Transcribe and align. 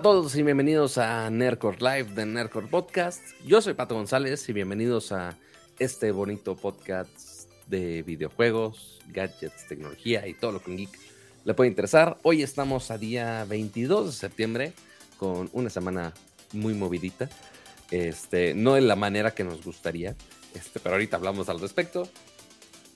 A 0.00 0.02
todos 0.02 0.34
y 0.34 0.42
bienvenidos 0.42 0.96
a 0.96 1.28
Nerdcore 1.28 1.76
Live 1.78 2.14
de 2.14 2.24
Nerdcore 2.24 2.68
Podcast. 2.68 3.20
Yo 3.44 3.60
soy 3.60 3.74
Pato 3.74 3.94
González 3.94 4.48
y 4.48 4.54
bienvenidos 4.54 5.12
a 5.12 5.36
este 5.78 6.10
bonito 6.10 6.56
podcast 6.56 7.50
de 7.66 8.02
videojuegos, 8.02 8.98
gadgets, 9.08 9.66
tecnología 9.68 10.26
y 10.26 10.32
todo 10.32 10.52
lo 10.52 10.62
que 10.62 10.70
un 10.70 10.78
geek 10.78 10.98
le 11.44 11.52
puede 11.52 11.68
interesar. 11.68 12.16
Hoy 12.22 12.42
estamos 12.42 12.90
a 12.90 12.96
día 12.96 13.44
22 13.44 14.06
de 14.06 14.12
septiembre 14.12 14.72
con 15.18 15.50
una 15.52 15.68
semana 15.68 16.14
muy 16.54 16.72
movidita. 16.72 17.28
Este, 17.90 18.54
no 18.54 18.76
de 18.76 18.80
la 18.80 18.96
manera 18.96 19.34
que 19.34 19.44
nos 19.44 19.62
gustaría, 19.62 20.16
este, 20.54 20.80
pero 20.80 20.94
ahorita 20.94 21.18
hablamos 21.18 21.50
al 21.50 21.60
respecto. 21.60 22.08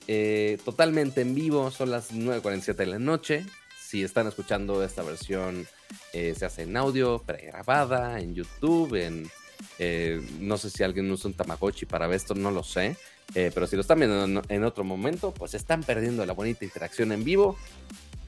Eh, 0.07 0.57
totalmente 0.65 1.21
en 1.21 1.35
vivo, 1.35 1.69
son 1.69 1.91
las 1.91 2.11
9.47 2.11 2.73
de 2.73 2.85
la 2.87 2.97
noche. 2.97 3.45
Si 3.85 4.03
están 4.03 4.25
escuchando 4.25 4.83
esta 4.83 5.03
versión 5.03 5.67
eh, 6.11 6.33
se 6.35 6.45
hace 6.45 6.63
en 6.63 6.75
audio, 6.75 7.19
pregrabada, 7.19 8.19
en 8.19 8.33
YouTube, 8.33 8.95
en... 8.95 9.29
Eh, 9.77 10.21
no 10.39 10.57
sé 10.57 10.69
si 10.69 10.83
alguien 10.83 11.09
usa 11.11 11.27
un 11.29 11.35
Tamagotchi 11.35 11.85
para 11.85 12.07
ver 12.07 12.17
esto, 12.17 12.33
no 12.33 12.49
lo 12.49 12.63
sé. 12.63 12.97
Eh, 13.35 13.51
pero 13.53 13.67
si 13.67 13.75
lo 13.75 13.81
están 13.81 13.99
viendo 13.99 14.41
en, 14.49 14.63
otro 14.63 14.83
momento, 14.83 15.31
pues 15.31 15.53
están 15.53 15.83
perdiendo 15.83 16.25
la 16.25 16.33
bonita 16.33 16.65
interacción 16.65 17.11
en 17.11 17.23
vivo. 17.23 17.57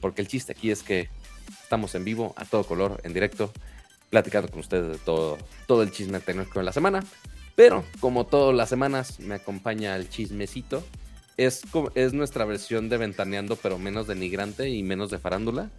Porque 0.00 0.22
el 0.22 0.28
chiste 0.28 0.52
aquí 0.52 0.70
es 0.70 0.84
que 0.84 1.08
estamos 1.62 1.92
en 1.96 2.04
vivo, 2.04 2.34
a 2.36 2.44
todo 2.44 2.62
color, 2.62 3.00
en 3.02 3.12
directo, 3.12 3.52
platicando 4.10 4.48
con 4.50 4.60
ustedes 4.60 4.92
de 4.92 4.98
todo, 4.98 5.38
todo 5.66 5.82
el 5.82 5.90
chisme 5.90 6.20
tecnológico 6.20 6.60
de 6.60 6.66
la 6.66 6.72
semana. 6.72 7.04
Pero 7.56 7.84
como 7.98 8.26
todas 8.26 8.54
las 8.54 8.68
semanas 8.68 9.18
me 9.18 9.34
acompaña 9.34 9.96
el 9.96 10.08
chismecito. 10.08 10.84
Es, 11.38 11.62
es 11.94 12.12
nuestra 12.12 12.44
versión 12.44 12.88
de 12.88 12.98
Ventaneando, 12.98 13.56
pero 13.56 13.78
menos 13.78 14.06
denigrante 14.06 14.68
y 14.68 14.82
menos 14.82 15.10
de 15.10 15.18
farándula. 15.18 15.70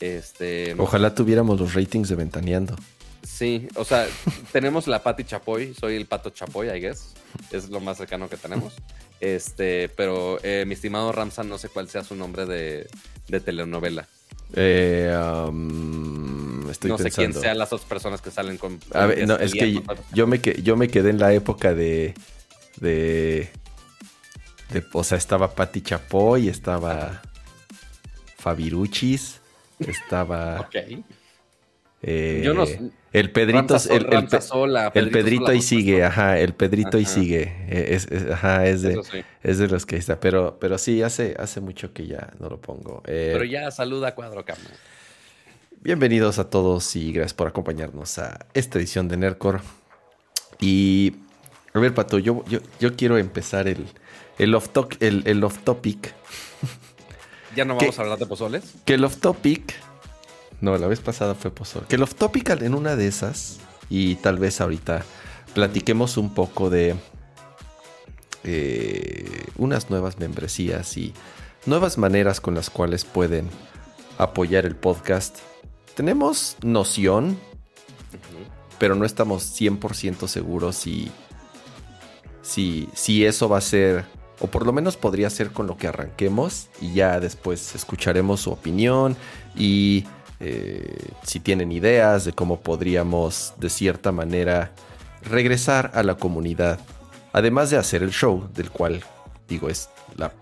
Este, 0.00 0.74
Ojalá 0.76 1.14
tuviéramos 1.14 1.58
los 1.58 1.72
ratings 1.72 2.08
de 2.08 2.16
Ventaneando. 2.16 2.76
Sí, 3.22 3.68
o 3.76 3.84
sea, 3.84 4.06
tenemos 4.52 4.86
la 4.86 5.02
Pati 5.02 5.24
Chapoy, 5.24 5.72
soy 5.72 5.96
el 5.96 6.06
Pato 6.06 6.30
Chapoy, 6.30 6.68
I 6.68 6.80
guess. 6.80 7.14
Es 7.50 7.70
lo 7.70 7.80
más 7.80 7.96
cercano 7.96 8.28
que 8.28 8.36
tenemos. 8.36 8.74
Este, 9.20 9.88
pero 9.88 10.38
eh, 10.42 10.64
mi 10.66 10.74
estimado 10.74 11.10
Ramsan, 11.12 11.48
no 11.48 11.58
sé 11.58 11.68
cuál 11.68 11.88
sea 11.88 12.04
su 12.04 12.14
nombre 12.14 12.44
de, 12.44 12.88
telenovela. 13.40 14.06
Eh, 14.52 15.16
um, 15.48 16.68
estoy 16.70 16.90
no 16.90 16.98
sé 16.98 17.10
quién 17.10 17.32
sean 17.32 17.56
las 17.56 17.72
otras 17.72 17.88
personas 17.88 18.20
que 18.20 18.30
salen 18.30 18.58
con. 18.58 18.78
A 18.92 19.06
ver, 19.06 19.26
no, 19.26 19.36
es 19.36 19.52
que 19.52 19.80
yo, 20.12 20.26
me, 20.26 20.40
yo 20.40 20.76
me 20.76 20.88
quedé 20.88 21.10
en 21.10 21.18
la 21.18 21.32
época 21.32 21.72
de. 21.72 22.14
de. 22.80 23.50
De 24.70 24.84
o 24.92 25.04
sea, 25.04 25.18
estaba 25.18 25.54
Pati 25.54 25.82
Chapoy, 25.82 26.48
estaba. 26.48 27.22
Fabiruchis. 28.38 29.40
Estaba. 29.78 30.60
Ok. 30.68 31.04
Eh, 32.06 32.42
Yo 32.44 32.52
no 32.52 32.64
El 33.14 33.30
Pedrito. 33.30 33.76
el, 33.88 34.06
el, 34.92 35.10
Pedrito, 35.10 35.46
ahí 35.46 35.62
sigue, 35.62 36.04
ajá. 36.04 36.38
El 36.38 36.52
Pedrito 36.52 36.98
ahí 36.98 37.06
sigue. 37.06 37.50
Eh, 37.66 37.94
es, 37.94 38.30
ajá, 38.30 38.66
es 38.66 38.82
de, 38.82 39.00
es 39.42 39.56
de 39.56 39.68
los 39.68 39.86
que 39.86 39.96
está. 39.96 40.20
Pero, 40.20 40.58
pero 40.60 40.76
sí, 40.76 41.02
hace, 41.02 41.34
hace 41.38 41.62
mucho 41.62 41.94
que 41.94 42.06
ya 42.06 42.30
no 42.40 42.50
lo 42.50 42.60
pongo. 42.60 43.02
Eh, 43.06 43.30
pero 43.32 43.44
ya 43.46 43.70
saluda 43.70 44.14
Cuadro 44.14 44.44
Cama. 44.44 44.60
Bienvenidos 45.80 46.38
a 46.38 46.50
todos 46.50 46.94
y 46.94 47.10
gracias 47.10 47.32
por 47.32 47.48
acompañarnos 47.48 48.18
a 48.18 48.46
esta 48.52 48.78
edición 48.78 49.08
de 49.08 49.16
Nerdcore. 49.16 49.60
Y. 50.60 51.16
A 51.72 51.78
ver, 51.78 51.94
Pato, 51.94 52.18
yo, 52.18 52.44
yo, 52.48 52.58
yo 52.78 52.94
quiero 52.96 53.16
empezar 53.16 53.66
el, 53.66 53.86
el, 54.38 54.54
off, 54.54 54.68
el, 55.00 55.22
el 55.26 55.44
off 55.44 55.58
topic. 55.64 56.14
¿Ya 57.56 57.64
no 57.64 57.76
vamos 57.76 57.98
a 57.98 58.02
hablar 58.02 58.18
de 58.18 58.26
pozoles? 58.26 58.74
Que 58.84 58.94
el 58.94 59.04
off 59.04 59.16
topic. 59.18 59.74
No, 60.60 60.76
la 60.78 60.86
vez 60.86 61.00
pasada 61.00 61.34
fue 61.34 61.50
pozole. 61.50 61.86
Que 61.88 61.96
el 61.96 62.02
off 62.02 62.14
topic 62.14 62.50
en 62.50 62.74
una 62.74 62.96
de 62.96 63.06
esas. 63.06 63.58
Y 63.90 64.16
tal 64.16 64.38
vez 64.38 64.60
ahorita 64.60 65.04
platiquemos 65.52 66.16
un 66.16 66.34
poco 66.34 66.70
de 66.70 66.96
eh, 68.44 69.46
unas 69.56 69.90
nuevas 69.90 70.18
membresías 70.18 70.96
y 70.96 71.12
nuevas 71.66 71.98
maneras 71.98 72.40
con 72.40 72.54
las 72.54 72.70
cuales 72.70 73.04
pueden 73.04 73.48
apoyar 74.18 74.64
el 74.66 74.74
podcast. 74.74 75.38
Tenemos 75.94 76.56
noción, 76.62 77.38
pero 78.78 78.94
no 78.94 79.04
estamos 79.04 79.60
100% 79.60 80.26
seguros 80.26 80.76
si, 80.76 81.10
si, 82.42 82.88
si 82.94 83.24
eso 83.24 83.48
va 83.48 83.58
a 83.58 83.62
ser 83.62 84.04
o 84.40 84.46
por 84.46 84.66
lo 84.66 84.72
menos 84.72 84.96
podría 84.96 85.30
ser 85.30 85.50
con 85.50 85.66
lo 85.66 85.76
que 85.76 85.88
arranquemos 85.88 86.68
y 86.80 86.92
ya 86.92 87.20
después 87.20 87.74
escucharemos 87.74 88.40
su 88.40 88.50
opinión 88.50 89.16
y 89.56 90.04
eh, 90.40 91.10
si 91.22 91.40
tienen 91.40 91.72
ideas 91.72 92.24
de 92.24 92.32
cómo 92.32 92.60
podríamos 92.60 93.54
de 93.58 93.70
cierta 93.70 94.12
manera 94.12 94.72
regresar 95.22 95.90
a 95.94 96.02
la 96.02 96.16
comunidad, 96.16 96.80
además 97.32 97.70
de 97.70 97.78
hacer 97.78 98.02
el 98.02 98.10
show 98.10 98.48
del 98.54 98.70
cual 98.70 99.02
digo 99.48 99.68
es 99.68 99.88
la 100.16 100.32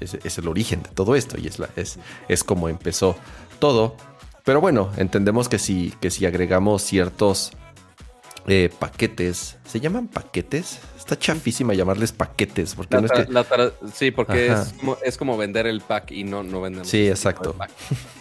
es, 0.00 0.38
el 0.38 0.48
origen 0.48 0.82
de 0.82 0.90
todo 0.90 1.14
esto 1.14 1.38
y 1.38 1.46
es, 1.46 1.58
la, 1.58 1.68
es, 1.76 1.98
es 2.28 2.44
como 2.44 2.68
empezó 2.68 3.16
todo. 3.58 3.96
Pero 4.44 4.60
bueno, 4.60 4.90
entendemos 4.96 5.48
que 5.48 5.58
si, 5.58 5.92
que 6.00 6.10
si 6.10 6.26
agregamos 6.26 6.82
ciertos 6.82 7.52
eh, 8.46 8.70
paquetes. 8.78 9.56
¿Se 9.64 9.80
llaman 9.80 10.08
paquetes? 10.08 10.78
Está 11.06 11.16
chafísima 11.16 11.72
llamarles 11.72 12.10
paquetes. 12.10 12.74
Porque 12.74 12.96
no 12.96 13.06
es 13.06 13.12
que... 13.12 13.72
sí, 13.94 14.10
porque 14.10 14.52
es 15.04 15.16
como, 15.16 15.36
vender 15.36 15.68
el 15.68 15.80
pack 15.80 16.10
y 16.10 16.24
no, 16.24 16.42
no 16.42 16.60
venden 16.60 16.84
Sí, 16.84 17.06
exacto. 17.06 17.54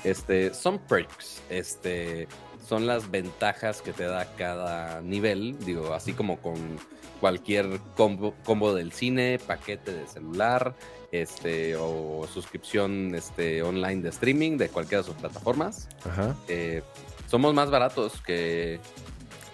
Este, 0.04 0.54
son 0.54 0.78
perks. 0.78 1.42
Este, 1.50 2.28
son 2.70 2.86
las 2.86 3.10
ventajas 3.10 3.82
que 3.82 3.92
te 3.92 4.04
da 4.04 4.28
cada 4.38 5.02
nivel. 5.02 5.58
Digo, 5.66 5.96
así 5.96 6.14
como 6.14 6.38
con 6.38 6.78
cualquier 7.20 7.80
combo, 7.98 8.36
combo 8.44 8.76
del 8.76 8.92
cine, 8.92 9.40
paquete 9.48 9.92
de 9.92 10.06
celular, 10.06 10.76
este, 11.12 11.76
o 11.78 12.28
suscripción 12.32 13.16
este, 13.16 13.64
online 13.64 14.04
de 14.04 14.10
streaming 14.10 14.58
de 14.58 14.70
cualquiera 14.70 15.02
de 15.02 15.08
sus 15.08 15.16
plataformas. 15.16 15.90
Ajá. 16.08 16.36
Eh, 16.48 16.84
somos 17.26 17.56
más 17.56 17.72
baratos 17.72 18.22
que 18.22 18.80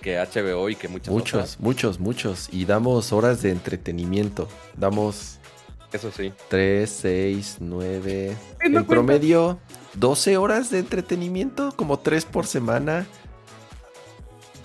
que 0.02 0.18
HBO 0.18 0.70
y 0.70 0.76
que 0.76 0.88
muchas 0.88 1.14
Muchos, 1.14 1.60
muchos, 1.60 2.00
muchos. 2.00 2.50
Y 2.52 2.66
damos 2.66 3.14
horas 3.14 3.42
de 3.42 3.52
entretenimiento. 3.52 4.48
Damos... 4.76 5.38
Eso 5.94 6.12
sí. 6.12 6.34
3, 6.50 6.90
6, 6.90 7.58
9... 7.60 8.36
En 8.62 8.86
promedio, 8.86 9.60
12 9.96 10.38
horas 10.38 10.70
de 10.72 10.80
entretenimiento, 10.80 11.74
como 11.76 12.00
3 12.00 12.26
por 12.26 12.46
semana. 12.48 13.06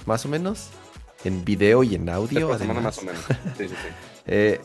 Más 0.06 0.24
o 0.24 0.28
menos. 0.28 0.70
En 1.24 1.44
video 1.44 1.82
y 1.82 1.96
en 1.96 2.08
audio. 2.08 2.48
Por 2.48 2.58
semana 2.58 2.80
más 2.80 2.98
o 2.98 3.02
menos. 3.02 3.20
Sí, 3.56 3.68
sí, 3.68 3.68
sí. 3.68 3.88
eh, 4.26 4.60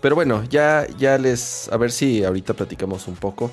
pero 0.00 0.14
bueno, 0.16 0.42
ya, 0.44 0.86
ya 0.98 1.16
les... 1.18 1.70
A 1.70 1.76
ver 1.76 1.92
si 1.92 2.24
ahorita 2.24 2.54
platicamos 2.54 3.06
un 3.06 3.14
poco. 3.14 3.50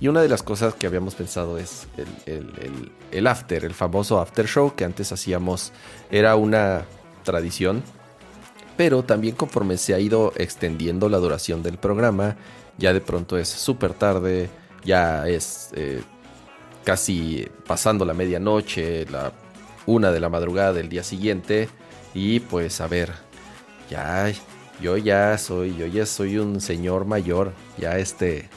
Y 0.00 0.08
una 0.08 0.22
de 0.22 0.28
las 0.28 0.42
cosas 0.42 0.74
que 0.74 0.86
habíamos 0.86 1.14
pensado 1.14 1.58
es 1.58 1.86
el, 2.26 3.26
after, 3.26 3.64
el 3.64 3.74
famoso 3.74 4.20
after 4.20 4.46
show 4.46 4.74
que 4.74 4.84
antes 4.84 5.12
hacíamos. 5.12 5.72
Era 6.10 6.36
una 6.36 6.84
tradición, 7.22 7.82
pero 8.76 9.04
también 9.04 9.34
conforme 9.34 9.78
se 9.78 9.94
ha 9.94 10.00
ido 10.00 10.32
extendiendo 10.36 11.08
la 11.08 11.18
duración 11.18 11.62
del 11.62 11.78
programa, 11.78 12.36
ya 12.76 12.92
de 12.92 13.00
pronto 13.00 13.38
es 13.38 13.48
súper 13.48 13.94
tarde, 13.94 14.50
ya 14.84 15.28
es 15.28 15.70
eh, 15.74 16.02
casi 16.84 17.48
pasando 17.66 18.04
la 18.04 18.14
medianoche, 18.14 19.06
la 19.06 19.32
una 19.86 20.10
de 20.10 20.20
la 20.20 20.28
madrugada 20.28 20.72
del 20.72 20.88
día 20.88 21.02
siguiente. 21.02 21.68
Y 22.14 22.40
pues 22.40 22.80
a 22.80 22.86
ver, 22.86 23.12
ya 23.90 24.28
yo 24.80 24.96
ya 24.96 25.36
soy, 25.38 25.76
yo 25.76 25.86
ya 25.86 26.06
soy 26.06 26.38
un 26.38 26.60
señor 26.60 27.04
mayor, 27.04 27.52
ya 27.78 27.98
este. 27.98 28.48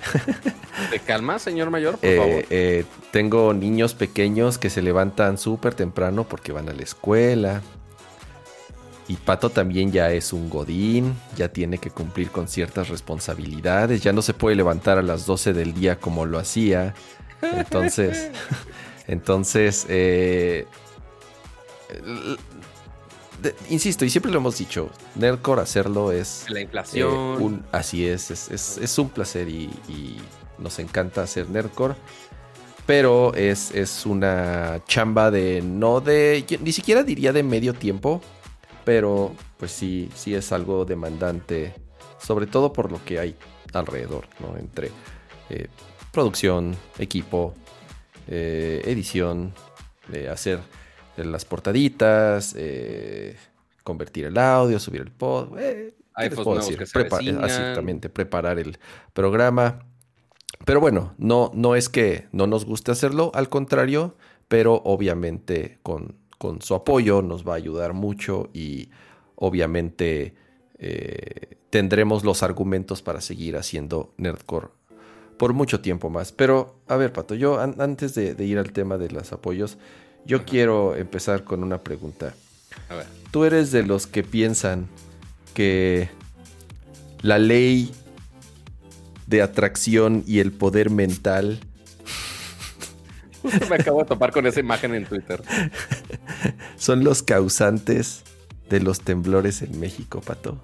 ¿Te 0.91 0.99
calma, 0.99 1.39
señor 1.39 1.69
mayor, 1.69 1.97
por 1.97 2.09
eh, 2.09 2.17
favor? 2.17 2.45
Eh, 2.49 2.85
tengo 3.11 3.53
niños 3.53 3.93
pequeños 3.93 4.57
que 4.57 4.69
se 4.69 4.81
levantan 4.81 5.37
súper 5.37 5.73
temprano 5.73 6.23
porque 6.23 6.51
van 6.51 6.69
a 6.69 6.73
la 6.73 6.83
escuela. 6.83 7.61
Y 9.07 9.15
Pato 9.15 9.49
también 9.49 9.91
ya 9.91 10.11
es 10.11 10.33
un 10.33 10.49
godín, 10.49 11.15
ya 11.37 11.47
tiene 11.47 11.77
que 11.77 11.89
cumplir 11.89 12.29
con 12.29 12.49
ciertas 12.49 12.89
responsabilidades, 12.89 14.01
ya 14.01 14.11
no 14.11 14.21
se 14.21 14.33
puede 14.33 14.57
levantar 14.57 14.97
a 14.97 15.01
las 15.01 15.25
12 15.25 15.53
del 15.53 15.73
día 15.73 15.97
como 15.97 16.25
lo 16.25 16.39
hacía. 16.39 16.93
Entonces, 17.41 18.31
entonces, 19.07 19.85
eh, 19.87 20.65
insisto, 23.69 24.05
y 24.05 24.09
siempre 24.09 24.31
lo 24.31 24.37
hemos 24.37 24.57
dicho, 24.57 24.89
Nerdcore 25.15 25.61
hacerlo 25.61 26.11
es... 26.11 26.45
La 26.49 26.61
inflación. 26.61 27.63
Eh, 27.63 27.67
así 27.71 28.07
es, 28.07 28.31
es, 28.31 28.99
un 28.99 29.09
placer 29.09 29.49
y, 29.49 29.69
nos 30.57 30.79
encanta 30.79 31.23
hacer 31.23 31.49
Nerdcore. 31.49 31.95
Pero 32.85 33.33
es, 33.33 33.71
es 33.71 34.05
una 34.05 34.81
chamba 34.87 35.29
de 35.29 35.61
no 35.61 35.99
de... 35.99 36.45
Ni 36.61 36.71
siquiera 36.71 37.03
diría 37.03 37.33
de 37.33 37.43
medio 37.43 37.73
tiempo. 37.73 38.21
Pero 38.85 39.33
pues 39.57 39.71
sí, 39.71 40.09
sí 40.15 40.33
es 40.33 40.51
algo 40.51 40.85
demandante. 40.85 41.73
Sobre 42.19 42.47
todo 42.47 42.71
por 42.71 42.91
lo 42.91 43.03
que 43.03 43.19
hay 43.19 43.35
alrededor, 43.73 44.27
¿no? 44.39 44.57
Entre 44.57 44.91
eh, 45.49 45.67
producción, 46.11 46.75
equipo, 46.97 47.53
eh, 48.27 48.81
edición, 48.85 49.53
eh, 50.11 50.29
hacer 50.29 50.59
las 51.25 51.45
portaditas, 51.45 52.53
eh, 52.57 53.35
convertir 53.83 54.25
el 54.25 54.37
audio, 54.37 54.79
subir 54.79 55.01
el 55.01 55.11
pod. 55.11 55.57
Eh, 55.59 55.93
Hay 56.13 56.29
que 56.29 56.35
se 56.61 56.73
exactamente, 56.73 58.09
preparar 58.09 58.59
el 58.59 58.77
programa. 59.13 59.79
Pero 60.65 60.79
bueno, 60.79 61.13
no, 61.17 61.51
no 61.53 61.75
es 61.75 61.89
que 61.89 62.27
no 62.31 62.47
nos 62.47 62.65
guste 62.65 62.91
hacerlo, 62.91 63.31
al 63.33 63.49
contrario, 63.49 64.15
pero 64.47 64.81
obviamente 64.85 65.79
con, 65.83 66.15
con 66.37 66.61
su 66.61 66.73
apoyo 66.75 67.21
nos 67.21 67.47
va 67.47 67.53
a 67.53 67.57
ayudar 67.57 67.93
mucho 67.93 68.49
y 68.53 68.89
obviamente 69.35 70.35
eh, 70.79 71.57
tendremos 71.69 72.23
los 72.23 72.43
argumentos 72.43 73.01
para 73.01 73.21
seguir 73.21 73.57
haciendo 73.57 74.13
Nerdcore 74.17 74.69
por 75.37 75.53
mucho 75.53 75.79
tiempo 75.79 76.09
más. 76.09 76.31
Pero, 76.31 76.75
a 76.87 76.97
ver, 76.97 77.13
Pato, 77.13 77.35
yo 77.35 77.59
antes 77.59 78.15
de, 78.15 78.35
ir 78.43 78.57
al 78.57 78.71
tema 78.73 78.97
de 78.97 79.09
los 79.09 79.31
apoyos, 79.31 79.77
yo 80.27 80.45
quiero 80.45 80.95
empezar 80.95 81.43
con 81.43 81.63
una 81.63 81.79
pregunta. 81.79 82.35
A 82.89 82.95
ver. 82.95 83.07
Tú 83.31 83.45
eres 83.45 83.71
de 83.71 83.83
los 83.83 84.05
que 84.05 84.23
piensan 84.23 84.87
que 85.53 86.09
la 87.21 87.39
ley 87.39 87.91
de 89.25 89.41
atracción 89.41 90.23
y 90.27 90.39
el 90.39 90.51
poder 90.51 90.89
mental. 90.89 91.59
me 93.69 93.75
acabo 93.77 93.99
de 93.99 94.05
topar 94.05 94.31
con 94.31 94.45
esa 94.45 94.59
imagen 94.59 94.93
en 94.93 95.05
Twitter. 95.05 95.41
Son 96.77 97.03
los 97.03 97.23
causantes 97.23 98.23
de 98.69 98.81
los 98.81 99.01
temblores 99.01 99.61
en 99.61 99.79
México, 99.79 100.21
Pato. 100.21 100.61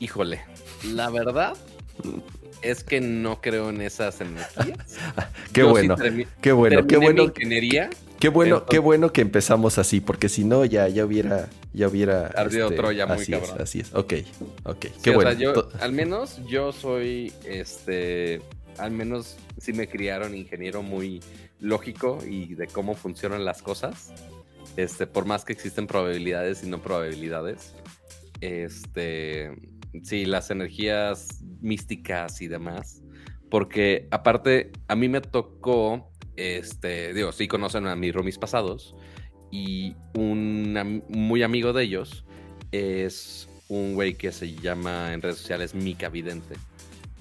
Híjole, 0.00 0.40
la 0.82 1.10
verdad 1.10 1.54
es 2.64 2.82
que 2.82 3.00
no 3.00 3.40
creo 3.40 3.70
en 3.70 3.80
esas 3.80 4.20
energías. 4.20 4.96
qué, 5.52 5.62
bueno, 5.62 5.96
qué 6.40 6.52
bueno, 6.52 6.86
qué 6.86 6.96
bueno, 6.96 7.24
ingeniería. 7.24 7.90
Qué 8.18 8.30
bueno, 8.30 8.64
qué 8.64 8.78
bueno 8.78 9.12
que 9.12 9.20
empezamos 9.20 9.76
así, 9.76 10.00
porque 10.00 10.30
si 10.30 10.44
no 10.44 10.64
ya, 10.64 10.88
ya 10.88 11.04
hubiera, 11.04 11.50
ya 11.74 11.88
hubiera 11.88 12.28
ardido 12.28 12.68
este, 12.68 12.76
Troya 12.76 13.06
muy 13.06 13.16
así 13.16 13.32
cabrón. 13.32 13.56
Es, 13.56 13.60
así 13.60 13.80
es, 13.80 13.94
ok, 13.94 14.14
ok, 14.64 14.86
qué 15.02 15.10
bueno. 15.10 15.32
yo, 15.32 15.68
al 15.80 15.92
menos 15.92 16.40
yo 16.46 16.72
soy, 16.72 17.32
este, 17.44 18.40
al 18.78 18.92
menos 18.92 19.36
sí 19.58 19.74
me 19.74 19.88
criaron 19.88 20.34
ingeniero 20.34 20.82
muy 20.82 21.20
lógico 21.60 22.18
y 22.26 22.54
de 22.54 22.66
cómo 22.66 22.94
funcionan 22.94 23.44
las 23.44 23.60
cosas. 23.60 24.12
Este, 24.76 25.06
por 25.06 25.26
más 25.26 25.44
que 25.44 25.52
existen 25.52 25.86
probabilidades 25.86 26.64
y 26.64 26.68
no 26.68 26.80
probabilidades, 26.80 27.74
este, 28.40 29.52
sí, 30.02 30.24
las 30.24 30.50
energías 30.50 31.42
místicas 31.60 32.40
y 32.40 32.48
demás. 32.48 33.02
Porque 33.50 34.08
aparte, 34.10 34.72
a 34.88 34.96
mí 34.96 35.08
me 35.08 35.20
tocó, 35.20 36.10
este, 36.36 37.14
digo, 37.14 37.32
sí 37.32 37.46
conocen 37.46 37.86
a 37.86 37.94
mis 37.94 38.12
romis 38.12 38.38
pasados 38.38 38.94
y 39.50 39.94
un 40.14 41.04
muy 41.08 41.42
amigo 41.44 41.72
de 41.72 41.84
ellos 41.84 42.24
es 42.72 43.48
un 43.68 43.94
güey 43.94 44.14
que 44.14 44.32
se 44.32 44.54
llama 44.54 45.12
en 45.12 45.22
redes 45.22 45.36
sociales 45.38 45.74
Mica 45.74 46.08
Vidente. 46.08 46.56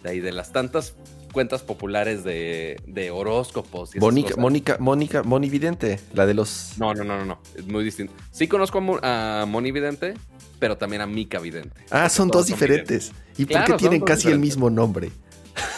De 0.01 0.09
ahí 0.09 0.19
de 0.19 0.31
las 0.31 0.51
tantas 0.51 0.95
cuentas 1.33 1.63
populares 1.63 2.23
de, 2.23 2.79
de 2.87 3.11
horóscopos. 3.11 3.93
Y 3.93 3.99
Mónica, 3.99 4.35
Mónica, 4.37 4.77
Mónica, 4.79 5.23
Moni 5.23 5.49
Vidente, 5.49 5.99
la 6.13 6.25
de 6.25 6.33
los. 6.33 6.75
No, 6.77 6.93
no, 6.93 7.03
no, 7.03 7.17
no, 7.17 7.25
no, 7.25 7.39
es 7.55 7.67
muy 7.67 7.83
distinto. 7.83 8.13
Sí 8.31 8.47
conozco 8.47 8.81
a, 9.01 9.45
Moni 9.45 9.73
Vidente, 9.73 10.13
pero 10.59 10.77
también 10.77 11.01
a 11.01 11.07
Mika 11.07 11.39
Vidente. 11.39 11.81
Ah, 11.89 12.07
son 12.07 12.29
dos 12.29 12.45
diferentes. 12.45 13.11
¿Y 13.37 13.45
por 13.45 13.65
qué 13.65 13.73
tienen 13.73 14.01
casi 14.01 14.29
el 14.29 14.39
mismo 14.39 14.69
nombre? 14.69 15.11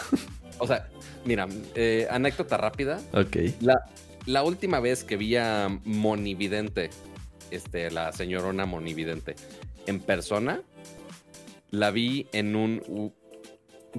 o 0.60 0.68
sea, 0.68 0.88
mira, 1.24 1.48
eh, 1.74 2.06
anécdota 2.12 2.58
rápida. 2.58 3.02
Ok. 3.14 3.38
La, 3.62 3.82
la 4.26 4.44
última 4.44 4.80
vez 4.80 5.04
que 5.04 5.18
vi 5.18 5.38
a 5.38 5.80
Moni 5.86 6.36
Vidente, 6.36 6.92
este, 7.50 7.90
la 7.90 8.12
señorona 8.12 8.66
Moni 8.66 8.94
Vidente, 8.94 9.36
en 9.88 10.00
persona, 10.02 10.62
la 11.72 11.92
vi 11.92 12.28
en 12.34 12.56
un 12.56 13.14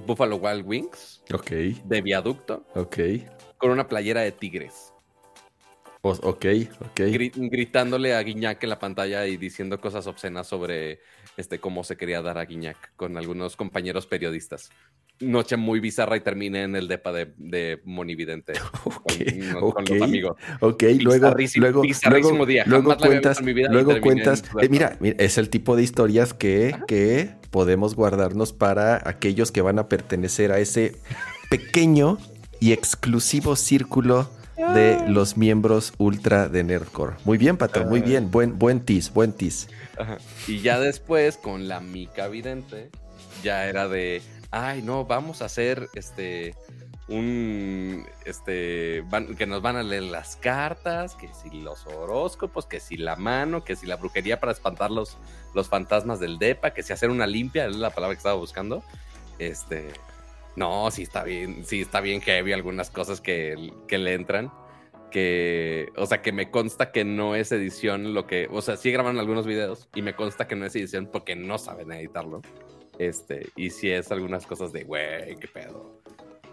Buffalo 0.05 0.37
Wild 0.37 0.65
Wings. 0.65 1.16
Ok. 1.33 1.51
De 1.85 2.01
viaducto. 2.01 2.65
Ok. 2.75 2.97
Con 3.57 3.71
una 3.71 3.87
playera 3.87 4.21
de 4.21 4.31
tigres. 4.31 4.93
ok, 6.01 6.45
ok. 6.79 7.01
gritándole 7.35 8.15
a 8.15 8.21
Guiñac 8.21 8.63
en 8.63 8.69
la 8.69 8.79
pantalla 8.79 9.25
y 9.27 9.37
diciendo 9.37 9.81
cosas 9.81 10.07
obscenas 10.07 10.47
sobre 10.47 11.01
este, 11.35 11.59
cómo 11.59 11.83
se 11.83 11.97
quería 11.97 12.21
dar 12.21 12.37
a 12.37 12.45
Guiñac 12.45 12.95
con 12.95 13.17
algunos 13.17 13.55
compañeros 13.55 14.07
periodistas. 14.07 14.69
Noche 15.19 15.57
muy 15.57 15.79
bizarra 15.79 16.15
y 16.17 16.21
terminé 16.21 16.63
en 16.63 16.75
el 16.75 16.87
depa 16.87 17.11
de, 17.11 17.31
de 17.37 17.81
Monividente 17.85 18.53
con, 18.83 19.85
los 19.85 20.01
amigos. 20.01 20.37
Ok, 20.59 20.83
luego, 20.99 21.33
luego, 21.35 21.81
luego, 21.81 22.45
día. 22.45 22.63
luego 22.67 22.95
cuentas, 22.97 23.41
luego 23.41 23.99
cuentas, 24.01 24.43
eh, 24.61 24.69
mira, 24.69 24.97
es 25.01 25.37
el 25.37 25.49
tipo 25.49 25.75
de 25.75 25.83
historias 25.83 26.33
que, 26.33 26.75
que 26.87 27.31
podemos 27.49 27.95
guardarnos 27.95 28.53
para 28.53 29.01
aquellos 29.09 29.51
que 29.51 29.61
van 29.61 29.79
a 29.79 29.89
pertenecer 29.89 30.51
a 30.51 30.59
ese 30.59 30.95
pequeño 31.49 32.17
y 32.59 32.73
exclusivo 32.73 33.55
círculo 33.55 34.29
de 34.57 34.99
los 35.07 35.37
miembros 35.37 35.93
ultra 35.97 36.47
de 36.47 36.63
Nerdcore. 36.63 37.15
Muy 37.25 37.37
bien, 37.37 37.57
Pato, 37.57 37.85
muy 37.85 38.01
bien. 38.01 38.31
Buen, 38.31 38.57
buen 38.57 38.81
tis, 38.81 39.13
buen 39.13 39.31
tis. 39.31 39.67
Y 40.47 40.61
ya 40.61 40.79
después, 40.79 41.37
con 41.37 41.67
la 41.67 41.79
mica 41.79 42.27
vidente, 42.27 42.89
ya 43.43 43.65
era 43.65 43.87
de, 43.87 44.21
ay, 44.51 44.81
no, 44.81 45.05
vamos 45.05 45.41
a 45.41 45.45
hacer 45.45 45.89
este 45.93 46.55
un 47.07 48.05
este 48.25 49.03
que 49.37 49.45
nos 49.45 49.61
van 49.61 49.77
a 49.77 49.83
leer 49.83 50.03
las 50.03 50.35
cartas, 50.35 51.15
que 51.15 51.29
si 51.33 51.61
los 51.61 51.85
horóscopos, 51.87 52.65
que 52.65 52.79
si 52.79 52.97
la 52.97 53.15
mano, 53.15 53.63
que 53.63 53.75
si 53.75 53.85
la 53.85 53.95
brujería 53.95 54.39
para 54.39 54.51
espantar 54.51 54.91
los, 54.91 55.17
los 55.53 55.69
fantasmas 55.69 56.19
del 56.19 56.37
DEPA, 56.37 56.73
que 56.73 56.83
si 56.83 56.93
hacer 56.93 57.09
una 57.09 57.25
limpia, 57.25 57.67
es 57.67 57.75
la 57.75 57.91
palabra 57.91 58.15
que 58.15 58.19
estaba 58.19 58.35
buscando. 58.35 58.83
Este, 59.39 59.93
no, 60.55 60.89
sí 60.91 61.03
está 61.03 61.23
bien, 61.23 61.63
sí 61.65 61.81
está 61.81 62.01
bien 62.01 62.19
heavy 62.19 62.51
algunas 62.51 62.89
cosas 62.89 63.21
que, 63.21 63.71
que 63.87 63.97
le 63.97 64.13
entran. 64.13 64.51
Que, 65.11 65.93
o 65.95 66.05
sea, 66.05 66.21
que 66.21 66.33
me 66.33 66.51
consta 66.51 66.91
que 66.91 67.05
no 67.05 67.33
es 67.35 67.53
edición 67.53 68.13
lo 68.13 68.27
que, 68.27 68.49
o 68.51 68.61
sea, 68.61 68.75
sí 68.75 68.91
graban 68.91 69.17
algunos 69.17 69.47
videos 69.47 69.87
y 69.95 70.01
me 70.01 70.15
consta 70.15 70.49
que 70.49 70.57
no 70.57 70.65
es 70.65 70.75
edición 70.75 71.07
porque 71.09 71.33
no 71.37 71.57
saben 71.57 71.93
editarlo. 71.93 72.41
Este, 72.99 73.49
y 73.55 73.69
si 73.69 73.89
es 73.89 74.11
algunas 74.11 74.45
cosas 74.45 74.71
de, 74.71 74.83
güey, 74.83 75.35
qué 75.37 75.47
pedo. 75.47 76.01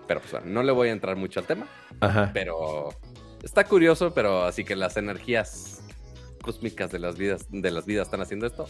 Pero 0.06 0.20
pues 0.20 0.44
no 0.44 0.62
le 0.62 0.72
voy 0.72 0.88
a 0.88 0.92
entrar 0.92 1.16
mucho 1.16 1.40
al 1.40 1.46
tema. 1.46 1.66
Ajá. 2.00 2.30
Pero 2.34 2.90
está 3.42 3.64
curioso, 3.64 4.12
pero 4.12 4.44
así 4.44 4.64
que 4.64 4.76
las 4.76 4.96
energías 4.96 5.82
cósmicas 6.42 6.92
de 6.92 6.98
las 6.98 7.16
vidas 7.16 7.46
de 7.50 7.70
las 7.70 7.86
vidas 7.86 8.06
están 8.06 8.20
haciendo 8.20 8.46
esto. 8.46 8.66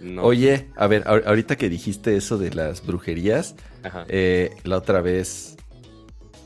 No. 0.00 0.22
Oye, 0.22 0.70
a 0.76 0.86
ver, 0.86 1.04
ahorita 1.06 1.56
que 1.56 1.68
dijiste 1.68 2.16
eso 2.16 2.38
de 2.38 2.54
las 2.54 2.84
brujerías, 2.86 3.54
eh, 4.08 4.56
la 4.64 4.78
otra 4.78 5.02
vez 5.02 5.56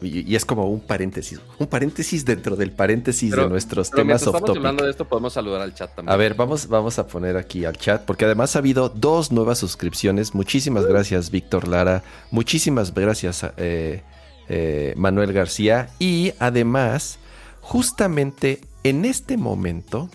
y, 0.02 0.34
es 0.34 0.44
como 0.44 0.68
un 0.68 0.80
paréntesis, 0.80 1.40
un 1.58 1.66
paréntesis 1.66 2.24
dentro 2.24 2.56
del 2.56 2.70
paréntesis 2.70 3.30
de 3.30 3.48
nuestros 3.48 3.90
temas 3.90 4.26
off 4.26 4.34
estamos 4.36 4.56
hablando 4.56 4.84
de 4.84 4.90
esto, 4.90 5.06
podemos 5.06 5.32
saludar 5.32 5.62
al 5.62 5.74
chat 5.74 5.94
también. 5.94 6.12
A 6.12 6.16
ver, 6.16 6.34
vamos, 6.34 6.68
vamos 6.68 6.98
a 6.98 7.06
poner 7.06 7.36
aquí 7.36 7.64
al 7.64 7.76
chat, 7.76 8.04
porque 8.04 8.24
además 8.24 8.56
ha 8.56 8.58
habido 8.58 8.88
dos 8.88 9.32
nuevas 9.32 9.58
suscripciones. 9.58 10.34
Muchísimas 10.34 10.86
gracias, 10.86 11.30
Víctor 11.30 11.68
Lara. 11.68 12.02
Muchísimas 12.30 12.92
gracias, 12.92 13.46
eh, 13.56 14.02
eh, 14.48 14.94
Manuel 14.96 15.32
García. 15.32 15.88
Y 15.98 16.34
además, 16.38 17.18
justamente 17.60 18.60
en 18.84 19.04
este 19.04 19.36
momento, 19.36 20.10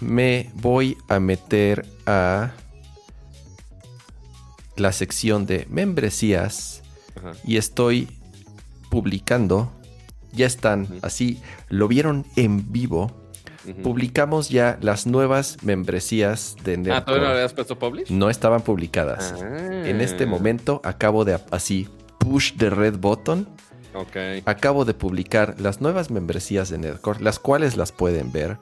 me 0.00 0.50
voy 0.54 0.98
a 1.08 1.20
meter 1.20 1.86
a 2.06 2.52
la 4.76 4.92
sección 4.92 5.46
de 5.46 5.66
membresías 5.70 6.82
y 7.44 7.56
estoy 7.56 8.08
publicando. 8.92 9.72
Ya 10.32 10.44
están 10.46 10.86
así, 11.00 11.40
lo 11.70 11.88
vieron 11.88 12.26
en 12.36 12.70
vivo. 12.72 13.10
Publicamos 13.82 14.50
ya 14.50 14.76
las 14.82 15.06
nuevas 15.06 15.56
membresías 15.62 16.56
de 16.62 16.76
Nerdcore. 16.76 16.96
Ah, 16.96 17.04
¿todavía 17.04 17.28
no 17.28 17.34
habías 17.34 17.54
puesto 17.54 17.78
publish? 17.78 18.10
No 18.10 18.28
estaban 18.28 18.60
publicadas. 18.60 19.34
En 19.40 20.02
este 20.02 20.24
ah. 20.24 20.26
momento 20.26 20.82
acabo 20.84 21.24
de 21.24 21.38
así 21.50 21.88
push 22.18 22.52
the 22.58 22.68
red 22.68 22.98
button. 22.98 23.48
Acabo 24.44 24.84
de 24.84 24.92
publicar 24.92 25.54
las 25.58 25.80
nuevas 25.80 26.10
membresías 26.10 26.68
de 26.68 26.76
Nerdcore, 26.76 27.22
las 27.22 27.38
cuales 27.38 27.78
las 27.78 27.92
pueden 27.92 28.30
ver. 28.30 28.58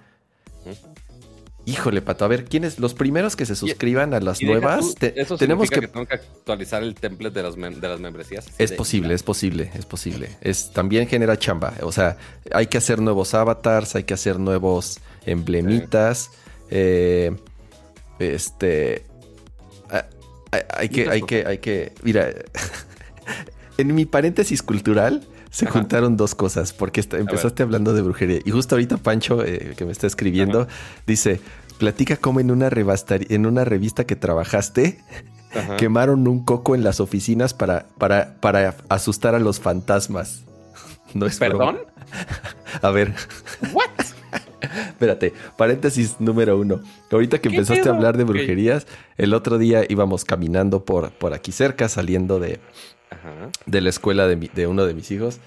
Híjole, 1.71 2.03
Pato, 2.03 2.25
a 2.25 2.29
ver, 2.29 2.45
¿quiénes? 2.45 2.79
Los 2.79 2.95
primeros 2.95 3.37
que 3.37 3.47
se 3.47 3.55
suscriban 3.55 4.15
a 4.15 4.21
las 4.21 4.43
nuevas, 4.43 4.95
¿eso 5.01 5.37
tenemos 5.37 5.71
que... 5.71 5.81
que... 5.81 5.89
tengo 5.89 6.07
que 6.07 6.15
actualizar 6.15 6.83
el 6.83 6.95
template 6.95 7.35
de 7.35 7.43
las, 7.43 7.57
de 7.57 7.89
las 7.89 8.01
membresías. 8.01 8.47
Es 8.59 8.73
posible, 8.73 9.15
es 9.15 9.23
posible, 9.23 9.71
es 9.75 9.87
posible. 9.87 10.37
Es, 10.41 10.73
también 10.73 11.07
genera 11.07 11.39
chamba. 11.39 11.75
O 11.83 11.93
sea, 11.93 12.17
hay 12.53 12.67
que 12.67 12.79
hacer 12.79 13.01
nuevos 13.01 13.35
avatars, 13.35 13.95
hay 13.95 14.05
que 14.05 14.15
hacer 14.15 14.39
nuevos 14.39 14.99
emblemitas. 15.27 16.31
Eh, 16.71 17.37
este. 18.19 19.07
Hay 20.73 20.89
que, 20.89 21.09
hay 21.09 21.23
que, 21.23 21.47
hay 21.47 21.59
que. 21.59 21.93
Mira. 22.03 22.31
en 23.79 23.95
mi 23.95 24.05
paréntesis 24.05 24.63
cultural 24.63 25.27
se 25.51 25.67
juntaron 25.67 26.17
dos 26.17 26.35
cosas, 26.35 26.73
porque 26.73 27.05
empezaste 27.13 27.63
hablando 27.63 27.93
de 27.93 28.03
brujería. 28.03 28.39
Y 28.45 28.51
justo 28.51 28.77
ahorita 28.77 28.99
Pancho, 28.99 29.45
eh, 29.45 29.75
que 29.77 29.85
me 29.85 29.91
está 29.91 30.07
escribiendo, 30.07 30.69
dice, 31.07 31.41
platica 31.81 32.17
cómo 32.17 32.39
en 32.39 32.53
una, 32.53 32.71
en 33.09 33.47
una 33.47 33.65
revista 33.65 34.05
que 34.05 34.15
trabajaste, 34.15 35.01
quemaron 35.79 36.29
un 36.29 36.45
coco 36.45 36.77
en 36.77 36.85
las 36.85 37.01
oficinas 37.01 37.55
para, 37.55 37.87
para, 37.99 38.37
para 38.41 38.77
asustar 38.89 39.35
a 39.35 39.41
los 39.41 39.59
fantasmas. 39.59 40.43
¿No 41.15 41.27
es 41.27 41.39
¿Perdón? 41.39 41.79
A 42.83 42.91
ver. 42.91 43.15
¿What? 43.73 43.89
Espérate, 44.89 45.33
paréntesis 45.57 46.21
número 46.21 46.59
uno. 46.59 46.83
Ahorita 47.11 47.41
que 47.41 47.49
empezaste 47.49 47.89
a 47.89 47.93
hablar 47.93 48.19
de 48.19 48.25
brujerías, 48.25 48.87
el 49.17 49.33
otro 49.33 49.57
día 49.57 49.85
íbamos 49.89 50.27
caminando 50.27 50.85
por, 50.85 51.11
por 51.13 51.33
aquí 51.33 51.51
cerca, 51.51 51.89
saliendo 51.89 52.39
de, 52.39 52.61
de 53.65 53.81
la 53.81 53.89
escuela 53.89 54.29
de, 54.29 54.67
uno 54.67 54.85
de 54.85 54.95
mis 54.95 55.11
hijos. 55.11 55.41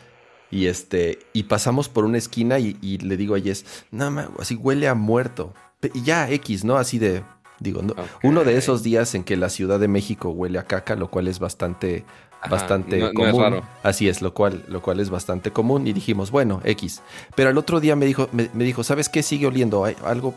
Y 0.49 0.65
este, 0.65 1.19
y 1.31 1.43
pasamos 1.43 1.89
por 1.89 2.05
una 2.05 2.17
esquina 2.17 2.57
y, 2.57 2.97
le 2.97 3.17
digo 3.17 3.35
a 3.35 3.39
Jess, 3.39 3.85
no, 3.91 4.31
así 4.39 4.55
huele 4.55 4.87
a 4.87 4.95
muerto. 4.95 5.53
Y 5.93 6.03
ya, 6.03 6.29
X, 6.29 6.63
¿no? 6.63 6.77
Así 6.77 6.99
de, 6.99 7.23
digo, 7.59 7.81
uno 8.23 8.43
de 8.43 8.57
esos 8.57 8.83
días 8.83 9.15
en 9.15 9.23
que 9.23 9.37
la 9.37 9.49
Ciudad 9.49 9.79
de 9.79 9.87
México 9.87 10.29
huele 10.29 10.59
a 10.59 10.63
caca, 10.63 10.95
lo 10.95 11.09
cual 11.09 11.27
es 11.27 11.39
bastante 11.39 12.05
bastante 12.49 13.13
común. 13.13 13.61
Así 13.83 14.07
es, 14.07 14.21
lo 14.21 14.33
cual, 14.33 14.63
lo 14.67 14.81
cual 14.81 14.99
es 14.99 15.09
bastante 15.09 15.51
común. 15.51 15.87
Y 15.87 15.93
dijimos, 15.93 16.31
bueno, 16.31 16.61
X. 16.63 17.01
Pero 17.35 17.49
al 17.49 17.57
otro 17.57 17.79
día 17.79 17.95
me 17.95 18.05
dijo, 18.05 18.29
me, 18.31 18.47
dijo, 18.63 18.83
¿sabes 18.83 19.09
qué? 19.09 19.23
Sigue 19.23 19.47
oliendo. 19.47 19.85
Hay 19.85 19.95
algo. 20.03 20.35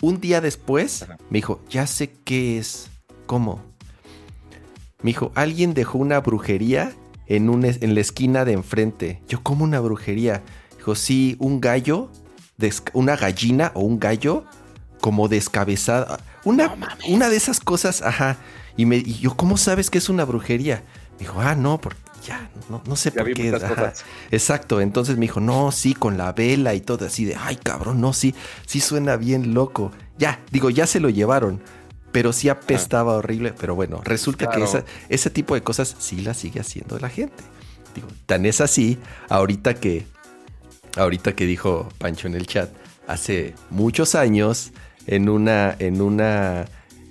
Un 0.00 0.20
día 0.20 0.40
después 0.40 1.06
me 1.30 1.38
dijo, 1.38 1.60
ya 1.68 1.86
sé 1.86 2.12
qué 2.24 2.58
es. 2.58 2.90
¿Cómo? 3.26 3.60
Me 5.02 5.10
dijo, 5.10 5.32
alguien 5.34 5.74
dejó 5.74 5.98
una 5.98 6.20
brujería 6.20 6.92
en, 7.26 7.50
un, 7.50 7.64
en 7.64 7.94
la 7.94 8.00
esquina 8.00 8.44
de 8.44 8.52
enfrente. 8.52 9.22
Yo, 9.28 9.42
¿cómo 9.42 9.64
una 9.64 9.80
brujería? 9.80 10.42
Dijo, 10.76 10.94
sí, 10.94 11.36
un 11.38 11.60
gallo, 11.60 12.10
una 12.92 13.16
gallina 13.16 13.72
o 13.74 13.80
un 13.80 13.98
gallo 13.98 14.44
como 15.00 15.28
descabezada. 15.28 16.20
Una, 16.44 16.74
una 17.08 17.28
de 17.28 17.36
esas 17.36 17.60
cosas, 17.60 18.02
ajá. 18.02 18.36
Y, 18.76 18.86
me, 18.86 18.96
y 18.96 19.18
yo, 19.18 19.36
¿cómo 19.36 19.56
sabes 19.56 19.90
que 19.90 19.98
es 19.98 20.08
una 20.08 20.24
brujería? 20.24 20.82
Dijo, 21.18 21.40
ah, 21.40 21.54
no, 21.54 21.80
porque 21.80 22.00
ya, 22.24 22.50
no, 22.68 22.96
sé 22.96 23.12
por 23.12 23.32
qué. 23.32 23.56
Exacto, 24.30 24.80
entonces 24.80 25.16
me 25.16 25.22
dijo, 25.22 25.40
no, 25.40 25.72
sí, 25.72 25.94
con 25.94 26.18
la 26.18 26.32
vela 26.32 26.74
y 26.74 26.80
todo 26.80 27.06
así 27.06 27.24
de, 27.24 27.36
ay, 27.36 27.56
cabrón, 27.56 28.00
no, 28.00 28.12
sí, 28.12 28.34
sí 28.66 28.80
suena 28.80 29.16
bien 29.16 29.54
loco. 29.54 29.92
Ya, 30.18 30.40
digo, 30.50 30.70
ya 30.70 30.86
se 30.86 31.00
lo 31.00 31.10
llevaron, 31.10 31.60
pero 32.12 32.32
sí 32.32 32.48
apestaba 32.48 33.14
horrible. 33.14 33.54
Pero 33.58 33.74
bueno, 33.74 34.00
resulta 34.04 34.50
que 34.50 34.64
ese 35.08 35.30
tipo 35.30 35.54
de 35.54 35.62
cosas 35.62 35.96
sí 35.98 36.20
las 36.20 36.36
sigue 36.36 36.60
haciendo 36.60 36.98
la 36.98 37.08
gente. 37.08 37.42
Digo, 37.94 38.08
tan 38.26 38.46
es 38.46 38.60
así, 38.60 38.98
ahorita 39.28 39.74
que, 39.74 40.06
ahorita 40.96 41.34
que 41.34 41.46
dijo 41.46 41.88
Pancho 41.98 42.26
en 42.26 42.34
el 42.34 42.46
chat, 42.46 42.70
hace 43.06 43.54
muchos 43.70 44.14
años, 44.14 44.72
en 45.06 45.28
una, 45.28 45.74
en 45.78 46.00
una 46.00 46.66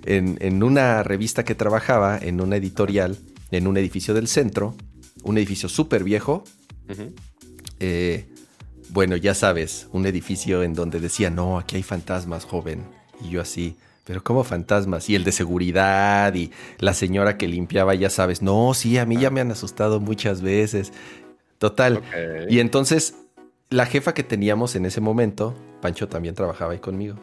en, 0.07 0.63
una 0.63 1.03
revista 1.03 1.43
que 1.43 1.55
trabajaba, 1.55 2.17
en 2.17 2.41
una 2.41 2.55
editorial, 2.55 3.17
en 3.51 3.67
un 3.67 3.77
edificio 3.77 4.13
del 4.13 4.27
centro, 4.27 4.75
un 5.24 5.38
edificio 5.38 5.69
súper 5.69 6.03
viejo. 6.03 6.43
Eh, 7.79 8.25
bueno, 8.89 9.17
ya 9.17 9.34
sabes, 9.34 9.88
un 9.91 10.05
edificio 10.05 10.63
en 10.63 10.74
donde 10.74 11.00
decía, 11.00 11.29
no, 11.29 11.60
aquí 11.60 11.75
hay 11.75 11.84
fantasmas, 11.84 12.46
joven. 12.46 12.86
Y 13.22 13.29
yo 13.29 13.41
así, 13.41 13.75
pero 14.05 14.24
¿cómo 14.24 14.43
fantasmas? 14.46 15.10
Y 15.10 15.15
el 15.15 15.25
de 15.25 15.34
seguridad 15.34 16.34
y 16.34 16.51
la 16.79 16.93
señora 16.93 17.38
que 17.38 17.48
limpiaba, 17.48 17.93
ya 17.93 18.10
sabes, 18.10 18.41
no, 18.41 18.74
sí, 18.74 18.98
a 18.98 19.05
mí 19.05 19.17
ya 19.17 19.29
me 19.29 19.41
han 19.41 19.51
asustado 19.51 20.00
muchas 20.00 20.41
veces. 20.41 20.93
Total. 21.57 22.01
Y 22.50 22.60
entonces, 22.60 23.15
la 23.69 23.86
jefa 23.86 24.13
que 24.13 24.24
teníamos 24.24 24.75
en 24.75 24.86
ese 24.86 25.01
momento, 25.01 25.55
Pancho 25.81 26.07
también 26.07 26.36
trabajaba 26.36 26.74
ahí 26.74 26.79
conmigo, 26.79 27.15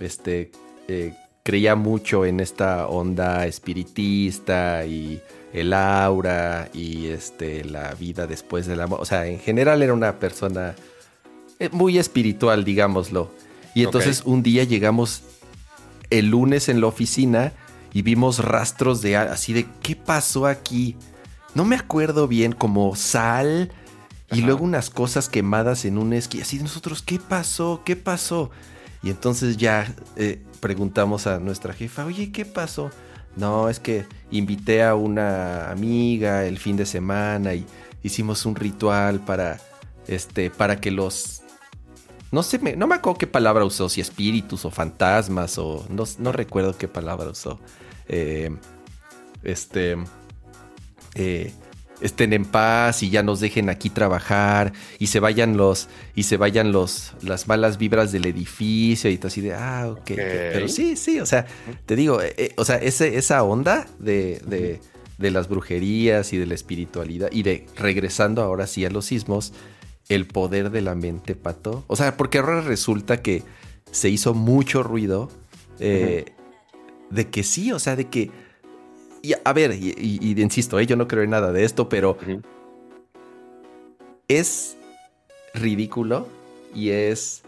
este, 0.00 0.50
eh, 0.88 1.14
creía 1.42 1.74
mucho 1.74 2.24
en 2.24 2.40
esta 2.40 2.88
onda 2.88 3.46
espiritista 3.46 4.86
y 4.86 5.20
el 5.52 5.72
aura 5.72 6.68
y 6.72 7.08
este, 7.08 7.64
la 7.64 7.94
vida 7.94 8.26
después 8.26 8.66
del 8.66 8.80
amor. 8.80 9.00
O 9.00 9.04
sea, 9.04 9.26
en 9.26 9.38
general 9.38 9.82
era 9.82 9.92
una 9.92 10.18
persona 10.18 10.74
eh, 11.58 11.68
muy 11.70 11.98
espiritual, 11.98 12.64
digámoslo. 12.64 13.30
Y 13.74 13.84
entonces 13.84 14.22
un 14.24 14.42
día 14.42 14.64
llegamos 14.64 15.22
el 16.10 16.30
lunes 16.30 16.68
en 16.68 16.80
la 16.80 16.86
oficina 16.86 17.52
y 17.92 18.02
vimos 18.02 18.38
rastros 18.38 19.02
de 19.02 19.16
así 19.16 19.52
de 19.52 19.66
qué 19.82 19.96
pasó 19.96 20.46
aquí. 20.46 20.96
No 21.54 21.64
me 21.64 21.76
acuerdo 21.76 22.26
bien, 22.26 22.52
como 22.52 22.96
sal 22.96 23.70
y 24.30 24.40
luego 24.40 24.64
unas 24.64 24.90
cosas 24.90 25.28
quemadas 25.28 25.84
en 25.84 25.98
un 25.98 26.12
esquí. 26.12 26.40
Así 26.40 26.58
de 26.58 26.64
nosotros, 26.64 27.02
¿qué 27.02 27.18
pasó? 27.18 27.82
¿Qué 27.84 27.96
pasó? 27.96 28.50
Y 29.02 29.10
entonces 29.10 29.56
ya 29.56 29.94
eh, 30.16 30.42
preguntamos 30.60 31.26
a 31.26 31.38
nuestra 31.38 31.74
jefa, 31.74 32.06
oye, 32.06 32.32
¿qué 32.32 32.44
pasó? 32.44 32.90
No, 33.36 33.68
es 33.68 33.80
que 33.80 34.06
invité 34.30 34.82
a 34.82 34.94
una 34.94 35.70
amiga 35.70 36.44
el 36.44 36.58
fin 36.58 36.76
de 36.76 36.86
semana 36.86 37.54
y 37.54 37.66
hicimos 38.02 38.46
un 38.46 38.54
ritual 38.54 39.20
para, 39.20 39.60
este, 40.06 40.50
para 40.50 40.80
que 40.80 40.90
los... 40.90 41.42
No 42.30 42.42
sé, 42.42 42.58
no 42.76 42.86
me 42.86 42.96
acuerdo 42.96 43.18
qué 43.18 43.26
palabra 43.26 43.64
usó, 43.64 43.88
si 43.88 44.00
espíritus 44.00 44.64
o 44.64 44.70
fantasmas 44.70 45.56
o 45.58 45.86
no, 45.88 46.04
no 46.18 46.32
recuerdo 46.32 46.76
qué 46.76 46.88
palabra 46.88 47.28
usó. 47.30 47.60
Eh, 48.08 48.56
este, 49.44 49.96
eh, 51.14 51.52
estén 52.04 52.34
en 52.34 52.44
paz 52.44 53.02
y 53.02 53.08
ya 53.08 53.22
nos 53.22 53.40
dejen 53.40 53.70
aquí 53.70 53.88
trabajar 53.88 54.74
y 54.98 55.06
se 55.06 55.20
vayan 55.20 55.56
los 55.56 55.88
y 56.14 56.24
se 56.24 56.36
vayan 56.36 56.70
los 56.70 57.14
las 57.22 57.48
malas 57.48 57.78
vibras 57.78 58.12
del 58.12 58.26
edificio 58.26 59.10
y 59.10 59.16
todo 59.16 59.28
así 59.28 59.40
de 59.40 59.54
ah 59.54 59.88
ok, 59.90 60.10
pero 60.14 60.68
sí 60.68 60.96
sí 60.96 61.18
o 61.18 61.26
sea 61.26 61.46
te 61.86 61.96
digo 61.96 62.20
eh, 62.20 62.34
eh, 62.36 62.52
o 62.56 62.64
sea 62.64 62.76
ese, 62.76 63.16
esa 63.16 63.42
onda 63.42 63.86
de, 63.98 64.42
de, 64.46 64.80
de, 65.16 65.30
las 65.30 65.48
brujerías 65.48 66.34
y 66.34 66.36
de 66.36 66.44
la 66.44 66.54
espiritualidad 66.54 67.30
y 67.32 67.42
de 67.42 67.66
regresando 67.76 68.42
ahora 68.42 68.66
sí 68.66 68.84
a 68.84 68.90
los 68.90 69.06
sismos 69.06 69.54
el 70.10 70.26
poder 70.26 70.70
de 70.70 70.82
la 70.82 70.94
mente 70.94 71.34
pato. 71.34 71.84
O 71.86 71.96
sea 71.96 72.18
porque 72.18 72.36
ahora 72.36 72.60
resulta 72.60 73.22
que 73.22 73.42
se 73.90 74.10
hizo 74.10 74.34
mucho 74.34 74.82
ruido 74.82 75.30
eh, 75.78 76.26
de 77.10 77.30
que 77.30 77.42
sí 77.44 77.72
o 77.72 77.78
sea 77.78 77.96
de 77.96 78.08
que 78.08 78.30
y 79.24 79.32
a 79.42 79.52
ver, 79.54 79.72
y, 79.72 80.38
insisto, 80.38 80.78
¿eh? 80.78 80.84
yo 80.84 80.96
no 80.96 81.08
creo 81.08 81.22
en 81.22 81.30
nada 81.30 81.50
de 81.50 81.64
esto, 81.64 81.88
pero 81.88 82.18
es 84.28 84.76
ridículo 85.54 86.28
y 86.74 86.90
es 86.90 87.42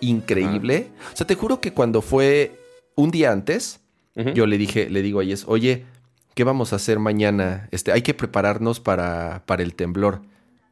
increíble. 0.00 0.90
O 1.12 1.16
sea, 1.16 1.26
te 1.26 1.34
juro 1.34 1.60
que 1.60 1.72
cuando 1.72 2.02
fue 2.02 2.56
un 2.94 3.10
día 3.10 3.32
antes, 3.32 3.80
yo 4.34 4.46
le 4.46 4.56
dije, 4.56 4.88
le 4.88 5.02
digo 5.02 5.18
a 5.18 5.24
Yes, 5.24 5.44
oye, 5.48 5.86
¿qué 6.34 6.44
vamos 6.44 6.72
a 6.72 6.76
hacer 6.76 7.00
mañana? 7.00 7.68
Este, 7.72 7.90
hay 7.90 8.02
que 8.02 8.14
prepararnos 8.14 8.78
para, 8.78 9.42
para 9.46 9.64
el 9.64 9.74
temblor. 9.74 10.22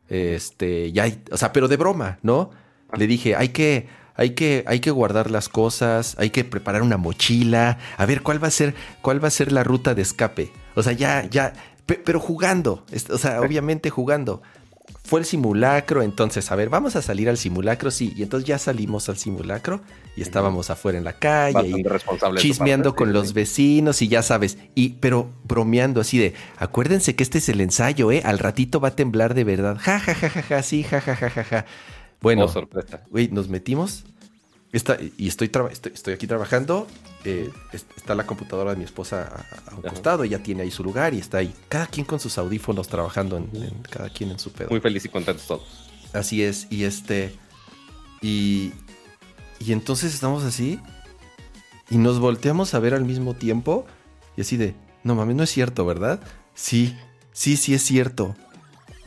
Este, 0.09 0.93
ya, 0.93 1.09
o 1.33 1.37
sea, 1.37 1.53
pero 1.53 1.67
de 1.67 1.77
broma, 1.77 2.21
¿no? 2.23 2.51
Le 2.97 3.09
dije, 3.09 3.35
hay 3.35 3.49
que, 3.49 3.89
hay 4.15 4.31
que, 4.31 4.65
hay 4.67 4.81
que 4.81 4.91
guardar 4.91 5.31
las 5.31 5.49
cosas, 5.49 6.17
hay 6.19 6.31
que 6.31 6.45
preparar 6.45 6.83
una 6.83 6.97
mochila, 6.97 7.79
a 7.97 8.07
ver 8.07 8.23
cuál 8.23 8.43
va 8.43 8.49
a 8.49 8.53
ser, 8.53 8.75
cuál 9.01 9.23
va 9.23 9.29
a 9.29 9.31
ser 9.33 9.53
la 9.53 9.65
ruta 9.65 9.95
de 9.95 10.03
escape. 10.03 10.53
O 10.75 10.83
sea, 10.83 10.93
ya, 10.93 11.29
ya, 11.31 11.53
pero 11.87 12.21
jugando, 12.21 12.85
o 13.11 13.19
sea, 13.19 13.41
obviamente 13.41 13.91
jugando. 13.91 14.43
Fue 15.05 15.21
el 15.21 15.27
simulacro, 15.27 16.03
entonces, 16.03 16.51
a 16.51 16.57
ver, 16.57 16.69
vamos 16.69 16.97
a 16.97 17.03
salir 17.03 17.29
al 17.29 17.37
simulacro, 17.37 17.91
sí. 17.91 18.13
Y 18.17 18.23
entonces 18.23 18.47
ya 18.47 18.59
salimos 18.59 19.09
al 19.09 19.17
simulacro 19.17 19.81
y 20.17 20.23
estábamos 20.23 20.71
afuera 20.71 20.99
en 20.99 21.05
la 21.05 21.15
calle 21.15 21.69
y 21.69 21.85
chismeando 22.37 22.95
con 22.95 23.13
los 23.13 23.33
vecinos 23.33 24.01
y 24.03 24.09
ya 24.09 24.23
sabes, 24.23 24.59
y 24.75 24.91
pero 25.01 25.33
bromeando 25.45 26.01
así 26.01 26.19
de, 26.19 26.35
acuérdense 26.57 27.15
que 27.15 27.23
este 27.23 27.39
es 27.39 27.49
el 27.49 27.61
ensayo, 27.61 28.13
¿eh? 28.13 28.23
Al 28.25 28.39
ratito 28.39 28.81
va 28.81 28.89
a 28.89 28.97
temblar 28.97 29.35
de 29.35 29.45
verdad. 29.45 29.77
Ja, 29.81 29.99
ja, 29.99 30.15
ja, 30.15 30.31
ja, 30.31 30.43
ja, 30.43 30.63
sí, 30.63 30.83
ja, 30.83 31.01
ja, 31.01 31.17
ja, 31.17 31.31
ja, 31.31 31.45
ja. 31.45 31.67
Bueno, 32.23 32.49
sorpresa. 32.49 33.03
Güey, 33.11 33.29
nos 33.29 33.49
metimos. 33.49 34.05
Está, 34.73 34.97
y 35.19 35.29
estoy, 35.29 35.51
estoy, 35.93 36.15
aquí 36.15 36.27
trabajando. 36.27 36.87
Eh, 37.25 37.51
está 37.73 38.15
la 38.15 38.27
computadora 38.27 38.71
de 38.71 38.77
mi 38.79 38.85
esposa 38.85 39.45
a, 39.67 39.75
un 39.75 39.83
costado. 39.83 40.25
Ella 40.25 40.43
tiene 40.43 40.63
ahí 40.63 40.71
su 40.71 40.83
lugar 40.83 41.13
y 41.13 41.19
está 41.19 41.39
ahí. 41.39 41.55
Cada 41.69 41.87
quien 41.87 42.07
con 42.07 42.21
sus 42.21 42.39
audífonos 42.39 42.89
trabajando, 42.89 43.37
en, 43.37 43.51
cada 43.91 44.09
quien 44.09 44.31
en 44.31 44.39
su 44.39 44.51
pedo. 44.51 44.71
Muy 44.71 44.81
feliz 44.81 45.05
y 45.05 45.09
contentos 45.09 45.47
todos. 45.47 45.91
Así 46.15 46.43
es. 46.43 46.69
Y 46.71 46.85
este. 46.85 47.35
Y. 48.23 48.73
Y 49.59 49.73
entonces 49.73 50.15
estamos 50.15 50.45
así. 50.45 50.81
Y 51.91 51.99
nos 51.99 52.19
volteamos 52.19 52.73
a 52.73 52.79
ver 52.79 52.95
al 52.95 53.05
mismo 53.05 53.35
tiempo. 53.35 53.85
Y 54.37 54.41
así 54.41 54.57
de. 54.57 54.75
No 55.05 55.15
mames, 55.15 55.37
no 55.37 55.43
es 55.43 55.51
cierto, 55.51 55.85
¿verdad? 55.85 56.21
Sí, 56.55 56.97
sí, 57.33 57.57
sí 57.57 57.75
es 57.75 57.83
cierto. 57.83 58.37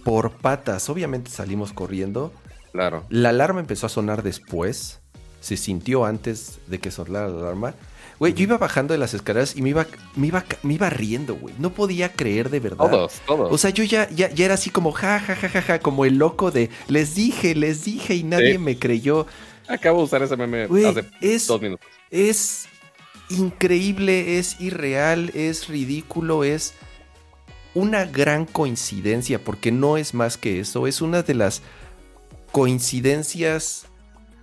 Por 0.03 0.31
patas. 0.31 0.89
Obviamente 0.89 1.31
salimos 1.31 1.73
corriendo 1.73 2.31
Claro. 2.75 3.05
La 3.09 3.29
alarma 3.29 3.59
empezó 3.61 3.85
a 3.87 3.89
sonar 3.89 4.21
después. 4.23 4.99
se 5.41 5.57
sintió 5.57 6.05
antes 6.05 6.57
de 6.65 6.79
que 6.79 6.89
sonara 6.89 7.27
la 7.27 7.39
alarma. 7.39 7.75
Güey, 8.17 8.33
yo 8.33 8.43
iba 8.43 8.57
bajando 8.57 8.93
de 8.93 8.97
las 8.97 9.13
escaleras 9.13 9.55
y 9.55 9.61
me 9.61 9.69
iba, 9.69 9.85
me 10.15 10.25
iba, 10.27 10.43
me 10.63 10.73
iba 10.73 10.89
riendo, 10.89 11.35
güey. 11.35 11.53
No 11.59 11.71
podía 11.71 12.11
creer 12.13 12.49
de 12.49 12.59
verdad. 12.59 12.89
Todos, 12.89 13.21
todos. 13.27 13.53
O 13.53 13.57
sea, 13.59 13.69
yo 13.69 13.83
ya, 13.83 14.09
ya, 14.09 14.31
ya 14.31 14.45
era 14.45 14.55
así 14.55 14.71
como 14.71 14.91
ja, 14.91 15.19
ja, 15.19 15.35
ja, 15.35 15.47
ja, 15.49 15.61
ja, 15.61 15.79
como 15.79 16.03
el 16.05 16.17
loco 16.17 16.49
de 16.49 16.71
les 16.87 17.13
dije, 17.13 17.53
les 17.53 17.85
dije 17.85 18.15
y 18.15 18.23
nadie 18.23 18.53
Sí. 18.53 18.57
me 18.57 18.79
creyó. 18.79 19.27
Acabo 19.67 19.99
de 19.99 20.05
usar 20.05 20.23
ese 20.23 20.35
meme 20.35 20.65
Güey, 20.65 20.85
hace 20.85 21.05
es- 21.21 21.45
dos 21.45 21.61
minutos. 21.61 21.85
Es 22.09 22.65
increíble, 23.29 24.39
es 24.39 24.59
irreal, 24.59 25.31
es 25.35 25.67
ridículo, 25.67 26.43
es 26.43 26.73
una 27.73 28.05
gran 28.05 28.45
coincidencia, 28.45 29.43
porque 29.43 29.71
no 29.71 29.97
es 29.97 30.13
más 30.13 30.37
que 30.37 30.59
eso, 30.59 30.87
es 30.87 31.01
una 31.01 31.21
de 31.21 31.33
las 31.35 31.61
coincidencias 32.55 33.85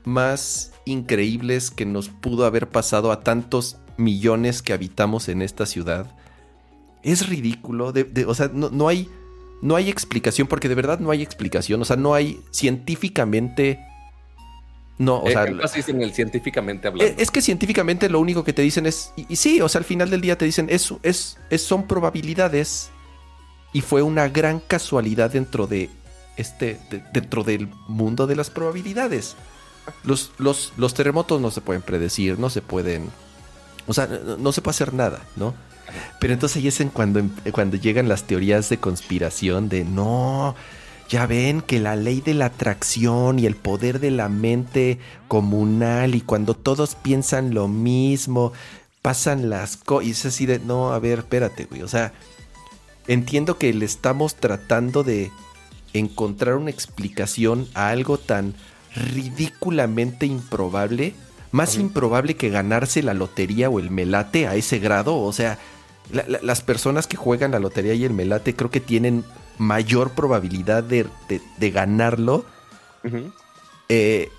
más 0.04 0.70
increíbles 0.84 1.70
que 1.70 1.86
nos 1.86 2.10
pudo 2.10 2.44
haber 2.44 2.68
pasado 2.68 3.10
a 3.10 3.20
tantos 3.20 3.78
millones 3.96 4.60
que 4.60 4.74
habitamos 4.74 5.30
en 5.30 5.40
esta 5.40 5.64
ciudad. 5.64 6.14
Es 7.02 7.26
ridículo, 7.26 7.90
de- 7.90 8.04
de- 8.04 8.26
o 8.26 8.34
sea, 8.34 8.50
no, 8.52 8.68
no 8.68 8.88
hay, 8.88 9.08
no 9.62 9.76
hay 9.76 9.88
explicación, 9.88 10.46
porque 10.46 10.68
de 10.68 10.74
verdad 10.74 10.98
no 11.00 11.10
hay 11.10 11.22
explicación, 11.22 11.80
o 11.80 11.86
sea, 11.86 11.96
no 11.96 12.12
hay 12.12 12.38
científicamente... 12.50 13.80
No, 14.98 15.16
o 15.16 15.28
Eh, 15.30 15.32
sea, 15.32 15.44
en 15.46 16.02
el 16.02 16.12
científicamente 16.12 16.88
hablando. 16.88 17.10
eh, 17.10 17.16
Es 17.18 17.30
que 17.30 17.40
científicamente 17.40 18.10
lo 18.10 18.20
único 18.20 18.44
que 18.44 18.52
te 18.52 18.60
dicen 18.60 18.84
es. 18.84 19.14
Y, 19.16 19.24
y 19.32 19.36
sí, 19.36 19.62
o 19.62 19.68
sea, 19.70 19.78
al 19.78 19.86
final 19.86 20.10
del 20.10 20.20
día 20.20 20.36
te 20.36 20.44
dicen, 20.44 20.66
es, 20.68 20.92
es, 21.02 21.38
es- 21.48 21.62
son 21.62 21.86
probabilidades. 21.86 22.90
Y 23.72 23.80
fue 23.80 24.02
una 24.02 24.28
gran 24.28 24.60
casualidad 24.60 25.30
dentro 25.30 25.66
de 25.66 25.88
este. 26.42 26.78
de- 26.90 27.02
dentro 27.12 27.42
del 27.44 27.68
mundo 27.88 28.26
de 28.26 28.36
las 28.36 28.50
probabilidades. 28.50 29.34
Los, 30.04 30.30
los, 30.38 30.72
los 30.76 30.94
terremotos 30.94 31.40
no 31.40 31.50
se 31.50 31.60
pueden 31.60 31.82
predecir, 31.82 32.38
no 32.38 32.50
se 32.50 32.62
pueden. 32.62 33.10
O 33.86 33.94
sea, 33.94 34.06
no, 34.06 34.36
no 34.36 34.52
se 34.52 34.60
puede 34.62 34.74
hacer 34.76 34.94
nada, 34.94 35.20
¿no? 35.36 35.54
Pero 36.20 36.32
entonces 36.32 36.58
ahí 36.58 36.68
es 36.68 36.80
en 36.80 36.88
cuando, 36.88 37.18
em- 37.18 37.30
cuando 37.50 37.76
llegan 37.76 38.08
las 38.08 38.24
teorías 38.24 38.68
de 38.68 38.78
conspiración 38.78 39.68
de 39.68 39.84
no, 39.84 40.54
ya 41.08 41.26
ven 41.26 41.60
que 41.62 41.80
la 41.80 41.96
ley 41.96 42.20
de 42.20 42.32
la 42.34 42.46
atracción 42.46 43.38
y 43.40 43.46
el 43.46 43.56
poder 43.56 43.98
de 43.98 44.10
la 44.12 44.28
mente 44.28 44.98
comunal 45.28 46.14
y 46.14 46.20
cuando 46.20 46.54
todos 46.54 46.94
piensan 46.94 47.52
lo 47.52 47.66
mismo, 47.68 48.52
pasan 49.02 49.50
las 49.50 49.76
cosas. 49.76 50.06
Y 50.06 50.10
es 50.12 50.24
así 50.26 50.46
de, 50.46 50.60
no, 50.60 50.92
a 50.92 50.98
ver, 51.00 51.18
espérate, 51.18 51.64
güey. 51.64 51.82
O 51.82 51.88
sea, 51.88 52.12
entiendo 53.08 53.58
que 53.58 53.74
le 53.74 53.84
estamos 53.84 54.36
tratando 54.36 55.02
de 55.02 55.32
encontrar 55.94 56.56
una 56.56 56.70
explicación 56.70 57.68
a 57.74 57.88
algo 57.90 58.18
tan 58.18 58.54
ridículamente 58.94 60.26
improbable. 60.26 61.14
Más 61.50 61.76
improbable 61.76 62.34
que 62.36 62.48
ganarse 62.48 63.02
la 63.02 63.12
lotería 63.14 63.68
o 63.68 63.78
el 63.78 63.90
melate 63.90 64.46
a 64.46 64.54
ese 64.54 64.78
grado. 64.78 65.16
O 65.18 65.32
sea, 65.32 65.58
la- 66.10 66.24
la- 66.26 66.40
las 66.42 66.62
personas 66.62 67.06
que 67.06 67.16
juegan 67.16 67.50
la 67.50 67.58
lotería 67.58 67.92
y 67.94 68.04
el 68.04 68.12
melate 68.12 68.54
creo 68.56 68.70
que 68.70 68.80
tienen 68.80 69.24
mayor 69.58 70.12
probabilidad 70.12 70.82
de, 70.82 71.06
de- 71.28 71.42
de 71.58 71.70
ganarlo 71.70 72.44
eh, 73.90 74.30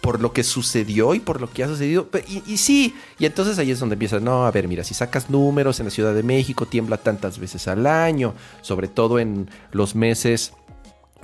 por 0.00 0.20
lo 0.20 0.32
que 0.32 0.42
sucedió 0.42 1.14
y 1.14 1.20
por 1.20 1.40
lo 1.40 1.50
que 1.50 1.62
ha 1.64 1.68
sucedido. 1.68 2.08
Y 2.46 2.56
sí, 2.56 2.94
y 3.18 3.26
entonces 3.26 3.58
ahí 3.58 3.70
es 3.70 3.78
donde 3.78 3.94
empiezas, 3.94 4.22
no, 4.22 4.46
a 4.46 4.50
ver, 4.50 4.66
mira, 4.68 4.84
si 4.84 4.94
sacas 4.94 5.28
números 5.30 5.78
en 5.80 5.86
la 5.86 5.90
Ciudad 5.90 6.14
de 6.14 6.22
México, 6.22 6.66
tiembla 6.66 6.96
tantas 6.96 7.38
veces 7.38 7.68
al 7.68 7.86
año, 7.86 8.34
sobre 8.62 8.88
todo 8.88 9.18
en 9.18 9.50
los 9.70 9.94
meses... 9.94 10.54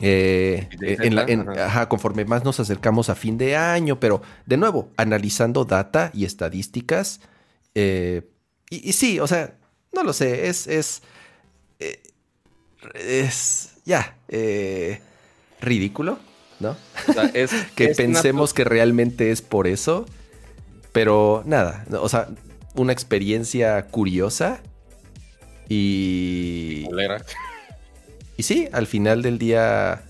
eh, 0.00 0.68
De 0.78 0.94
en 1.00 1.14
la- 1.14 1.24
en- 1.24 1.48
Ajá. 1.48 1.66
ajá, 1.66 1.88
conforme 1.88 2.24
más 2.24 2.44
nos 2.44 2.60
acercamos 2.60 3.08
a 3.08 3.14
fin 3.14 3.36
de 3.38 3.56
año, 3.56 3.98
pero 4.00 4.22
de 4.46 4.56
nuevo, 4.56 4.90
analizando 4.96 5.64
data 5.64 6.10
y 6.14 6.24
estadísticas, 6.24 7.20
eh, 7.74 8.22
y, 8.70 8.88
y 8.88 8.92
sí, 8.92 9.18
o 9.20 9.26
sea, 9.26 9.54
no 9.92 10.02
lo 10.04 10.12
sé, 10.12 10.48
es, 10.48 10.66
es, 10.66 11.02
eh, 11.80 12.00
es, 12.94 13.70
ya, 13.84 14.16
ridículo, 15.60 16.18
¿no? 16.60 16.76
O 17.08 17.12
sea, 17.12 17.24
es, 17.34 17.50
que 17.74 17.86
es 17.86 17.96
pensemos 17.96 18.52
que 18.54 18.64
realmente 18.64 19.30
es 19.30 19.42
por 19.42 19.66
eso. 19.66 20.06
Pero 20.92 21.42
nada, 21.46 21.84
o 22.00 22.08
sea, 22.08 22.28
una 22.74 22.92
experiencia 22.92 23.86
curiosa. 23.86 24.60
Y. 25.68 26.86
y 28.38 28.44
sí, 28.44 28.68
al 28.72 28.86
final 28.86 29.20
del 29.20 29.36
día 29.36 30.04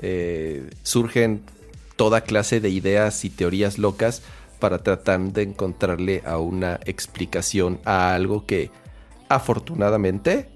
eh, 0.00 0.70
surgen 0.82 1.42
toda 1.96 2.22
clase 2.22 2.58
de 2.58 2.70
ideas 2.70 3.24
y 3.24 3.30
teorías 3.30 3.78
locas 3.78 4.22
para 4.58 4.78
tratar 4.78 5.20
de 5.20 5.42
encontrarle 5.42 6.22
a 6.24 6.38
una 6.38 6.80
explicación 6.86 7.78
a 7.84 8.14
algo 8.14 8.46
que 8.46 8.70
afortunadamente 9.28 10.48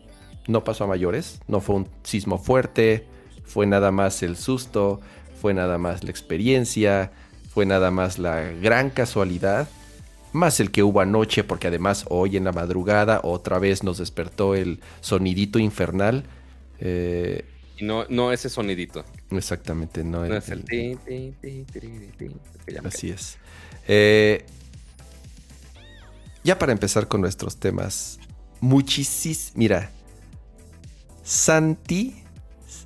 no 0.46 0.64
pasó 0.64 0.84
a 0.84 0.86
mayores, 0.86 1.40
no 1.46 1.60
fue 1.60 1.76
un 1.76 1.88
sismo 2.02 2.38
fuerte, 2.38 3.06
fue 3.44 3.66
nada 3.66 3.90
más 3.90 4.22
el 4.22 4.36
susto, 4.36 5.00
fue 5.40 5.52
nada 5.52 5.76
más 5.76 6.04
la 6.04 6.10
experiencia, 6.10 7.12
fue 7.52 7.66
nada 7.66 7.90
más 7.90 8.18
la 8.18 8.40
gran 8.40 8.88
casualidad, 8.88 9.68
más 10.32 10.60
el 10.60 10.70
que 10.70 10.82
hubo 10.82 11.02
anoche, 11.02 11.44
porque 11.44 11.68
además 11.68 12.06
hoy 12.08 12.38
en 12.38 12.44
la 12.44 12.52
madrugada 12.52 13.20
otra 13.22 13.58
vez 13.58 13.82
nos 13.82 13.98
despertó 13.98 14.54
el 14.54 14.80
sonidito 15.02 15.58
infernal. 15.58 16.24
Eh, 16.80 17.44
Y 17.76 17.84
no, 17.84 18.04
no 18.08 18.32
ese 18.32 18.48
sonidito. 18.48 19.04
exactamente, 19.30 20.02
no, 20.04 20.26
No 20.26 20.36
es 20.36 20.48
el 20.48 20.64
Así 22.84 23.10
es. 23.10 23.36
Eh, 23.86 24.44
ya 26.44 26.58
para 26.58 26.72
empezar 26.72 27.08
con 27.08 27.20
nuestros 27.20 27.56
temas, 27.56 28.18
muchísimos. 28.60 29.52
Mira, 29.54 29.90
Santi, 31.22 32.22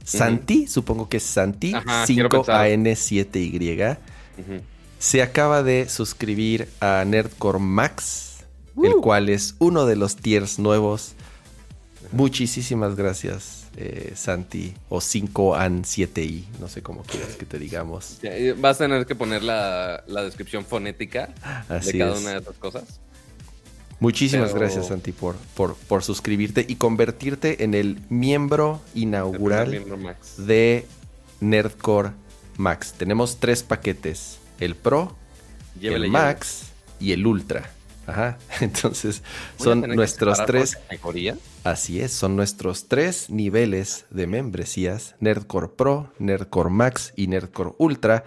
Santi, 0.04 0.66
supongo 0.66 1.08
que 1.08 1.18
es 1.18 1.22
Santi, 1.22 1.74
Ajá, 1.74 2.04
quiero 2.06 2.28
pensar. 2.28 2.66
5AN7Y, 2.66 3.76
cae. 3.78 3.98
Ujú. 4.38 4.62
se 4.98 5.22
acaba 5.22 5.62
de 5.62 5.88
suscribir 5.88 6.68
a 6.80 7.04
Nerdcore 7.06 7.58
Max, 7.58 8.44
el 8.82 8.94
cual 8.96 9.28
es 9.28 9.54
uno 9.58 9.86
de 9.86 9.96
los 9.96 10.16
tiers 10.16 10.58
nuevos. 10.58 11.12
Muchísimas 12.10 12.96
gracias, 12.96 13.61
eh, 13.76 14.12
Santi, 14.14 14.74
o 14.88 14.98
5AN7I, 14.98 16.44
no 16.60 16.68
sé 16.68 16.82
cómo 16.82 17.02
quieras 17.02 17.36
que 17.36 17.46
te 17.46 17.58
digamos. 17.58 18.18
Vas 18.58 18.76
a 18.80 18.84
tener 18.84 19.06
que 19.06 19.14
poner 19.14 19.42
la, 19.42 20.04
la 20.06 20.22
descripción 20.24 20.64
fonética 20.64 21.34
Así 21.68 21.92
de 21.92 21.98
cada 21.98 22.14
es. 22.14 22.20
una 22.20 22.30
de 22.32 22.38
esas 22.38 22.56
cosas. 22.56 23.00
Muchísimas 24.00 24.48
Pero- 24.48 24.60
gracias, 24.60 24.88
Santi, 24.88 25.12
por, 25.12 25.36
por, 25.54 25.76
por 25.76 26.02
suscribirte 26.02 26.64
y 26.68 26.74
convertirte 26.76 27.62
en 27.64 27.74
el 27.74 28.00
miembro 28.08 28.80
inaugural 28.94 29.68
primer 29.68 29.86
miembro 29.86 30.08
Max. 30.08 30.34
de 30.38 30.86
Nerdcore 31.40 32.10
Max. 32.56 32.94
Tenemos 32.98 33.38
tres 33.38 33.62
paquetes: 33.62 34.38
el 34.58 34.74
Pro, 34.74 35.14
Llévele, 35.80 36.06
el 36.06 36.10
Max 36.12 36.64
y 37.00 37.12
el 37.12 37.26
Ultra. 37.26 37.70
Ajá. 38.06 38.38
Entonces. 38.60 39.22
Voy 39.58 39.64
son 39.64 39.82
que 39.82 39.88
nuestros 39.88 40.44
tres. 40.46 40.76
categoría. 40.76 41.36
Así 41.64 42.00
es, 42.00 42.12
son 42.12 42.36
nuestros 42.36 42.88
tres 42.88 43.30
niveles 43.30 44.06
de 44.10 44.26
membresías: 44.26 45.14
Nerdcore 45.20 45.68
Pro, 45.68 46.12
Nerdcore 46.18 46.70
Max 46.70 47.12
y 47.16 47.26
Nerdcore 47.28 47.72
Ultra. 47.78 48.24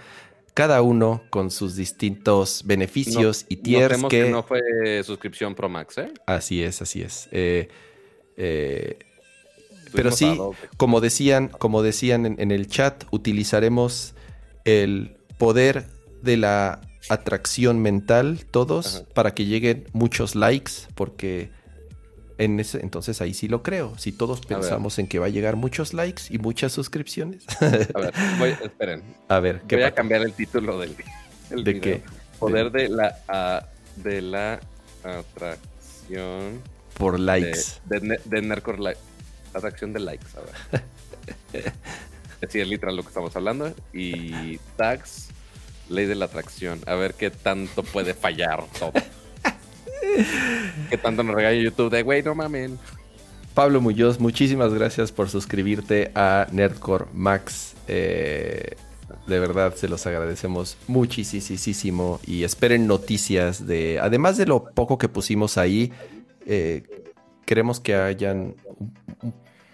Cada 0.54 0.82
uno 0.82 1.22
con 1.32 1.52
sus 1.52 1.76
distintos 1.76 2.64
beneficios 2.66 3.44
No- 3.44 3.48
y 3.50 3.56
tiers 3.58 4.02
notemos 4.02 4.10
que... 4.10 4.30
no 4.30 4.44
fue 4.44 5.04
suscripción 5.04 5.54
Pro 5.54 5.68
Max, 5.68 5.98
¿eh? 5.98 6.14
Así 6.26 6.64
es, 6.64 6.82
así 6.82 7.02
es. 7.02 7.28
Eh, 7.32 7.68
eh, 8.38 9.00
pero 9.94 10.12
sí, 10.12 10.38
como 10.78 11.02
decían, 11.02 11.50
como 11.50 11.82
decían 11.84 12.26
en, 12.26 12.40
en 12.40 12.52
el 12.52 12.68
chat, 12.68 13.04
utilizaremos 13.12 14.14
el 14.64 15.18
poder 15.38 15.88
de 16.22 16.38
la 16.38 16.82
atracción 17.10 17.80
mental 17.82 18.46
todos 18.50 18.98
Ajá. 18.98 19.06
para 19.14 19.34
que 19.34 19.46
lleguen 19.46 19.86
muchos 19.94 20.36
likes, 20.36 20.72
porque 20.96 21.52
en 22.38 22.60
ese 22.60 22.82
entonces 22.82 23.22
ahí 23.22 23.34
sí 23.34 23.48
lo 23.48 23.64
creo. 23.64 23.98
Si 23.98 24.12
todos 24.12 24.42
pensamos 24.42 25.00
en 25.00 25.08
que 25.08 25.20
va 25.20 25.28
a 25.28 25.30
llegar 25.30 25.56
muchos 25.56 25.94
likes 25.94 26.24
y 26.30 26.38
muchas 26.38 26.74
suscripciones. 26.74 27.44
A 27.62 27.68
ver, 27.70 28.14
voy, 28.40 28.50
esperen. 28.64 29.04
a 29.30 29.40
ver, 29.40 29.62
¿qué 29.68 29.76
Voy 29.78 29.86
a 29.86 29.92
cambiar 29.94 30.22
el 30.22 30.34
título 30.34 30.80
del, 30.80 30.96
del 31.50 31.64
¿De 31.64 31.74
video. 31.74 31.82
qué? 31.82 32.04
Poder 32.40 32.72
de 32.72 32.90
la, 32.90 33.70
de 33.96 34.22
la 34.22 34.60
atracción 35.04 36.62
Por 36.98 37.14
de, 37.14 37.20
likes. 37.20 37.60
de, 37.86 38.20
de 38.26 38.42
Nerdcore 38.42 38.80
Li- 38.80 38.98
Atracción 39.54 39.94
de 39.94 40.00
likes, 40.02 40.28
a 40.36 40.42
ver. 40.42 40.84
Así 42.46 42.60
es 42.60 42.68
literal 42.68 42.98
lo 42.98 43.04
que 43.04 43.08
estamos 43.08 43.34
hablando. 43.38 43.74
Y 43.94 44.58
tags, 44.76 45.30
ley 45.90 46.06
de 46.06 46.16
la 46.16 46.26
atracción. 46.26 46.80
A 46.86 46.96
ver 46.96 47.14
qué 47.14 47.30
tanto 47.32 47.84
puede 47.84 48.14
fallar 48.14 48.64
todo. 48.80 48.94
qué 50.90 50.98
tanto 50.98 51.24
nos 51.24 51.36
regaña 51.36 51.62
YouTube 51.62 51.92
de, 51.92 52.04
güey, 52.04 52.24
no 52.24 52.36
mamen. 52.36 52.78
Pablo 53.54 53.80
Muñoz, 53.82 54.20
muchísimas 54.20 54.74
gracias 54.74 55.12
por 55.12 55.30
suscribirte 55.30 56.12
a 56.16 56.48
Nerdcore 56.52 57.06
Max. 57.14 57.76
Eh, 57.88 58.76
De 59.28 59.40
verdad, 59.40 59.74
se 59.76 59.88
los 59.88 60.06
agradecemos 60.08 60.78
muchísimo 60.88 62.20
y 62.26 62.44
esperen 62.44 62.86
noticias 62.88 63.66
de, 63.66 64.00
además 64.00 64.38
de 64.38 64.46
lo 64.46 64.66
poco 64.66 64.98
que 64.98 65.08
pusimos 65.10 65.58
ahí, 65.58 65.92
eh, 66.46 66.84
queremos 67.46 67.80
que 67.80 67.96
hayan, 67.96 68.56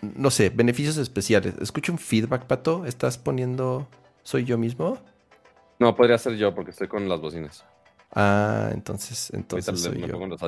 no 0.02 0.32
sé, 0.32 0.50
beneficios 0.50 0.98
especiales. 0.98 1.56
Escucho 1.62 1.92
un 1.92 1.98
feedback, 1.98 2.46
Pato, 2.46 2.86
¿estás 2.86 3.18
poniendo, 3.18 3.88
soy 4.24 4.46
yo 4.46 4.58
mismo? 4.58 5.00
No, 5.82 5.96
podría 5.96 6.20
ser 6.20 6.36
yo 6.38 6.54
porque 6.54 6.70
estoy 6.70 6.88
con 6.88 7.10
las 7.10 7.20
bocinas. 7.20 7.66
Ah, 8.14 8.70
entonces, 8.72 9.32
entonces 9.34 9.82
soy 9.82 9.98
me 9.98 10.08
yo. 10.08 10.14
pongo 10.14 10.28
los. 10.28 10.40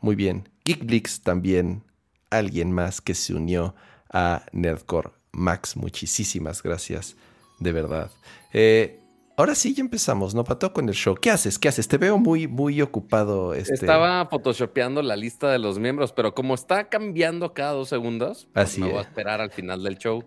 Muy 0.00 0.14
bien. 0.14 0.48
Geekblix 0.64 1.20
también, 1.20 1.82
alguien 2.30 2.70
más 2.70 3.00
que 3.00 3.14
se 3.14 3.34
unió 3.34 3.74
a 4.08 4.44
Nerdcore. 4.52 5.10
Max, 5.32 5.76
muchísimas 5.76 6.62
gracias, 6.62 7.16
de 7.58 7.72
verdad. 7.72 8.12
Eh, 8.52 9.00
ahora 9.36 9.56
sí, 9.56 9.74
ya 9.74 9.80
empezamos, 9.80 10.32
¿no, 10.32 10.44
Pato? 10.44 10.72
Con 10.72 10.88
el 10.88 10.94
show. 10.94 11.16
¿Qué 11.16 11.32
haces? 11.32 11.58
¿Qué 11.58 11.66
haces? 11.66 11.88
Te 11.88 11.98
veo 11.98 12.16
muy, 12.18 12.46
muy 12.46 12.80
ocupado. 12.82 13.54
Este... 13.54 13.74
Estaba 13.74 14.26
photoshopeando 14.26 15.02
la 15.02 15.16
lista 15.16 15.50
de 15.50 15.58
los 15.58 15.80
miembros, 15.80 16.12
pero 16.12 16.36
como 16.36 16.54
está 16.54 16.88
cambiando 16.88 17.52
cada 17.52 17.72
dos 17.72 17.88
segundos, 17.88 18.46
pues 18.52 18.68
Así 18.68 18.80
me 18.80 18.90
voy 18.90 18.98
a 18.98 19.00
es. 19.00 19.08
esperar 19.08 19.40
al 19.40 19.50
final 19.50 19.82
del 19.82 19.98
show, 19.98 20.22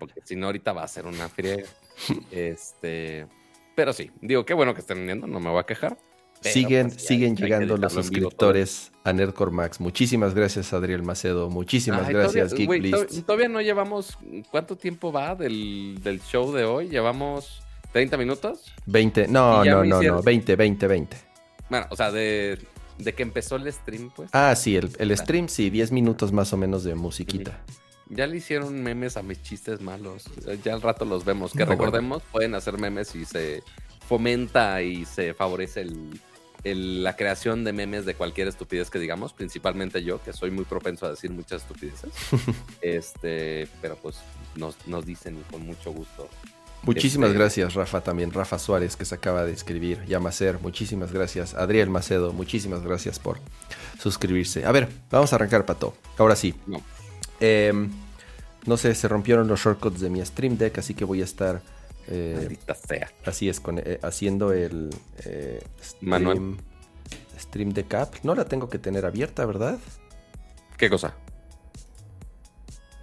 porque 0.00 0.20
si 0.24 0.34
no, 0.34 0.46
ahorita 0.46 0.72
va 0.72 0.82
a 0.82 0.88
ser 0.88 1.06
una 1.06 1.28
friega. 1.28 1.62
este, 2.32 3.28
pero 3.82 3.92
sí, 3.92 4.12
digo, 4.20 4.46
qué 4.46 4.54
bueno 4.54 4.74
que 4.74 4.80
estén 4.80 4.98
viniendo, 4.98 5.26
no 5.26 5.40
me 5.40 5.50
voy 5.50 5.58
a 5.58 5.64
quejar. 5.64 5.98
siguen 6.40 6.90
pues, 6.90 7.04
siguen 7.04 7.34
que 7.34 7.42
llegando 7.42 7.76
los 7.76 7.92
suscriptores 7.92 8.92
a 9.02 9.12
Nerdcore 9.12 9.50
Max. 9.50 9.80
Muchísimas 9.80 10.34
gracias, 10.34 10.72
Adriel 10.72 11.02
Macedo. 11.02 11.50
Muchísimas 11.50 12.06
Ay, 12.06 12.14
gracias, 12.14 12.50
todavía, 12.50 12.68
Geekblitz. 12.92 13.16
to- 13.16 13.22
todavía 13.24 13.48
no 13.48 13.60
llevamos. 13.60 14.16
¿Cuánto 14.52 14.76
tiempo 14.76 15.10
va 15.10 15.34
del, 15.34 15.98
del 16.00 16.20
show 16.22 16.52
de 16.52 16.62
hoy? 16.64 16.90
¿Llevamos 16.90 17.60
30 17.92 18.16
minutos? 18.18 18.72
20, 18.86 19.26
no, 19.26 19.64
no, 19.64 19.84
no, 19.84 19.96
hicieron- 19.98 20.16
no, 20.18 20.22
20, 20.22 20.54
20, 20.54 20.86
20. 20.86 21.16
Bueno, 21.68 21.86
o 21.90 21.96
sea, 21.96 22.12
de, 22.12 22.56
de 22.98 23.12
que 23.14 23.24
empezó 23.24 23.56
el 23.56 23.72
stream, 23.72 24.12
pues. 24.14 24.30
Ah, 24.32 24.54
sí, 24.54 24.76
el, 24.76 24.92
el 25.00 25.16
stream, 25.18 25.48
sí, 25.48 25.70
10 25.70 25.90
minutos 25.90 26.30
más 26.30 26.52
o 26.52 26.56
menos 26.56 26.84
de 26.84 26.94
musiquita. 26.94 27.58
Ya 28.14 28.26
le 28.26 28.36
hicieron 28.36 28.82
memes 28.82 29.16
a 29.16 29.22
mis 29.22 29.42
chistes 29.42 29.80
malos. 29.80 30.24
Ya 30.62 30.74
al 30.74 30.82
rato 30.82 31.04
los 31.04 31.24
vemos. 31.24 31.52
Que 31.52 31.64
No, 31.64 31.70
recordemos, 31.70 32.22
pueden 32.30 32.54
hacer 32.54 32.78
memes 32.78 33.14
y 33.14 33.24
se 33.24 33.62
fomenta 34.06 34.82
y 34.82 35.04
se 35.06 35.32
favorece 35.32 35.80
el, 35.80 36.20
el- 36.64 37.02
la 37.02 37.16
creación 37.16 37.64
de 37.64 37.72
memes 37.72 38.04
de 38.04 38.14
cualquier 38.14 38.48
estupidez 38.48 38.90
que 38.90 38.98
digamos, 38.98 39.32
principalmente 39.32 40.04
yo, 40.04 40.22
que 40.22 40.32
soy 40.32 40.50
muy 40.50 40.64
propenso 40.66 41.06
a 41.06 41.10
decir 41.10 41.30
muchas 41.30 41.62
estupideces. 41.62 42.10
este, 42.82 43.68
pero 43.80 43.96
pues 43.96 44.16
nos, 44.56 44.76
nos 44.86 45.06
dicen 45.06 45.38
y 45.38 45.50
con 45.52 45.64
mucho 45.64 45.90
gusto. 45.92 46.28
Muchísimas 46.82 47.28
Este- 47.28 47.38
gracias, 47.38 47.74
Rafa, 47.74 48.00
también. 48.02 48.32
Rafa 48.32 48.58
Suárez, 48.58 48.96
que 48.96 49.04
se 49.04 49.14
acaba 49.14 49.44
de 49.44 49.52
escribir. 49.52 50.04
Yamacer, 50.06 50.58
muchísimas 50.60 51.12
gracias. 51.12 51.54
Adriel 51.54 51.88
Macedo, 51.90 52.32
muchísimas 52.32 52.82
gracias 52.82 53.18
por 53.20 53.38
suscribirse. 54.00 54.64
A 54.66 54.72
ver, 54.72 54.88
vamos 55.10 55.32
a 55.32 55.36
arrancar, 55.36 55.64
Pato. 55.64 55.94
Ahora 56.18 56.34
sí. 56.36 56.54
No. 56.66 56.82
Em, 57.40 57.90
no 58.66 58.76
sé, 58.76 58.94
se 58.94 59.08
rompieron 59.08 59.48
los 59.48 59.60
shortcuts 59.60 60.00
de 60.00 60.10
mi 60.10 60.24
Stream 60.24 60.56
Deck, 60.56 60.78
así 60.78 60.94
que 60.94 61.04
voy 61.04 61.20
a 61.20 61.24
estar. 61.24 61.60
eh, 62.08 62.56
sea. 62.88 63.10
así 63.26 63.48
es, 63.48 63.60
con, 63.60 63.78
eh, 63.78 63.98
haciendo 64.02 64.52
el. 64.52 64.90
eh, 65.24 65.62
stream, 65.82 66.10
Manual. 66.10 66.56
Stream 67.38 67.70
Deck 67.72 67.92
app. 67.94 68.14
No 68.22 68.34
la 68.34 68.44
tengo 68.44 68.68
que 68.68 68.78
tener 68.78 69.04
abierta, 69.06 69.44
¿verdad? 69.46 69.78
¿Qué 70.76 70.88
cosa? 70.90 71.14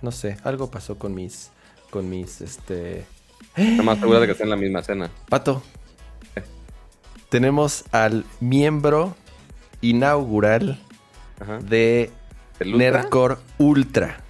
No 0.01 0.11
sé, 0.11 0.37
algo 0.43 0.71
pasó 0.71 0.97
con 0.97 1.13
mis. 1.13 1.51
Con 1.89 2.09
mis. 2.09 2.41
Este. 2.41 3.05
Estoy 3.55 3.85
más 3.85 3.99
segura 3.99 4.19
de 4.19 4.25
que 4.27 4.31
está 4.33 4.43
en 4.45 4.49
la 4.51 4.55
misma 4.55 4.79
escena. 4.79 5.09
Pato. 5.27 5.61
Tenemos 7.29 7.83
al 7.91 8.25
miembro 8.39 9.15
inaugural 9.81 10.79
Ajá. 11.39 11.59
de 11.59 12.11
¿El 12.59 12.73
Ultra? 12.73 12.91
Nerdcore 12.91 13.35
Ultra. 13.57 14.23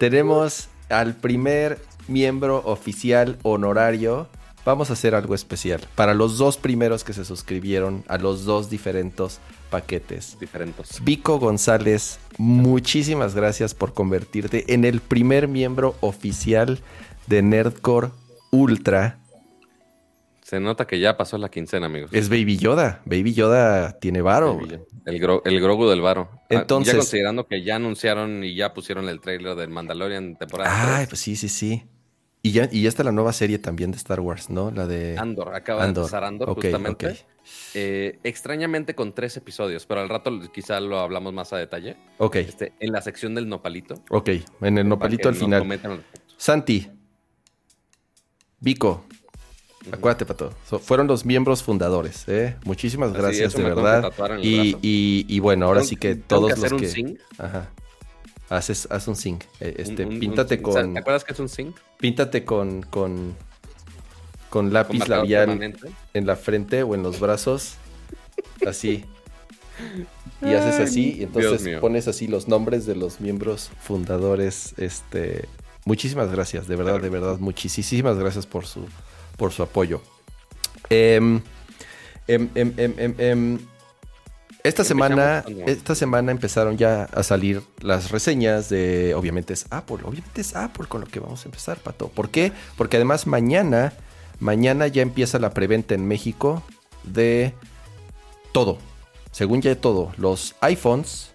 Tenemos 0.00 0.68
al 0.88 1.14
primer 1.14 1.78
miembro 2.08 2.62
oficial 2.64 3.38
honorario. 3.42 4.28
Vamos 4.64 4.90
a 4.90 4.92
hacer 4.92 5.14
algo 5.14 5.34
especial 5.34 5.80
para 5.94 6.14
los 6.14 6.38
dos 6.38 6.56
primeros 6.56 7.04
que 7.04 7.12
se 7.12 7.24
suscribieron 7.24 8.04
a 8.08 8.18
los 8.18 8.44
dos 8.44 8.70
diferentes 8.70 9.40
paquetes. 9.70 10.36
Diferentes. 10.38 11.02
Vico 11.02 11.38
González, 11.38 12.18
muchísimas 12.38 13.34
gracias 13.34 13.74
por 13.74 13.92
convertirte 13.92 14.72
en 14.72 14.84
el 14.84 15.00
primer 15.00 15.48
miembro 15.48 15.96
oficial 16.00 16.80
de 17.26 17.42
Nerdcore 17.42 18.10
Ultra. 18.50 19.21
Se 20.52 20.60
nota 20.60 20.86
que 20.86 21.00
ya 21.00 21.16
pasó 21.16 21.38
la 21.38 21.48
quincena, 21.50 21.86
amigos. 21.86 22.10
Es 22.12 22.28
Baby 22.28 22.58
Yoda. 22.58 23.00
Baby 23.06 23.32
Yoda 23.32 23.98
tiene 23.98 24.20
varo. 24.20 24.60
El, 25.06 25.18
gro- 25.18 25.40
el 25.46 25.58
Grogu 25.62 25.88
del 25.88 26.02
Varo. 26.02 26.28
Ah, 26.30 26.38
Entonces- 26.50 26.92
Ya 26.92 26.98
considerando 26.98 27.46
que 27.46 27.62
ya 27.62 27.76
anunciaron 27.76 28.44
y 28.44 28.54
ya 28.54 28.74
pusieron 28.74 29.08
el 29.08 29.18
trailer 29.22 29.54
del 29.56 29.70
Mandalorian 29.70 30.36
temporada 30.36 30.96
3. 30.96 31.08
pues 31.08 31.20
sí, 31.22 31.36
sí, 31.36 31.48
sí. 31.48 31.84
Y 32.42 32.52
ya, 32.52 32.68
y 32.70 32.82
ya 32.82 32.90
está 32.90 33.02
la 33.02 33.12
nueva 33.12 33.32
serie 33.32 33.58
también 33.58 33.92
de 33.92 33.96
Star 33.96 34.20
Wars, 34.20 34.50
¿no? 34.50 34.70
La 34.70 34.86
de 34.86 35.16
Andor, 35.16 35.54
acaba 35.54 35.84
Andor. 35.84 35.94
de 35.94 36.00
empezar 36.08 36.24
Andor, 36.24 36.52
justamente. 36.52 37.24
Eh, 37.72 38.18
extrañamente 38.22 38.94
con 38.94 39.14
tres 39.14 39.34
episodios, 39.38 39.86
pero 39.86 40.02
al 40.02 40.10
rato 40.10 40.38
quizá 40.52 40.78
lo 40.80 40.98
hablamos 40.98 41.32
más 41.32 41.54
a 41.54 41.56
detalle. 41.56 41.96
Ok, 42.18 42.36
Este, 42.36 42.74
en 42.78 42.92
la 42.92 43.00
sección 43.00 43.34
del 43.34 43.48
nopalito. 43.48 43.94
ok. 44.10 44.28
En 44.60 44.76
el 44.76 44.86
nopalito 44.86 45.30
al 45.30 45.34
final. 45.34 45.80
Santi. 46.36 46.90
Vico. 48.60 49.06
Acuérdate, 49.90 50.24
Pato. 50.26 50.52
So- 50.68 50.78
fueron 50.78 51.06
los 51.06 51.24
miembros 51.24 51.62
fundadores, 51.62 52.24
¿eh? 52.28 52.56
Muchísimas 52.64 53.10
Así, 53.10 53.18
gracias, 53.20 53.54
de 53.54 53.62
verdad. 53.62 54.12
Y, 54.40 54.76
y- 54.82 55.24
y 55.28 55.40
bueno, 55.40 55.66
ahora 55.66 55.82
sí 55.82 55.96
que 55.96 56.14
todos 56.14 56.54
que 56.54 56.60
los 56.68 56.80
que. 56.80 56.88
sync. 56.88 57.18
Ajá. 57.38 57.70
Haces, 58.48 58.86
haz 58.90 59.08
un 59.08 59.16
sync. 59.16 59.44
Eh, 59.60 59.74
Este, 59.78 60.04
Un- 60.06 60.14
un- 60.14 60.20
píntate 60.20 60.56
un- 60.56 60.62
con. 60.62 60.92
¿Te 60.94 61.00
acuerdas 61.00 61.24
que 61.24 61.32
es 61.32 61.40
un 61.40 61.48
sync? 61.48 61.76
Píntate 61.98 62.44
con. 62.44 62.82
con. 62.82 63.34
con 64.50 64.72
lápiz 64.72 65.08
labial 65.08 65.46
permanente. 65.46 65.90
en 66.12 66.26
la 66.26 66.36
frente 66.36 66.82
o 66.82 66.94
en 66.94 67.02
los 67.02 67.18
brazos. 67.18 67.74
Así. 68.66 69.04
Y 70.42 70.46
haces 70.54 70.78
así, 70.80 71.16
y 71.18 71.22
entonces 71.22 71.78
pones 71.80 72.06
así 72.08 72.26
los 72.28 72.46
nombres 72.48 72.84
de 72.84 72.94
los 72.94 73.20
miembros 73.20 73.70
fundadores. 73.80 74.74
Este. 74.76 75.48
Muchísimas 75.86 76.30
gracias, 76.30 76.68
de 76.68 76.76
verdad, 76.76 77.00
de 77.00 77.08
verdad, 77.08 77.38
muchísimas 77.40 78.16
gracias 78.16 78.46
por 78.46 78.66
su, 78.66 78.86
por 79.36 79.52
su 79.52 79.62
apoyo. 79.62 80.00
Em, 80.90 81.40
em, 82.28 82.50
em, 82.56 83.58
esta 84.64 84.84
semana, 84.84 85.44
esta 85.66 85.94
semana 85.94 86.30
empezaron 86.30 86.76
ya 86.78 87.04
a 87.04 87.22
salir 87.22 87.62
las 87.80 88.10
reseñas 88.10 88.68
de, 88.68 89.14
obviamente 89.14 89.52
es 89.52 89.66
Apple, 89.70 89.98
obviamente 90.04 90.40
es 90.40 90.54
Apple 90.54 90.86
con 90.86 91.00
lo 91.00 91.06
que 91.08 91.18
vamos 91.18 91.44
a 91.44 91.48
empezar, 91.48 91.78
Pato. 91.78 92.08
¿Por 92.08 92.30
qué? 92.30 92.52
Porque 92.76 92.96
además 92.96 93.26
mañana, 93.26 93.92
mañana 94.38 94.86
ya 94.86 95.02
empieza 95.02 95.38
la 95.40 95.50
preventa 95.50 95.94
en 95.94 96.06
México 96.06 96.62
de 97.02 97.54
todo, 98.52 98.78
según 99.32 99.62
ya 99.62 99.70
de 99.70 99.76
todo, 99.76 100.12
los 100.16 100.54
iPhones. 100.60 101.32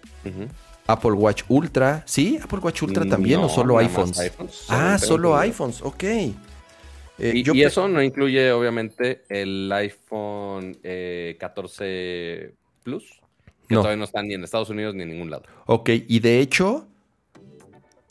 Apple 0.86 1.12
Watch 1.12 1.42
Ultra, 1.48 2.02
¿sí? 2.06 2.38
Apple 2.42 2.60
Watch 2.60 2.82
Ultra 2.82 3.06
también 3.06 3.40
o 3.40 3.42
No, 3.42 3.48
solo 3.50 3.74
nada 3.74 3.88
más 3.88 3.92
iPhones. 3.92 4.18
iPhones. 4.20 4.64
Ah, 4.68 4.98
solo 4.98 5.36
iPhones, 5.36 5.82
ok. 5.82 6.04
Eh, 7.18 7.32
Y, 7.34 7.42
yo 7.42 7.54
y 7.54 7.62
eso 7.62 7.88
no 7.88 8.02
incluye, 8.02 8.52
obviamente, 8.52 9.24
el 9.28 9.70
iPhone 9.72 10.78
eh, 10.82 11.36
14 11.40 12.54
Plus, 12.84 13.04
que 13.68 13.74
No. 13.74 13.80
todavía 13.80 13.96
no 13.98 14.04
está 14.04 14.22
ni 14.22 14.34
en 14.34 14.44
Estados 14.44 14.70
Unidos 14.70 14.94
ni 14.94 15.02
en 15.02 15.10
ningún 15.10 15.30
lado. 15.30 15.42
Ok, 15.66 15.90
y 16.06 16.20
de 16.20 16.40
hecho, 16.40 16.86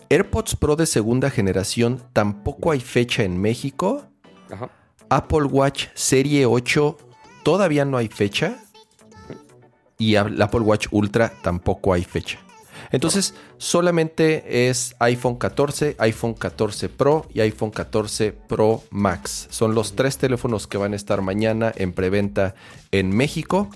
AirPods 0.10 0.56
Pro 0.56 0.76
de 0.76 0.86
segunda 0.86 1.30
generación 1.30 2.02
tampoco 2.14 2.72
hay 2.72 2.80
fecha 2.80 3.24
en 3.24 3.40
México. 3.40 4.06
Ajá. 4.50 4.70
Apple 5.10 5.44
Watch 5.44 5.88
Serie 5.94 6.46
8 6.46 6.98
todavía 7.44 7.86
no 7.86 7.98
hay 7.98 8.08
fecha. 8.08 8.64
Y 9.98 10.16
el 10.16 10.40
Apple 10.42 10.60
Watch 10.60 10.88
Ultra 10.92 11.32
tampoco 11.42 11.92
hay 11.94 12.04
fecha. 12.04 12.40
Entonces, 12.92 13.34
solamente 13.58 14.70
es 14.70 14.96
iPhone 15.00 15.36
14, 15.36 15.96
iPhone 16.00 16.34
14 16.34 16.90
Pro 16.90 17.26
y 17.34 17.42
iPhone 17.42 17.72
14 17.72 18.32
Pro 18.32 18.84
Max. 18.90 19.48
Son 19.50 19.76
los 19.76 19.96
tres 19.96 20.18
teléfonos 20.18 20.68
que 20.68 20.78
van 20.78 20.94
a 20.94 20.96
estar 20.96 21.22
mañana 21.22 21.74
en 21.76 21.94
preventa 21.94 22.56
en 22.92 23.16
México. 23.16 23.70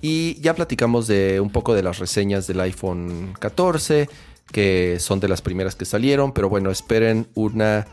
Y 0.00 0.40
ya 0.40 0.54
platicamos 0.54 1.06
de 1.06 1.40
un 1.40 1.50
poco 1.50 1.74
de 1.74 1.82
las 1.82 1.98
reseñas 1.98 2.46
del 2.46 2.60
iPhone 2.60 3.34
14, 3.38 4.08
que 4.52 4.98
son 5.00 5.20
de 5.20 5.28
las 5.28 5.40
primeras 5.40 5.76
que 5.76 5.84
salieron, 5.84 6.32
pero 6.32 6.48
bueno, 6.48 6.70
esperen 6.70 7.26
una 7.34 7.86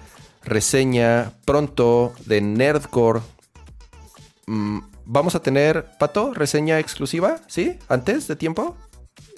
reseña 0.43 1.31
pronto 1.45 2.13
de 2.25 2.41
Nerdcore. 2.41 3.21
Mm, 4.47 4.79
Vamos 5.13 5.35
a 5.35 5.41
tener, 5.41 5.87
Pato, 5.99 6.33
reseña 6.33 6.79
exclusiva, 6.79 7.41
¿sí? 7.47 7.77
¿Antes 7.89 8.29
de 8.29 8.37
tiempo? 8.37 8.77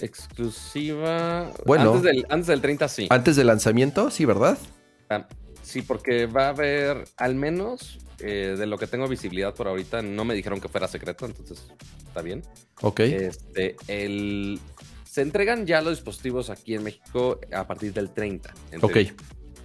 Exclusiva. 0.00 1.50
Bueno. 1.66 1.92
Antes 1.92 2.02
del, 2.02 2.26
antes 2.28 2.46
del 2.46 2.60
30, 2.60 2.88
sí. 2.88 3.06
Antes 3.10 3.36
del 3.36 3.46
lanzamiento, 3.46 4.10
sí, 4.10 4.24
¿verdad? 4.24 4.58
Ah, 5.10 5.26
Sí, 5.64 5.80
porque 5.80 6.26
va 6.26 6.46
a 6.46 6.48
haber, 6.50 7.04
al 7.16 7.34
menos 7.34 7.98
eh, 8.20 8.54
de 8.56 8.66
lo 8.66 8.76
que 8.76 8.86
tengo 8.86 9.08
visibilidad 9.08 9.54
por 9.54 9.66
ahorita, 9.66 10.02
no 10.02 10.24
me 10.24 10.34
dijeron 10.34 10.60
que 10.60 10.68
fuera 10.68 10.86
secreto, 10.86 11.24
entonces 11.24 11.66
está 12.06 12.20
bien. 12.20 12.42
Ok. 12.82 13.00
Este, 13.00 13.74
el, 13.88 14.60
se 15.04 15.22
entregan 15.22 15.66
ya 15.66 15.80
los 15.80 15.96
dispositivos 15.96 16.50
aquí 16.50 16.74
en 16.74 16.84
México 16.84 17.40
a 17.52 17.66
partir 17.66 17.94
del 17.94 18.10
30. 18.10 18.52
Ok. 18.82 18.98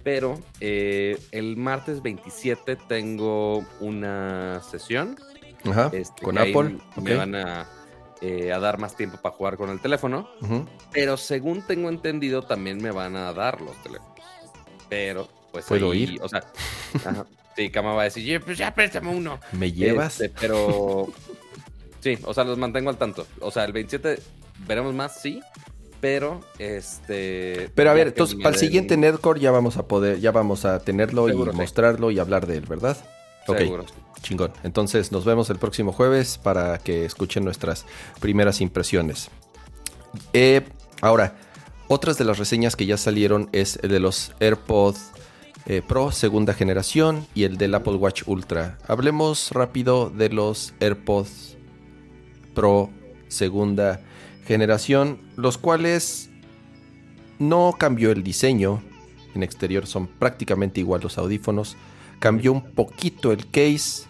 Pero 0.02 0.40
eh, 0.60 1.18
el 1.32 1.58
martes 1.58 2.00
27 2.00 2.76
tengo 2.88 3.58
una 3.80 4.62
sesión. 4.62 5.16
Ajá. 5.64 5.90
este, 5.92 6.22
con 6.22 6.38
Apple. 6.38 6.78
Me 6.96 7.12
ok. 7.12 7.18
van 7.18 7.34
a, 7.34 7.68
eh, 8.20 8.52
a 8.52 8.58
dar 8.58 8.78
más 8.78 8.96
tiempo 8.96 9.18
para 9.18 9.34
jugar 9.34 9.56
con 9.56 9.70
el 9.70 9.80
teléfono. 9.80 10.28
Pero 10.92 11.16
según 11.16 11.62
tengo 11.62 11.88
entendido, 11.88 12.42
también 12.42 12.82
me 12.82 12.90
van 12.90 13.16
a 13.16 13.32
dar 13.32 13.60
los 13.60 13.80
teléfonos. 13.82 14.14
Pero, 14.88 15.28
pues. 15.52 15.64
¿Puedo 15.66 15.92
ahí, 15.92 16.02
ir? 16.02 16.22
O 16.22 16.28
sea, 16.28 16.44
ajá, 17.04 17.26
sí, 17.56 17.70
Kama 17.70 17.94
va 17.94 18.02
a 18.02 18.04
decir, 18.04 18.24
"Yeah, 18.24 18.40
pues 18.40 18.58
ya 18.58 18.74
préstame 18.74 19.08
uno. 19.14 19.40
¿Me 19.52 19.72
llevas? 19.72 20.20
Este, 20.20 20.36
pero. 20.38 21.08
sí, 22.00 22.18
o 22.24 22.34
sea, 22.34 22.44
los 22.44 22.58
mantengo 22.58 22.90
al 22.90 22.98
tanto. 22.98 23.26
O 23.40 23.50
sea, 23.50 23.64
el 23.64 23.72
27 23.72 24.20
veremos 24.66 24.94
más, 24.94 25.20
sí. 25.20 25.40
Pero, 26.00 26.40
este. 26.58 27.70
Pero 27.74 27.90
a 27.90 27.94
ver, 27.94 28.08
entonces 28.08 28.36
para 28.36 28.54
el 28.54 28.56
siguiente 28.56 28.96
Nerdcore 28.96 29.38
ya 29.38 29.50
vamos 29.50 29.76
a 29.76 29.86
poder, 29.86 30.18
ya 30.18 30.32
vamos 30.32 30.64
a 30.64 30.80
tenerlo 30.80 31.26
Seguro, 31.26 31.52
y 31.52 31.54
sí. 31.54 31.60
mostrarlo 31.60 32.10
y 32.10 32.18
hablar 32.18 32.46
de 32.46 32.56
él, 32.56 32.66
¿verdad? 32.66 32.96
Seguro. 33.46 33.84
Chingón. 34.22 34.52
Entonces 34.62 35.12
nos 35.12 35.24
vemos 35.24 35.50
el 35.50 35.58
próximo 35.58 35.92
jueves 35.92 36.38
para 36.38 36.78
que 36.78 37.04
escuchen 37.04 37.44
nuestras 37.44 37.86
primeras 38.20 38.60
impresiones. 38.60 39.30
Eh, 40.32 40.62
ahora, 41.00 41.36
otras 41.88 42.18
de 42.18 42.24
las 42.24 42.38
reseñas 42.38 42.76
que 42.76 42.86
ya 42.86 42.96
salieron 42.96 43.48
es 43.52 43.78
el 43.82 43.90
de 43.90 44.00
los 44.00 44.32
AirPods 44.40 45.10
eh, 45.66 45.82
Pro 45.86 46.10
segunda 46.10 46.54
generación 46.54 47.26
y 47.34 47.44
el 47.44 47.58
del 47.58 47.74
Apple 47.74 47.94
Watch 47.94 48.22
Ultra. 48.26 48.78
Hablemos 48.88 49.50
rápido 49.52 50.10
de 50.10 50.30
los 50.30 50.72
AirPods 50.80 51.56
Pro 52.54 52.90
segunda 53.28 54.00
generación, 54.46 55.20
los 55.36 55.58
cuales 55.58 56.30
no 57.38 57.74
cambió 57.78 58.10
el 58.10 58.22
diseño. 58.22 58.82
En 59.34 59.42
exterior 59.42 59.86
son 59.86 60.06
prácticamente 60.06 60.80
igual 60.80 61.02
los 61.02 61.18
audífonos. 61.18 61.76
Cambió 62.18 62.52
un 62.52 62.62
poquito 62.62 63.30
el 63.30 63.50
case. 63.50 64.08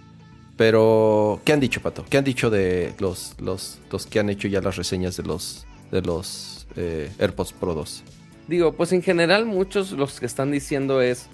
Pero, 0.61 1.41
¿qué 1.43 1.55
han 1.55 1.61
dicho, 1.61 1.81
Pato? 1.81 2.05
¿Qué 2.05 2.19
han 2.19 2.25
dicho 2.25 2.51
de 2.51 2.93
los, 2.99 3.35
los, 3.41 3.79
los 3.91 4.07
que 4.07 4.21
han 4.21 4.29
hecho 4.29 4.47
ya 4.47 4.61
las 4.61 4.77
reseñas 4.77 5.17
de 5.17 5.23
los, 5.23 5.67
de 5.91 6.03
los 6.03 6.67
eh, 6.77 7.11
AirPods 7.19 7.55
Pro 7.55 7.73
2? 7.73 8.05
Digo, 8.47 8.75
pues 8.75 8.93
en 8.93 9.01
general, 9.01 9.47
muchos 9.47 9.93
los 9.93 10.21
que 10.21 10.27
están 10.27 10.51
diciendo 10.51 11.01
es. 11.01 11.31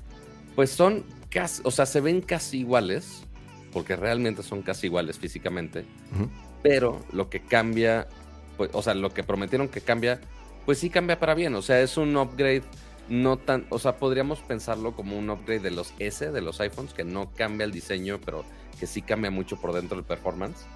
Pues 0.54 0.70
son 0.70 1.04
casi. 1.28 1.60
O 1.64 1.72
sea, 1.72 1.86
se 1.86 2.00
ven 2.00 2.20
casi 2.20 2.60
iguales. 2.60 3.24
Porque 3.72 3.96
realmente 3.96 4.44
son 4.44 4.62
casi 4.62 4.86
iguales 4.86 5.18
físicamente. 5.18 5.84
Pero 6.62 7.00
lo 7.10 7.28
que 7.28 7.40
cambia, 7.40 8.06
pues, 8.56 8.70
o 8.74 8.80
sea, 8.80 8.94
lo 8.94 9.12
que 9.12 9.24
prometieron 9.24 9.66
que 9.68 9.80
cambia, 9.80 10.20
pues 10.66 10.78
sí 10.78 10.88
cambia 10.88 11.18
para 11.18 11.34
bien. 11.34 11.52
O 11.56 11.62
sea, 11.62 11.80
es 11.80 11.96
un 11.96 12.16
upgrade 12.16 12.62
no 13.08 13.38
tan, 13.38 13.66
o 13.70 13.80
sea, 13.80 13.96
podríamos 13.96 14.38
pensarlo 14.38 14.94
como 14.94 15.18
un 15.18 15.30
upgrade 15.30 15.62
de 15.62 15.72
los 15.72 15.94
S, 15.98 16.30
de 16.30 16.40
los 16.40 16.60
iPhones, 16.60 16.94
que 16.94 17.02
no 17.02 17.32
cambia 17.34 17.64
el 17.64 17.72
diseño, 17.72 18.20
pero 18.24 18.44
que 18.78 18.86
sí 18.86 19.02
cambia 19.02 19.30
mucho 19.30 19.60
por 19.60 19.72
dentro 19.72 19.98
el 19.98 20.04
performance. 20.04 20.66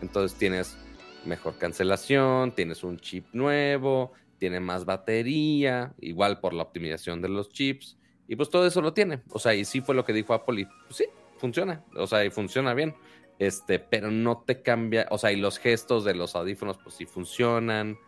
Entonces 0.00 0.38
tienes 0.38 0.76
mejor 1.24 1.58
cancelación, 1.58 2.52
tienes 2.52 2.84
un 2.84 2.98
chip 2.98 3.26
nuevo, 3.32 4.12
tiene 4.38 4.60
más 4.60 4.84
batería, 4.84 5.94
igual 6.00 6.40
por 6.40 6.54
la 6.54 6.62
optimización 6.62 7.20
de 7.20 7.28
los 7.28 7.50
chips, 7.50 7.98
y 8.28 8.36
pues 8.36 8.50
todo 8.50 8.66
eso 8.66 8.80
lo 8.80 8.92
tiene. 8.92 9.22
O 9.30 9.38
sea, 9.38 9.54
y 9.54 9.64
sí 9.64 9.80
fue 9.80 9.94
lo 9.94 10.04
que 10.04 10.12
dijo 10.12 10.34
Apple, 10.34 10.62
y 10.62 10.64
pues 10.64 10.96
sí, 10.96 11.04
funciona. 11.38 11.84
O 11.96 12.06
sea, 12.06 12.24
y 12.24 12.30
funciona 12.30 12.74
bien. 12.74 12.94
Este, 13.38 13.78
pero 13.78 14.10
no 14.10 14.42
te 14.44 14.62
cambia, 14.62 15.06
o 15.10 15.18
sea, 15.18 15.32
y 15.32 15.36
los 15.36 15.58
gestos 15.58 16.04
de 16.04 16.14
los 16.14 16.34
audífonos, 16.34 16.78
pues 16.78 16.96
sí 16.96 17.06
funcionan. 17.06 17.98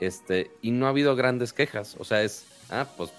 Este, 0.00 0.50
y 0.62 0.70
no 0.70 0.86
ha 0.86 0.90
habido 0.90 1.16
grandes 1.16 1.52
quejas. 1.52 1.96
O 1.98 2.04
sea, 2.04 2.22
es, 2.22 2.46
ah, 2.70 2.86
pues 2.96 3.12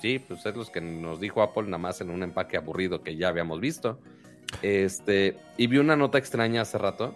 sí, 0.00 0.18
pues 0.18 0.44
es 0.46 0.54
los 0.54 0.70
que 0.70 0.80
nos 0.80 1.20
dijo 1.20 1.42
Apple 1.42 1.64
nada 1.64 1.78
más 1.78 2.00
en 2.00 2.10
un 2.10 2.22
empaque 2.22 2.56
aburrido 2.56 3.02
que 3.02 3.16
ya 3.16 3.28
habíamos 3.28 3.60
visto. 3.60 3.98
Este, 4.62 5.36
y 5.56 5.66
vi 5.66 5.78
una 5.78 5.96
nota 5.96 6.18
extraña 6.18 6.62
hace 6.62 6.78
rato 6.78 7.14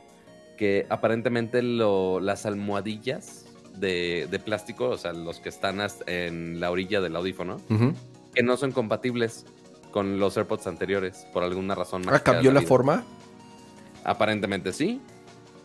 que 0.57 0.87
aparentemente 0.91 1.63
lo- 1.63 2.21
las 2.21 2.47
almohadillas 2.47 3.47
de, 3.77 4.29
de 4.31 4.39
plástico, 4.39 4.89
o 4.91 4.99
sea, 4.99 5.13
los 5.13 5.41
que 5.41 5.49
están 5.49 5.81
en 6.07 6.61
la 6.61 6.71
orilla 6.71 7.01
del 7.01 7.17
audífono, 7.17 7.57
que 8.35 8.43
no 8.43 8.57
son 8.57 8.73
compatibles 8.73 9.45
con 9.91 10.19
los 10.19 10.37
AirPods 10.37 10.67
anteriores, 10.67 11.27
por 11.33 11.43
alguna 11.43 11.75
razón. 11.75 12.03
Ah, 12.09 12.21
cambió 12.21 12.53
la 12.53 12.63
forma. 12.63 13.05
Aparentemente 14.05 14.73
sí, 14.73 15.01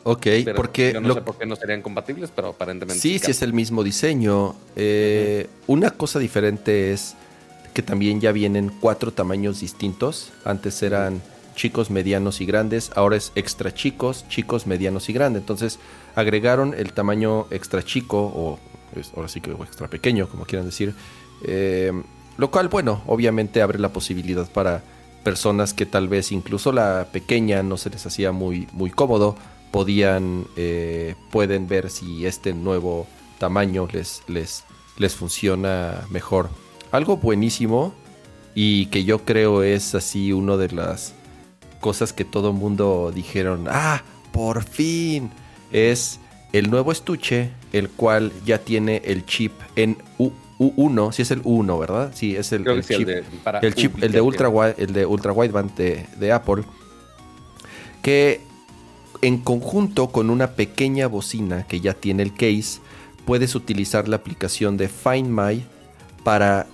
Ok, 0.04 0.26
pero 0.46 0.56
porque 0.56 0.94
yo 0.94 1.02
no 1.02 1.08
lo- 1.10 1.14
sé 1.16 1.22
por 1.22 1.38
qué 1.38 1.46
no 1.46 1.56
serían 1.56 1.82
compatibles, 1.82 2.32
pero 2.34 2.50
aparentemente 2.50 3.02
Sí, 3.02 3.20
sí 3.20 3.32
es 3.32 3.42
el 3.42 3.52
mismo 3.54 3.84
diseño. 3.84 4.56
Eh, 4.76 5.48
Una 5.68 5.92
cosa 5.92 6.18
diferente 6.20 6.94
es 6.94 7.16
que 7.74 7.82
también 7.82 8.22
ya 8.22 8.32
vienen 8.32 8.72
cuatro 8.80 9.12
tamaños 9.12 9.60
distintos. 9.60 10.32
Antes 10.46 10.82
eran 10.82 11.22
chicos, 11.58 11.90
medianos 11.90 12.40
y 12.40 12.46
grandes. 12.46 12.92
Ahora 12.96 13.18
es 13.18 13.34
extra 13.36 13.74
chicos, 13.74 14.26
chicos, 14.30 14.66
medianos 14.68 15.10
y 15.10 15.14
grandes. 15.14 15.42
Entonces 15.42 15.80
agregaron 16.16 16.74
el 16.74 16.94
tamaño 16.94 17.48
extra 17.52 17.84
chico 17.84 18.32
o 18.34 18.60
ahora 19.16 19.28
sí 19.28 19.42
que 19.42 19.52
extra 19.52 19.90
pequeño, 19.90 20.30
como 20.30 20.46
quieran 20.46 20.66
decir. 20.66 20.94
Eh, 21.44 21.92
lo 22.38 22.52
cual, 22.52 22.70
bueno, 22.70 23.02
obviamente 23.08 23.62
abre 23.62 23.80
la 23.80 23.90
posibilidad 23.90 24.50
para 24.50 24.84
personas 25.24 25.74
que 25.74 25.86
tal 25.86 26.08
vez 26.08 26.32
incluso 26.32 26.72
la 26.72 27.08
pequeña 27.12 27.64
no 27.64 27.76
se 27.76 27.90
les 27.90 28.06
hacía 28.06 28.32
muy, 28.32 28.68
muy 28.72 28.92
cómodo 28.92 29.36
podían 29.72 30.46
eh, 30.56 31.16
pueden 31.32 31.68
ver 31.68 31.90
si 31.90 32.26
este 32.26 32.54
nuevo 32.54 33.08
tamaño 33.38 33.88
les, 33.92 34.24
les, 34.28 34.64
les 34.98 35.16
funciona 35.16 36.06
mejor. 36.10 36.50
Algo 36.92 37.18
buenísimo 37.18 37.94
y 38.56 38.88
que 38.88 39.04
yo 39.04 39.26
creo 39.26 39.64
es 39.64 39.94
así 39.94 40.32
una 40.32 40.58
de 40.58 40.70
las 40.70 41.14
cosas 41.80 42.14
que 42.14 42.26
todo 42.26 42.54
mundo 42.54 43.12
dijeron, 43.14 43.66
ah, 43.70 44.04
por 44.32 44.64
fin, 44.64 45.32
es 45.72 46.20
el 46.54 46.70
nuevo 46.70 46.92
estuche, 46.92 47.52
el 47.74 47.90
cual 47.90 48.32
ya 48.46 48.60
tiene 48.60 49.02
el 49.06 49.26
chip 49.26 49.54
en 49.76 49.98
U, 50.18 50.32
1 50.60 51.12
si 51.12 51.22
es 51.22 51.32
el 51.32 51.44
U1, 51.44 51.80
¿verdad? 51.80 52.12
Sí, 52.14 52.36
es 52.36 52.52
el, 52.52 52.68
el 52.68 52.84
sí, 52.84 52.94
el 52.94 53.00
chip 53.00 53.08
de, 53.08 53.24
para 53.44 53.60
el 53.60 53.76
chip, 53.76 54.04
el 54.04 54.12
de 54.12 54.22
ultra 54.22 54.50
el 54.78 54.94
de 54.94 55.06
ultra 55.06 55.32
wideband 55.32 55.76
de, 55.76 56.06
de 56.18 56.32
Apple, 56.32 56.64
que 58.02 58.42
en 59.22 59.38
conjunto 59.40 60.10
con 60.10 60.30
una 60.30 60.52
pequeña 60.52 61.08
bocina 61.08 61.66
que 61.68 61.80
ya 61.80 61.94
tiene 61.94 62.24
el 62.24 62.34
case, 62.34 62.80
puedes 63.26 63.56
utilizar 63.56 64.08
la 64.08 64.16
aplicación 64.18 64.78
de 64.78 64.88
Find 64.88 65.30
My 65.30 65.64
para 66.24 66.68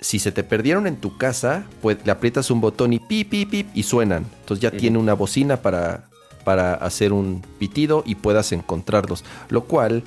si 0.00 0.18
se 0.18 0.32
te 0.32 0.44
perdieron 0.44 0.86
en 0.86 0.96
tu 0.96 1.16
casa, 1.16 1.64
pues 1.82 1.98
le 2.04 2.12
aprietas 2.12 2.50
un 2.50 2.60
botón 2.60 2.92
y 2.92 2.98
pip 2.98 3.30
pip 3.30 3.50
pip 3.50 3.68
y 3.74 3.82
suenan. 3.82 4.26
Entonces 4.40 4.62
ya 4.62 4.70
tiene 4.70 4.98
una 4.98 5.14
bocina 5.14 5.62
para 5.62 6.08
para 6.48 6.72
hacer 6.72 7.12
un 7.12 7.42
pitido 7.58 8.02
y 8.06 8.14
puedas 8.14 8.52
encontrarlos, 8.52 9.22
lo 9.50 9.64
cual 9.64 10.02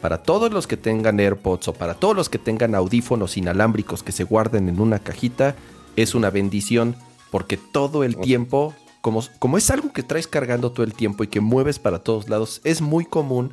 para 0.00 0.22
todos 0.22 0.50
los 0.50 0.66
que 0.66 0.78
tengan 0.78 1.20
AirPods 1.20 1.68
o 1.68 1.74
para 1.74 1.92
todos 1.92 2.16
los 2.16 2.30
que 2.30 2.38
tengan 2.38 2.74
audífonos 2.74 3.36
inalámbricos 3.36 4.02
que 4.02 4.10
se 4.10 4.24
guarden 4.24 4.70
en 4.70 4.80
una 4.80 5.00
cajita, 5.00 5.54
es 5.94 6.14
una 6.14 6.30
bendición 6.30 6.96
porque 7.30 7.58
todo 7.58 8.04
el 8.04 8.16
tiempo, 8.16 8.74
como, 9.02 9.22
como 9.38 9.58
es 9.58 9.70
algo 9.70 9.92
que 9.92 10.02
traes 10.02 10.26
cargando 10.26 10.72
todo 10.72 10.84
el 10.84 10.94
tiempo 10.94 11.24
y 11.24 11.28
que 11.28 11.40
mueves 11.40 11.78
para 11.78 11.98
todos 11.98 12.28
lados, 12.30 12.62
es 12.64 12.80
muy 12.80 13.04
común 13.04 13.52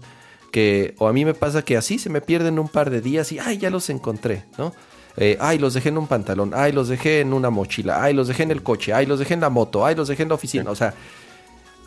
que, 0.53 0.95
o 0.97 1.09
a 1.09 1.13
mí 1.13 1.25
me 1.25 1.33
pasa 1.33 1.63
que 1.63 1.75
así 1.75 1.99
se 1.99 2.09
me 2.09 2.21
pierden 2.21 2.57
un 2.57 2.69
par 2.69 2.89
de 2.89 3.01
días 3.01 3.33
y, 3.33 3.39
ay, 3.39 3.57
ya 3.57 3.69
los 3.69 3.89
encontré, 3.89 4.45
¿no? 4.57 4.71
Eh, 5.21 5.37
ay, 5.41 5.57
los 5.57 5.73
dejé 5.73 5.89
en 5.89 5.97
un 5.97 6.07
pantalón, 6.07 6.53
ay, 6.55 6.71
los 6.71 6.87
dejé 6.87 7.19
en 7.19 7.33
una 7.33 7.49
mochila, 7.49 8.01
ay, 8.01 8.13
los 8.13 8.29
dejé 8.29 8.43
en 8.43 8.51
el 8.51 8.63
coche, 8.63 8.93
ay, 8.93 9.05
los 9.05 9.19
dejé 9.19 9.33
en 9.33 9.41
la 9.41 9.49
moto, 9.49 9.85
ay, 9.85 9.93
los 9.93 10.07
dejé 10.07 10.23
en 10.23 10.29
la 10.29 10.35
oficina, 10.35 10.71
o 10.71 10.75
sea, 10.75 10.93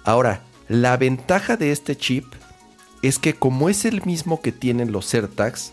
ahora, 0.05 0.43
la 0.69 0.99
ventaja 0.99 1.57
de 1.57 1.73
este 1.73 1.97
chip 1.97 2.27
es 3.01 3.19
que 3.19 3.33
como 3.33 3.71
es 3.71 3.87
el 3.87 4.05
mismo 4.05 4.43
que 4.43 4.53
tienen 4.53 4.93
los 4.93 5.13
AirTags, 5.15 5.73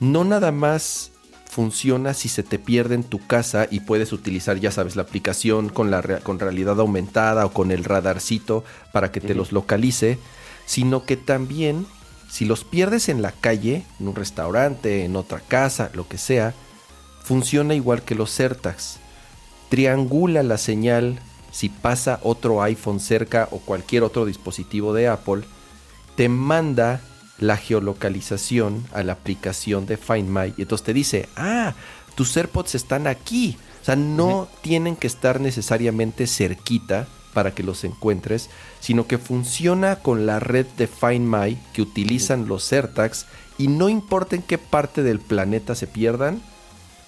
no 0.00 0.24
nada 0.24 0.50
más 0.50 1.12
funciona 1.46 2.14
si 2.14 2.30
se 2.30 2.42
te 2.42 2.58
pierde 2.58 2.94
en 2.94 3.04
tu 3.04 3.24
casa 3.26 3.68
y 3.70 3.80
puedes 3.80 4.14
utilizar, 4.14 4.58
ya 4.58 4.70
sabes, 4.70 4.96
la 4.96 5.02
aplicación 5.02 5.68
con, 5.68 5.90
la 5.90 6.02
con 6.20 6.38
realidad 6.38 6.80
aumentada 6.80 7.44
o 7.44 7.52
con 7.52 7.70
el 7.70 7.84
radarcito 7.84 8.64
para 8.92 9.12
que 9.12 9.20
te 9.20 9.34
los 9.34 9.52
localice, 9.52 10.18
sino 10.64 11.04
que 11.04 11.18
también 11.18 11.86
si 12.34 12.44
los 12.44 12.64
pierdes 12.64 13.08
en 13.08 13.22
la 13.22 13.30
calle, 13.30 13.84
en 14.00 14.08
un 14.08 14.16
restaurante, 14.16 15.04
en 15.04 15.14
otra 15.14 15.38
casa, 15.38 15.92
lo 15.94 16.08
que 16.08 16.18
sea, 16.18 16.52
funciona 17.22 17.76
igual 17.76 18.02
que 18.02 18.16
los 18.16 18.40
AirTags. 18.40 18.98
Triangula 19.68 20.42
la 20.42 20.58
señal 20.58 21.20
si 21.52 21.68
pasa 21.68 22.18
otro 22.24 22.60
iPhone 22.60 22.98
cerca 22.98 23.46
o 23.52 23.60
cualquier 23.60 24.02
otro 24.02 24.26
dispositivo 24.26 24.92
de 24.94 25.06
Apple, 25.06 25.44
te 26.16 26.28
manda 26.28 27.00
la 27.38 27.56
geolocalización 27.56 28.84
a 28.92 29.04
la 29.04 29.12
aplicación 29.12 29.86
de 29.86 29.96
Find 29.96 30.28
My 30.28 30.54
y 30.56 30.62
entonces 30.62 30.84
te 30.84 30.92
dice, 30.92 31.28
ah, 31.36 31.74
tus 32.16 32.36
AirPods 32.36 32.74
están 32.74 33.06
aquí, 33.06 33.56
O 33.80 33.84
sea, 33.84 33.94
no 33.94 34.48
tienen 34.60 34.96
que 34.96 35.06
estar 35.06 35.38
necesariamente 35.40 36.26
cerquita 36.26 37.06
para 37.34 37.54
que 37.54 37.62
los 37.62 37.84
encuentres, 37.84 38.48
sino 38.80 39.06
que 39.06 39.18
funciona 39.18 39.96
con 39.96 40.24
la 40.24 40.40
red 40.40 40.66
de 40.78 40.86
Find 40.86 41.28
My 41.28 41.58
que 41.74 41.82
utilizan 41.82 42.48
los 42.48 42.72
AirTags 42.72 43.26
y 43.58 43.68
no 43.68 43.88
importa 43.88 44.36
en 44.36 44.42
qué 44.42 44.56
parte 44.56 45.02
del 45.02 45.20
planeta 45.20 45.74
se 45.74 45.86
pierdan, 45.86 46.40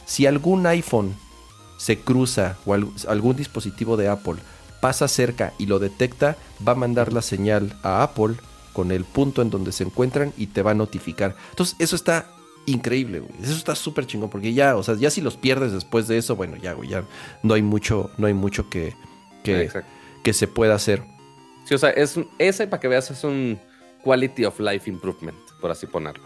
si 0.04 0.26
algún 0.26 0.66
iPhone 0.66 1.14
se 1.78 1.98
cruza 1.98 2.56
o 2.66 2.74
algún 2.74 3.36
dispositivo 3.36 3.96
de 3.96 4.08
Apple 4.08 4.36
pasa 4.80 5.08
cerca 5.08 5.52
y 5.58 5.66
lo 5.66 5.78
detecta, 5.78 6.36
va 6.66 6.72
a 6.72 6.76
mandar 6.76 7.12
la 7.12 7.22
señal 7.22 7.76
a 7.82 8.02
Apple 8.02 8.36
con 8.72 8.92
el 8.92 9.04
punto 9.04 9.42
en 9.42 9.50
donde 9.50 9.72
se 9.72 9.84
encuentran 9.84 10.32
y 10.36 10.48
te 10.48 10.62
va 10.62 10.72
a 10.72 10.74
notificar. 10.74 11.34
Entonces, 11.50 11.76
eso 11.78 11.96
está 11.96 12.26
increíble, 12.66 13.20
güey. 13.20 13.32
Eso 13.42 13.54
está 13.54 13.74
súper 13.74 14.06
chingón 14.06 14.28
porque 14.28 14.52
ya, 14.52 14.76
o 14.76 14.82
sea, 14.82 14.94
ya 14.96 15.10
si 15.10 15.20
los 15.20 15.36
pierdes 15.36 15.72
después 15.72 16.08
de 16.08 16.18
eso, 16.18 16.36
bueno, 16.36 16.56
ya, 16.56 16.74
güey, 16.74 16.90
ya 16.90 17.04
no 17.42 17.54
hay 17.54 17.62
mucho, 17.62 18.10
no 18.18 18.26
hay 18.26 18.34
mucho 18.34 18.68
que, 18.68 18.94
que, 19.42 19.70
que 20.26 20.32
se 20.32 20.48
pueda 20.48 20.74
hacer. 20.74 21.04
Sí, 21.66 21.76
o 21.76 21.78
sea, 21.78 21.90
es, 21.90 22.18
ese, 22.40 22.66
para 22.66 22.80
que 22.80 22.88
veas, 22.88 23.08
es 23.12 23.22
un 23.22 23.60
quality 24.02 24.44
of 24.44 24.58
life 24.58 24.90
improvement, 24.90 25.38
por 25.60 25.70
así 25.70 25.86
ponerlo. 25.86 26.24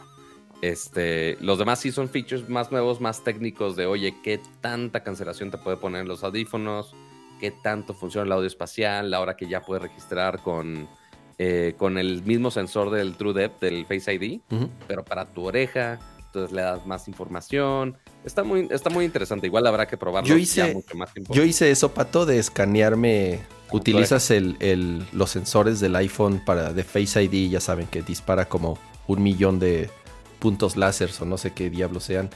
Este, 0.62 1.36
los 1.42 1.58
demás 1.58 1.80
sí 1.80 1.92
son 1.92 2.08
features 2.08 2.48
más 2.48 2.72
nuevos, 2.72 2.98
más 3.02 3.22
técnicos 3.22 3.76
de, 3.76 3.84
oye, 3.84 4.14
qué 4.24 4.40
tanta 4.62 5.02
cancelación 5.02 5.50
te 5.50 5.58
puede 5.58 5.76
poner 5.76 6.00
en 6.00 6.08
los 6.08 6.24
audífonos, 6.24 6.94
qué 7.40 7.50
tanto 7.50 7.92
funciona 7.92 8.24
el 8.24 8.32
audio 8.32 8.46
espacial, 8.46 9.10
la 9.10 9.20
hora 9.20 9.36
que 9.36 9.46
ya 9.46 9.60
puedes 9.60 9.82
registrar 9.82 10.38
con, 10.38 10.88
eh, 11.36 11.74
con 11.76 11.98
el 11.98 12.22
mismo 12.22 12.50
sensor 12.50 12.88
del 12.88 13.16
True 13.16 13.34
Depth, 13.34 13.60
del 13.60 13.84
Face 13.84 14.14
ID, 14.14 14.40
pero 14.88 15.04
para 15.04 15.26
tu 15.26 15.44
oreja, 15.44 15.98
entonces 16.24 16.52
le 16.52 16.62
das 16.62 16.86
más 16.86 17.06
información. 17.06 17.98
Está 18.24 18.44
muy, 18.44 18.66
está 18.70 18.88
muy 18.88 19.04
interesante, 19.04 19.46
igual 19.46 19.66
habrá 19.66 19.86
que 19.86 19.98
probarlo. 19.98 20.26
Yo 20.26 20.38
hice, 20.38 20.72
mucho 20.72 20.96
más 20.96 21.12
tiempo. 21.12 21.34
yo 21.34 21.44
hice 21.44 21.70
eso, 21.70 21.92
Pato, 21.92 22.24
de 22.24 22.38
escanearme. 22.38 23.60
Utilizas 23.72 24.30
el, 24.30 25.04
los 25.12 25.30
sensores 25.30 25.80
del 25.80 25.96
iPhone 25.96 26.42
para 26.44 26.72
de 26.72 26.85
Face 26.85 27.22
ID, 27.22 27.50
ya 27.50 27.61
saben 27.61 27.87
que 27.87 28.02
dispara 28.02 28.48
como 28.48 28.78
un 29.06 29.22
millón 29.22 29.59
de 29.59 29.90
puntos 30.38 30.76
láser 30.76 31.11
o 31.20 31.24
no 31.24 31.38
sé 31.38 31.52
qué 31.52 31.70
diablos 31.70 32.04
sean. 32.04 32.30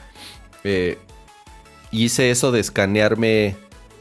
Eh, 0.63 0.97
hice 1.91 2.31
eso 2.31 2.51
de 2.51 2.59
escanearme 2.59 3.55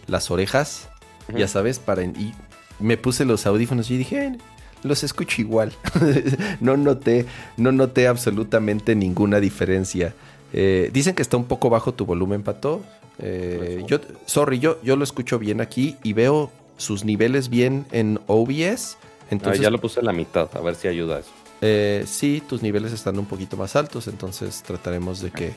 las 0.06 0.30
orejas, 0.30 0.88
ya 1.34 1.48
sabes, 1.48 1.78
para 1.78 2.04
y 2.04 2.34
me 2.78 2.96
puse 2.96 3.24
los 3.24 3.46
audífonos 3.46 3.90
y 3.90 3.96
dije, 3.96 4.36
los 4.82 5.02
escucho 5.02 5.40
igual. 5.40 5.72
no 6.60 6.76
noté, 6.76 7.26
no 7.56 7.72
noté 7.72 8.06
absolutamente 8.06 8.94
ninguna 8.94 9.40
diferencia. 9.40 10.14
Eh, 10.52 10.90
dicen 10.92 11.14
que 11.14 11.22
está 11.22 11.36
un 11.36 11.46
poco 11.46 11.70
bajo 11.70 11.94
tu 11.94 12.04
volumen, 12.06 12.42
Pato. 12.42 12.84
Eh, 13.18 13.84
yo, 13.86 14.00
sorry, 14.26 14.58
yo, 14.58 14.80
yo 14.82 14.96
lo 14.96 15.04
escucho 15.04 15.38
bien 15.38 15.60
aquí 15.60 15.96
y 16.02 16.12
veo 16.12 16.50
sus 16.76 17.04
niveles 17.04 17.48
bien 17.48 17.86
en 17.92 18.20
OBS. 18.26 18.98
Entonces, 19.30 19.60
ya 19.60 19.70
lo 19.70 19.80
puse 19.80 20.00
en 20.00 20.06
la 20.06 20.12
mitad, 20.12 20.48
a 20.54 20.60
ver 20.60 20.74
si 20.74 20.88
ayuda 20.88 21.20
eso. 21.20 21.30
Eh, 21.60 22.04
sí, 22.06 22.42
tus 22.46 22.62
niveles 22.62 22.92
están 22.92 23.18
un 23.18 23.26
poquito 23.26 23.56
más 23.56 23.74
altos, 23.76 24.06
entonces 24.08 24.62
trataremos 24.62 25.20
de 25.20 25.30
que, 25.30 25.52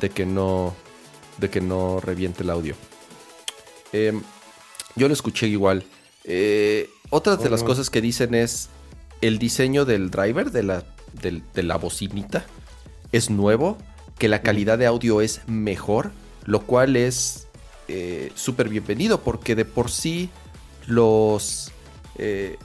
de 0.00 0.10
que, 0.10 0.24
no, 0.24 0.74
de 1.38 1.50
que 1.50 1.60
no 1.60 2.00
reviente 2.00 2.42
el 2.42 2.50
audio. 2.50 2.74
Em, 3.92 4.22
yo 4.96 5.08
lo 5.08 5.14
escuché 5.14 5.48
igual. 5.48 5.84
Eh, 6.24 6.88
otra 7.10 7.36
de 7.36 7.50
las 7.50 7.62
cosas 7.62 7.90
que 7.90 8.00
dicen 8.00 8.34
es 8.34 8.70
el 9.20 9.38
diseño 9.38 9.84
del 9.84 10.10
driver, 10.10 10.50
de 10.50 10.62
la, 10.62 10.84
de 11.20 11.62
la 11.62 11.76
bocinita, 11.76 12.46
es 13.12 13.28
nuevo, 13.28 13.76
que 14.18 14.28
la 14.28 14.42
calidad 14.42 14.78
de 14.78 14.86
audio 14.86 15.20
es 15.20 15.40
mejor, 15.46 16.12
lo 16.44 16.62
cual 16.62 16.96
es 16.96 17.48
eh, 17.88 18.30
súper 18.34 18.68
bienvenido 18.68 19.20
porque 19.20 19.56
de 19.56 19.64
por 19.64 19.90
sí 19.90 20.30
los, 20.86 21.72
eh, 22.16 22.58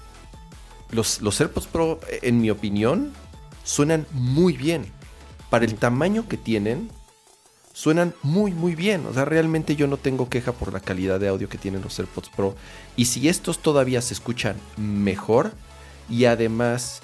los, 0.92 1.22
los 1.22 1.40
AirPods 1.40 1.68
Pro, 1.68 2.00
en 2.22 2.42
mi 2.42 2.50
opinión, 2.50 3.14
suenan 3.64 4.06
muy 4.12 4.54
bien. 4.54 4.86
Para 5.50 5.66
el 5.66 5.76
tamaño 5.76 6.28
que 6.28 6.38
tienen, 6.38 6.90
suenan 7.76 8.14
muy 8.24 8.52
muy 8.52 8.74
bien. 8.74 9.06
O 9.06 9.14
sea, 9.14 9.26
realmente 9.26 9.76
yo 9.76 9.86
no 9.88 9.98
tengo 9.98 10.30
queja 10.30 10.54
por 10.54 10.72
la 10.72 10.80
calidad 10.80 11.20
de 11.20 11.28
audio 11.28 11.50
que 11.50 11.58
tienen 11.58 11.82
los 11.82 12.00
AirPods 12.00 12.30
Pro. 12.30 12.56
Y 12.96 13.06
si 13.06 13.28
estos 13.28 13.60
todavía 13.60 14.02
se 14.02 14.14
escuchan 14.14 14.56
mejor 14.78 15.52
y 16.10 16.26
además 16.26 17.02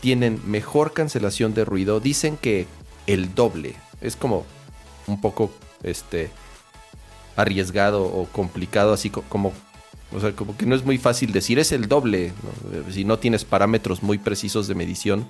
tienen 0.00 0.40
mejor 0.46 0.92
cancelación 0.92 1.52
de 1.54 1.64
ruido, 1.64 2.00
dicen 2.00 2.36
que 2.36 2.66
el 3.06 3.34
doble. 3.34 3.76
Es 4.00 4.16
como 4.16 4.44
un 5.06 5.20
poco 5.20 5.50
este 5.82 6.30
arriesgado 7.36 8.04
o 8.04 8.26
complicado, 8.26 8.94
así 8.94 9.10
como, 9.10 9.52
o 10.16 10.20
sea, 10.20 10.32
como 10.32 10.56
que 10.56 10.64
no 10.64 10.74
es 10.74 10.84
muy 10.84 10.96
fácil 10.96 11.30
decir, 11.30 11.58
es 11.58 11.72
el 11.72 11.88
doble, 11.88 12.32
si 12.90 13.04
no 13.04 13.18
tienes 13.18 13.44
parámetros 13.44 14.02
muy 14.02 14.16
precisos 14.16 14.66
de 14.66 14.74
medición. 14.74 15.26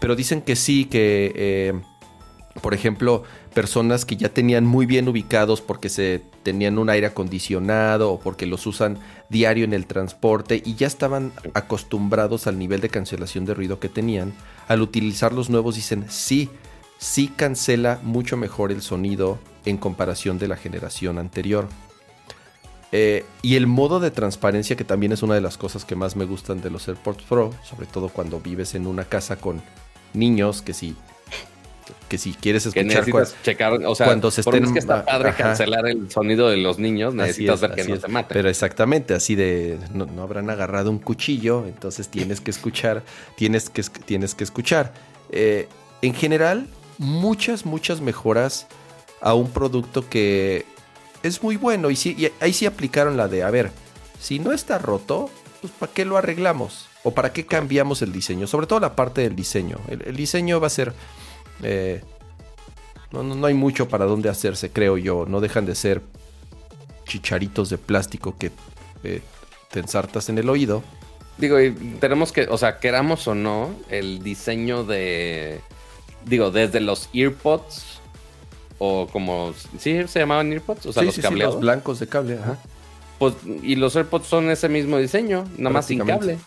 Pero 0.00 0.16
dicen 0.16 0.40
que 0.40 0.56
sí, 0.56 0.86
que 0.86 1.32
eh, 1.36 1.74
por 2.62 2.74
ejemplo, 2.74 3.22
personas 3.54 4.04
que 4.04 4.16
ya 4.16 4.30
tenían 4.30 4.66
muy 4.66 4.86
bien 4.86 5.08
ubicados 5.08 5.60
porque 5.60 5.88
se 5.88 6.22
tenían 6.42 6.78
un 6.78 6.90
aire 6.90 7.08
acondicionado 7.08 8.12
o 8.12 8.20
porque 8.20 8.46
los 8.46 8.66
usan 8.66 8.98
diario 9.28 9.64
en 9.64 9.72
el 9.72 9.86
transporte 9.86 10.62
y 10.64 10.74
ya 10.74 10.86
estaban 10.86 11.32
acostumbrados 11.54 12.46
al 12.46 12.58
nivel 12.58 12.80
de 12.80 12.88
cancelación 12.88 13.44
de 13.44 13.54
ruido 13.54 13.78
que 13.78 13.88
tenían, 13.88 14.32
al 14.66 14.80
utilizar 14.82 15.32
los 15.32 15.50
nuevos 15.50 15.76
dicen 15.76 16.06
sí, 16.08 16.48
sí 16.98 17.28
cancela 17.28 18.00
mucho 18.02 18.36
mejor 18.36 18.72
el 18.72 18.82
sonido 18.82 19.38
en 19.64 19.76
comparación 19.76 20.38
de 20.38 20.48
la 20.48 20.56
generación 20.56 21.18
anterior. 21.18 21.68
Eh, 22.92 23.24
y 23.42 23.54
el 23.56 23.66
modo 23.66 24.00
de 24.00 24.10
transparencia, 24.10 24.76
que 24.76 24.84
también 24.84 25.12
es 25.12 25.22
una 25.22 25.34
de 25.34 25.40
las 25.40 25.56
cosas 25.56 25.84
que 25.84 25.94
más 25.94 26.16
me 26.16 26.24
gustan 26.24 26.60
de 26.60 26.70
los 26.70 26.88
AirPods 26.88 27.22
Pro, 27.24 27.52
sobre 27.62 27.86
todo 27.86 28.08
cuando 28.08 28.40
vives 28.40 28.74
en 28.74 28.86
una 28.86 29.04
casa 29.04 29.36
con 29.36 29.62
niños 30.12 30.60
que 30.62 30.74
si 30.74 30.96
que 32.08 32.18
si 32.18 32.32
quieres 32.32 32.66
escuchar 32.66 33.04
checar, 33.42 33.72
o 33.72 33.94
sea, 33.94 34.06
cuando 34.06 34.30
se 34.30 34.40
estén, 34.40 34.64
es 34.64 34.72
que 34.72 34.80
está 34.80 35.04
padre 35.04 35.32
cancelar 35.34 35.86
el 35.86 36.10
sonido 36.10 36.48
de 36.48 36.56
los 36.56 36.78
niños, 36.78 37.14
necesitas 37.14 37.60
ver 37.60 37.74
que 37.74 37.84
no 37.84 37.96
se 37.96 38.08
mate. 38.08 38.34
Pero 38.34 38.48
exactamente, 38.48 39.14
así 39.14 39.34
de 39.36 39.78
no, 39.92 40.06
habrán 40.22 40.50
agarrado 40.50 40.90
un 40.90 40.98
cuchillo, 40.98 41.66
entonces 41.66 42.08
tienes 42.08 42.40
que 42.40 42.50
escuchar, 42.50 43.02
tienes 43.36 43.70
que, 43.70 43.82
tienes 43.82 44.34
que 44.34 44.44
escuchar. 44.44 44.92
Eh, 45.30 45.68
en 46.02 46.14
general, 46.14 46.66
muchas, 46.98 47.64
muchas 47.64 48.00
mejoras 48.00 48.66
a 49.20 49.34
un 49.34 49.50
producto 49.50 50.08
que 50.08 50.66
es 51.22 51.42
muy 51.42 51.56
bueno. 51.56 51.90
Y, 51.90 51.96
sí, 51.96 52.14
y 52.18 52.30
ahí 52.42 52.52
sí 52.52 52.66
aplicaron 52.66 53.16
la 53.16 53.28
de, 53.28 53.42
a 53.42 53.50
ver, 53.50 53.70
si 54.20 54.38
no 54.38 54.52
está 54.52 54.78
roto, 54.78 55.30
pues 55.60 55.72
¿para 55.78 55.92
qué 55.92 56.04
lo 56.04 56.16
arreglamos? 56.16 56.86
¿O 57.02 57.12
para 57.12 57.32
qué 57.32 57.46
cambiamos 57.46 58.02
el 58.02 58.12
diseño? 58.12 58.46
Sobre 58.46 58.66
todo 58.66 58.80
la 58.80 58.94
parte 58.94 59.22
del 59.22 59.34
diseño. 59.34 59.78
el 59.88 60.16
diseño 60.16 60.60
va 60.60 60.66
a 60.66 60.70
ser 60.70 60.94
eh, 61.62 62.02
no, 63.12 63.22
no, 63.22 63.46
hay 63.46 63.54
mucho 63.54 63.88
para 63.88 64.04
dónde 64.04 64.28
hacerse, 64.28 64.70
creo 64.70 64.96
yo. 64.96 65.26
No 65.26 65.40
dejan 65.40 65.66
de 65.66 65.74
ser 65.74 66.02
chicharitos 67.06 67.70
de 67.70 67.78
plástico 67.78 68.36
que 68.38 68.52
eh, 69.02 69.20
te 69.70 69.80
ensartas 69.80 70.28
en 70.28 70.38
el 70.38 70.48
oído. 70.48 70.82
Digo, 71.38 71.56
tenemos 72.00 72.32
que, 72.32 72.46
o 72.48 72.58
sea, 72.58 72.78
queramos 72.78 73.26
o 73.26 73.34
no, 73.34 73.74
el 73.88 74.22
diseño 74.22 74.84
de. 74.84 75.60
Digo, 76.24 76.50
desde 76.50 76.80
los 76.80 77.08
earpods 77.12 77.99
o 78.80 79.06
como. 79.06 79.52
¿Sí 79.78 80.08
se 80.08 80.18
llamaban 80.18 80.52
earpods? 80.52 80.86
O 80.86 80.92
sea, 80.92 81.02
los 81.04 81.18
cableados. 81.18 81.54
los 81.54 81.60
blancos 81.60 82.00
de 82.00 82.08
cable, 82.08 82.38
Pues, 83.18 83.34
y 83.62 83.76
los 83.76 83.94
AirPods 83.94 84.26
son 84.26 84.50
ese 84.50 84.68
mismo 84.70 84.96
diseño, 84.96 85.44
nada 85.58 85.74
más 85.74 85.86
sin 85.86 86.00
cable. 86.00 86.38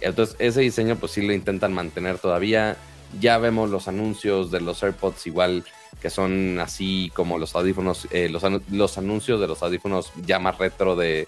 Entonces, 0.00 0.36
ese 0.38 0.60
diseño, 0.60 0.96
pues 0.96 1.12
sí 1.12 1.26
lo 1.26 1.34
intentan 1.34 1.74
mantener 1.74 2.18
todavía. 2.18 2.76
Ya 3.20 3.38
vemos 3.38 3.70
los 3.70 3.88
anuncios 3.88 4.52
de 4.52 4.60
los 4.60 4.82
AirPods 4.82 5.26
igual 5.26 5.64
que 6.00 6.10
son 6.10 6.60
así 6.60 7.10
como 7.14 7.38
los 7.38 7.56
audífonos, 7.56 8.06
eh, 8.12 8.28
los, 8.28 8.44
los, 8.70 8.98
anuncios 8.98 9.40
de 9.40 9.48
los 9.48 9.62
audífonos 9.62 10.12
ya 10.24 10.38
más 10.38 10.58
retro 10.58 10.94
de, 10.94 11.26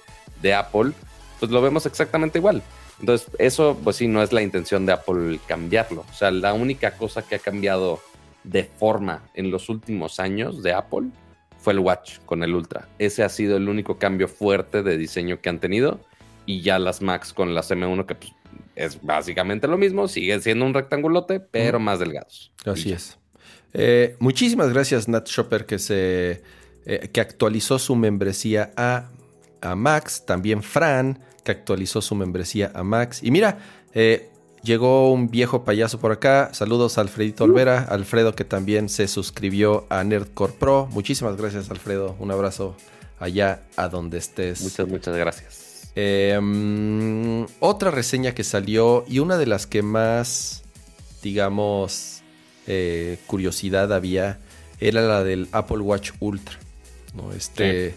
Apple, 0.54 0.92
pues 1.40 1.50
lo 1.50 1.60
vemos 1.60 1.86
exactamente 1.86 2.38
igual. 2.38 2.62
Entonces, 3.00 3.28
eso 3.38 3.76
pues 3.82 3.96
sí, 3.96 4.06
no 4.06 4.22
es 4.22 4.32
la 4.32 4.42
intención 4.42 4.86
de 4.86 4.92
Apple 4.92 5.40
cambiarlo. 5.48 6.04
O 6.08 6.14
sea, 6.14 6.30
la 6.30 6.52
única 6.52 6.92
cosa 6.92 7.22
que 7.22 7.34
ha 7.34 7.38
cambiado 7.40 8.00
de 8.44 8.64
forma 8.64 9.22
en 9.34 9.50
los 9.50 9.68
últimos 9.68 10.20
años 10.20 10.62
de 10.62 10.72
Apple 10.72 11.08
fue 11.58 11.74
el 11.74 11.78
Watch 11.80 12.18
con 12.26 12.42
el 12.42 12.54
Ultra. 12.54 12.88
Ese 12.98 13.22
ha 13.22 13.28
sido 13.28 13.56
el 13.56 13.68
único 13.68 13.98
cambio 13.98 14.28
fuerte 14.28 14.82
de 14.82 14.96
diseño 14.96 15.40
que 15.40 15.48
han 15.48 15.60
tenido. 15.60 16.00
Y 16.46 16.62
ya 16.62 16.78
las 16.78 17.02
Max 17.02 17.32
con 17.32 17.54
las 17.54 17.70
M1 17.70 18.06
que 18.06 18.14
pues, 18.14 18.32
es 18.76 19.02
básicamente 19.02 19.68
lo 19.68 19.76
mismo, 19.76 20.08
sigue 20.08 20.40
siendo 20.40 20.64
un 20.64 20.74
rectangulote, 20.74 21.38
pero 21.38 21.78
más 21.78 21.98
delgados. 21.98 22.50
Así 22.64 22.92
es. 22.92 23.18
Eh, 23.72 24.16
muchísimas 24.18 24.72
gracias, 24.72 25.06
Nat 25.06 25.28
Shopper, 25.28 25.66
que 25.66 25.78
se 25.78 26.42
eh, 26.86 27.10
que 27.12 27.20
actualizó 27.20 27.78
su 27.78 27.94
membresía 27.94 28.72
a, 28.76 29.10
a, 29.60 29.76
Max. 29.76 30.24
También 30.26 30.62
Fran, 30.62 31.20
que 31.44 31.52
actualizó 31.52 32.00
su 32.00 32.14
membresía 32.14 32.72
a 32.74 32.82
Max. 32.82 33.20
Y 33.22 33.30
mira, 33.30 33.58
eh, 33.92 34.29
llegó 34.62 35.12
un 35.12 35.30
viejo 35.30 35.64
payaso 35.64 35.98
por 35.98 36.12
acá. 36.12 36.50
Saludos 36.52 36.98
a 36.98 37.02
Alfredito 37.02 37.44
Olvera. 37.44 37.82
Alfredo, 37.84 38.34
que 38.34 38.44
también 38.44 38.88
se 38.88 39.08
suscribió 39.08 39.86
a 39.88 40.04
Nerdcore 40.04 40.52
Pro. 40.52 40.88
Muchísimas 40.92 41.36
gracias, 41.36 41.70
Alfredo. 41.70 42.16
Un 42.18 42.30
abrazo 42.30 42.76
allá 43.18 43.62
a 43.76 43.88
donde 43.88 44.18
estés. 44.18 44.62
Muchas, 44.62 44.88
muchas 44.88 45.16
gracias. 45.16 45.90
Em, 45.94 47.46
otra 47.58 47.90
reseña 47.90 48.32
que 48.34 48.44
salió 48.44 49.04
y 49.08 49.18
una 49.18 49.36
de 49.36 49.46
las 49.46 49.66
que 49.66 49.82
más, 49.82 50.62
digamos, 51.22 52.22
eh, 52.66 53.18
curiosidad 53.26 53.92
había 53.92 54.38
era 54.78 55.02
la 55.02 55.24
del 55.24 55.48
Apple 55.52 55.78
Watch 55.78 56.12
Ultra. 56.20 56.58
¿no? 57.14 57.32
Este 57.32 57.94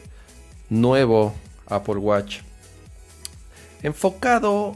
nuevo 0.70 1.36
Apple 1.68 1.98
Watch 1.98 2.40
enfocado, 3.84 4.76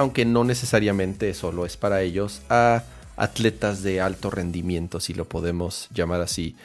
aunque 0.00 0.24
no 0.24 0.44
necesariamente 0.44 1.34
solo 1.34 1.66
es 1.66 1.76
para 1.76 2.00
ellos, 2.00 2.40
a 2.48 2.84
atletas 3.16 3.82
de 3.82 4.00
alto 4.00 4.30
rendimiento, 4.30 4.98
si 4.98 5.12
lo 5.12 5.26
podemos 5.26 5.90
llamar 5.92 6.22
así. 6.22 6.56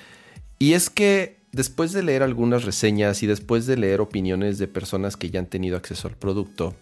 Y 0.58 0.72
es 0.72 0.90
que 0.90 1.36
después 1.52 1.92
de 1.92 2.02
leer 2.02 2.24
algunas 2.24 2.64
reseñas 2.64 3.24
y 3.24 3.28
después 3.28 3.66
de 3.66 3.76
leer 3.76 4.00
opiniones 4.00 4.58
de 4.58 4.70
personas 4.70 5.18
que 5.18 5.32
ya 5.32 5.42
han 5.42 5.48
tenido 5.48 5.76
acceso 5.76 6.08
al 6.08 6.16
producto, 6.16 6.76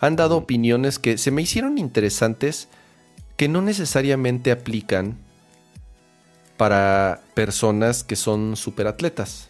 han 0.00 0.16
dado 0.16 0.36
opiniones 0.36 0.98
que 0.98 1.16
se 1.16 1.30
me 1.30 1.42
hicieron 1.42 1.78
interesantes 1.78 2.66
que 3.36 3.46
no 3.46 3.62
necesariamente 3.62 4.50
aplican 4.50 5.16
para 6.56 7.20
personas 7.34 8.02
que 8.02 8.16
son 8.16 8.56
superatletas. 8.56 9.48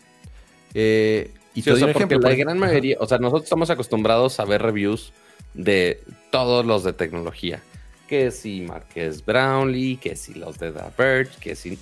Eh, 0.75 1.31
y 1.55 1.63
te 1.63 1.71
ejemplo. 1.71 2.19
La 2.19 2.35
gran 2.35 2.59
mayoría, 2.59 2.99
o 3.01 3.07
sea, 3.07 3.17
nosotros 3.17 3.45
estamos 3.45 3.71
acostumbrados 3.71 4.41
a 4.41 4.45
ver 4.45 4.61
reviews 4.61 5.15
de 5.55 6.03
todos 6.31 6.65
los 6.65 6.85
de 6.85 6.93
tecnología. 6.93 7.63
Que 8.09 8.31
si 8.31 8.61
Marques 8.61 9.25
Brownlee, 9.25 9.97
que 9.97 10.17
si 10.17 10.35
los 10.35 10.59
de 10.59 10.73
The 10.73 10.81
Verge, 10.97 11.39
que 11.41 11.57
si 11.57 11.79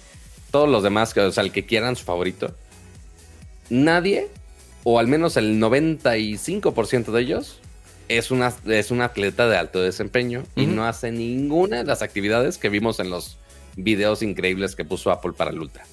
todos 0.51 0.69
los 0.69 0.83
demás, 0.83 1.15
que, 1.15 1.21
o 1.21 1.33
sea, 1.33 1.45
el 1.45 1.53
que 1.53 1.67
quieran 1.67 1.97
su 1.97 2.05
favorito. 2.05 2.55
Nadie, 3.69 4.29
o 4.85 4.99
al 4.99 5.07
menos 5.07 5.37
el 5.37 5.61
95% 5.61 7.13
de 7.13 7.21
ellos, 7.21 7.61
es, 8.09 8.31
una, 8.31 8.53
es 8.67 8.91
un 8.91 9.01
atleta 9.01 9.49
de 9.49 9.57
alto 9.57 9.81
desempeño 9.81 10.43
y 10.57 10.67
no 10.67 10.85
hace 10.85 11.13
ninguna 11.13 11.79
de 11.79 11.85
las 11.85 12.03
actividades 12.03 12.59
que 12.59 12.69
vimos 12.69 12.99
en 12.99 13.11
los 13.11 13.39
videos 13.77 14.23
increíbles 14.23 14.75
que 14.75 14.85
puso 14.85 15.13
Apple 15.13 15.33
para 15.37 15.53
el 15.53 15.61
Ultra. 15.61 15.85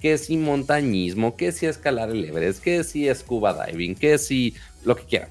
Que 0.00 0.18
si 0.18 0.36
montañismo, 0.36 1.36
que 1.36 1.52
si 1.52 1.66
escalar 1.66 2.10
el 2.10 2.24
Everest, 2.24 2.62
que 2.62 2.82
si 2.82 3.12
scuba 3.14 3.66
diving, 3.66 3.94
que 3.94 4.18
si 4.18 4.54
lo 4.84 4.96
que 4.96 5.04
quieran. 5.04 5.30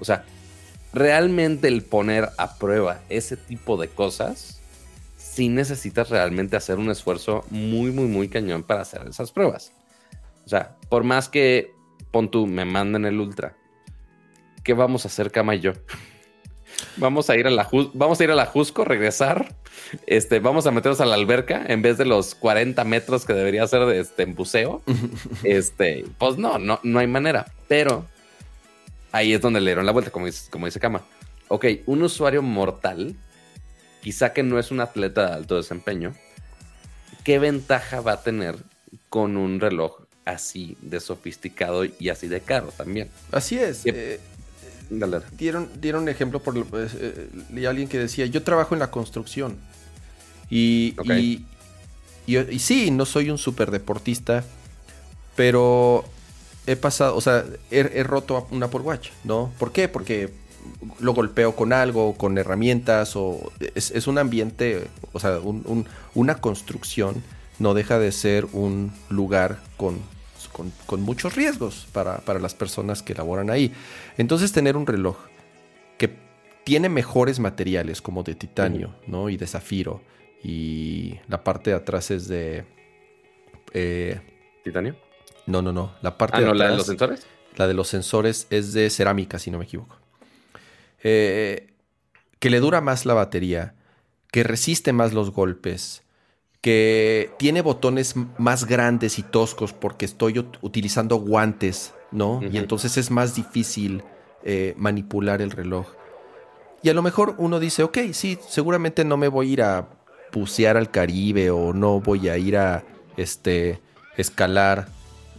O 0.00 0.04
sea, 0.04 0.24
realmente 0.94 1.68
el 1.68 1.82
poner 1.82 2.30
a 2.38 2.56
prueba 2.56 3.00
ese 3.08 3.36
tipo 3.36 3.76
de 3.76 3.88
cosas, 3.88 4.60
si 5.16 5.48
necesitas 5.48 6.08
realmente 6.08 6.56
hacer 6.56 6.78
un 6.78 6.90
esfuerzo 6.90 7.44
muy, 7.50 7.90
muy, 7.90 8.06
muy 8.06 8.28
cañón 8.28 8.62
para 8.62 8.82
hacer 8.82 9.02
esas 9.08 9.32
pruebas. 9.32 9.72
O 10.46 10.48
sea, 10.48 10.76
por 10.88 11.02
más 11.02 11.28
que 11.28 11.72
pon 12.12 12.30
tú, 12.30 12.46
me 12.46 12.64
manden 12.64 13.04
el 13.04 13.18
ultra, 13.18 13.56
¿qué 14.62 14.72
vamos 14.72 15.04
a 15.04 15.08
hacer, 15.08 15.32
Cama 15.32 15.56
y 15.56 15.60
yo? 15.60 15.72
Vamos 16.96 17.30
a 17.30 17.36
ir 17.36 17.46
a 17.46 17.50
la 17.50 17.68
vamos 17.92 18.20
a 18.20 18.24
ir 18.24 18.30
a 18.32 18.34
la 18.34 18.46
Jusco, 18.46 18.84
regresar. 18.84 19.54
Este, 20.06 20.40
vamos 20.40 20.66
a 20.66 20.72
meternos 20.72 21.00
a 21.00 21.06
la 21.06 21.14
alberca 21.14 21.64
en 21.66 21.82
vez 21.82 21.98
de 21.98 22.04
los 22.04 22.34
40 22.34 22.82
metros 22.84 23.24
que 23.24 23.32
debería 23.32 23.66
ser 23.68 23.84
de 23.86 24.00
este 24.00 24.24
en 24.24 24.34
buceo. 24.34 24.82
Este, 25.44 26.04
pues 26.18 26.36
no, 26.36 26.58
no, 26.58 26.80
no 26.82 26.98
hay 26.98 27.06
manera. 27.06 27.46
Pero 27.68 28.06
ahí 29.14 29.32
es 29.32 29.40
donde 29.40 29.60
le 29.60 29.70
dieron 29.70 29.86
la 29.86 29.92
vuelta, 29.92 30.10
como 30.10 30.26
dice, 30.26 30.50
como 30.50 30.66
dice 30.66 30.80
Kama. 30.80 31.02
Ok, 31.46 31.66
un 31.86 32.02
usuario 32.02 32.42
mortal, 32.42 33.14
quizá 34.02 34.32
que 34.32 34.42
no 34.42 34.58
es 34.58 34.72
un 34.72 34.80
atleta 34.80 35.28
de 35.28 35.34
alto 35.34 35.56
desempeño, 35.56 36.14
¿qué 37.22 37.38
ventaja 37.38 38.00
va 38.00 38.14
a 38.14 38.22
tener 38.22 38.56
con 39.08 39.36
un 39.36 39.60
reloj 39.60 40.00
así 40.24 40.76
de 40.82 40.98
sofisticado 40.98 41.84
y 41.84 42.08
así 42.08 42.26
de 42.26 42.40
caro 42.40 42.72
también? 42.76 43.08
Así 43.30 43.56
es. 43.56 43.84
Dieron, 45.38 45.70
dieron 45.80 46.02
un 46.02 46.08
ejemplo 46.08 46.42
por 46.42 46.58
eh, 46.58 47.28
eh 47.54 47.66
alguien 47.68 47.88
que 47.88 48.00
decía, 48.00 48.26
yo 48.26 48.42
trabajo 48.42 48.74
en 48.74 48.80
la 48.80 48.90
construcción. 48.90 49.56
Y, 50.50 50.96
y, 51.04 51.46
y, 52.26 52.58
sí, 52.58 52.90
no 52.90 53.06
soy 53.06 53.30
un 53.30 53.38
super 53.38 53.70
deportista, 53.70 54.44
pero 55.36 56.04
he 56.66 56.76
pasado, 56.76 57.16
o 57.16 57.20
sea, 57.20 57.44
he, 57.70 58.02
roto 58.02 58.46
un 58.50 58.62
Apple 58.62 58.80
Watch, 58.80 59.10
¿no? 59.24 59.52
¿Por 59.58 59.72
qué? 59.72 59.88
Porque 59.88 60.30
lo 61.00 61.12
golpeo 61.12 61.54
con 61.54 61.72
algo, 61.72 62.14
con 62.14 62.38
herramientas, 62.38 63.16
o 63.16 63.52
es, 63.74 64.06
un 64.06 64.18
ambiente, 64.18 64.88
o 65.12 65.20
sea, 65.20 65.38
una 66.14 66.34
construcción 66.36 67.22
no 67.58 67.74
deja 67.74 67.98
de 67.98 68.12
ser 68.12 68.46
un 68.52 68.92
lugar 69.10 69.60
con 69.76 70.00
con, 70.86 71.02
muchos 71.02 71.34
riesgos 71.34 71.86
para, 71.92 72.22
las 72.40 72.54
personas 72.54 73.02
que 73.02 73.14
laboran 73.14 73.50
ahí. 73.50 73.72
Entonces 74.16 74.52
tener 74.52 74.76
un 74.76 74.86
reloj 74.86 75.16
que 75.98 76.10
tiene 76.64 76.88
mejores 76.88 77.40
materiales 77.40 78.00
como 78.00 78.22
de 78.22 78.34
titanio 78.34 78.94
¿no? 79.06 79.28
y 79.28 79.36
de 79.36 79.46
zafiro 79.46 80.00
y 80.42 81.18
la 81.28 81.42
parte 81.42 81.70
de 81.70 81.76
atrás 81.76 82.10
es 82.10 82.28
de... 82.28 82.64
Eh, 83.72 84.20
¿Titanio? 84.62 84.96
No, 85.46 85.62
no, 85.62 85.72
no. 85.72 85.92
La 86.02 86.16
parte 86.16 86.38
ah, 86.38 86.40
de 86.40 86.54
¿la 86.54 86.70
de 86.70 86.76
los 86.76 86.86
sensores? 86.86 87.26
La 87.56 87.66
de 87.66 87.74
los 87.74 87.88
sensores 87.88 88.46
es 88.50 88.72
de 88.72 88.90
cerámica, 88.90 89.38
si 89.38 89.50
no 89.50 89.58
me 89.58 89.64
equivoco. 89.64 89.96
Eh, 91.02 91.74
que 92.38 92.50
le 92.50 92.60
dura 92.60 92.80
más 92.80 93.06
la 93.06 93.14
batería, 93.14 93.74
que 94.30 94.42
resiste 94.42 94.92
más 94.92 95.12
los 95.12 95.30
golpes, 95.30 96.02
que 96.60 97.30
tiene 97.38 97.60
botones 97.60 98.14
más 98.38 98.64
grandes 98.64 99.18
y 99.18 99.22
toscos 99.22 99.72
porque 99.72 100.06
estoy 100.06 100.38
utilizando 100.62 101.16
guantes, 101.16 101.94
¿no? 102.10 102.40
Y 102.42 102.56
entonces 102.56 102.96
es 102.96 103.10
más 103.10 103.34
difícil 103.34 104.02
eh, 104.42 104.74
manipular 104.78 105.42
el 105.42 105.50
reloj. 105.50 105.86
Y 106.82 106.88
a 106.88 106.94
lo 106.94 107.02
mejor 107.02 107.34
uno 107.38 107.60
dice, 107.60 107.82
ok, 107.82 107.98
sí, 108.12 108.38
seguramente 108.48 109.04
no 109.04 109.16
me 109.16 109.28
voy 109.28 109.50
a 109.50 109.52
ir 109.52 109.62
a 109.62 109.88
bucear 110.32 110.76
al 110.76 110.90
Caribe 110.90 111.50
o 111.50 111.72
no 111.72 112.00
voy 112.00 112.28
a 112.28 112.36
ir 112.36 112.56
a 112.56 112.84
este, 113.16 113.80
escalar 114.16 114.88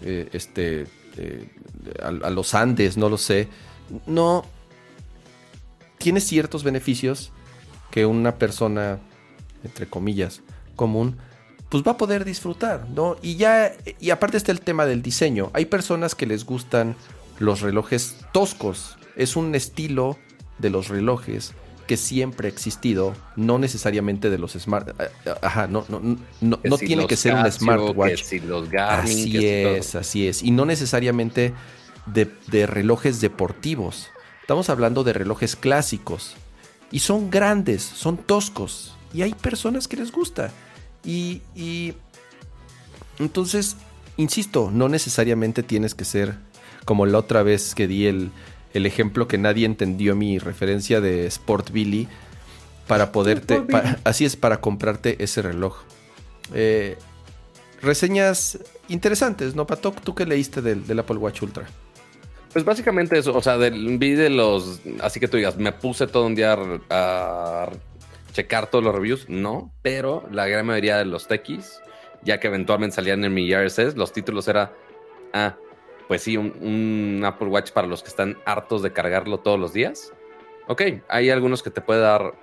eh, 0.01 0.29
este, 0.33 0.87
eh, 1.17 1.49
a, 2.01 2.07
a 2.07 2.29
los 2.29 2.53
Andes, 2.53 2.97
no 2.97 3.09
lo 3.09 3.17
sé. 3.17 3.47
No, 4.07 4.45
tiene 5.97 6.21
ciertos 6.21 6.63
beneficios 6.63 7.31
que 7.91 8.05
una 8.05 8.35
persona, 8.35 8.99
entre 9.63 9.87
comillas, 9.87 10.41
común, 10.75 11.17
pues 11.69 11.83
va 11.83 11.93
a 11.93 11.97
poder 11.97 12.25
disfrutar, 12.25 12.87
¿no? 12.89 13.15
Y 13.21 13.35
ya, 13.37 13.73
y 13.99 14.09
aparte 14.09 14.37
está 14.37 14.51
el 14.51 14.61
tema 14.61 14.85
del 14.85 15.01
diseño. 15.01 15.49
Hay 15.53 15.65
personas 15.65 16.15
que 16.15 16.25
les 16.25 16.45
gustan 16.45 16.95
los 17.39 17.61
relojes 17.61 18.17
toscos. 18.31 18.97
Es 19.15 19.35
un 19.35 19.55
estilo 19.55 20.17
de 20.59 20.69
los 20.69 20.89
relojes 20.89 21.53
que 21.87 21.97
siempre 21.97 22.47
ha 22.47 22.51
existido, 22.51 23.13
no 23.35 23.59
necesariamente 23.59 24.29
de 24.29 24.37
los 24.37 24.53
smart. 24.53 24.89
Eh, 24.89 25.09
eh, 25.25 25.33
ajá, 25.41 25.67
no, 25.67 25.85
no, 25.89 25.99
no, 25.99 26.59
no 26.63 26.77
tiene 26.77 27.07
que 27.07 27.15
ser 27.15 27.35
un 27.35 27.51
smartwatch. 27.51 28.23
si 28.23 28.39
los 28.39 28.69
Garmin, 28.69 29.11
así 29.11 29.47
es, 29.47 29.95
así 29.95 30.27
es. 30.27 30.43
Y 30.43 30.51
no 30.51 30.65
necesariamente 30.65 31.53
de, 32.05 32.31
de 32.47 32.65
relojes 32.65 33.21
deportivos. 33.21 34.09
Estamos 34.41 34.69
hablando 34.69 35.03
de 35.03 35.13
relojes 35.13 35.55
clásicos. 35.55 36.35
Y 36.91 36.99
son 36.99 37.29
grandes, 37.29 37.83
son 37.83 38.17
toscos. 38.17 38.95
Y 39.13 39.21
hay 39.21 39.33
personas 39.33 39.87
que 39.87 39.97
les 39.97 40.11
gusta. 40.11 40.51
Y, 41.05 41.93
entonces, 43.19 43.77
insisto, 44.17 44.71
no 44.73 44.89
necesariamente 44.89 45.63
tienes 45.63 45.95
que 45.95 46.05
ser 46.05 46.37
como 46.83 47.05
la 47.05 47.19
otra 47.19 47.43
vez 47.43 47.75
que 47.75 47.87
di 47.87 48.07
el, 48.07 48.31
ejemplo 48.85 49.27
que 49.27 49.37
nadie 49.37 49.65
entendió 49.65 50.15
mi 50.15 50.39
referencia 50.39 50.99
de 51.01 51.27
Sport 51.27 51.71
Billy 51.71 52.07
para 52.87 53.11
poderte, 53.11 53.63
así 54.03 54.25
es, 54.25 54.35
para 54.35 54.61
comprarte 54.61 55.23
ese 55.23 55.41
reloj. 55.41 55.77
Eh, 56.53 56.97
reseñas 57.81 58.59
interesantes, 58.87 59.55
¿no, 59.55 59.65
Patok? 59.65 60.01
¿Tú 60.01 60.13
qué 60.15 60.25
leíste 60.25 60.61
del, 60.61 60.99
Apple 60.99 61.17
Watch 61.17 61.41
Ultra? 61.41 61.65
Pues 62.53 62.63
básicamente 62.63 63.17
eso, 63.17 63.35
o 63.35 63.41
sea, 63.41 63.57
vi 63.57 64.13
de 64.13 64.29
los, 64.29 64.81
así 65.01 65.19
que 65.19 65.27
tú 65.27 65.37
digas, 65.37 65.57
me 65.57 65.71
puse 65.73 66.07
todo 66.07 66.25
un 66.25 66.35
día 66.35 66.57
a 66.89 67.69
checar 68.31 68.67
todos 68.67 68.83
los 68.83 68.93
reviews, 68.93 69.29
no, 69.29 69.73
pero 69.81 70.27
la 70.31 70.47
gran 70.47 70.65
mayoría 70.65 70.97
de 70.97 71.05
los 71.05 71.27
techies, 71.27 71.79
ya 72.23 72.39
que 72.39 72.47
eventualmente 72.47 72.95
salían 72.95 73.23
en 73.23 73.33
mi 73.33 73.53
RSS, 73.53 73.95
los 73.95 74.13
títulos 74.13 74.47
era, 74.47 74.73
ah, 75.33 75.55
pues 76.07 76.21
sí, 76.21 76.37
un, 76.37 77.21
Apple 77.25 77.47
Watch 77.47 77.71
para 77.71 77.87
los 77.87 78.03
que 78.03 78.09
están 78.09 78.37
hartos 78.45 78.81
de 78.81 78.93
cargarlo 78.93 79.39
todos 79.39 79.59
los 79.59 79.73
días. 79.73 80.11
Ok, 80.67 80.81
hay 81.07 81.29
algunos 81.29 81.63
que 81.63 81.69
te 81.69 81.81
puede 81.81 82.01
dar 82.01 82.33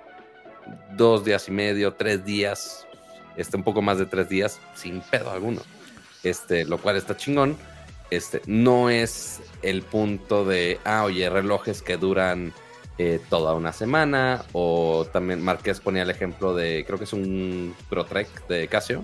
dos 0.91 1.25
días 1.25 1.47
y 1.47 1.51
medio, 1.51 1.93
tres 1.93 2.23
días, 2.25 2.87
este, 3.35 3.57
un 3.57 3.63
poco 3.63 3.81
más 3.81 3.97
de 3.97 4.05
tres 4.05 4.29
días, 4.29 4.59
sin 4.75 5.01
pedo 5.01 5.31
alguno. 5.31 5.61
Este, 6.23 6.65
lo 6.65 6.77
cual 6.77 6.95
está 6.95 7.17
chingón. 7.17 7.57
Este, 8.09 8.41
no 8.45 8.89
es 8.89 9.41
el 9.61 9.81
punto 9.81 10.45
de, 10.45 10.79
ah, 10.85 11.03
oye, 11.03 11.29
relojes 11.29 11.81
que 11.81 11.97
duran 11.97 12.53
eh, 12.97 13.19
toda 13.29 13.53
una 13.53 13.73
semana. 13.73 14.43
O 14.53 15.05
también 15.11 15.41
Marqués 15.41 15.79
ponía 15.79 16.03
el 16.03 16.09
ejemplo 16.09 16.53
de, 16.53 16.83
creo 16.85 16.97
que 16.97 17.05
es 17.05 17.13
un 17.13 17.75
ProTrek 17.89 18.47
de 18.47 18.67
Casio, 18.67 19.03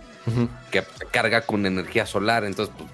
que 0.71 0.83
carga 1.11 1.41
con 1.41 1.65
energía 1.65 2.05
solar. 2.05 2.45
Entonces, 2.45 2.73
pues, 2.77 2.89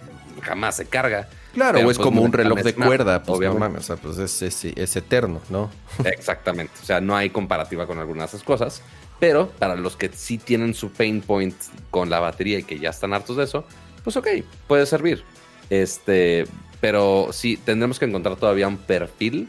jamás 0.45 0.77
se 0.77 0.85
carga. 0.85 1.27
Claro, 1.53 1.77
o 1.79 1.81
es 1.81 1.85
pues, 1.85 1.97
como 1.99 2.21
un 2.21 2.31
reloj 2.33 2.59
de 2.59 2.73
cuerda, 2.75 3.19
pues 3.23 3.27
no 3.29 3.35
obviamente. 3.37 3.59
mames, 3.59 3.81
o 3.81 3.83
sea, 3.83 3.95
pues 3.97 4.17
es, 4.17 4.41
es- 4.41 4.65
es 4.65 4.95
eterno, 4.95 5.41
¿no? 5.49 5.69
Exactamente. 6.05 6.73
O 6.81 6.85
sea, 6.85 7.01
no 7.01 7.15
hay 7.15 7.29
comparativa 7.29 7.87
con 7.87 7.99
algunas 7.99 8.31
de 8.31 8.37
esas 8.37 8.45
cosas. 8.45 8.81
Pero 9.19 9.49
para 9.59 9.75
los 9.75 9.95
que 9.95 10.09
sí 10.13 10.37
tienen 10.37 10.73
su 10.73 10.91
pain 10.91 11.21
point 11.21 11.55
con 11.89 12.09
la 12.09 12.19
batería 12.19 12.59
y 12.59 12.63
que 12.63 12.79
ya 12.79 12.89
están 12.89 13.13
hartos 13.13 13.37
de 13.37 13.45
eso, 13.45 13.65
pues 14.03 14.17
ok, 14.17 14.27
puede 14.67 14.85
servir. 14.85 15.23
Este, 15.69 16.45
pero 16.81 17.29
sí, 17.31 17.55
tendremos 17.57 17.97
que 17.97 18.05
encontrar 18.05 18.35
todavía 18.35 18.67
un 18.67 18.77
perfil 18.77 19.47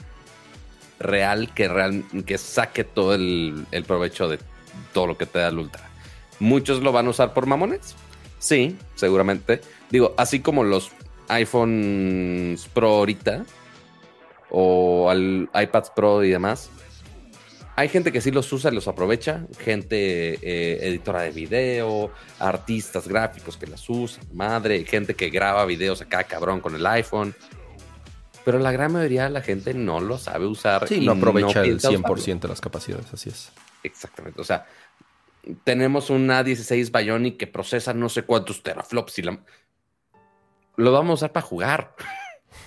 real 0.99 1.53
que, 1.55 1.69
real, 1.69 2.05
que 2.25 2.39
saque 2.39 2.85
todo 2.85 3.15
el, 3.15 3.67
el 3.73 3.85
provecho 3.85 4.29
de 4.29 4.39
todo 4.95 5.07
lo 5.09 5.19
que 5.19 5.27
te 5.27 5.41
da 5.41 5.49
el 5.49 5.59
Ultra. 5.59 5.89
Muchos 6.39 6.81
lo 6.83 6.93
van 6.93 7.07
a 7.07 7.11
usar 7.11 7.35
por 7.35 7.47
mamones. 7.47 7.95
Sí, 8.39 8.77
seguramente. 8.95 9.61
Digo, 9.91 10.15
así 10.17 10.41
como 10.41 10.65
los 10.65 10.91
iPhones 11.29 12.69
Pro 12.69 12.89
ahorita 12.97 13.45
o 14.51 15.11
al 15.11 15.49
iPads 15.55 15.91
Pro 15.91 16.25
y 16.25 16.31
demás. 16.31 16.71
Hay 17.79 17.91
gente 17.91 18.11
que 18.11 18.23
sí 18.23 18.31
los 18.31 18.51
usa 18.55 18.71
y 18.71 18.75
los 18.75 18.89
aprovecha, 18.89 19.47
gente 19.59 20.39
eh, 20.41 20.89
editora 20.89 21.23
de 21.23 21.31
video, 21.31 22.11
artistas 22.39 23.07
gráficos 23.07 23.59
que 23.59 23.67
las 23.67 23.87
usan, 23.91 24.25
madre, 24.33 24.83
gente 24.85 25.15
que 25.15 25.29
graba 25.29 25.67
videos 25.67 26.01
acá 26.01 26.25
cabrón 26.25 26.61
con 26.61 26.75
el 26.75 26.87
iPhone. 26.87 27.35
Pero 28.47 28.59
la 28.61 28.73
gran 28.73 28.93
mayoría 28.93 29.25
de 29.25 29.31
la 29.31 29.43
gente 29.43 29.75
no 29.75 30.01
lo 30.01 30.17
sabe 30.17 30.47
usar. 30.47 30.89
Sí, 30.89 31.03
y 31.03 31.07
no 31.07 31.13
aprovecha 31.13 31.61
el 31.61 31.77
piensa 31.77 31.91
100% 31.91 32.13
usarlo. 32.13 32.41
de 32.41 32.49
las 32.49 32.61
capacidades, 32.63 33.13
así 33.13 33.29
es. 33.29 33.53
Exactamente. 33.83 34.41
O 34.41 34.45
sea, 34.45 34.67
tenemos 35.65 36.09
un 36.09 36.29
A16 36.29 36.91
Bionic 36.91 37.37
que 37.37 37.47
procesa 37.47 37.93
no 37.93 38.09
sé 38.09 38.23
cuántos 38.23 38.63
teraflops 38.63 39.19
y 39.19 39.23
la... 39.23 39.39
lo 40.77 40.93
vamos 40.93 41.11
a 41.11 41.15
usar 41.15 41.33
para 41.33 41.47
jugar. 41.47 41.95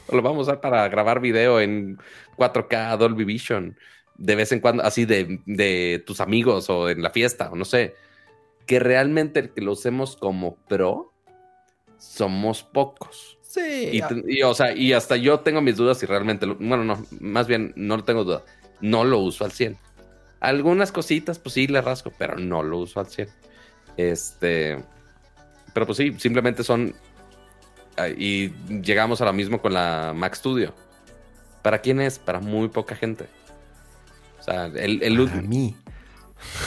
O 0.07 0.15
lo 0.15 0.21
vamos 0.21 0.47
a 0.47 0.51
usar 0.51 0.61
para 0.61 0.87
grabar 0.89 1.19
video 1.19 1.59
en 1.59 1.97
4K 2.37 2.97
Dolby 2.97 3.25
Vision. 3.25 3.77
De 4.17 4.35
vez 4.35 4.51
en 4.51 4.59
cuando, 4.59 4.83
así 4.83 5.05
de, 5.05 5.39
de 5.45 6.03
tus 6.05 6.19
amigos 6.19 6.69
o 6.69 6.89
en 6.89 7.01
la 7.01 7.09
fiesta, 7.09 7.49
o 7.51 7.55
no 7.55 7.65
sé. 7.65 7.95
Que 8.65 8.79
realmente 8.79 9.39
el 9.39 9.49
que 9.51 9.61
lo 9.61 9.71
usemos 9.71 10.15
como 10.17 10.55
pro, 10.67 11.13
somos 11.97 12.63
pocos. 12.63 13.37
Sí. 13.41 13.99
Y, 14.27 14.43
o 14.43 14.53
sea, 14.53 14.73
y 14.75 14.93
hasta 14.93 15.15
yo 15.15 15.39
tengo 15.39 15.61
mis 15.61 15.75
dudas 15.77 15.97
si 15.97 16.05
realmente, 16.05 16.45
lo- 16.45 16.55
bueno, 16.55 16.83
no, 16.83 17.03
más 17.19 17.47
bien 17.47 17.73
no 17.75 17.97
lo 17.97 18.03
tengo 18.03 18.23
duda, 18.23 18.43
no 18.79 19.03
lo 19.05 19.19
uso 19.19 19.43
al 19.43 19.51
100. 19.51 19.77
Algunas 20.39 20.91
cositas, 20.91 21.39
pues 21.39 21.53
sí, 21.53 21.67
le 21.67 21.81
rasco, 21.81 22.13
pero 22.17 22.37
no 22.37 22.61
lo 22.61 22.77
uso 22.77 22.99
al 22.99 23.07
100. 23.07 23.27
Este, 23.97 24.77
pero 25.73 25.85
pues 25.87 25.97
sí, 25.97 26.13
simplemente 26.19 26.63
son, 26.63 26.93
y 28.07 28.53
llegamos 28.81 29.21
a 29.21 29.25
lo 29.25 29.33
mismo 29.33 29.61
con 29.61 29.73
la 29.73 30.13
Mac 30.15 30.35
Studio. 30.35 30.73
¿Para 31.61 31.79
quién 31.79 31.99
es? 31.99 32.19
Para 32.19 32.39
muy 32.39 32.69
poca 32.69 32.95
gente. 32.95 33.25
O 34.39 34.43
sea, 34.43 34.67
el, 34.67 35.03
el, 35.03 35.27
Para 35.27 35.41
mí. 35.41 35.75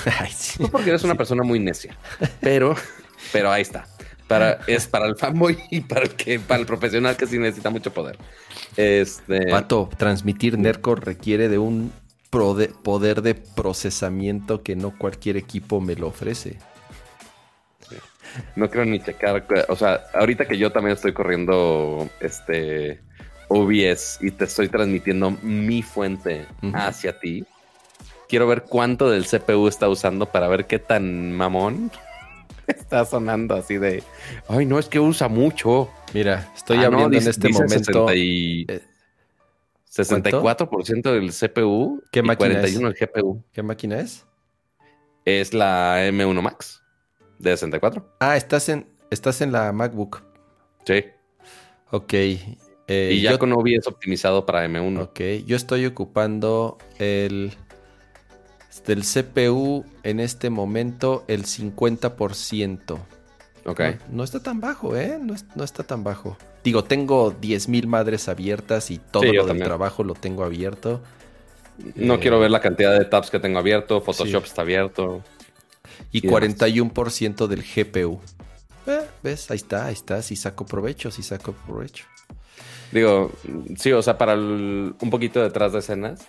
Ay, 0.18 0.30
sí. 0.30 0.62
no 0.62 0.68
porque 0.68 0.90
eres 0.90 1.04
una 1.04 1.14
persona 1.14 1.42
muy 1.42 1.58
necia, 1.58 1.96
pero, 2.40 2.76
pero 3.32 3.50
ahí 3.50 3.62
está. 3.62 3.86
Para, 4.28 4.60
es 4.66 4.86
para 4.86 5.06
el 5.06 5.16
fanboy 5.16 5.58
y 5.70 5.80
para 5.80 6.02
el 6.02 6.10
que, 6.10 6.38
para 6.40 6.60
el 6.60 6.66
profesional 6.66 7.16
que 7.16 7.26
sí 7.26 7.38
necesita 7.38 7.70
mucho 7.70 7.92
poder. 7.92 8.16
Este, 8.76 9.50
Pato, 9.50 9.90
transmitir 9.98 10.58
Nerco 10.58 10.94
requiere 10.94 11.48
de 11.48 11.58
un 11.58 11.92
poder 12.30 13.20
de 13.20 13.34
procesamiento 13.34 14.62
que 14.62 14.74
no 14.74 14.96
cualquier 14.96 15.36
equipo 15.36 15.82
me 15.82 15.96
lo 15.96 16.08
ofrece. 16.08 16.58
No 18.56 18.68
quiero 18.70 18.84
ni 18.86 19.00
checar. 19.00 19.44
O 19.68 19.76
sea, 19.76 20.02
ahorita 20.14 20.46
que 20.46 20.58
yo 20.58 20.70
también 20.72 20.94
estoy 20.94 21.12
corriendo 21.12 22.08
este 22.20 23.00
OBS 23.48 24.18
y 24.22 24.30
te 24.30 24.44
estoy 24.44 24.68
transmitiendo 24.68 25.30
mi 25.42 25.82
fuente 25.82 26.46
hacia 26.74 27.18
ti. 27.18 27.44
Quiero 28.28 28.46
ver 28.46 28.62
cuánto 28.62 29.10
del 29.10 29.26
CPU 29.26 29.68
está 29.68 29.88
usando 29.88 30.26
para 30.26 30.48
ver 30.48 30.66
qué 30.66 30.78
tan 30.78 31.32
mamón 31.32 31.90
está 32.66 33.04
sonando 33.04 33.54
así 33.54 33.76
de. 33.76 34.02
Ay, 34.48 34.64
no, 34.64 34.78
es 34.78 34.86
que 34.88 34.98
usa 35.00 35.28
mucho. 35.28 35.90
Mira, 36.14 36.50
estoy 36.56 36.78
Ah, 36.78 36.82
no, 36.82 36.86
abriendo 36.98 37.10
dice- 37.10 37.24
en 37.26 37.30
este 37.30 37.48
momento. 37.50 38.08
60 38.08 38.14
y- 38.14 38.64
eh, 38.68 38.80
64% 39.94 41.12
del 41.12 41.30
CPU 41.32 42.02
¿Qué 42.10 42.20
y 42.20 42.22
máquina 42.22 42.48
41 42.54 42.88
del 42.90 42.96
GPU. 42.98 43.44
¿Qué 43.52 43.62
máquina 43.62 44.00
es? 44.00 44.24
Es 45.24 45.52
la 45.52 46.06
M1 46.08 46.40
Max 46.42 46.81
de 47.42 47.50
64. 47.56 48.04
Ah, 48.20 48.36
estás 48.36 48.68
en, 48.68 48.86
estás 49.10 49.40
en 49.40 49.52
la 49.52 49.72
MacBook. 49.72 50.22
Sí. 50.86 51.04
Ok. 51.90 52.12
eh, 52.14 53.10
y 53.12 53.20
ya 53.20 53.32
yo, 53.32 53.38
con 53.38 53.52
OBS 53.52 53.86
optimizado 53.86 54.44
para 54.46 54.66
M1. 54.66 55.02
ok, 55.02 55.20
yo 55.46 55.56
estoy 55.56 55.86
ocupando 55.86 56.78
el 56.98 57.52
del 58.86 59.02
CPU 59.04 59.84
en 60.02 60.18
este 60.20 60.50
momento 60.50 61.24
el 61.28 61.44
50%. 61.44 62.98
Ok. 63.64 63.80
No, 63.80 63.96
no 64.10 64.24
está 64.24 64.40
tan 64.42 64.60
bajo, 64.60 64.96
¿eh? 64.96 65.18
No, 65.20 65.34
es- 65.34 65.46
no 65.54 65.62
está 65.62 65.82
tan 65.84 66.02
bajo. 66.02 66.36
Digo, 66.64 66.82
tengo 66.84 67.32
10.000 67.32 67.86
madres 67.86 68.28
abiertas 68.28 68.90
y 68.90 68.98
todo 68.98 69.22
Sí, 69.22 69.28
lo 69.28 69.42
del 69.42 69.48
también. 69.48 69.66
trabajo 69.68 70.02
lo 70.04 70.14
tengo 70.14 70.42
abierto. 70.44 71.00
No 71.94 72.14
Eh, 72.14 72.18
quiero 72.20 72.40
ver 72.40 72.50
la 72.50 72.60
cantidad 72.60 72.98
de 72.98 73.04
tabs 73.04 73.30
que 73.30 73.38
tengo 73.38 73.58
abierto. 73.58 74.00
Photoshop 74.00 74.42
Sí. 74.44 74.48
está 74.48 74.62
abierto. 74.62 75.22
Y 76.10 76.18
y 76.18 76.20
demás. 76.22 76.42
41% 76.42 77.46
del 77.46 77.62
GPU. 77.62 78.20
Eh, 78.86 79.00
¿Ves? 79.22 79.50
Ahí 79.50 79.56
está, 79.56 79.86
ahí 79.86 79.92
está. 79.94 80.22
Si 80.22 80.36
saco 80.36 80.66
provecho, 80.66 81.10
si 81.10 81.22
saco 81.22 81.52
provecho. 81.52 82.04
Digo, 82.90 83.32
sí, 83.78 83.92
o 83.92 84.02
sea, 84.02 84.18
para 84.18 84.34
el- 84.34 84.94
un 85.00 85.10
poquito 85.10 85.42
detrás 85.42 85.72
de 85.72 85.78
escenas, 85.78 86.20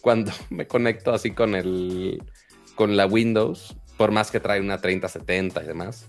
cuando 0.00 0.30
me 0.50 0.66
conecto 0.66 1.12
así 1.12 1.32
con 1.32 1.54
el 1.54 2.22
con 2.74 2.96
la 2.96 3.06
Windows, 3.06 3.76
por 3.98 4.12
más 4.12 4.30
que 4.30 4.40
trae 4.40 4.60
una 4.60 4.78
3070 4.80 5.62
y 5.62 5.66
demás, 5.66 6.06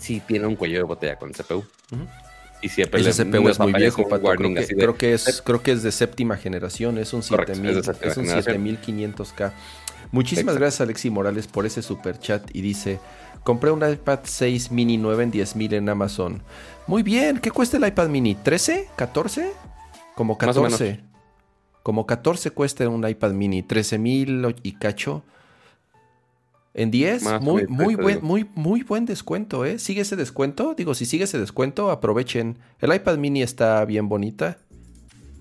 sí 0.00 0.22
tiene 0.26 0.46
un 0.46 0.56
cuello 0.56 0.78
de 0.78 0.82
botella 0.84 1.16
con 1.16 1.28
el 1.30 1.34
CPU. 1.34 1.58
Ujú. 1.58 2.06
Y 2.62 2.68
siempre 2.70 3.00
Ese 3.02 3.24
le- 3.24 3.30
CPU 3.30 3.48
es 3.50 3.58
muy 3.58 3.72
viejo, 3.74 4.08
Pato. 4.08 4.22
Creo 4.34 4.54
que, 4.54 4.60
de- 4.60 4.76
creo 4.76 4.96
que 4.96 5.12
es, 5.14 5.42
creo 5.42 5.62
que 5.62 5.72
es 5.72 5.82
de 5.82 5.92
séptima 5.92 6.36
generación. 6.38 6.96
Es 6.98 7.12
un 7.12 7.20
Correcto, 7.22 7.52
es 7.52 7.58
de 7.60 7.64
7000, 7.82 7.84
séptima 7.84 8.10
es 8.12 8.16
un 8.16 8.24
generación. 8.24 9.14
7500K. 9.14 9.52
Muchísimas 10.12 10.54
Exacto. 10.54 10.60
gracias, 10.60 10.80
Alexi 10.82 11.10
Morales, 11.10 11.46
por 11.46 11.66
ese 11.66 11.82
super 11.82 12.18
chat. 12.18 12.48
Y 12.54 12.60
dice: 12.60 13.00
Compré 13.44 13.70
un 13.70 13.88
iPad 13.88 14.20
6 14.24 14.70
mini 14.72 14.96
9 14.96 15.24
en 15.24 15.32
10.000 15.32 15.74
en 15.74 15.88
Amazon. 15.88 16.42
Muy 16.86 17.02
bien. 17.02 17.38
¿Qué 17.38 17.50
cuesta 17.50 17.76
el 17.76 17.86
iPad 17.86 18.08
mini? 18.08 18.34
¿13? 18.34 18.86
¿14? 18.96 19.50
Como 20.14 20.36
Más 20.40 20.56
o 20.56 20.62
menos. 20.62 20.78
14. 20.78 21.04
Como 21.82 22.06
14 22.06 22.50
cuesta 22.50 22.88
un 22.88 23.06
iPad 23.08 23.32
mini. 23.32 23.62
13.000 23.62 24.56
y 24.62 24.72
cacho. 24.72 25.22
En 26.74 26.90
10, 26.90 27.22
Más 27.22 27.40
muy, 27.40 27.66
muy 27.68 27.94
buen, 27.94 28.16
digo. 28.16 28.26
muy, 28.26 28.50
muy 28.54 28.82
buen 28.82 29.06
descuento, 29.06 29.64
¿eh? 29.64 29.78
¿Sigue 29.78 30.02
ese 30.02 30.14
descuento? 30.14 30.74
Digo, 30.74 30.94
si 30.94 31.06
sigue 31.06 31.24
ese 31.24 31.38
descuento, 31.38 31.90
aprovechen. 31.90 32.58
El 32.80 32.94
iPad 32.94 33.16
mini 33.16 33.42
está 33.42 33.82
bien 33.86 34.10
bonita. 34.10 34.58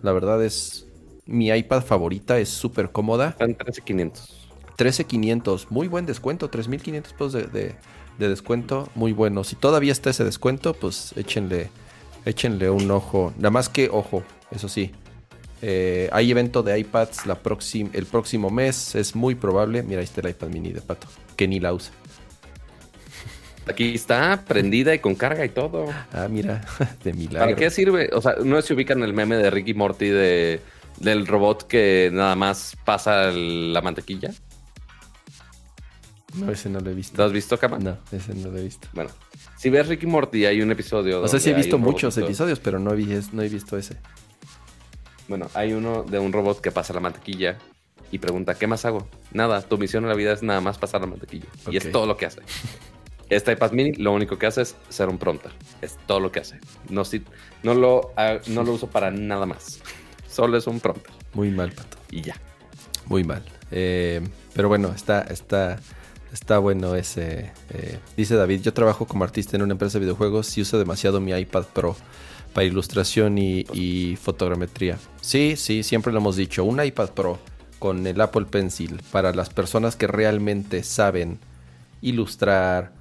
La 0.01 0.13
verdad 0.13 0.41
es 0.45 0.85
mi 1.25 1.49
iPad 1.49 1.81
favorita, 1.81 2.39
es 2.39 2.49
súper 2.49 2.91
cómoda. 2.91 3.29
Están 3.29 3.55
13500. 3.55 4.44
13,500, 4.75 5.71
muy 5.71 5.87
buen 5.87 6.05
descuento, 6.05 6.49
3,500 6.49 7.13
pesos 7.13 7.33
de, 7.33 7.43
de- 7.47 7.75
de 8.17 8.29
descuento, 8.29 8.89
muy 8.95 9.11
bueno. 9.11 9.43
Si 9.43 9.55
todavía 9.57 9.91
está 9.91 10.09
ese 10.09 10.23
descuento, 10.23 10.73
pues 10.73 11.11
échenle, 11.17 11.69
échenle 12.25 12.69
un 12.69 12.89
ojo. 12.91 13.33
Nada 13.37 13.51
más 13.51 13.67
que 13.67 13.89
ojo, 13.91 14.23
eso 14.51 14.69
sí. 14.69 14.91
eh, 15.61 16.09
hay 16.13 16.31
evento 16.31 16.63
de 16.63 16.79
iPads 16.79 17.25
la 17.25 17.41
próxim- 17.41 17.89
el 17.93 18.05
próximo 18.05 18.49
mes, 18.49 18.95
es 18.95 19.15
muy 19.15 19.35
probable. 19.35 19.83
Mira, 19.83 19.99
ahí 19.99 20.05
está 20.05 20.21
el 20.21 20.29
iPad 20.29 20.47
mini 20.47 20.71
de 20.71 20.81
pato, 20.81 21.07
que 21.35 21.47
ni 21.47 21.59
la 21.59 21.73
usa. 21.73 21.91
Aquí 23.67 23.95
está, 23.95 24.43
prendida 24.47 24.93
y 24.93 24.99
con 24.99 25.15
carga 25.15 25.43
y 25.43 25.49
todo. 25.49 25.87
Ah, 26.13 26.27
mira, 26.29 26.63
de 27.03 27.13
milagro. 27.13 27.39
¿Para 27.39 27.55
qué 27.55 27.69
sirve? 27.71 28.09
O 28.13 28.21
sea, 28.21 28.35
no 28.43 28.61
si 28.61 28.73
ubican 28.73 29.01
el 29.01 29.13
meme 29.13 29.37
de 29.37 29.49
Ricky 29.49 29.73
Morty 29.73 30.07
de, 30.09 30.61
del 30.99 31.25
robot 31.25 31.65
que 31.67 32.11
nada 32.13 32.35
más 32.35 32.77
pasa 32.85 33.31
la 33.31 33.81
mantequilla. 33.81 34.31
No, 36.37 36.51
ese 36.51 36.69
no 36.69 36.79
lo 36.79 36.89
he 36.89 36.93
visto. 36.93 37.17
¿Lo 37.17 37.25
has 37.25 37.31
visto, 37.31 37.57
Cama? 37.57 37.77
No, 37.79 37.97
ese 38.11 38.33
no 38.33 38.49
lo 38.49 38.57
he 38.57 38.63
visto. 38.63 38.87
Bueno, 38.93 39.09
si 39.57 39.69
ves 39.69 39.87
Ricky 39.87 40.05
Morty, 40.05 40.45
hay 40.45 40.61
un 40.61 40.71
episodio. 40.71 41.21
O 41.21 41.27
sea, 41.27 41.39
sí 41.39 41.49
he 41.49 41.53
visto 41.53 41.77
muchos 41.77 42.15
robotito- 42.15 42.25
episodios, 42.25 42.59
pero 42.59 42.79
no 42.79 42.91
he, 42.93 42.95
vi- 42.95 43.19
no 43.31 43.41
he 43.41 43.49
visto 43.49 43.77
ese. 43.77 43.97
Bueno, 45.27 45.49
hay 45.53 45.73
uno 45.73 46.03
de 46.03 46.19
un 46.19 46.31
robot 46.31 46.61
que 46.61 46.71
pasa 46.71 46.93
la 46.93 46.99
mantequilla 46.99 47.57
y 48.11 48.19
pregunta, 48.19 48.55
¿qué 48.55 48.67
más 48.67 48.85
hago? 48.85 49.07
Nada, 49.31 49.61
tu 49.61 49.77
misión 49.77 50.03
en 50.03 50.09
la 50.09 50.15
vida 50.15 50.31
es 50.33 50.43
nada 50.43 50.61
más 50.61 50.77
pasar 50.77 51.01
la 51.01 51.07
mantequilla. 51.07 51.47
Y 51.71 51.77
es 51.77 51.91
todo 51.91 52.05
lo 52.05 52.15
que 52.17 52.25
hace. 52.27 52.41
Este 53.29 53.53
iPad 53.53 53.71
mini 53.71 53.93
lo 53.93 54.13
único 54.13 54.37
que 54.37 54.45
hace 54.45 54.61
es 54.61 54.75
ser 54.89 55.09
un 55.09 55.17
prompter. 55.17 55.51
Es 55.81 55.97
todo 56.05 56.19
lo 56.19 56.31
que 56.31 56.41
hace. 56.41 56.59
No, 56.89 57.03
si- 57.05 57.23
no, 57.63 57.73
lo, 57.73 58.11
no 58.47 58.63
lo 58.63 58.73
uso 58.73 58.87
para 58.87 59.09
nada 59.09 59.47
más. 59.47 59.79
Solo 60.29 60.57
es 60.57 60.67
un 60.67 60.79
prompter. 60.79 61.11
Muy 61.33 61.49
mal, 61.49 61.71
pato. 61.71 61.97
Y 62.11 62.21
ya. 62.21 62.35
Muy 63.07 63.23
mal. 63.23 63.43
Eh, 63.71 64.21
pero 64.53 64.67
bueno, 64.67 64.91
está, 64.95 65.21
está, 65.21 65.79
está 66.33 66.59
bueno 66.59 66.95
ese. 66.95 67.51
eh, 67.69 67.99
dice 68.17 68.35
David, 68.35 68.61
yo 68.61 68.73
trabajo 68.73 69.05
como 69.05 69.23
artista 69.23 69.55
en 69.55 69.63
una 69.63 69.73
empresa 69.73 69.99
de 69.99 70.05
videojuegos 70.05 70.57
y 70.57 70.61
uso 70.61 70.77
demasiado 70.77 71.19
mi 71.21 71.31
iPad 71.31 71.65
Pro. 71.73 71.95
Para 72.53 72.65
ilustración 72.65 73.37
y, 73.37 73.65
y 73.73 74.15
fotogrametría. 74.15 74.97
Sí, 75.19 75.55
sí, 75.57 75.83
siempre 75.83 76.13
lo 76.13 76.19
hemos 76.19 76.37
dicho. 76.37 76.63
Un 76.63 76.81
iPad 76.81 77.09
Pro 77.09 77.37
con 77.79 78.07
el 78.07 78.21
Apple 78.21 78.45
Pencil 78.45 79.01
para 79.11 79.33
las 79.33 79.49
personas 79.49 79.97
que 79.97 80.07
realmente 80.07 80.81
saben 80.83 81.39
ilustrar, 82.01 82.93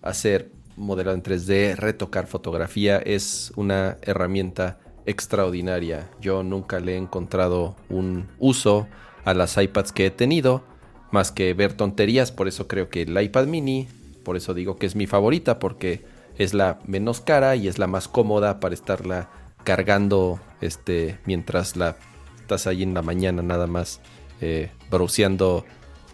hacer 0.00 0.50
modelado 0.76 1.14
en 1.16 1.22
3D, 1.22 1.76
retocar 1.76 2.26
fotografía, 2.26 2.98
es 2.98 3.52
una 3.56 3.98
herramienta 4.02 4.78
extraordinaria. 5.06 6.08
Yo 6.20 6.42
nunca 6.42 6.80
le 6.80 6.94
he 6.94 6.96
encontrado 6.96 7.76
un 7.88 8.28
uso 8.38 8.88
a 9.24 9.34
las 9.34 9.56
iPads 9.56 9.92
que 9.92 10.06
he 10.06 10.10
tenido, 10.10 10.64
más 11.12 11.30
que 11.30 11.54
ver 11.54 11.74
tonterías, 11.74 12.32
por 12.32 12.48
eso 12.48 12.66
creo 12.66 12.88
que 12.88 13.02
el 13.02 13.20
iPad 13.20 13.46
mini, 13.46 13.88
por 14.24 14.36
eso 14.36 14.54
digo 14.54 14.76
que 14.76 14.86
es 14.86 14.96
mi 14.96 15.06
favorita, 15.06 15.58
porque 15.58 16.04
es 16.38 16.54
la 16.54 16.78
menos 16.86 17.20
cara 17.20 17.54
y 17.56 17.68
es 17.68 17.78
la 17.78 17.86
más 17.86 18.08
cómoda 18.08 18.58
para 18.58 18.74
estarla 18.74 19.30
cargando 19.64 20.40
este, 20.60 21.18
mientras 21.24 21.76
la 21.76 21.96
estás 22.40 22.66
ahí 22.66 22.82
en 22.82 22.94
la 22.94 23.02
mañana 23.02 23.42
nada 23.42 23.66
más 23.66 24.00
eh, 24.40 24.70
browseando 24.90 25.64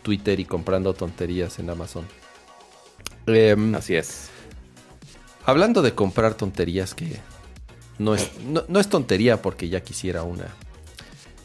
Twitter 0.03 0.39
y 0.41 0.45
comprando 0.45 0.95
tonterías 0.95 1.59
en 1.59 1.71
Amazon. 1.71 2.07
Em, 3.27 3.75
Así 3.75 3.95
es. 3.95 4.31
Hablando 5.45 5.83
de 5.83 5.95
comprar 5.95 6.35
tonterías 6.35 6.95
que 6.95 7.21
no 7.99 8.15
es, 8.15 8.31
no, 8.45 8.81
es 8.81 8.89
tontería 8.89 9.43
porque 9.43 9.69
ya 9.69 9.81
quisiera 9.81 10.23
una. 10.23 10.47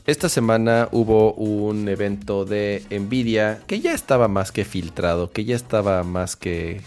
Esta 0.05 0.27
semana 0.27 0.89
hubo 0.91 1.33
un 1.33 1.87
evento 1.87 2.43
de 2.43 2.83
Nvidia 2.89 3.61
que 3.67 3.79
ya 3.79 3.93
estaba 3.93 4.27
más 4.27 4.51
que 4.51 4.65
filtrado, 4.65 5.31
que 5.31 5.45
ya 5.45 5.55
estaba 5.55 6.03
más 6.03 6.35
que 6.35 6.81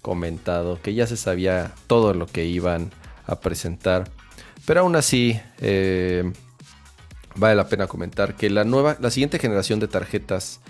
comentado, 0.00 0.80
que 0.80 0.94
ya 0.94 1.06
se 1.06 1.18
sabía 1.18 1.72
todo 1.86 2.14
lo 2.14 2.26
que 2.26 2.46
iban 2.46 2.90
a 3.26 3.40
presentar. 3.40 4.08
Pero 4.64 4.80
aún 4.80 4.96
así, 4.96 5.38
eh, 5.60 6.32
vale 7.34 7.56
la 7.56 7.68
pena 7.68 7.88
comentar 7.88 8.36
que 8.36 8.48
la 8.48 8.64
nueva, 8.64 8.96
la 9.00 9.10
siguiente 9.10 9.38
generación 9.38 9.78
de 9.78 9.88
tarjetas 9.88 10.60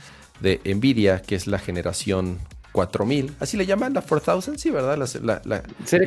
de 0.40 0.60
Nvidia, 0.64 1.22
que 1.22 1.36
es 1.36 1.46
la 1.46 1.60
generación 1.60 2.40
4000, 2.72 3.36
así 3.38 3.56
le 3.56 3.64
llaman 3.64 3.94
la 3.94 4.02
4000, 4.02 4.58
sí, 4.58 4.70
¿verdad? 4.70 4.98
La, 4.98 5.06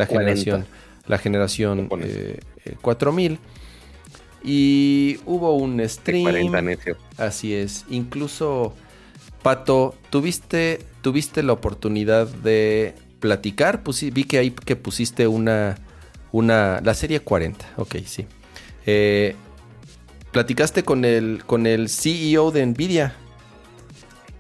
generación, 0.05 0.65
la 1.07 1.17
generación 1.17 1.87
4000. 2.81 3.39
Y 4.45 5.17
hubo 5.25 5.55
un 5.55 5.81
stream. 5.89 6.55
así 7.17 7.53
es. 7.55 7.83
Incluso, 7.89 8.75
Pato, 9.41 9.95
¿tuviste, 10.11 10.79
tuviste 11.01 11.41
la 11.41 11.53
oportunidad 11.53 12.27
de 12.27 12.93
platicar? 13.19 13.81
Pues 13.81 14.13
vi 14.13 14.23
que 14.23 14.37
ahí 14.37 14.51
que 14.51 14.75
pusiste 14.75 15.27
una, 15.27 15.77
una, 16.31 16.79
la 16.81 16.93
serie 16.93 17.21
40, 17.21 17.73
ok, 17.77 17.95
sí. 18.05 18.27
Eh, 18.85 19.35
platicaste 20.31 20.83
con 20.83 21.05
el, 21.05 21.43
con 21.47 21.65
el 21.65 21.89
CEO 21.89 22.51
de 22.51 22.65
Nvidia. 22.67 23.15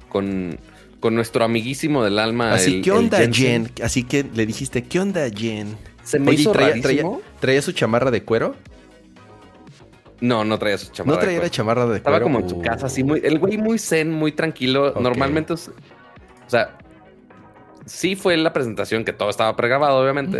Con, 0.09 0.59
con 0.99 1.15
nuestro 1.15 1.43
amiguísimo 1.43 2.03
del 2.03 2.19
alma. 2.19 2.53
Así, 2.53 2.81
¿qué 2.81 2.91
onda, 2.91 3.19
Jen? 3.31 3.71
Así 3.83 4.03
que 4.03 4.23
le 4.23 4.45
dijiste, 4.45 4.83
¿qué 4.83 4.99
onda, 4.99 5.27
Jen? 5.29 5.77
Se 6.03 6.19
me 6.19 6.33
hizo 6.33 6.51
traía, 6.51 6.81
traía, 7.39 7.61
su 7.63 7.71
chamarra 7.71 8.11
de 8.11 8.23
cuero? 8.23 8.55
No, 10.25 10.43
no 10.43 10.57
traía 10.57 10.77
su 10.77 10.91
chamarra. 10.91 11.15
No 11.15 11.21
traía 11.21 11.39
la 11.39 11.49
chamarra 11.49 11.81
de 11.83 11.87
cuero. 11.87 11.97
Estaba 11.97 12.21
como 12.21 12.39
en 12.39 12.49
su 12.49 12.61
casa, 12.61 12.87
así 12.87 13.03
muy. 13.03 13.21
El 13.23 13.39
güey 13.39 13.57
muy 13.57 13.77
zen, 13.77 14.11
muy 14.11 14.31
tranquilo. 14.31 14.93
Normalmente, 14.99 15.53
o 15.53 15.57
sea, 16.47 16.77
sí 17.85 18.15
fue 18.15 18.35
la 18.37 18.51
presentación 18.51 19.05
que 19.05 19.13
todo 19.13 19.29
estaba 19.29 19.55
pregrabado, 19.55 20.01
obviamente. 20.01 20.39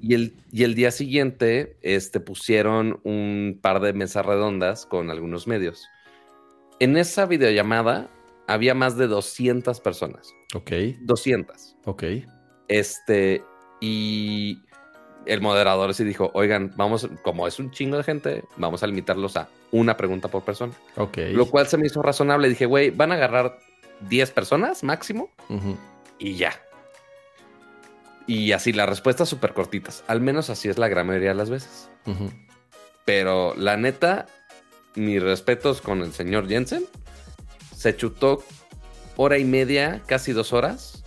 Y 0.00 0.14
el, 0.14 0.36
y 0.52 0.62
el 0.62 0.74
día 0.74 0.90
siguiente 0.90 1.76
este, 1.82 2.20
pusieron 2.20 3.00
un 3.02 3.58
par 3.60 3.80
de 3.80 3.92
mesas 3.92 4.24
redondas 4.24 4.86
con 4.86 5.10
algunos 5.10 5.48
medios. 5.48 5.88
En 6.78 6.96
esa 6.96 7.26
videollamada 7.26 8.08
había 8.46 8.74
más 8.74 8.96
de 8.96 9.08
200 9.08 9.80
personas. 9.80 10.32
Ok. 10.54 10.70
200. 11.00 11.76
Ok. 11.84 12.04
Este, 12.68 13.42
y 13.80 14.58
el 15.28 15.40
moderador 15.40 15.94
sí 15.94 16.04
dijo, 16.04 16.30
oigan, 16.34 16.72
vamos, 16.76 17.08
como 17.22 17.46
es 17.46 17.58
un 17.58 17.70
chingo 17.70 17.96
de 17.96 18.02
gente, 18.02 18.44
vamos 18.56 18.82
a 18.82 18.86
limitarlos 18.86 19.36
a 19.36 19.48
una 19.70 19.96
pregunta 19.96 20.28
por 20.28 20.42
persona. 20.42 20.72
Ok. 20.96 21.18
Lo 21.32 21.46
cual 21.46 21.68
se 21.68 21.76
me 21.76 21.86
hizo 21.86 22.02
razonable. 22.02 22.48
Dije, 22.48 22.66
güey, 22.66 22.90
van 22.90 23.12
a 23.12 23.16
agarrar 23.16 23.58
10 24.08 24.30
personas 24.32 24.82
máximo 24.82 25.30
y 26.18 26.36
ya. 26.36 26.58
Y 28.26 28.52
así, 28.52 28.72
las 28.72 28.88
respuestas 28.88 29.28
súper 29.28 29.54
cortitas. 29.54 30.04
Al 30.06 30.20
menos 30.20 30.50
así 30.50 30.68
es 30.68 30.78
la 30.78 30.88
gran 30.88 31.06
mayoría 31.06 31.30
de 31.30 31.34
las 31.34 31.50
veces. 31.50 31.90
Pero 33.04 33.54
la 33.56 33.76
neta, 33.76 34.26
mis 34.94 35.22
respetos 35.22 35.80
con 35.80 36.02
el 36.02 36.12
señor 36.12 36.48
Jensen. 36.48 36.84
Se 37.74 37.96
chutó 37.96 38.42
hora 39.16 39.38
y 39.38 39.44
media, 39.44 40.02
casi 40.06 40.32
dos 40.32 40.52
horas, 40.52 41.04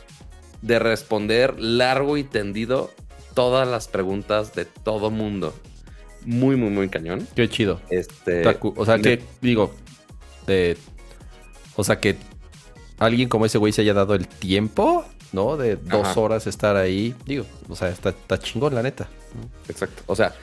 de 0.61 0.79
responder 0.79 1.59
largo 1.59 2.17
y 2.17 2.23
tendido 2.23 2.91
todas 3.33 3.67
las 3.67 3.87
preguntas 3.87 4.53
de 4.53 4.65
todo 4.65 5.09
mundo. 5.09 5.53
Muy, 6.25 6.55
muy, 6.55 6.69
muy 6.69 6.89
cañón. 6.89 7.27
Qué 7.35 7.49
chido. 7.49 7.79
Este, 7.89 8.43
o 8.61 8.85
sea, 8.85 8.99
que 8.99 9.23
digo, 9.41 9.73
de, 10.45 10.77
o 11.75 11.83
sea, 11.83 11.99
que 11.99 12.17
alguien 12.99 13.27
como 13.27 13.45
ese 13.45 13.57
güey 13.57 13.73
se 13.73 13.81
haya 13.81 13.93
dado 13.93 14.13
el 14.13 14.27
tiempo 14.27 15.05
¿no? 15.31 15.57
De 15.57 15.75
dos 15.75 16.17
horas 16.17 16.47
estar 16.47 16.75
ahí. 16.75 17.15
Digo, 17.25 17.45
o 17.69 17.75
sea, 17.75 17.89
está, 17.89 18.13
chingón, 18.39 18.75
la 18.75 18.83
neta. 18.83 19.07
Exacto. 19.67 20.03
O 20.07 20.15
sea, 20.15 20.33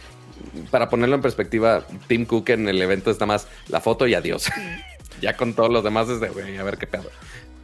para 0.70 0.88
ponerlo 0.88 1.14
en 1.16 1.22
perspectiva, 1.22 1.84
Tim 2.06 2.24
Cook 2.24 2.50
en 2.50 2.68
el 2.68 2.80
evento 2.80 3.10
está 3.10 3.26
más 3.26 3.48
la 3.68 3.80
foto 3.80 4.06
y 4.06 4.14
adiós. 4.14 4.46
ya 5.20 5.36
con 5.36 5.54
todos 5.54 5.70
los 5.70 5.84
demás 5.84 6.08
es 6.08 6.20
de, 6.20 6.28
güey, 6.28 6.56
a 6.56 6.62
ver 6.62 6.78
qué 6.78 6.86
pedo. 6.86 7.10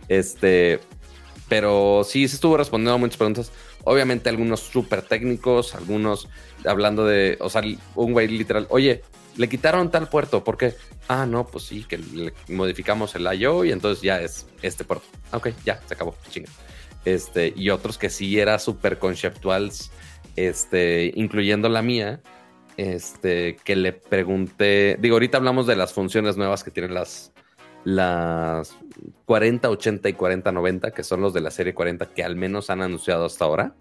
Este, 0.09 0.81
pero 1.49 2.03
sí, 2.05 2.29
se 2.29 2.37
estuvo 2.37 2.57
respondiendo 2.57 2.95
a 2.95 2.99
muchas 2.99 3.17
preguntas. 3.17 3.53
Obviamente 3.85 4.29
algunos 4.29 4.61
súper 4.61 5.03
técnicos, 5.03 5.75
algunos 5.75 6.29
hablando 6.67 7.05
de, 7.05 7.37
o 7.41 7.51
sea, 7.51 7.63
un 7.95 8.13
güey 8.13 8.29
literal, 8.29 8.67
oye, 8.71 9.03
le 9.37 9.49
quitaron 9.49 9.91
tal 9.91 10.09
puerto, 10.09 10.45
¿por 10.45 10.57
qué? 10.57 10.75
Ah, 11.09 11.27
no, 11.27 11.47
pues 11.47 11.65
sí, 11.65 11.85
que 11.85 11.99
le 11.99 12.33
modificamos 12.49 13.15
el 13.15 13.27
I.O. 13.33 13.65
y 13.65 13.73
entonces 13.73 14.03
ya 14.03 14.21
es 14.21 14.47
este 14.63 14.85
puerto. 14.85 15.05
Ok, 15.33 15.49
ya, 15.65 15.81
se 15.87 15.95
acabó, 15.95 16.15
chinga 16.31 16.51
este, 17.05 17.53
y 17.55 17.71
otros 17.71 17.99
que 17.99 18.11
sí 18.11 18.39
era 18.39 18.59
súper 18.59 18.99
conceptuals, 18.99 19.91
este, 20.37 21.13
incluyendo 21.15 21.69
la 21.69 21.83
mía, 21.83 22.21
este, 22.77 23.57
que 23.65 23.77
le 23.77 23.93
pregunté, 23.93 24.97
digo, 25.01 25.17
ahorita 25.17 25.39
hablamos 25.39 25.67
de 25.67 25.77
las 25.77 25.93
funciones 25.93 26.37
nuevas 26.37 26.65
que 26.65 26.71
tienen 26.71 26.95
las, 26.95 27.33
las 27.85 28.75
40, 29.27 29.71
80 29.71 30.09
y 30.09 30.13
40, 30.15 30.53
90, 30.53 30.91
que 30.91 31.03
son 31.03 31.21
los 31.21 31.33
de 31.33 31.41
la 31.41 31.51
serie 31.51 31.75
40 31.75 32.07
que 32.07 32.25
al 32.25 32.37
menos 32.37 32.71
han 32.71 32.83
anunciado 32.83 33.27
hasta 33.27 33.45
ahora, 33.45 33.75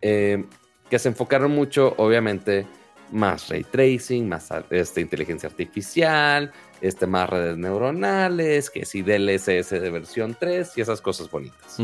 eh, 0.00 0.44
que 0.90 0.98
se 0.98 1.08
enfocaron 1.08 1.52
mucho, 1.52 1.94
obviamente, 1.96 2.66
más 3.12 3.48
ray 3.48 3.64
tracing, 3.64 4.28
más 4.28 4.48
este, 4.70 5.00
inteligencia 5.00 5.48
artificial, 5.48 6.52
este, 6.80 7.06
más 7.06 7.30
redes 7.30 7.56
neuronales, 7.56 8.70
que 8.70 8.84
si 8.84 9.02
DLSS 9.02 9.70
de 9.70 9.90
versión 9.90 10.36
3 10.38 10.72
y 10.76 10.80
esas 10.80 11.00
cosas 11.00 11.30
bonitas. 11.30 11.78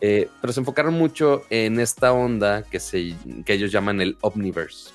Eh, 0.00 0.28
pero 0.40 0.52
se 0.52 0.60
enfocaron 0.60 0.94
mucho 0.94 1.44
en 1.50 1.78
esta 1.78 2.12
onda 2.12 2.62
que, 2.62 2.80
se, 2.80 3.14
que 3.44 3.52
ellos 3.52 3.70
llaman 3.70 4.00
el 4.00 4.16
Omniverse, 4.22 4.90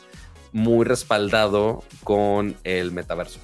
muy 0.52 0.84
respaldado 0.86 1.84
con 2.04 2.56
el 2.64 2.92
metaverso. 2.92 3.40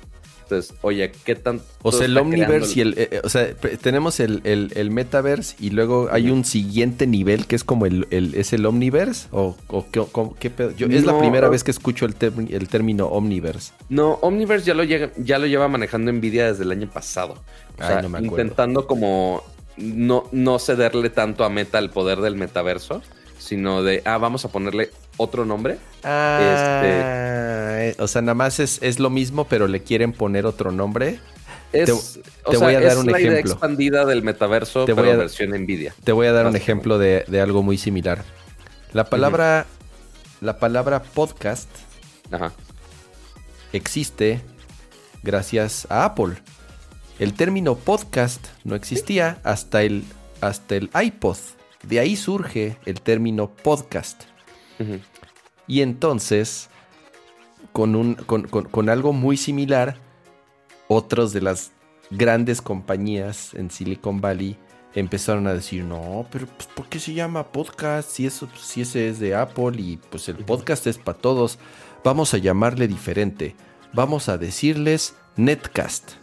Entonces, 0.51 0.75
oye, 0.81 1.11
¿qué 1.23 1.35
tan... 1.35 1.61
O 1.81 1.93
sea, 1.93 2.05
el 2.05 2.17
Omniverse 2.17 2.79
y 2.79 2.81
el... 2.81 2.93
Eh, 2.97 3.07
eh, 3.11 3.21
o 3.23 3.29
sea, 3.29 3.53
tenemos 3.81 4.19
el, 4.19 4.41
el, 4.43 4.91
Metaverse 4.91 5.55
y 5.59 5.69
luego 5.69 6.09
hay 6.11 6.29
un 6.29 6.43
siguiente 6.43 7.07
nivel 7.07 7.47
que 7.47 7.55
es 7.55 7.63
como 7.63 7.85
el... 7.85 8.05
¿Es 8.11 8.51
el 8.51 8.65
Omniverse? 8.65 9.27
¿O, 9.31 9.55
qué, 10.39 10.49
pedo? 10.49 10.71
es 10.77 11.05
la 11.05 11.17
primera 11.17 11.47
vez 11.47 11.63
que 11.63 11.71
escucho 11.71 12.05
el, 12.05 12.15
el 12.49 12.67
término 12.67 13.07
Omniverse. 13.07 13.71
No, 13.87 14.19
Omniverse 14.21 14.65
ya 14.65 14.73
lo, 14.73 14.83
ya 14.83 15.39
lo 15.39 15.47
lleva 15.47 15.69
manejando 15.69 16.11
Nvidia 16.11 16.47
desde 16.47 16.63
el 16.63 16.71
año 16.71 16.89
pasado. 16.89 17.35
O 17.79 17.87
sea, 17.87 18.03
intentando 18.21 18.85
como 18.87 19.43
no, 19.77 20.25
no 20.33 20.59
cederle 20.59 21.09
tanto 21.09 21.45
a 21.45 21.49
Meta 21.49 21.79
el 21.79 21.89
poder 21.89 22.19
del 22.19 22.35
metaverso, 22.35 23.01
sino 23.51 23.83
de, 23.83 24.01
ah, 24.05 24.17
vamos 24.17 24.45
a 24.45 24.47
ponerle 24.47 24.91
otro 25.17 25.43
nombre. 25.43 25.77
Ah, 26.03 27.81
este, 27.81 28.01
o 28.01 28.07
sea, 28.07 28.21
nada 28.21 28.33
más 28.33 28.61
es, 28.61 28.97
lo 28.97 29.09
mismo, 29.09 29.45
pero 29.45 29.67
le 29.67 29.83
quieren 29.83 30.13
poner 30.13 30.45
otro 30.45 30.71
nombre. 30.71 31.19
Es, 31.73 32.21
te, 32.49 32.55
voy 32.55 32.75
a 32.75 32.79
dar 32.79 32.97
un 32.97 33.07
la 33.07 33.17
ejemplo. 33.17 33.39
Idea 33.39 33.39
expandida 33.41 34.05
del 34.05 34.23
metaverso, 34.23 34.85
te 34.85 34.93
voy 34.93 35.09
a, 35.09 35.17
versión 35.17 35.49
Nvidia. 35.49 35.93
Te 36.01 36.13
voy 36.13 36.27
a 36.27 36.31
dar 36.31 36.47
un 36.47 36.55
ejemplo 36.55 36.97
de, 36.97 37.25
algo 37.41 37.61
muy 37.61 37.77
similar. 37.77 38.23
La 38.93 39.09
palabra, 39.09 39.65
la 40.39 40.57
palabra 40.57 41.03
podcast 41.03 41.67
existe 43.73 44.39
gracias 45.23 45.87
a 45.89 46.05
Apple. 46.05 46.35
El 47.19 47.33
término 47.33 47.75
podcast 47.75 48.47
no 48.63 48.75
existía 48.75 49.39
hasta 49.43 49.83
el, 49.83 50.05
hasta 50.39 50.77
el 50.77 50.89
iPod. 50.95 51.35
De 51.83 51.99
ahí 51.99 52.15
surge 52.15 52.77
el 52.85 53.01
término 53.01 53.49
podcast. 53.49 54.23
Y 55.67 55.81
entonces, 55.81 56.69
con, 57.71 57.95
un, 57.95 58.15
con, 58.15 58.89
algo 58.89 59.13
muy 59.13 59.37
similar, 59.37 59.97
otros 60.87 61.33
de 61.33 61.41
las 61.41 61.71
grandes 62.09 62.61
compañías 62.61 63.53
en 63.53 63.71
Silicon 63.71 64.21
Valley 64.21 64.57
empezaron 64.93 65.47
a 65.47 65.53
decir, 65.53 65.83
no, 65.83 66.25
pero 66.31 66.47
pues, 66.47 66.67
¿por 66.67 66.87
qué 66.87 66.99
se 66.99 67.13
llama 67.13 67.51
podcast? 67.51 68.09
Si, 68.09 68.25
eso, 68.25 68.49
si 68.59 68.81
ese 68.81 69.07
es 69.07 69.19
de 69.19 69.35
Apple 69.35 69.73
y 69.77 69.97
pues 70.09 70.27
el 70.29 70.37
podcast 70.37 70.87
es 70.87 70.97
para 70.97 71.17
todos, 71.17 71.59
vamos 72.03 72.33
a 72.33 72.37
llamarle 72.37 72.87
diferente. 72.87 73.55
Vamos 73.93 74.29
a 74.29 74.37
decirles 74.37 75.15
Netcast. 75.37 76.20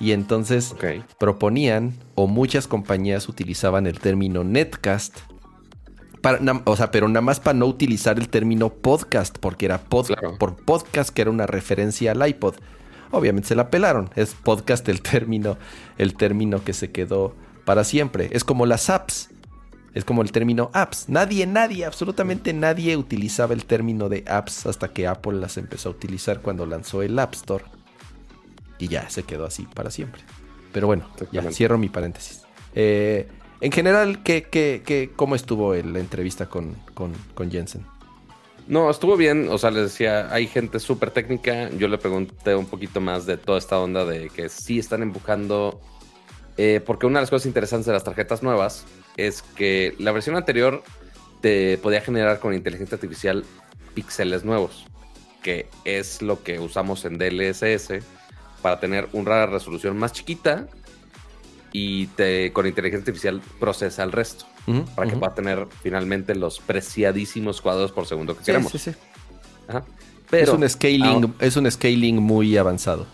Y 0.00 0.12
entonces 0.12 0.74
proponían, 1.18 1.94
o 2.14 2.26
muchas 2.26 2.68
compañías 2.68 3.28
utilizaban 3.28 3.86
el 3.86 3.98
término 3.98 4.44
netcast, 4.44 5.18
para, 6.20 6.40
o 6.64 6.76
sea, 6.76 6.90
pero 6.90 7.08
nada 7.08 7.20
más 7.20 7.40
para 7.40 7.58
no 7.58 7.66
utilizar 7.66 8.18
el 8.18 8.28
término 8.28 8.70
podcast, 8.70 9.38
porque 9.38 9.66
era 9.66 9.78
por 9.78 10.06
podcast, 10.64 11.10
que 11.10 11.22
era 11.22 11.30
una 11.30 11.46
referencia 11.46 12.12
al 12.12 12.28
iPod. 12.28 12.56
Obviamente 13.10 13.48
se 13.48 13.54
la 13.54 13.70
pelaron. 13.70 14.10
Es 14.16 14.34
podcast 14.34 14.88
el 14.88 15.00
término, 15.00 15.56
el 15.96 16.14
término 16.14 16.62
que 16.62 16.72
se 16.72 16.90
quedó 16.90 17.34
para 17.64 17.84
siempre. 17.84 18.28
Es 18.32 18.44
como 18.44 18.66
las 18.66 18.90
apps. 18.90 19.30
Es 19.94 20.04
como 20.04 20.22
el 20.22 20.30
término 20.30 20.70
apps. 20.74 21.08
Nadie, 21.08 21.46
nadie, 21.46 21.84
absolutamente 21.84 22.52
nadie 22.52 22.96
utilizaba 22.96 23.54
el 23.54 23.64
término 23.64 24.08
de 24.08 24.24
apps 24.28 24.66
hasta 24.66 24.88
que 24.88 25.06
Apple 25.06 25.40
las 25.40 25.56
empezó 25.56 25.88
a 25.88 25.92
utilizar 25.92 26.40
cuando 26.40 26.66
lanzó 26.66 27.02
el 27.02 27.18
App 27.18 27.34
Store. 27.34 27.64
Y 28.78 28.88
ya 28.88 29.08
se 29.10 29.22
quedó 29.22 29.44
así 29.46 29.66
para 29.74 29.90
siempre. 29.90 30.22
Pero 30.72 30.86
bueno, 30.86 31.08
ya 31.32 31.50
cierro 31.50 31.78
mi 31.78 31.88
paréntesis. 31.88 32.42
Eh, 32.74 33.26
en 33.60 33.72
general, 33.72 34.22
¿qué, 34.22 34.44
qué, 34.44 35.10
cómo 35.16 35.34
estuvo 35.34 35.74
la 35.74 35.98
entrevista 35.98 36.46
con, 36.46 36.76
con, 36.94 37.50
Jensen? 37.50 37.84
No, 38.68 38.90
estuvo 38.90 39.16
bien. 39.16 39.48
O 39.50 39.58
sea, 39.58 39.70
les 39.70 39.84
decía, 39.84 40.32
hay 40.32 40.46
gente 40.46 40.78
súper 40.78 41.10
técnica. 41.10 41.70
Yo 41.70 41.88
le 41.88 41.98
pregunté 41.98 42.54
un 42.54 42.66
poquito 42.66 43.00
más 43.00 43.26
de 43.26 43.36
toda 43.36 43.58
esta 43.58 43.80
onda 43.80 44.04
de 44.04 44.28
que 44.28 44.48
sí 44.48 44.78
están 44.78 45.02
empujando. 45.02 45.80
Eh, 46.56 46.80
porque 46.84 47.06
una 47.06 47.18
de 47.18 47.22
las 47.22 47.30
cosas 47.30 47.46
interesantes 47.46 47.86
de 47.86 47.92
las 47.92 48.04
tarjetas 48.04 48.42
nuevas 48.42 48.84
es 49.16 49.42
que 49.42 49.94
la 49.98 50.12
versión 50.12 50.36
anterior 50.36 50.82
te 51.40 51.78
podía 51.78 52.00
generar 52.00 52.40
con 52.40 52.52
inteligencia 52.52 52.96
artificial 52.96 53.44
píxeles 53.94 54.44
nuevos, 54.44 54.86
que 55.42 55.68
es 55.84 56.20
lo 56.20 56.42
que 56.42 56.58
usamos 56.58 57.04
en 57.04 57.16
DLSS 57.18 58.04
para 58.62 58.80
tener 58.80 59.08
una 59.12 59.46
resolución 59.46 59.96
más 59.96 60.12
chiquita 60.12 60.68
y 61.72 62.06
te, 62.08 62.52
con 62.52 62.66
inteligencia 62.66 63.02
artificial 63.02 63.42
procesa 63.58 64.02
el 64.02 64.12
resto. 64.12 64.46
para 64.94 65.10
que 65.10 65.16
pueda 65.16 65.34
tener 65.34 65.66
finalmente 65.82 66.34
los 66.34 66.60
preciadísimos 66.60 67.60
cuadros 67.60 67.92
por 67.92 68.06
segundo 68.06 68.36
que 68.36 68.44
queremos. 68.44 68.72
Sí, 68.72 68.78
sí. 68.78 68.90
es, 70.32 70.48
un 70.50 70.68
scaling, 70.68 71.34
es 71.40 71.56
un 71.56 71.70
scaling 71.70 72.16
muy 72.16 72.56
avanzado. 72.56 73.06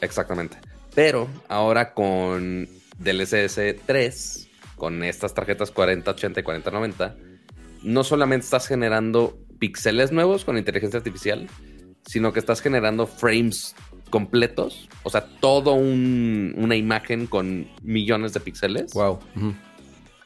Exactamente. 0.00 0.58
Pero 0.94 1.28
ahora 1.48 1.94
con 1.94 2.68
DLSS 2.98 3.60
3, 3.86 4.48
con 4.76 5.02
estas 5.02 5.34
tarjetas 5.34 5.70
4080 5.70 6.40
y 6.40 6.42
4090, 6.42 7.16
no 7.82 8.04
solamente 8.04 8.44
estás 8.44 8.68
generando 8.68 9.38
píxeles 9.58 10.12
nuevos 10.12 10.44
con 10.44 10.58
inteligencia 10.58 10.98
artificial, 10.98 11.48
sino 12.06 12.32
que 12.32 12.40
estás 12.40 12.60
generando 12.60 13.06
frames 13.06 13.74
completos, 14.12 14.90
o 15.02 15.10
sea, 15.10 15.26
todo 15.40 15.72
una 15.72 16.76
imagen 16.76 17.26
con 17.26 17.66
millones 17.82 18.34
de 18.34 18.40
píxeles. 18.40 18.92
Wow. 18.92 19.18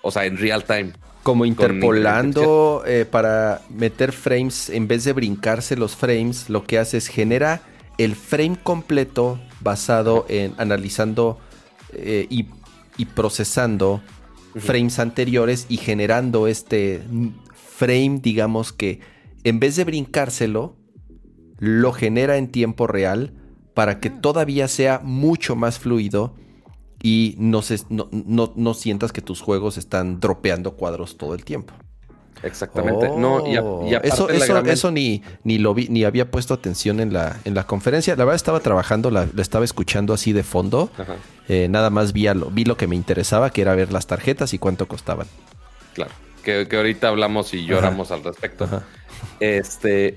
O 0.03 0.11
sea, 0.11 0.26
en 0.26 0.37
real 0.37 0.64
time. 0.64 0.93
Como 1.22 1.47
interpolando 1.47 2.82
eh, 2.84 3.07
para 3.09 3.62
meter 3.70 4.12
frames, 4.12 4.68
en 4.70 4.89
vez 4.89 5.05
de 5.05 5.12
brincarse 5.12 5.76
los 5.76 5.95
frames, 5.95 6.51
lo 6.51 6.64
que 6.64 6.78
hace 6.78 6.99
es 6.99 7.07
genera 7.07 7.62
el 7.97 8.16
frame 8.16 8.59
completo 8.61 9.41
basado 9.61 10.26
en 10.28 10.53
analizando 10.59 11.39
eh, 11.93 12.26
y, 12.28 12.45
procesando 13.14 14.03
frames 14.57 14.99
anteriores 14.99 15.66
y 15.68 15.76
generando 15.76 16.49
este 16.49 17.03
frame, 17.55 18.20
digamos 18.20 18.72
que 18.72 19.01
en 19.45 19.61
vez 19.61 19.76
de 19.76 19.84
brincárselo, 19.84 20.76
lo 21.59 21.93
genera 21.93 22.37
en 22.37 22.49
tiempo 22.49 22.87
real 22.87 23.32
para 23.76 24.00
que 24.00 24.08
todavía 24.08 24.68
sea 24.68 25.02
mucho 25.04 25.54
más 25.54 25.78
fluido 25.78 26.32
y 27.02 27.34
no, 27.36 27.60
no, 27.90 28.74
sientas 28.74 29.12
que 29.12 29.20
tus 29.20 29.42
juegos 29.42 29.76
están 29.76 30.18
dropeando 30.18 30.76
cuadros 30.76 31.18
todo 31.18 31.34
el 31.34 31.44
tiempo. 31.44 31.74
Exactamente. 32.42 33.06
eso, 34.02 34.30
eso, 34.30 34.90
ni, 34.90 35.22
ni 35.44 35.58
lo 35.58 35.74
vi, 35.74 35.88
ni 35.88 36.04
había 36.04 36.30
puesto 36.30 36.54
atención 36.54 37.00
en 37.00 37.12
la, 37.12 37.38
en 37.44 37.54
la 37.54 37.64
conferencia. 37.66 38.16
La 38.16 38.24
verdad 38.24 38.36
estaba 38.36 38.60
trabajando, 38.60 39.10
la, 39.10 39.28
estaba 39.36 39.66
escuchando 39.66 40.14
así 40.14 40.32
de 40.32 40.42
fondo. 40.42 40.88
Eh, 41.46 41.68
nada 41.68 41.90
más 41.90 42.14
vi, 42.14 42.32
lo, 42.32 42.46
vi 42.46 42.64
lo 42.64 42.78
que 42.78 42.86
me 42.86 42.96
interesaba, 42.96 43.50
que 43.50 43.60
era 43.60 43.74
ver 43.74 43.92
las 43.92 44.06
tarjetas 44.06 44.54
y 44.54 44.58
cuánto 44.58 44.88
costaban. 44.88 45.26
Claro. 45.92 46.12
Que, 46.42 46.66
ahorita 46.72 47.08
hablamos 47.08 47.52
y 47.52 47.66
lloramos 47.66 48.10
al 48.10 48.24
respecto. 48.24 48.82
Este, 49.38 50.16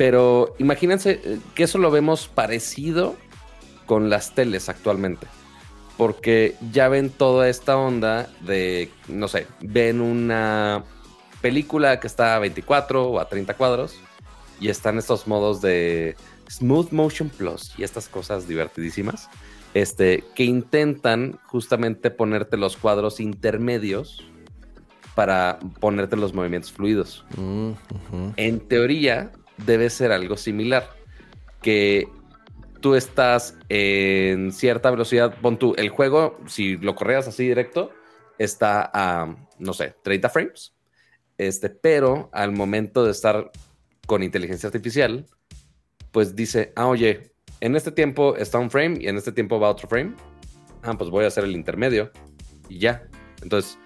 pero 0.00 0.54
imagínense 0.58 1.20
eh, 1.22 1.38
que 1.54 1.64
eso 1.64 1.76
lo 1.76 1.90
vemos 1.90 2.26
parecido 2.26 3.16
con 3.84 4.08
las 4.08 4.34
teles 4.34 4.70
actualmente. 4.70 5.26
Porque 5.98 6.56
ya 6.72 6.88
ven 6.88 7.10
toda 7.10 7.50
esta 7.50 7.76
onda 7.76 8.30
de, 8.40 8.90
no 9.08 9.28
sé, 9.28 9.46
ven 9.60 10.00
una 10.00 10.84
película 11.42 12.00
que 12.00 12.06
está 12.06 12.34
a 12.34 12.38
24 12.38 13.08
o 13.10 13.20
a 13.20 13.28
30 13.28 13.52
cuadros 13.58 13.94
y 14.58 14.70
están 14.70 14.96
estos 14.96 15.26
modos 15.26 15.60
de 15.60 16.16
Smooth 16.50 16.92
Motion 16.92 17.28
Plus 17.28 17.74
y 17.76 17.82
estas 17.82 18.08
cosas 18.08 18.48
divertidísimas 18.48 19.28
este, 19.74 20.24
que 20.34 20.44
intentan 20.44 21.38
justamente 21.44 22.10
ponerte 22.10 22.56
los 22.56 22.78
cuadros 22.78 23.20
intermedios 23.20 24.24
para 25.14 25.58
ponerte 25.80 26.16
los 26.16 26.32
movimientos 26.32 26.72
fluidos. 26.72 27.26
Mm, 27.36 27.72
en 28.36 28.60
teoría, 28.60 29.32
debe 29.64 29.90
ser 29.90 30.12
algo 30.12 30.36
similar. 30.36 30.88
Que 31.62 32.08
tú 32.80 32.94
estás 32.94 33.56
en 33.68 34.52
cierta 34.52 34.90
velocidad, 34.90 35.34
pon 35.40 35.58
tú, 35.58 35.74
el 35.76 35.90
juego, 35.90 36.38
si 36.46 36.76
lo 36.76 36.94
correas 36.94 37.28
así 37.28 37.46
directo, 37.46 37.90
está 38.38 38.90
a, 38.92 39.36
no 39.58 39.72
sé, 39.72 39.94
30 40.02 40.28
frames. 40.30 40.74
Este, 41.38 41.70
pero 41.70 42.28
al 42.32 42.52
momento 42.52 43.04
de 43.04 43.12
estar 43.12 43.50
con 44.06 44.22
inteligencia 44.22 44.66
artificial, 44.66 45.26
pues 46.10 46.34
dice, 46.34 46.72
ah, 46.76 46.86
oye, 46.86 47.32
en 47.60 47.76
este 47.76 47.92
tiempo 47.92 48.36
está 48.36 48.58
un 48.58 48.70
frame 48.70 48.98
y 49.00 49.08
en 49.08 49.16
este 49.16 49.32
tiempo 49.32 49.60
va 49.60 49.70
otro 49.70 49.88
frame. 49.88 50.14
Ah, 50.82 50.96
pues 50.96 51.10
voy 51.10 51.24
a 51.24 51.28
hacer 51.28 51.44
el 51.44 51.52
intermedio 51.52 52.10
y 52.68 52.78
ya. 52.78 53.06
Entonces, 53.42 53.78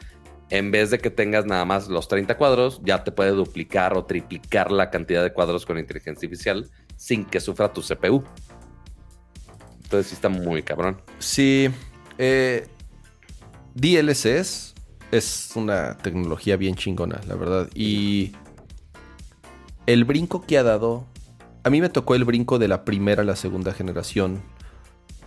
en 0.54 0.70
vez 0.70 0.90
de 0.90 1.00
que 1.00 1.10
tengas 1.10 1.46
nada 1.46 1.64
más 1.64 1.88
los 1.88 2.06
30 2.06 2.36
cuadros, 2.36 2.80
ya 2.84 3.02
te 3.02 3.10
puede 3.10 3.30
duplicar 3.30 3.96
o 3.96 4.04
triplicar 4.04 4.70
la 4.70 4.88
cantidad 4.88 5.24
de 5.24 5.32
cuadros 5.32 5.66
con 5.66 5.80
inteligencia 5.80 6.12
artificial 6.12 6.70
sin 6.96 7.24
que 7.24 7.40
sufra 7.40 7.72
tu 7.72 7.82
CPU. 7.82 8.22
Entonces 9.82 10.06
sí 10.06 10.14
está 10.14 10.28
muy 10.28 10.62
cabrón. 10.62 11.02
Sí. 11.18 11.70
Eh, 12.18 12.68
DLSS 13.74 14.74
es 15.10 15.50
una 15.56 15.98
tecnología 15.98 16.56
bien 16.56 16.76
chingona, 16.76 17.20
la 17.26 17.34
verdad. 17.34 17.68
Y 17.74 18.30
el 19.86 20.04
brinco 20.04 20.46
que 20.46 20.56
ha 20.56 20.62
dado... 20.62 21.04
A 21.64 21.70
mí 21.70 21.80
me 21.80 21.88
tocó 21.88 22.14
el 22.14 22.24
brinco 22.24 22.60
de 22.60 22.68
la 22.68 22.84
primera 22.84 23.22
a 23.22 23.24
la 23.24 23.34
segunda 23.34 23.72
generación 23.72 24.40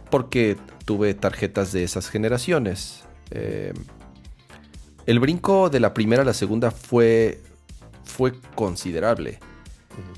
porque 0.09 0.55
tuve 0.85 1.13
tarjetas 1.15 1.73
de 1.73 1.83
esas 1.83 2.07
generaciones. 2.07 3.03
Eh, 3.31 3.73
el 5.07 5.19
brinco 5.19 5.69
de 5.69 5.79
la 5.79 5.93
primera 5.93 6.21
a 6.21 6.25
la 6.25 6.33
segunda 6.33 6.69
fue, 6.69 7.39
fue 8.03 8.33
considerable. 8.55 9.39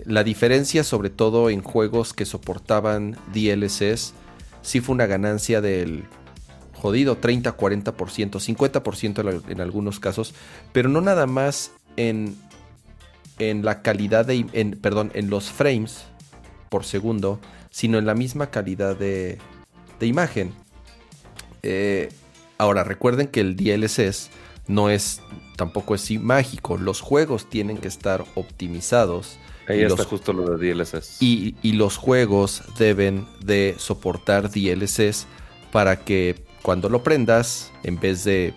La 0.04 0.24
diferencia, 0.24 0.84
sobre 0.84 1.12
todo 1.12 1.50
en 1.50 1.62
juegos 1.62 2.14
que 2.14 2.26
soportaban 2.26 3.16
DLCs, 3.32 4.14
sí 4.64 4.82
fue 4.82 4.96
una 4.96 5.06
ganancia 5.06 5.62
del 5.62 6.06
jodido 6.74 7.22
30-40%, 7.22 7.94
50% 7.94 9.44
en 9.48 9.62
algunos 9.62 10.00
casos, 10.00 10.34
pero 10.74 10.90
no 10.90 11.02
nada 11.02 11.28
más 11.28 11.72
en, 11.96 12.36
en 13.38 13.64
la 13.64 13.84
calidad 13.84 14.26
de, 14.26 14.48
en, 14.54 14.72
perdón, 14.72 15.12
en 15.14 15.30
los 15.30 15.52
frames 15.52 16.06
por 16.70 16.84
segundo, 16.84 17.40
sino 17.70 18.00
en 18.00 18.08
la 18.08 18.16
misma 18.16 18.50
calidad 18.50 18.98
de, 18.98 19.38
de 20.00 20.08
imagen. 20.08 20.52
Eh, 21.62 22.10
ahora, 22.58 22.84
recuerden 22.84 23.28
que 23.28 23.42
el 23.42 23.56
DLCs 23.56 24.32
no 24.70 24.90
es 24.90 25.22
tampoco 25.58 25.94
es 25.94 26.10
mágico. 26.22 26.78
Los 26.78 27.02
juegos 27.02 27.50
tienen 27.50 27.78
que 27.78 27.90
estar 27.90 28.24
optimizados. 28.36 29.38
Ahí 29.68 29.82
está 29.82 30.06
justo 30.06 30.32
lo 30.32 30.58
de 30.58 30.74
DLCs. 30.74 31.22
Y, 31.22 31.74
los 31.74 31.98
juegos 31.98 32.64
deben 32.78 33.28
de 33.44 33.76
soportar 33.78 34.50
DLCs 34.50 35.28
para 35.72 36.00
que 36.00 36.36
cuando 36.62 36.88
lo 36.88 37.04
prendas, 37.04 37.74
en 37.84 38.00
vez 38.00 38.24
de, 38.24 38.54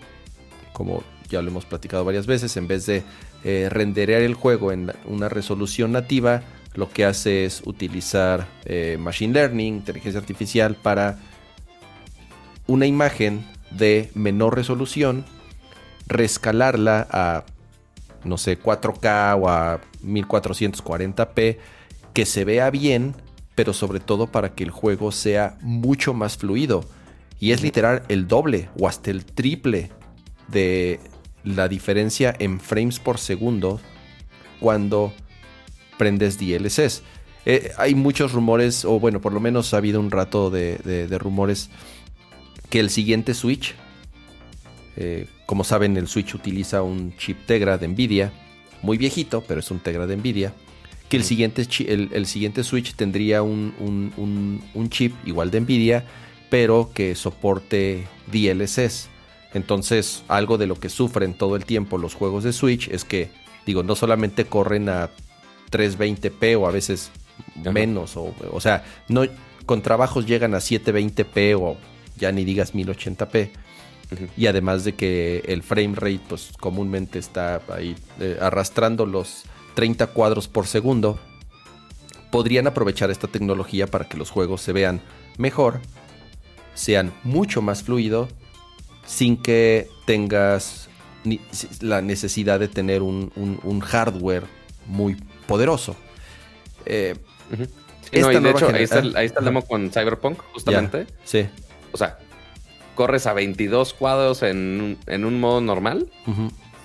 como 0.71 1.03
ya 1.29 1.41
lo 1.41 1.49
hemos 1.49 1.65
platicado 1.65 2.05
varias 2.05 2.25
veces, 2.25 2.55
en 2.57 2.67
vez 2.67 2.85
de 2.85 3.03
eh, 3.43 3.67
renderear 3.69 4.21
el 4.21 4.33
juego 4.33 4.71
en 4.71 4.93
una 5.05 5.29
resolución 5.29 5.91
nativa, 5.91 6.43
lo 6.73 6.89
que 6.89 7.05
hace 7.05 7.45
es 7.45 7.61
utilizar 7.65 8.47
eh, 8.65 8.97
Machine 8.99 9.33
Learning, 9.33 9.75
inteligencia 9.75 10.19
artificial, 10.19 10.75
para 10.75 11.19
una 12.65 12.85
imagen 12.85 13.45
de 13.71 14.09
menor 14.15 14.55
resolución, 14.55 15.25
rescalarla 16.07 17.07
a, 17.09 17.43
no 18.23 18.37
sé, 18.37 18.59
4K 18.59 19.39
o 19.41 19.49
a 19.49 19.81
1440p, 20.03 21.57
que 22.13 22.25
se 22.25 22.45
vea 22.45 22.69
bien, 22.69 23.15
pero 23.55 23.73
sobre 23.73 23.99
todo 23.99 24.27
para 24.27 24.53
que 24.53 24.63
el 24.63 24.71
juego 24.71 25.11
sea 25.11 25.57
mucho 25.61 26.13
más 26.13 26.37
fluido. 26.37 26.83
Y 27.39 27.51
es 27.51 27.61
literal 27.61 28.03
el 28.07 28.27
doble 28.27 28.69
o 28.79 28.87
hasta 28.87 29.11
el 29.11 29.25
triple 29.25 29.91
de 30.47 30.99
la 31.43 31.67
diferencia 31.67 32.33
en 32.39 32.59
frames 32.59 32.99
por 32.99 33.17
segundo 33.17 33.81
cuando 34.59 35.13
prendes 35.97 36.37
DLCs. 36.37 37.03
Eh, 37.45 37.71
hay 37.77 37.95
muchos 37.95 38.31
rumores, 38.31 38.85
o 38.85 38.99
bueno, 38.99 39.19
por 39.19 39.33
lo 39.33 39.39
menos 39.39 39.73
ha 39.73 39.77
habido 39.77 39.99
un 39.99 40.11
rato 40.11 40.49
de, 40.49 41.07
rumores 41.19 41.69
que 42.69 42.79
el 42.79 42.89
siguiente 42.89 43.33
Switch, 43.33 43.75
eh, 44.95 45.27
como 45.45 45.63
saben, 45.63 45.97
el 45.97 46.07
Switch 46.07 46.33
utiliza 46.35 46.81
un 46.81 47.15
chip 47.17 47.45
Tegra 47.45 47.77
de 47.77 47.87
Nvidia, 47.87 48.31
muy 48.81 48.97
viejito, 48.97 49.43
pero 49.47 49.59
es 49.59 49.71
un 49.71 49.79
Tegra 49.79 50.07
de 50.07 50.17
Nvidia. 50.17 50.53
Que 51.09 51.17
el 51.17 51.23
siguiente, 51.23 51.67
el, 51.87 52.25
siguiente 52.25 52.63
Switch 52.63 52.95
tendría 52.95 53.43
un, 53.43 53.73
un, 54.73 54.89
chip 54.89 55.13
igual 55.25 55.51
de 55.51 55.61
Nvidia, 55.61 56.05
pero 56.49 56.91
que 56.93 57.13
soporte 57.15 58.07
DLCs. 58.31 59.09
Entonces, 59.53 60.23
algo 60.27 60.57
de 60.57 60.65
lo 60.65 60.79
que 60.79 60.89
sufren 60.89 61.33
todo 61.33 61.55
el 61.55 61.65
tiempo 61.65 61.97
los 61.97 62.15
juegos 62.15 62.43
de 62.43 62.53
Switch 62.53 62.87
es 62.87 63.05
que, 63.05 63.29
digo, 63.65 63.83
no 63.83 63.95
solamente 63.95 64.45
corren 64.45 64.89
a 64.89 65.11
320p 65.71 66.59
o 66.59 66.67
a 66.67 66.71
veces 66.71 67.11
menos, 67.55 68.17
o, 68.17 68.33
o 68.51 68.61
sea, 68.61 68.83
no, 69.07 69.23
con 69.65 69.81
trabajos 69.81 70.25
llegan 70.25 70.55
a 70.55 70.57
720p 70.57 71.55
o 71.59 71.77
ya 72.17 72.31
ni 72.31 72.43
digas 72.45 72.73
1080p. 72.73 73.49
Y 74.37 74.47
además 74.47 74.83
de 74.83 74.93
que 74.93 75.43
el 75.47 75.63
frame 75.63 75.95
rate, 75.95 76.21
pues 76.27 76.51
comúnmente 76.59 77.19
está 77.19 77.61
ahí 77.69 77.95
eh, 78.19 78.37
arrastrando 78.39 79.05
los 79.05 79.43
30 79.75 80.07
cuadros 80.07 80.47
por 80.47 80.67
segundo, 80.67 81.19
podrían 82.31 82.67
aprovechar 82.67 83.11
esta 83.11 83.27
tecnología 83.27 83.87
para 83.87 84.07
que 84.07 84.17
los 84.17 84.29
juegos 84.29 84.61
se 84.61 84.73
vean 84.73 85.01
mejor, 85.37 85.79
sean 86.75 87.11
mucho 87.23 87.61
más 87.61 87.83
fluidos, 87.83 88.29
sin 89.05 89.37
que 89.37 89.87
tengas 90.05 90.89
la 91.81 92.01
necesidad 92.01 92.59
de 92.59 92.67
tener 92.67 93.01
un 93.01 93.79
hardware 93.79 94.43
muy 94.85 95.15
poderoso. 95.47 95.95
Eh, 96.85 97.15
de 98.11 98.19
hecho, 98.49 98.67
ahí 98.67 98.83
está, 98.83 98.99
el, 98.99 99.45
demo 99.45 99.63
con 99.63 99.89
Cyberpunk, 99.91 100.39
justamente. 100.53 101.07
sí. 101.23 101.47
O 101.91 101.97
sea, 101.97 102.17
corres 102.95 103.27
a 103.27 103.33
22 103.33 103.93
cuadros 103.93 104.43
en, 104.43 104.97
un 105.07 105.39
modo 105.39 105.61
normal, 105.61 106.09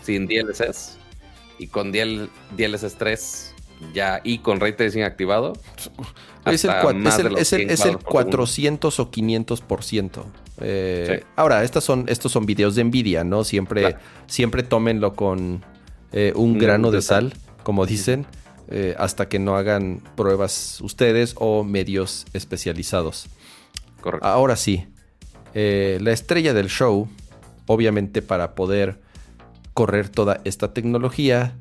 sin 0.03 0.27
DLSS, 0.27 0.99
y 1.59 1.67
con 1.69 1.93
DL, 1.93 2.29
DLSS 2.57 2.95
3 2.97 3.55
ya 3.93 4.21
y 4.25 4.39
con 4.39 4.61
ray 4.61 4.73
tracing 4.73 5.03
activado. 5.03 5.55
Es 6.47 6.65
el, 6.65 6.71
es 7.37 7.53
el, 7.53 7.71
es 7.71 7.85
el, 7.85 7.99
400 7.99 9.01
o 9.01 9.11
500%. 9.11 10.25
Eh, 10.61 11.25
Ahora, 11.37 11.63
estas 11.63 11.85
son, 11.85 12.07
estos 12.09 12.33
son 12.33 12.47
videos 12.47 12.75
de 12.75 12.85
Nvidia, 12.85 13.23
¿no? 13.25 13.45
Siempre, 13.45 13.97
siempre 14.27 14.63
tómenlo 14.63 15.15
con 15.15 15.65
eh, 16.13 16.33
un 16.35 16.59
grano 16.59 16.91
de 16.91 17.03
sal, 17.03 17.35
como 17.63 17.87
dicen. 17.87 18.27
Eh, 18.71 18.95
hasta 18.99 19.31
que 19.31 19.39
no 19.39 19.57
hagan 19.57 20.03
pruebas 20.15 20.83
ustedes 20.83 21.35
o 21.39 21.65
medios 21.65 22.27
especializados. 22.35 23.27
Correcto. 24.03 24.27
Ahora 24.27 24.57
sí, 24.57 24.87
eh, 25.55 25.99
la 26.01 26.13
estrella 26.13 26.55
del 26.55 26.69
show, 26.69 27.09
obviamente 27.67 28.23
para 28.23 28.55
poder 28.55 29.01
correr 29.75 30.09
toda 30.09 30.41
esta 30.45 30.73
tecnología, 30.75 31.57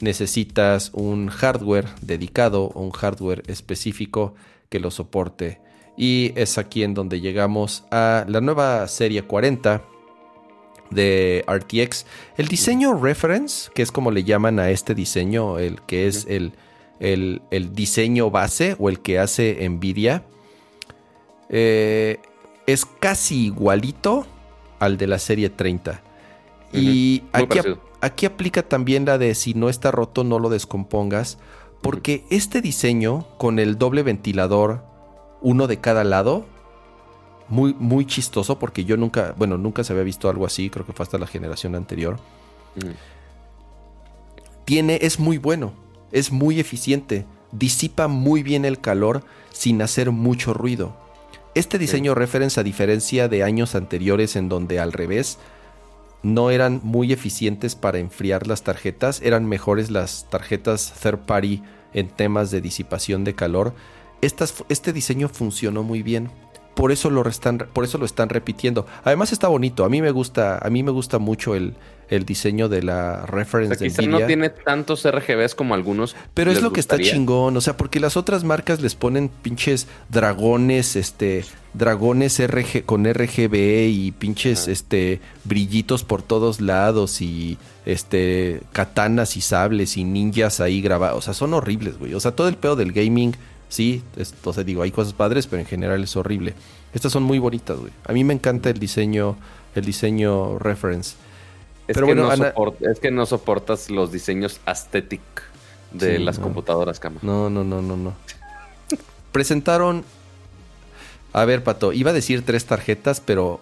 necesitas 0.00 0.90
un 0.94 1.28
hardware 1.28 1.86
dedicado 2.00 2.64
o 2.64 2.82
un 2.82 2.90
hardware 2.90 3.42
específico 3.46 4.34
que 4.68 4.80
lo 4.80 4.90
soporte. 4.90 5.60
Y 5.96 6.32
es 6.36 6.58
aquí 6.58 6.84
en 6.84 6.94
donde 6.94 7.20
llegamos 7.20 7.84
a 7.90 8.24
la 8.28 8.40
nueva 8.40 8.86
serie 8.86 9.22
40 9.22 9.82
de 10.90 11.44
RTX. 11.46 12.06
El 12.36 12.48
diseño 12.48 12.94
reference, 12.94 13.70
que 13.74 13.82
es 13.82 13.92
como 13.92 14.10
le 14.10 14.24
llaman 14.24 14.58
a 14.58 14.70
este 14.70 14.94
diseño, 14.94 15.58
el 15.58 15.80
que 15.82 16.06
es 16.06 16.26
el, 16.28 16.52
el, 17.00 17.74
diseño 17.74 18.30
base 18.30 18.76
o 18.78 18.88
el 18.88 19.00
que 19.00 19.18
hace 19.18 19.68
Nvidia, 19.68 20.24
eh, 21.48 22.18
es 22.68 22.84
casi 22.84 23.46
igualito 23.46 24.26
al 24.78 24.98
de 24.98 25.06
la 25.06 25.18
serie 25.18 25.48
30. 25.48 26.02
Y 26.70 27.22
aquí, 27.32 27.60
aquí, 28.02 28.26
aplica 28.26 28.62
también 28.62 29.06
la 29.06 29.16
de 29.16 29.34
si 29.34 29.54
no 29.54 29.70
está 29.70 29.90
roto, 29.90 30.22
no 30.22 30.38
lo 30.38 30.50
descompongas. 30.50 31.38
Porque 31.80 32.26
este 32.28 32.60
diseño 32.60 33.26
con 33.38 33.58
el 33.58 33.78
doble 33.78 34.02
ventilador, 34.02 34.84
uno 35.40 35.66
de 35.66 35.80
cada 35.80 36.04
lado, 36.04 36.44
muy, 37.48 37.72
muy 37.72 38.04
chistoso 38.04 38.58
porque 38.58 38.84
yo 38.84 38.98
nunca, 38.98 39.34
bueno, 39.38 39.56
nunca 39.56 39.82
se 39.82 39.94
había 39.94 40.04
visto 40.04 40.28
algo 40.28 40.44
así, 40.44 40.68
creo 40.68 40.84
que 40.84 40.92
fue 40.92 41.04
hasta 41.04 41.16
la 41.16 41.26
generación 41.26 41.74
anterior. 41.74 42.18
Tiene, 44.66 44.98
es 45.00 45.18
muy 45.18 45.38
bueno, 45.38 45.72
es 46.12 46.30
muy 46.32 46.60
eficiente, 46.60 47.24
disipa 47.50 48.08
muy 48.08 48.42
bien 48.42 48.66
el 48.66 48.78
calor 48.78 49.24
sin 49.52 49.80
hacer 49.80 50.10
mucho 50.10 50.52
ruido. 50.52 51.07
Este 51.58 51.76
diseño 51.76 52.14
reference 52.14 52.60
a 52.60 52.62
diferencia 52.62 53.26
de 53.26 53.42
años 53.42 53.74
anteriores 53.74 54.36
en 54.36 54.48
donde 54.48 54.78
al 54.78 54.92
revés 54.92 55.40
no 56.22 56.52
eran 56.52 56.78
muy 56.84 57.12
eficientes 57.12 57.74
para 57.74 57.98
enfriar 57.98 58.46
las 58.46 58.62
tarjetas, 58.62 59.20
eran 59.22 59.44
mejores 59.44 59.90
las 59.90 60.30
tarjetas 60.30 60.94
third 61.02 61.18
party 61.18 61.64
en 61.94 62.10
temas 62.10 62.52
de 62.52 62.60
disipación 62.60 63.24
de 63.24 63.34
calor. 63.34 63.74
este 64.20 64.92
diseño 64.92 65.28
funcionó 65.28 65.82
muy 65.82 66.04
bien 66.04 66.30
por 66.76 66.92
eso 66.92 67.10
lo 67.10 67.28
están, 67.28 67.58
por 67.72 67.82
eso 67.82 67.98
lo 67.98 68.04
están 68.04 68.28
repitiendo. 68.28 68.86
Además 69.02 69.32
está 69.32 69.48
bonito. 69.48 69.84
A 69.84 69.88
mí 69.88 70.00
me 70.00 70.12
gusta, 70.12 70.64
a 70.64 70.70
mí 70.70 70.84
me 70.84 70.92
gusta 70.92 71.18
mucho 71.18 71.56
el, 71.56 71.74
el 72.08 72.24
diseño 72.24 72.68
de 72.68 72.82
la 72.82 73.26
reference 73.26 73.86
o 73.86 74.06
no 74.08 74.26
tiene 74.26 74.50
tantos 74.50 75.08
RGBs 75.08 75.54
como 75.54 75.74
algunos. 75.74 76.16
Pero 76.34 76.50
es 76.50 76.62
lo 76.62 76.72
que 76.72 76.80
está 76.80 76.98
chingón, 76.98 77.56
o 77.56 77.60
sea, 77.60 77.76
porque 77.76 78.00
las 78.00 78.16
otras 78.16 78.44
marcas 78.44 78.80
les 78.80 78.94
ponen 78.94 79.28
pinches 79.28 79.86
dragones, 80.08 80.96
este, 80.96 81.44
dragones 81.74 82.38
RG 82.38 82.84
con 82.84 83.04
RGB 83.04 83.88
y 83.88 84.12
pinches 84.18 84.68
este 84.68 85.20
brillitos 85.44 86.04
por 86.04 86.22
todos 86.22 86.60
lados 86.60 87.20
y 87.20 87.58
este 87.84 88.60
katanas 88.72 89.36
y 89.36 89.40
sables 89.40 89.96
y 89.96 90.04
ninjas 90.04 90.60
ahí 90.60 90.80
grabados, 90.80 91.18
o 91.18 91.22
sea, 91.22 91.34
son 91.34 91.54
horribles, 91.54 91.98
güey. 91.98 92.14
O 92.14 92.20
sea, 92.20 92.32
todo 92.32 92.48
el 92.48 92.56
pedo 92.56 92.76
del 92.76 92.92
gaming 92.92 93.34
Sí, 93.68 94.02
entonces 94.16 94.64
digo, 94.64 94.82
hay 94.82 94.90
cosas 94.90 95.12
padres, 95.12 95.46
pero 95.46 95.60
en 95.60 95.66
general 95.66 96.02
es 96.02 96.16
horrible. 96.16 96.54
Estas 96.94 97.12
son 97.12 97.22
muy 97.22 97.38
bonitas, 97.38 97.78
güey. 97.78 97.92
A 98.06 98.12
mí 98.12 98.24
me 98.24 98.32
encanta 98.32 98.70
el 98.70 98.78
diseño, 98.78 99.36
el 99.74 99.84
diseño 99.84 100.58
reference. 100.58 101.16
Es, 101.88 101.94
pero 101.94 102.06
que, 102.06 102.14
bueno, 102.14 102.28
no 102.28 102.90
es 102.90 103.00
que 103.00 103.10
no 103.10 103.26
soportas 103.26 103.90
los 103.90 104.12
diseños 104.12 104.60
aesthetic 104.66 105.20
de 105.92 106.18
las 106.18 106.38
computadoras, 106.38 107.00
cama. 107.00 107.18
No, 107.22 107.48
no, 107.48 107.64
no, 107.64 107.82
no, 107.82 107.96
no. 107.96 108.14
Presentaron. 109.32 110.04
A 111.32 111.44
ver, 111.44 111.64
Pato, 111.64 111.92
iba 111.92 112.10
a 112.10 112.14
decir 112.14 112.44
tres 112.44 112.66
tarjetas, 112.66 113.20
pero 113.20 113.60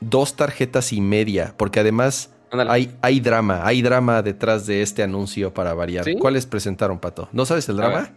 dos 0.00 0.34
tarjetas 0.34 0.92
y 0.92 1.00
media, 1.00 1.54
porque 1.56 1.80
además 1.80 2.30
hay, 2.52 2.96
hay 3.02 3.20
drama, 3.20 3.66
hay 3.66 3.82
drama 3.82 4.22
detrás 4.22 4.66
de 4.66 4.82
este 4.82 5.02
anuncio 5.02 5.54
para 5.54 5.74
variar. 5.74 6.04
¿Cuáles 6.18 6.46
presentaron, 6.46 6.98
Pato? 6.98 7.28
¿No 7.32 7.46
sabes 7.46 7.68
el 7.68 7.76
drama? 7.76 8.10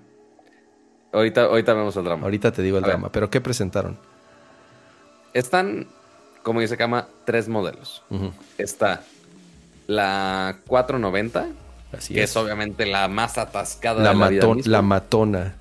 Ahorita, 1.12 1.44
ahorita 1.44 1.74
vemos 1.74 1.96
el 1.96 2.04
drama. 2.04 2.24
Ahorita 2.24 2.52
te 2.52 2.64
digo 2.64 2.78
el 2.78 2.84
drama, 2.84 3.12
pero 3.12 3.30
¿qué 3.30 3.40
presentaron? 3.40 3.98
Están, 5.34 5.88
como 6.42 6.60
dice 6.60 6.78
Kama, 6.78 7.08
tres 7.26 7.48
modelos. 7.50 8.04
Está 8.58 9.04
la 9.88 10.60
490, 10.68 11.48
Así 11.98 12.14
que 12.14 12.24
es. 12.24 12.36
obviamente 12.36 12.86
la 12.86 13.08
más 13.08 13.38
atascada 13.38 14.04
la 14.04 14.14
de 14.14 14.18
la 14.18 14.28
vida 14.30 14.48
La 14.66 14.82
matona. 14.82 15.56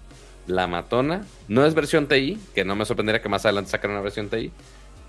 La 0.46 0.66
matona. 0.66 1.24
No 1.48 1.64
es 1.64 1.74
versión 1.74 2.08
TI, 2.08 2.38
que 2.54 2.64
no 2.64 2.74
me 2.74 2.84
sorprendería 2.84 3.22
que 3.22 3.28
más 3.28 3.44
adelante 3.44 3.70
sacaran 3.70 3.96
una 3.96 4.02
versión 4.02 4.28
TI, 4.28 4.50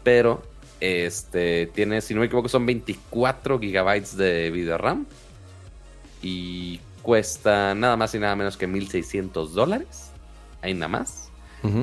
pero 0.04 0.44
este 0.80 1.68
tiene, 1.68 2.02
si 2.02 2.14
no 2.14 2.20
me 2.20 2.26
equivoco, 2.28 2.50
son 2.50 2.66
24 2.66 3.60
gigabytes 3.60 4.18
de 4.18 4.52
video 4.52 4.78
RAM 4.78 5.06
y 6.22 6.80
cuesta 7.02 7.74
nada 7.76 7.98
más 7.98 8.14
y 8.16 8.20
nada 8.20 8.36
menos 8.36 8.58
que 8.58 8.68
1600 8.68 9.54
dólares 9.54 10.14
ahí 10.64 10.74
nada 10.74 10.88
más. 10.88 11.30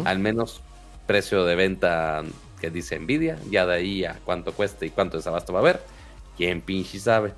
Al 0.04 0.18
menos 0.18 0.60
precio 1.06 1.44
de 1.46 1.54
venta 1.54 2.22
que 2.60 2.70
dice 2.70 2.98
Nvidia. 2.98 3.38
Ya 3.50 3.64
de 3.64 3.74
ahí 3.74 4.04
a 4.04 4.18
cuánto 4.24 4.52
cuesta 4.52 4.84
y 4.84 4.90
cuánto 4.90 5.16
desabasto 5.16 5.54
va 5.54 5.60
a 5.60 5.62
haber. 5.62 5.80
Quién 6.41 6.62
pinche 6.62 6.99
sabe. 6.99 7.34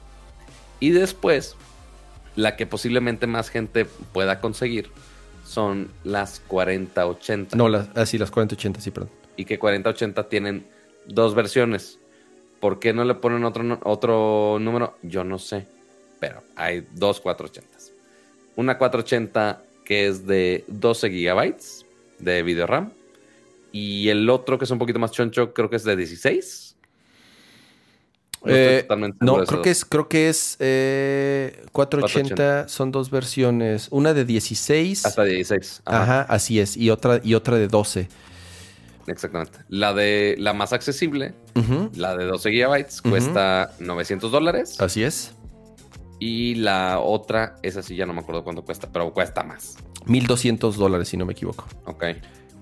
Y 0.79 0.91
después, 0.91 1.57
la 2.37 2.55
que 2.55 2.69
posiblemente 2.69 3.27
más 3.27 3.51
gente 3.51 3.85
pueda 3.85 4.41
conseguir 4.41 4.91
son 5.45 5.91
las 6.05 6.39
4080. 6.47 7.57
No, 7.57 7.69
las, 7.69 7.89
así, 7.97 8.17
las 8.17 8.31
4080, 8.31 8.81
sí, 8.81 8.93
perdón. 8.93 9.11
Y 9.37 9.45
que 9.45 9.59
4080 9.59 10.29
tienen 10.29 10.65
dos 11.09 11.35
versiones. 11.35 11.99
¿Por 12.61 12.79
qué 12.79 12.93
no 12.93 13.03
le 13.05 13.17
ponen 13.17 13.43
otro, 13.43 13.81
otro 13.83 14.59
número? 14.61 14.97
Yo 15.03 15.25
no 15.25 15.41
sé. 15.41 15.67
Pero 16.21 16.45
hay 16.55 16.87
dos 16.93 17.21
480. 17.21 17.77
Una 18.55 18.79
480 18.79 19.65
que 19.85 20.07
es 20.07 20.29
de 20.29 20.65
12 20.69 21.11
gigabytes 21.11 21.87
de 22.21 22.45
video 22.45 22.69
RAM. 22.69 22.93
Y 23.73 24.11
el 24.11 24.31
otro 24.31 24.59
que 24.59 24.65
es 24.65 24.71
un 24.71 24.79
poquito 24.79 25.01
más 25.01 25.11
choncho, 25.11 25.53
creo 25.53 25.69
que 25.69 25.75
es 25.75 25.83
de 25.83 25.97
16. 25.97 26.72
No, 28.45 29.43
eh, 29.43 29.45
creo 29.47 29.63
que 29.63 29.71
es, 29.71 29.85
creo 29.85 30.09
que 30.09 30.29
es 30.29 30.57
480, 31.73 32.69
son 32.69 32.91
dos 32.91 33.11
versiones. 33.11 33.89
Una 33.91 34.15
de 34.15 34.25
16. 34.25 35.07
Hasta 35.07 35.25
16. 35.25 35.83
Ajá. 35.85 36.23
así 36.23 36.59
es. 36.59 36.77
Y 36.77 36.91
otra, 36.91 37.21
y 37.23 37.35
otra 37.35 37.57
de 37.57 37.69
12. 37.69 38.09
Exactamente. 39.07 39.59
La 39.69 39.95
de 39.95 40.37
la 40.39 40.53
más 40.53 40.73
accesible, 40.73 41.35
la 41.95 42.17
de 42.17 42.25
12 42.25 42.51
gigabytes, 42.51 43.03
cuesta 43.03 43.73
900 43.79 44.31
dólares. 44.31 44.81
Así 44.81 45.03
es. 45.03 45.33
Y 46.19 46.55
la 46.57 47.01
otra, 47.01 47.57
esa 47.63 47.83
sí 47.83 47.97
ya 47.97 48.07
no 48.07 48.13
me 48.13 48.21
acuerdo 48.21 48.45
cuánto 48.45 48.65
cuesta, 48.65 48.89
pero 48.93 49.13
cuesta 49.13 49.43
más. 49.43 49.77
1200 50.07 50.77
dólares, 50.77 51.09
si 51.09 51.17
no 51.17 51.27
me 51.27 51.33
equivoco. 51.33 51.67
Ok 51.87 52.05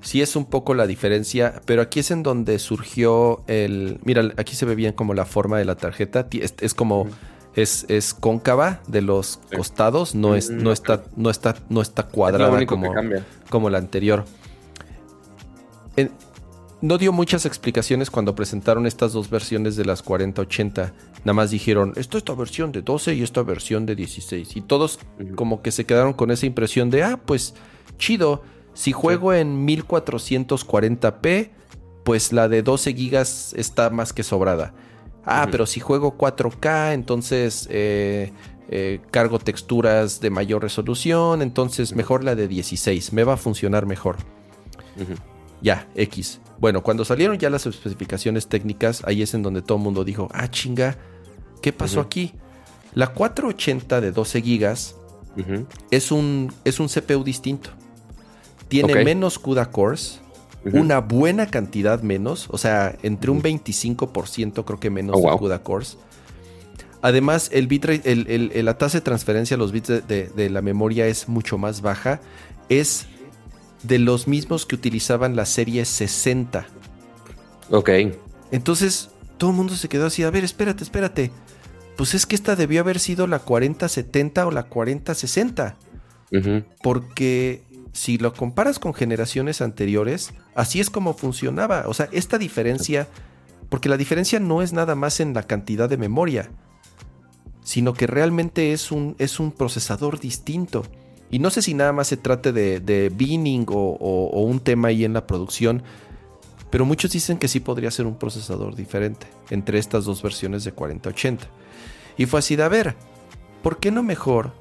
sí 0.03 0.23
es 0.23 0.37
un 0.37 0.45
poco 0.47 0.75
la 0.75 0.87
diferencia, 0.87 1.61
pero 1.65 1.83
aquí 1.83 2.01
es 2.01 2.11
en 2.11 2.23
donde 2.23 2.59
surgió 2.59 3.43
el... 3.47 3.99
Mira, 4.05 4.33
aquí 4.37 4.55
se 4.55 4.67
ve 4.67 4.75
bien 4.75 4.93
como 4.93 5.15
la 5.15 5.25
forma 5.25 5.59
de 5.59 5.65
la 5.65 5.77
tarjeta. 5.77 6.27
Es, 6.33 6.75
como... 6.75 7.09
Es, 7.55 7.85
es, 7.89 8.15
cóncava 8.15 8.81
de 8.87 9.03
los 9.03 9.41
costados, 9.57 10.15
no, 10.15 10.37
es, 10.37 10.51
no, 10.51 10.71
está, 10.71 11.03
no, 11.17 11.31
está, 11.31 11.57
no 11.69 11.83
está 11.83 12.05
cuadrada 12.05 12.65
como, 12.65 12.95
como 13.49 13.71
la 13.71 13.79
anterior. 13.79 14.25
no 16.81 16.97
dio 16.97 17.13
muchas 17.13 17.47
explicaciones 17.47 18.09
cuando 18.09 18.37
presentaron 18.37 18.87
estas 18.87 19.13
dos 19.13 19.31
versiones 19.31 19.75
de 19.75 19.85
las 19.85 20.01
4080. 20.03 20.93
Nada 21.25 21.33
más 21.35 21.51
dijeron, 21.51 21.93
esto 21.97 22.19
es 22.19 22.23
esta 22.23 22.35
versión 22.35 22.71
de 22.71 22.83
12 22.83 23.15
y 23.15 23.23
esta 23.25 23.43
versión 23.43 23.85
de 23.85 23.97
16. 23.97 24.57
Y 24.57 24.61
todos 24.61 25.01
como 25.35 25.61
que 25.61 25.73
se 25.73 25.85
quedaron 25.85 26.13
con 26.13 26.31
esa 26.31 26.47
impresión 26.47 26.89
de, 26.89 27.03
ah, 27.03 27.21
pues 27.23 27.55
chido 27.99 28.43
si 28.81 28.93
juego 28.93 29.35
en 29.35 29.67
1440p, 29.67 31.51
pues 32.03 32.33
la 32.33 32.49
de 32.49 32.63
12 32.63 32.95
gigas 32.95 33.53
está 33.55 33.91
más 33.91 34.15
que 34.15 34.23
sobrada. 34.23 34.73
Ah, 35.23 35.49
pero 35.51 35.67
si 35.67 35.81
juego 35.81 36.17
4K, 36.17 36.95
entonces 36.95 37.69
eh, 37.71 38.33
eh, 38.71 39.01
cargo 39.11 39.39
texturas 39.39 40.23
de 40.23 40.31
mayor 40.31 40.63
resolución, 40.63 41.43
entonces 41.43 41.95
mejor 41.95 42.25
la 42.25 42.35
de 42.35 42.49
16, 42.49 43.13
me 43.13 43.23
va 43.23 43.35
a 43.35 43.37
funcionar 43.37 43.85
mejor. 43.85 44.17
Ya, 45.61 45.87
X. 45.95 46.41
Bueno, 46.59 46.83
cuando 46.83 47.05
salieron 47.05 47.37
ya 47.37 47.51
las 47.51 47.67
especificaciones 47.67 48.47
técnicas, 48.47 49.03
ahí 49.05 49.21
es 49.21 49.35
en 49.35 49.43
donde 49.43 49.61
todo 49.61 49.77
el 49.77 49.85
mundo 49.85 50.05
dijo, 50.05 50.29
ah, 50.33 50.49
chinga, 50.49 50.97
¿qué 51.61 51.75
pasó 51.75 52.01
aquí? 52.01 52.33
La 52.95 53.09
480 53.09 54.01
de 54.01 54.11
12 54.11 54.41
gigas 54.41 54.97
es, 55.91 56.11
un, 56.11 56.51
es 56.65 56.81
un 56.81 56.89
CPU 56.89 57.23
distinto 57.23 57.73
tiene 58.71 59.05
menos 59.05 59.39
CUDA 59.39 59.71
cores, 59.71 60.21
una 60.65 61.01
buena 61.01 61.47
cantidad 61.47 62.03
menos, 62.03 62.47
o 62.51 62.57
sea, 62.57 62.97
entre 63.03 63.31
un 63.31 63.43
25% 63.43 64.65
creo 64.65 64.81
que 64.81 64.91
menos 64.91 65.17
oh, 65.21 65.31
de 65.31 65.37
CUDA 65.37 65.63
cores. 65.63 65.99
Además, 67.03 67.51
el 67.53 67.67
bitrate, 67.67 68.11
el, 68.13 68.53
la 68.65 68.79
tasa 68.79 68.99
de 68.99 69.03
transferencia 69.03 69.57
a 69.57 69.59
los 69.59 69.73
bits 69.73 70.07
de, 70.07 70.51
la 70.51 70.63
memoria 70.63 71.07
es 71.07 71.29
mucho 71.29 71.59
más 71.59 71.81
baja. 71.81 72.21
Es 72.69 73.07
de 73.83 73.99
los 73.99 74.29
mismos 74.29 74.67
que 74.67 74.77
utilizaban 74.77 75.35
la 75.35 75.47
serie 75.47 75.85
60. 75.85 76.67
Ok. 77.71 77.91
Entonces, 78.53 79.11
todo 79.39 79.51
el 79.51 79.57
mundo 79.57 79.75
se 79.75 79.89
quedó 79.89 80.07
así, 80.07 80.23
a 80.23 80.31
ver, 80.31 80.45
espérate, 80.45 80.85
espérate. 80.85 81.33
Pues 81.97 82.15
es 82.15 82.27
que 82.27 82.37
esta 82.37 82.55
debió 82.55 82.81
haber 82.81 83.01
sido 83.01 83.27
la 83.27 83.41
4070 83.41 84.47
o 84.47 84.51
la 84.51 84.65
4060. 84.65 85.77
Porque 86.83 87.63
si 87.93 88.19
lo 88.19 88.33
comparas 88.33 88.79
con 88.79 88.95
generaciones 88.95 89.61
anteriores, 89.61 90.33
así 90.55 90.81
es 90.81 90.91
como 90.91 91.15
funcionaba. 91.15 91.85
O 91.87 91.95
sea, 91.95 92.09
esta 92.13 92.39
diferencia, 92.39 93.09
porque 93.69 93.89
la 93.89 93.97
diferencia 93.97 94.39
no 94.41 94.63
es 94.63 94.73
nada 94.73 94.95
más 94.95 95.21
en 95.21 95.35
la 95.35 95.43
cantidad 95.43 95.89
de 95.89 95.97
memoria, 95.97 96.51
sino 97.63 97.93
que 97.93 98.07
realmente 98.07 98.73
es 98.73 98.93
un, 98.93 99.17
es 99.19 99.41
un 99.41 99.53
procesador 99.53 100.21
distinto. 100.21 100.85
Y 101.31 101.39
no 101.39 101.51
sé 101.51 101.63
si 101.63 101.75
nada 101.75 101.93
más 101.93 102.09
se 102.09 102.17
trate 102.17 102.53
de, 102.53 102.81
de 102.81 103.09
binning 103.09 103.67
o, 103.69 104.43
un 104.43 104.61
tema 104.61 104.89
ahí 104.89 105.05
en 105.05 105.13
la 105.13 105.27
producción, 105.27 105.83
pero 106.71 106.85
muchos 106.85 107.13
dicen 107.13 107.39
que 107.39 107.49
sí 107.49 107.61
podría 107.61 107.91
ser 107.91 108.07
un 108.07 108.17
procesador 108.17 108.75
diferente 108.75 109.27
entre 109.51 109.79
estas 109.79 110.05
dos 110.05 110.23
versiones 110.23 110.65
de 110.65 110.73
4080. 110.73 111.47
Y 112.17 112.27
fue 112.27 112.41
así 112.41 112.57
de, 112.57 112.63
a 112.63 112.69
ver, 112.69 112.97
¿por 113.63 113.79
qué 113.79 113.91
no 113.91 114.03
mejor 114.03 114.53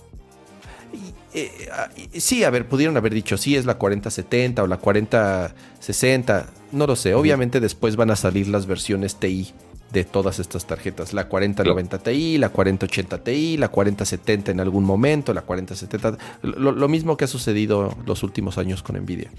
eh, 1.34 1.70
ah, 1.72 1.90
sí, 2.14 2.44
a 2.44 2.50
ver, 2.50 2.68
pudieron 2.68 2.98
haber 2.98 3.14
dicho, 3.14 3.38
sí, 3.38 3.56
es 3.56 3.66
la 3.66 3.78
4070 3.78 4.64
o 4.64 4.68
la 4.68 4.78
4060, 4.78 6.48
no 6.72 6.88
lo 6.88 6.96
sé. 6.96 7.14
Obviamente 7.14 7.60
después 7.60 7.96
van 7.96 8.12
a 8.12 8.16
salir 8.16 8.48
las 8.48 8.66
versiones 8.66 9.16
TI 9.18 9.54
de 9.92 10.04
todas 10.04 10.40
estas 10.40 10.66
tarjetas, 10.68 11.14
la 11.14 11.28
4090 11.28 12.00
Ti, 12.00 12.38
la 12.38 12.50
4080 12.50 13.24
Ti, 13.24 13.58
la 13.58 13.70
4070 13.70 14.52
en 14.52 14.60
algún 14.60 14.84
momento, 14.84 15.34
la 15.34 15.42
4070, 15.42 16.18
lo, 16.42 16.72
lo 16.72 16.88
mismo 16.88 17.18
que 17.18 17.26
ha 17.26 17.28
sucedido 17.28 17.96
los 18.06 18.24
últimos 18.24 18.58
años 18.58 18.84
con 18.84 18.98
Nvidia. 18.98 19.32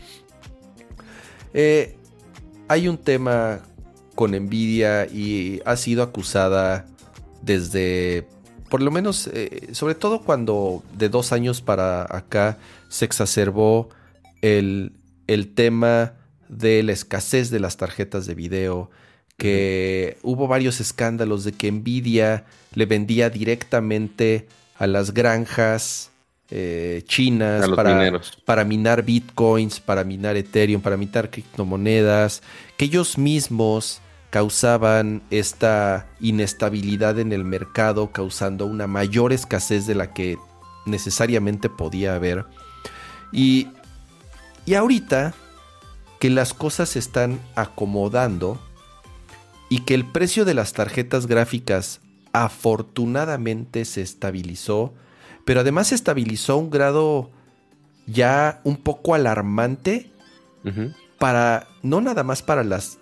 Eh, 1.55 1.97
hay 2.69 2.89
un 2.89 2.99
tema 2.99 3.61
con 4.15 4.33
Nvidia 4.33 5.07
y 5.07 5.61
ha 5.65 5.77
sido 5.77 6.03
acusada 6.03 6.87
desde 7.43 8.27
por 8.71 8.81
lo 8.81 8.91
menos, 8.91 9.29
eh, 9.35 9.69
sobre 9.73 9.95
todo 9.95 10.23
cuando 10.23 10.83
de 10.97 11.11
dos 11.11 11.33
años 11.33 11.61
para 11.61 12.03
acá 12.03 12.57
se 12.89 13.05
exacerbó 13.05 13.91
el, 14.41 14.93
tema 15.55 16.15
de 16.49 16.83
la 16.83 16.93
escasez 16.93 17.51
de 17.51 17.61
las 17.61 17.77
tarjetas 17.77 18.27
de 18.27 18.35
video, 18.35 18.91
que 19.37 20.17
hubo 20.23 20.49
varios 20.49 20.81
escándalos 20.81 21.45
de 21.45 21.53
que 21.53 21.71
Nvidia 21.71 22.45
le 22.75 22.87
vendía 22.87 23.29
directamente 23.29 24.47
a 24.79 24.87
las 24.87 25.13
granjas 25.13 26.11
eh, 26.51 27.03
chinas 27.07 27.69
para, 27.71 28.21
para, 28.45 28.65
minar 28.65 29.03
bitcoins, 29.03 29.81
para 29.81 30.05
minar 30.05 30.37
Ethereum, 30.37 30.81
para 30.81 30.97
minar 30.97 31.31
criptomonedas, 31.31 32.43
que 32.77 32.85
ellos 32.87 33.19
mismos 33.19 34.01
causaban 34.31 35.23
esta 35.31 36.09
inestabilidad 36.21 37.19
en 37.19 37.33
el 37.33 37.45
mercado, 37.45 38.13
causando 38.13 38.65
una 38.67 38.87
mayor 38.87 39.33
escasez 39.33 39.87
de 39.87 39.97
la 39.97 40.13
que 40.13 40.39
necesariamente 40.87 41.69
podía 41.69 42.15
haber. 42.15 42.47
Y, 43.33 43.69
y 44.67 44.75
ahorita 44.75 45.35
que 46.21 46.31
las 46.31 46.55
cosas 46.55 46.91
se 46.91 47.01
están 47.01 47.41
acomodando 47.57 48.61
y 49.69 49.81
que 49.81 49.95
el 49.95 50.05
precio 50.05 50.45
de 50.45 50.55
las 50.55 50.73
tarjetas 50.73 51.27
gráficas 51.27 52.01
afortunadamente 52.33 53.85
se 53.85 54.03
estabilizó, 54.03 54.95
pero 55.45 55.61
además 55.61 55.89
se 55.89 55.95
estabilizó 55.97 56.53
a 56.53 56.57
un 56.57 56.71
grado 56.71 57.31
ya 58.07 58.61
un 58.65 58.77
poco 58.77 59.15
alarmante 59.15 60.11
para 61.19 61.67
no 61.83 62.01
nada 62.01 62.23
más 62.23 62.43
para 62.43 62.65
las 62.65 63.00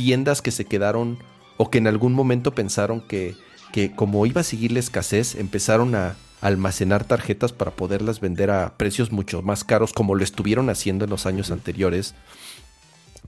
tiendas 0.00 0.40
que 0.40 0.50
se 0.50 0.64
quedaron 0.64 1.18
o 1.58 1.68
que 1.68 1.76
en 1.76 1.86
algún 1.86 2.14
momento 2.14 2.54
pensaron 2.54 3.02
que, 3.02 3.36
que 3.70 3.94
como 3.94 4.24
iba 4.24 4.40
a 4.40 4.44
seguir 4.44 4.72
la 4.72 4.78
escasez, 4.78 5.34
empezaron 5.34 5.94
a 5.94 6.16
almacenar 6.40 7.04
tarjetas 7.04 7.52
para 7.52 7.72
poderlas 7.72 8.18
vender 8.18 8.50
a 8.50 8.78
precios 8.78 9.12
mucho 9.12 9.42
más 9.42 9.62
caros 9.62 9.92
como 9.92 10.14
lo 10.14 10.24
estuvieron 10.24 10.70
haciendo 10.70 11.04
en 11.04 11.10
los 11.10 11.26
años 11.26 11.50
anteriores. 11.50 12.14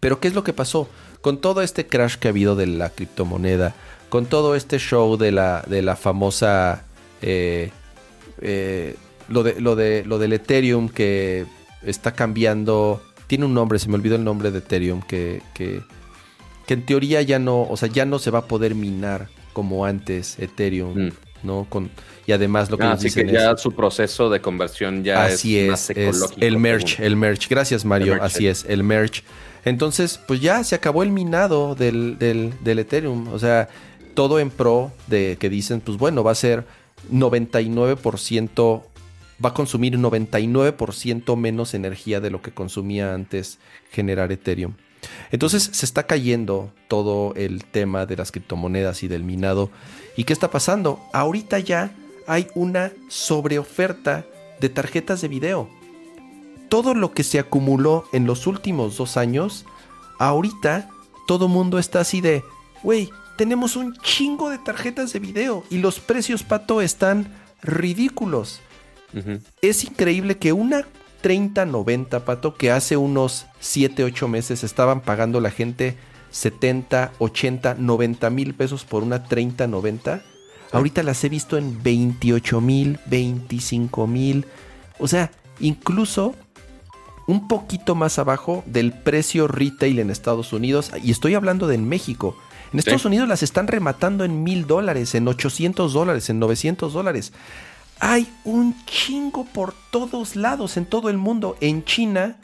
Pero 0.00 0.18
¿qué 0.18 0.28
es 0.28 0.34
lo 0.34 0.44
que 0.44 0.54
pasó? 0.54 0.88
Con 1.20 1.42
todo 1.42 1.60
este 1.60 1.86
crash 1.86 2.16
que 2.16 2.28
ha 2.28 2.30
habido 2.30 2.56
de 2.56 2.66
la 2.66 2.88
criptomoneda, 2.88 3.74
con 4.08 4.24
todo 4.24 4.56
este 4.56 4.78
show 4.78 5.18
de 5.18 5.30
la, 5.30 5.62
de 5.68 5.82
la 5.82 5.96
famosa... 5.96 6.86
Eh, 7.20 7.70
eh, 8.40 8.96
lo, 9.28 9.42
de, 9.42 9.60
lo, 9.60 9.76
de, 9.76 10.04
lo 10.06 10.18
del 10.18 10.32
Ethereum 10.32 10.88
que 10.88 11.44
está 11.82 12.12
cambiando... 12.12 13.02
Tiene 13.26 13.44
un 13.44 13.52
nombre, 13.52 13.78
se 13.78 13.90
me 13.90 13.96
olvidó 13.96 14.16
el 14.16 14.24
nombre 14.24 14.50
de 14.50 14.60
Ethereum, 14.60 15.02
que, 15.02 15.42
que 15.52 15.82
que 16.66 16.74
en 16.74 16.84
teoría 16.84 17.22
ya 17.22 17.38
no, 17.38 17.62
o 17.62 17.76
sea, 17.76 17.88
ya 17.88 18.04
no 18.04 18.18
se 18.18 18.30
va 18.30 18.40
a 18.40 18.46
poder 18.46 18.74
minar 18.74 19.28
como 19.52 19.84
antes 19.84 20.38
Ethereum, 20.38 21.06
mm. 21.06 21.12
¿no? 21.42 21.66
Con, 21.68 21.90
y 22.26 22.32
además 22.32 22.70
lo 22.70 22.78
que 22.78 22.84
ah, 22.84 22.96
dicen 22.96 23.26
que 23.26 23.32
ya 23.32 23.56
su 23.56 23.72
proceso 23.72 24.30
de 24.30 24.40
conversión 24.40 25.04
ya 25.04 25.24
así 25.24 25.58
es, 25.58 25.90
es, 25.90 26.24
el 26.38 26.58
merge, 26.58 27.04
el 27.04 27.16
merge. 27.16 27.46
Gracias 27.48 27.84
Mario, 27.84 28.22
así 28.22 28.46
es, 28.46 28.64
el 28.68 28.82
merge. 28.84 29.22
Entonces, 29.64 30.20
pues 30.26 30.40
ya 30.40 30.64
se 30.64 30.74
acabó 30.74 31.02
el 31.02 31.10
minado 31.10 31.74
del, 31.74 32.18
del, 32.18 32.52
del 32.64 32.78
Ethereum, 32.80 33.28
o 33.28 33.38
sea, 33.38 33.68
todo 34.14 34.40
en 34.40 34.50
pro 34.50 34.92
de 35.06 35.36
que 35.38 35.48
dicen, 35.48 35.80
pues 35.80 35.98
bueno, 35.98 36.24
va 36.24 36.32
a 36.32 36.36
ser 36.36 36.64
99% 37.10 38.82
va 39.44 39.50
a 39.50 39.54
consumir 39.54 39.98
99% 39.98 41.36
menos 41.36 41.74
energía 41.74 42.20
de 42.20 42.30
lo 42.30 42.42
que 42.42 42.52
consumía 42.52 43.14
antes 43.14 43.58
generar 43.90 44.30
Ethereum. 44.32 44.74
Entonces 45.30 45.70
se 45.72 45.86
está 45.86 46.06
cayendo 46.06 46.72
todo 46.88 47.34
el 47.34 47.64
tema 47.64 48.06
de 48.06 48.16
las 48.16 48.32
criptomonedas 48.32 49.02
y 49.02 49.08
del 49.08 49.24
minado. 49.24 49.70
¿Y 50.16 50.24
qué 50.24 50.32
está 50.32 50.50
pasando? 50.50 51.00
Ahorita 51.12 51.58
ya 51.58 51.94
hay 52.26 52.48
una 52.54 52.92
sobreoferta 53.08 54.24
de 54.60 54.68
tarjetas 54.68 55.20
de 55.20 55.28
video. 55.28 55.68
Todo 56.68 56.94
lo 56.94 57.12
que 57.12 57.24
se 57.24 57.38
acumuló 57.38 58.04
en 58.12 58.26
los 58.26 58.46
últimos 58.46 58.96
dos 58.96 59.16
años, 59.16 59.66
ahorita 60.18 60.88
todo 61.26 61.48
mundo 61.48 61.78
está 61.78 62.00
así 62.00 62.20
de, 62.20 62.44
güey, 62.82 63.10
tenemos 63.36 63.76
un 63.76 63.96
chingo 63.96 64.50
de 64.50 64.58
tarjetas 64.58 65.12
de 65.12 65.18
video 65.18 65.64
y 65.70 65.78
los 65.78 65.98
precios, 65.98 66.42
pato, 66.42 66.80
están 66.80 67.34
ridículos. 67.62 68.60
Es 69.60 69.84
increíble 69.84 70.38
que 70.38 70.52
una 70.52 70.86
3090, 71.22 72.24
pato, 72.24 72.54
que 72.54 72.70
hace 72.70 72.96
unos 72.96 73.46
7, 73.60 74.04
8 74.04 74.28
meses 74.28 74.64
estaban 74.64 75.00
pagando 75.00 75.40
la 75.40 75.50
gente 75.50 75.96
70, 76.30 77.12
80, 77.18 77.76
90 77.78 78.30
mil 78.30 78.54
pesos 78.54 78.84
por 78.84 79.02
una 79.02 79.24
3090. 79.24 80.22
Ahorita 80.72 81.02
las 81.02 81.22
he 81.24 81.28
visto 81.28 81.56
en 81.56 81.82
28 81.82 82.60
mil, 82.60 82.98
25 83.06 84.06
mil. 84.06 84.46
O 84.98 85.08
sea, 85.08 85.30
incluso 85.60 86.34
un 87.26 87.46
poquito 87.48 87.94
más 87.94 88.18
abajo 88.18 88.62
del 88.66 88.92
precio 88.92 89.48
retail 89.48 89.98
en 89.98 90.10
Estados 90.10 90.52
Unidos. 90.52 90.90
Y 91.02 91.10
estoy 91.10 91.34
hablando 91.34 91.66
de 91.66 91.76
en 91.76 91.88
México. 91.88 92.36
En 92.72 92.78
Estados 92.78 93.04
Unidos 93.04 93.28
las 93.28 93.42
están 93.42 93.68
rematando 93.68 94.24
en 94.24 94.42
mil 94.42 94.66
dólares, 94.66 95.14
en 95.14 95.28
800 95.28 95.92
dólares, 95.92 96.30
en 96.30 96.38
900 96.38 96.92
dólares. 96.92 97.32
Hay 98.04 98.28
un 98.44 98.74
chingo 98.84 99.44
por 99.44 99.74
todos 99.92 100.34
lados, 100.34 100.76
en 100.76 100.86
todo 100.86 101.08
el 101.08 101.18
mundo. 101.18 101.56
En 101.60 101.84
China 101.84 102.36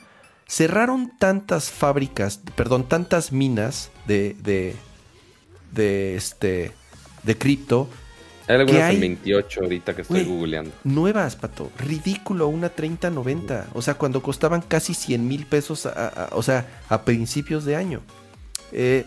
cerraron 0.47 1.11
tantas 1.19 1.69
fábricas, 1.69 2.41
perdón, 2.55 2.89
tantas 2.89 3.33
minas 3.33 3.91
de, 4.07 4.37
de, 4.39 4.77
de 5.73 6.15
este, 6.15 6.71
de 7.25 7.37
cripto. 7.37 7.89
Hay 8.47 8.55
algunas 8.55 8.95
en 8.95 9.01
28 9.01 9.61
ahorita 9.65 9.97
que 9.97 10.03
estoy 10.03 10.23
googleando. 10.23 10.71
Nuevas, 10.85 11.35
pato. 11.35 11.73
Ridículo, 11.77 12.47
una 12.47 12.69
3090. 12.69 13.67
O 13.75 13.83
sea, 13.83 13.95
cuando 13.95 14.23
costaban 14.23 14.63
casi 14.63 14.95
100 14.95 15.27
mil 15.27 15.45
pesos, 15.45 15.89
o 16.31 16.43
sea, 16.45 16.67
a 16.89 17.03
principios 17.03 17.65
de 17.65 17.75
año. 17.75 18.01
Eh, 18.71 19.05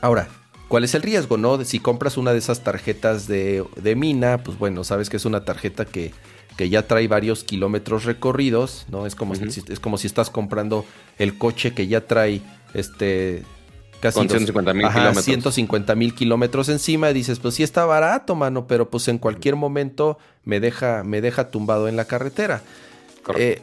Ahora, 0.00 0.28
¿cuál 0.68 0.84
es 0.84 0.94
el 0.94 1.02
riesgo, 1.02 1.36
no? 1.36 1.62
Si 1.64 1.78
compras 1.78 2.16
una 2.16 2.32
de 2.32 2.38
esas 2.38 2.62
tarjetas 2.62 3.26
de, 3.26 3.94
mina, 3.96 4.38
pues 4.38 4.58
bueno, 4.58 4.84
sabes 4.84 5.08
que 5.10 5.16
es 5.16 5.24
una 5.24 5.44
tarjeta 5.44 5.84
que, 5.84 6.12
ya 6.58 6.86
trae 6.86 7.06
varios 7.06 7.44
kilómetros 7.44 8.04
recorridos, 8.04 8.86
¿no? 8.90 9.06
Es 9.06 9.14
como, 9.14 9.34
si, 9.34 9.62
es 9.68 9.80
como 9.80 9.98
si 9.98 10.06
estás 10.06 10.30
comprando 10.30 10.86
el 11.18 11.36
coche 11.36 11.74
que 11.74 11.86
ya 11.86 12.06
trae 12.06 12.40
este 12.72 13.42
casi 14.00 14.20
150 14.20 14.72
mil 14.72 14.88
kilómetros. 14.88 15.24
150 15.24 15.94
mil 15.94 16.14
kilómetros 16.14 16.68
encima 16.70 17.10
y 17.10 17.14
dices, 17.14 17.40
pues 17.40 17.54
sí 17.54 17.62
está 17.62 17.84
barato, 17.84 18.34
mano, 18.34 18.66
pero 18.66 18.88
pues 18.88 19.08
en 19.08 19.18
cualquier 19.18 19.56
momento 19.56 20.18
me 20.44 20.60
deja, 20.60 21.04
me 21.04 21.20
deja 21.20 21.50
tumbado 21.50 21.88
en 21.88 21.96
la 21.96 22.06
carretera. 22.06 22.62
Eh, 23.36 23.60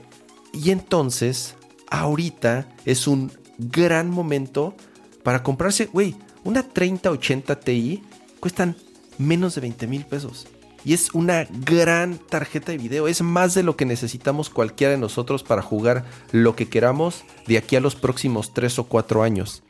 y 0.53 0.69
entonces, 0.69 1.55
ahorita 1.89 2.67
es 2.85 3.07
un 3.07 3.31
gran 3.57 4.09
momento 4.09 4.75
para 5.23 5.41
comprarse, 5.41 5.87
güey, 5.87 6.15
una 6.43 6.63
3080 6.63 7.59
Ti 7.59 8.03
cuestan 8.39 8.75
menos 9.17 9.55
de 9.55 9.61
20 9.61 9.87
mil 9.87 10.05
pesos. 10.05 10.47
Y 10.85 10.93
es 10.93 11.13
una 11.13 11.47
gran 11.49 12.17
tarjeta 12.17 12.71
de 12.71 12.77
video. 12.77 13.07
Es 13.07 13.21
más 13.21 13.53
de 13.53 13.63
lo 13.63 13.77
que 13.77 13.85
necesitamos 13.85 14.49
cualquiera 14.49 14.91
de 14.91 14.97
nosotros 14.97 15.43
para 15.43 15.61
jugar 15.61 16.03
lo 16.31 16.55
que 16.55 16.67
queramos 16.67 17.23
de 17.47 17.57
aquí 17.57 17.77
a 17.77 17.79
los 17.79 17.95
próximos 17.95 18.53
3 18.53 18.79
o 18.79 18.83
4 18.85 19.23
años. 19.23 19.63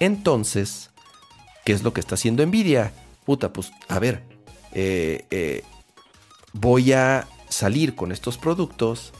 Entonces, 0.00 0.90
¿qué 1.64 1.72
es 1.72 1.84
lo 1.84 1.92
que 1.92 2.00
está 2.00 2.16
haciendo 2.16 2.44
Nvidia? 2.44 2.92
Puta, 3.24 3.52
pues, 3.52 3.70
a 3.86 4.00
ver, 4.00 4.24
eh, 4.72 5.26
eh, 5.30 5.62
voy 6.52 6.92
a 6.92 7.28
salir 7.48 7.94
con 7.94 8.10
estos 8.10 8.38
productos. 8.38 9.12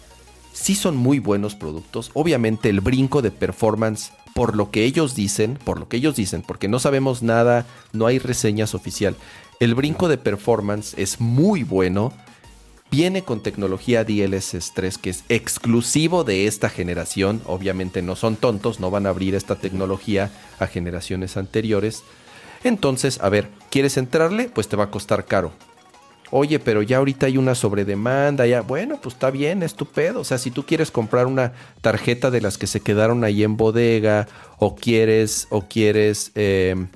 Sí 0.52 0.74
son 0.74 0.96
muy 0.96 1.20
buenos 1.20 1.54
productos. 1.54 2.10
Obviamente 2.14 2.68
el 2.68 2.80
brinco 2.80 3.22
de 3.22 3.30
performance 3.30 4.10
por 4.38 4.54
lo 4.54 4.70
que 4.70 4.84
ellos 4.84 5.16
dicen, 5.16 5.58
por 5.64 5.80
lo 5.80 5.88
que 5.88 5.96
ellos 5.96 6.14
dicen, 6.14 6.42
porque 6.42 6.68
no 6.68 6.78
sabemos 6.78 7.24
nada, 7.24 7.66
no 7.92 8.06
hay 8.06 8.20
reseñas 8.20 8.72
oficial. 8.72 9.16
El 9.58 9.74
brinco 9.74 10.06
de 10.06 10.16
performance 10.16 10.94
es 10.96 11.20
muy 11.20 11.64
bueno. 11.64 12.12
Viene 12.88 13.24
con 13.24 13.42
tecnología 13.42 14.04
DLSS 14.04 14.74
3 14.74 14.98
que 14.98 15.10
es 15.10 15.24
exclusivo 15.28 16.22
de 16.22 16.46
esta 16.46 16.68
generación. 16.68 17.42
Obviamente 17.46 18.00
no 18.00 18.14
son 18.14 18.36
tontos, 18.36 18.78
no 18.78 18.92
van 18.92 19.06
a 19.06 19.08
abrir 19.08 19.34
esta 19.34 19.56
tecnología 19.56 20.30
a 20.60 20.68
generaciones 20.68 21.36
anteriores. 21.36 22.04
Entonces, 22.62 23.18
a 23.20 23.30
ver, 23.30 23.48
¿quieres 23.72 23.96
entrarle? 23.96 24.48
Pues 24.54 24.68
te 24.68 24.76
va 24.76 24.84
a 24.84 24.90
costar 24.92 25.24
caro. 25.24 25.52
Oye, 26.30 26.58
pero 26.58 26.82
ya 26.82 26.98
ahorita 26.98 27.26
hay 27.26 27.38
una 27.38 27.54
sobredemanda, 27.54 28.46
ya, 28.46 28.60
bueno, 28.60 28.98
pues 29.00 29.14
está 29.14 29.30
bien, 29.30 29.62
es 29.62 29.74
O 30.14 30.24
sea, 30.24 30.36
si 30.36 30.50
tú 30.50 30.66
quieres 30.66 30.90
comprar 30.90 31.26
una 31.26 31.52
tarjeta 31.80 32.30
de 32.30 32.42
las 32.42 32.58
que 32.58 32.66
se 32.66 32.80
quedaron 32.80 33.24
ahí 33.24 33.44
en 33.44 33.56
bodega, 33.56 34.28
o 34.58 34.76
quieres, 34.76 35.46
o 35.50 35.62
quieres, 35.62 36.32
em, 36.34 36.88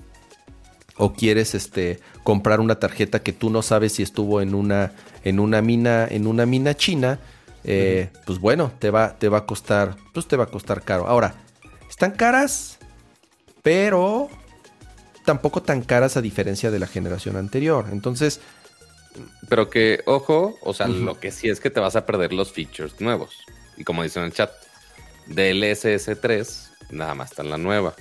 o 0.97 1.15
quieres 1.15 1.55
este, 1.55 2.01
comprar 2.25 2.61
una 2.61 2.75
tarjeta 2.79 3.23
que 3.23 3.33
tú 3.33 3.49
no 3.49 3.63
sabes 3.63 3.95
si 3.95 4.03
estuvo 4.03 4.43
en 4.43 4.55
una, 4.55 4.93
en 5.25 5.41
una 5.41 5.63
mina, 5.63 6.07
en 6.11 6.27
una 6.27 6.45
mina 6.45 6.75
china, 6.75 7.19
eh, 7.65 8.11
pues 8.27 8.39
bueno, 8.39 8.71
te 8.79 8.91
va, 8.91 9.17
te 9.19 9.29
va 9.29 9.39
a 9.39 9.47
costar, 9.47 9.97
pues 10.13 10.27
te 10.27 10.37
va 10.37 10.45
a 10.45 10.49
costar 10.49 10.83
caro. 10.83 11.07
Ahora, 11.07 11.35
están 11.89 12.11
caras, 12.11 12.79
pero 13.63 14.29
tampoco 15.25 15.63
tan 15.63 15.83
caras 15.83 16.17
a 16.17 16.21
diferencia 16.21 16.71
de 16.71 16.79
la 16.79 16.87
generación 16.87 17.37
anterior. 17.37 17.87
Entonces, 17.93 18.41
pero 19.49 19.69
que, 19.69 20.03
ojo, 20.07 20.59
o 20.63 20.73
sea, 20.73 20.89
lo 20.89 21.19
que 21.19 21.31
sí 21.31 21.49
es 21.49 21.61
que 21.61 21.71
te 21.71 21.81
vas 21.81 21.97
a 21.97 22.07
perder 22.07 22.33
los 22.33 22.53
features 22.53 23.01
nuevos. 23.01 23.37
Y 23.77 23.85
como 23.85 24.03
dice 24.03 24.19
en 24.19 24.27
el 24.27 24.33
chat, 24.33 24.51
DLSS 25.27 26.21
3 26.21 26.71
nada 26.91 27.15
más 27.15 27.31
está 27.31 27.43
en 27.43 27.51
la 27.51 27.59
nueva. 27.59 27.95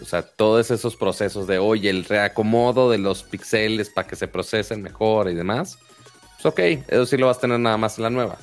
O 0.00 0.04
sea, 0.04 0.22
todos 0.22 0.70
esos 0.70 0.96
procesos 0.96 1.46
de, 1.46 1.58
oye, 1.58 1.90
el 1.90 2.04
reacomodo 2.04 2.90
de 2.90 2.98
los 2.98 3.22
píxeles 3.22 3.90
para 3.90 4.08
que 4.08 4.16
se 4.16 4.28
procesen 4.28 4.82
mejor 4.82 5.30
y 5.30 5.34
demás. 5.34 5.78
Pues 6.40 6.46
ok, 6.46 6.58
eso 6.88 7.06
sí 7.06 7.16
lo 7.18 7.26
vas 7.26 7.38
a 7.38 7.40
tener 7.40 7.60
nada 7.60 7.76
más 7.76 7.98
en 7.98 8.04
la 8.04 8.10
nueva. 8.10 8.38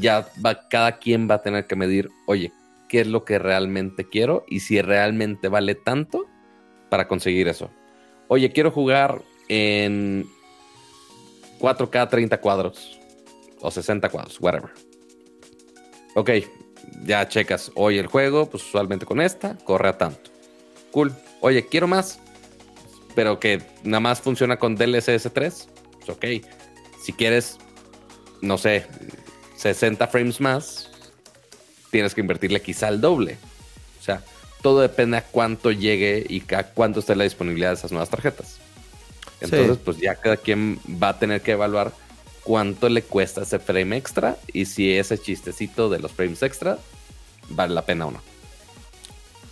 Ya 0.00 0.28
va, 0.44 0.66
cada 0.68 0.98
quien 0.98 1.28
va 1.30 1.36
a 1.36 1.42
tener 1.42 1.66
que 1.66 1.76
medir, 1.76 2.10
oye, 2.26 2.52
qué 2.88 3.02
es 3.02 3.06
lo 3.06 3.24
que 3.24 3.38
realmente 3.38 4.08
quiero 4.08 4.44
y 4.48 4.60
si 4.60 4.80
realmente 4.80 5.48
vale 5.48 5.74
tanto 5.74 6.26
para 6.88 7.06
conseguir 7.06 7.48
eso. 7.48 7.70
Oye, 8.28 8.52
quiero 8.52 8.70
jugar 8.70 9.20
en 9.48 10.26
4K 11.64 12.10
30 12.10 12.40
cuadros 12.40 12.98
o 13.60 13.70
60 13.70 14.10
cuadros, 14.10 14.38
whatever. 14.38 14.70
Ok, 16.14 16.30
ya 17.04 17.26
checas 17.26 17.72
hoy 17.74 17.98
el 17.98 18.06
juego, 18.06 18.50
pues 18.50 18.62
usualmente 18.64 19.06
con 19.06 19.20
esta, 19.22 19.56
corre 19.64 19.88
a 19.88 19.96
tanto. 19.96 20.30
Cool. 20.90 21.14
Oye, 21.40 21.66
quiero 21.66 21.88
más, 21.88 22.20
pero 23.14 23.40
que 23.40 23.62
nada 23.82 24.00
más 24.00 24.20
funciona 24.20 24.58
con 24.58 24.76
DLSS 24.76 25.32
3. 25.32 25.68
Pues 25.92 26.08
ok. 26.10 26.46
Si 27.02 27.12
quieres, 27.14 27.56
no 28.42 28.58
sé, 28.58 28.86
60 29.56 30.06
frames 30.08 30.40
más, 30.42 30.90
tienes 31.90 32.14
que 32.14 32.20
invertirle 32.20 32.60
quizá 32.60 32.88
el 32.88 33.00
doble. 33.00 33.38
O 33.98 34.02
sea, 34.02 34.22
todo 34.60 34.82
depende 34.82 35.16
a 35.16 35.24
cuánto 35.24 35.72
llegue 35.72 36.26
y 36.28 36.42
a 36.54 36.64
cuánto 36.64 37.00
esté 37.00 37.16
la 37.16 37.24
disponibilidad 37.24 37.70
de 37.70 37.76
esas 37.76 37.92
nuevas 37.92 38.10
tarjetas. 38.10 38.60
Entonces, 39.44 39.78
pues 39.84 39.98
ya 39.98 40.14
cada 40.16 40.36
quien 40.36 40.78
va 41.02 41.10
a 41.10 41.18
tener 41.18 41.40
que 41.42 41.52
evaluar 41.52 41.92
cuánto 42.42 42.88
le 42.88 43.02
cuesta 43.02 43.42
ese 43.42 43.58
frame 43.58 43.96
extra 43.96 44.36
y 44.52 44.66
si 44.66 44.92
ese 44.92 45.18
chistecito 45.18 45.88
de 45.88 45.98
los 45.98 46.12
frames 46.12 46.42
extra 46.42 46.78
vale 47.48 47.74
la 47.74 47.82
pena 47.82 48.06
o 48.06 48.10
no. 48.10 48.20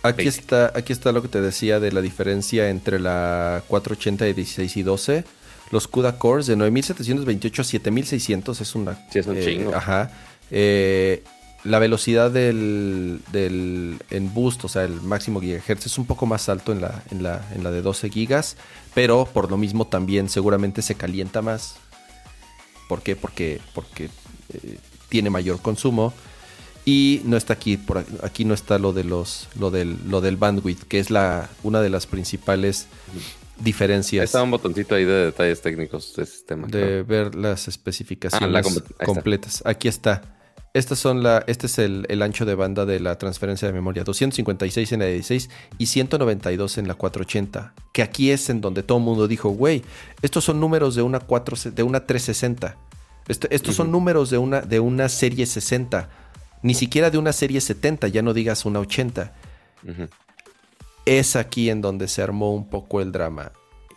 Aquí 0.03 0.27
está, 0.27 0.71
aquí 0.75 0.91
está 0.91 1.13
lo 1.13 1.21
que 1.21 1.29
te 1.29 1.39
decía 1.39 1.79
de 1.79 1.91
la 1.93 2.01
diferencia 2.01 2.69
entre 2.69 2.99
la 2.99 3.63
480 3.67 4.25
de 4.25 4.33
16 4.33 4.77
y 4.77 4.83
12. 4.83 5.23
Los 5.71 5.87
CUDA 5.87 6.19
cores 6.19 6.45
de 6.45 6.57
9728 6.57 7.61
a 7.61 7.65
7600 7.65 8.61
es 8.61 8.75
una. 8.75 9.07
Sí, 9.09 9.19
es 9.19 9.27
un 9.27 9.37
eh, 9.37 9.45
chingo. 9.45 9.73
Ajá. 9.73 10.11
Eh, 10.51 11.23
la 11.63 11.79
velocidad 11.79 12.29
del, 12.29 13.21
del, 13.31 13.97
en 14.09 14.33
boost, 14.33 14.65
o 14.65 14.67
sea, 14.67 14.83
el 14.83 14.99
máximo 15.01 15.39
gigahertz 15.39 15.85
es 15.85 15.97
un 15.97 16.05
poco 16.05 16.25
más 16.25 16.49
alto 16.49 16.73
en 16.73 16.81
la, 16.81 17.01
en 17.09 17.23
la, 17.23 17.41
en 17.55 17.63
la 17.63 17.71
de 17.71 17.81
12 17.81 18.09
gigas, 18.09 18.57
pero 18.93 19.25
por 19.25 19.49
lo 19.49 19.57
mismo 19.57 19.85
también 19.87 20.29
seguramente 20.29 20.81
se 20.81 20.95
calienta 20.95 21.41
más. 21.41 21.75
¿Por 22.87 23.01
qué? 23.01 23.15
Porque, 23.15 23.59
porque 23.73 24.09
eh, 24.53 24.77
tiene 25.09 25.29
mayor 25.29 25.61
consumo. 25.61 26.13
Y 26.85 27.21
no 27.23 27.37
está 27.37 27.53
aquí, 27.53 27.77
por 27.77 28.05
aquí 28.23 28.43
no 28.43 28.53
está 28.53 28.77
lo 28.77 28.91
de 28.91 29.05
los, 29.05 29.47
lo 29.57 29.71
del, 29.71 29.97
lo 30.09 30.19
del 30.19 30.35
bandwidth, 30.35 30.83
que 30.83 30.99
es 30.99 31.09
la, 31.09 31.49
una 31.63 31.81
de 31.81 31.89
las 31.89 32.07
principales 32.07 32.87
diferencias. 33.57 34.25
Está 34.25 34.43
un 34.43 34.51
botoncito 34.51 34.95
ahí 34.95 35.05
de 35.05 35.25
detalles 35.25 35.61
técnicos 35.61 36.13
de 36.15 36.25
sistema. 36.25 36.67
De 36.67 37.03
ver 37.03 37.35
las 37.35 37.69
especificaciones 37.69 38.83
completas. 39.05 39.63
Aquí 39.65 39.87
está. 39.87 40.42
Estas 40.73 40.97
son 40.97 41.21
la, 41.21 41.43
este 41.45 41.67
es 41.67 41.77
el, 41.77 42.21
ancho 42.23 42.45
de 42.45 42.55
banda 42.55 42.87
de 42.87 42.99
la 42.99 43.19
transferencia 43.19 43.67
de 43.67 43.73
memoria. 43.73 44.03
256 44.03 44.91
en 44.93 44.99
la 45.01 45.05
16 45.05 45.49
y 45.77 45.85
192 45.85 46.79
en 46.79 46.87
la 46.87 46.95
480. 46.95 47.73
Que 47.91 48.01
aquí 48.01 48.31
es 48.31 48.49
en 48.49 48.59
donde 48.59 48.81
todo 48.81 48.97
el 48.97 49.03
mundo 49.03 49.27
dijo, 49.27 49.49
güey, 49.49 49.83
estos 50.23 50.45
son 50.45 50.59
números 50.59 50.95
de 50.95 51.03
una, 51.03 51.19
4, 51.19 51.71
de 51.71 51.83
una 51.83 52.07
360. 52.07 52.75
estos 53.27 53.75
son 53.75 53.91
números 53.91 54.31
de 54.31 54.39
una, 54.39 54.61
de 54.61 54.79
una 54.79 55.09
serie 55.09 55.45
60. 55.45 56.09
Ni 56.63 56.73
siquiera 56.73 57.11
de 57.11 57.19
una 57.19 57.33
serie 57.33 57.61
70, 57.61 58.07
ya 58.07 58.23
no 58.23 58.33
digas 58.33 58.65
una 58.65 58.79
80. 58.79 59.31
Es 61.05 61.35
aquí 61.35 61.69
en 61.69 61.81
donde 61.81 62.07
se 62.07 62.23
armó 62.23 62.51
un 62.55 62.67
poco 62.67 62.99
el 62.99 63.11
drama. 63.11 63.51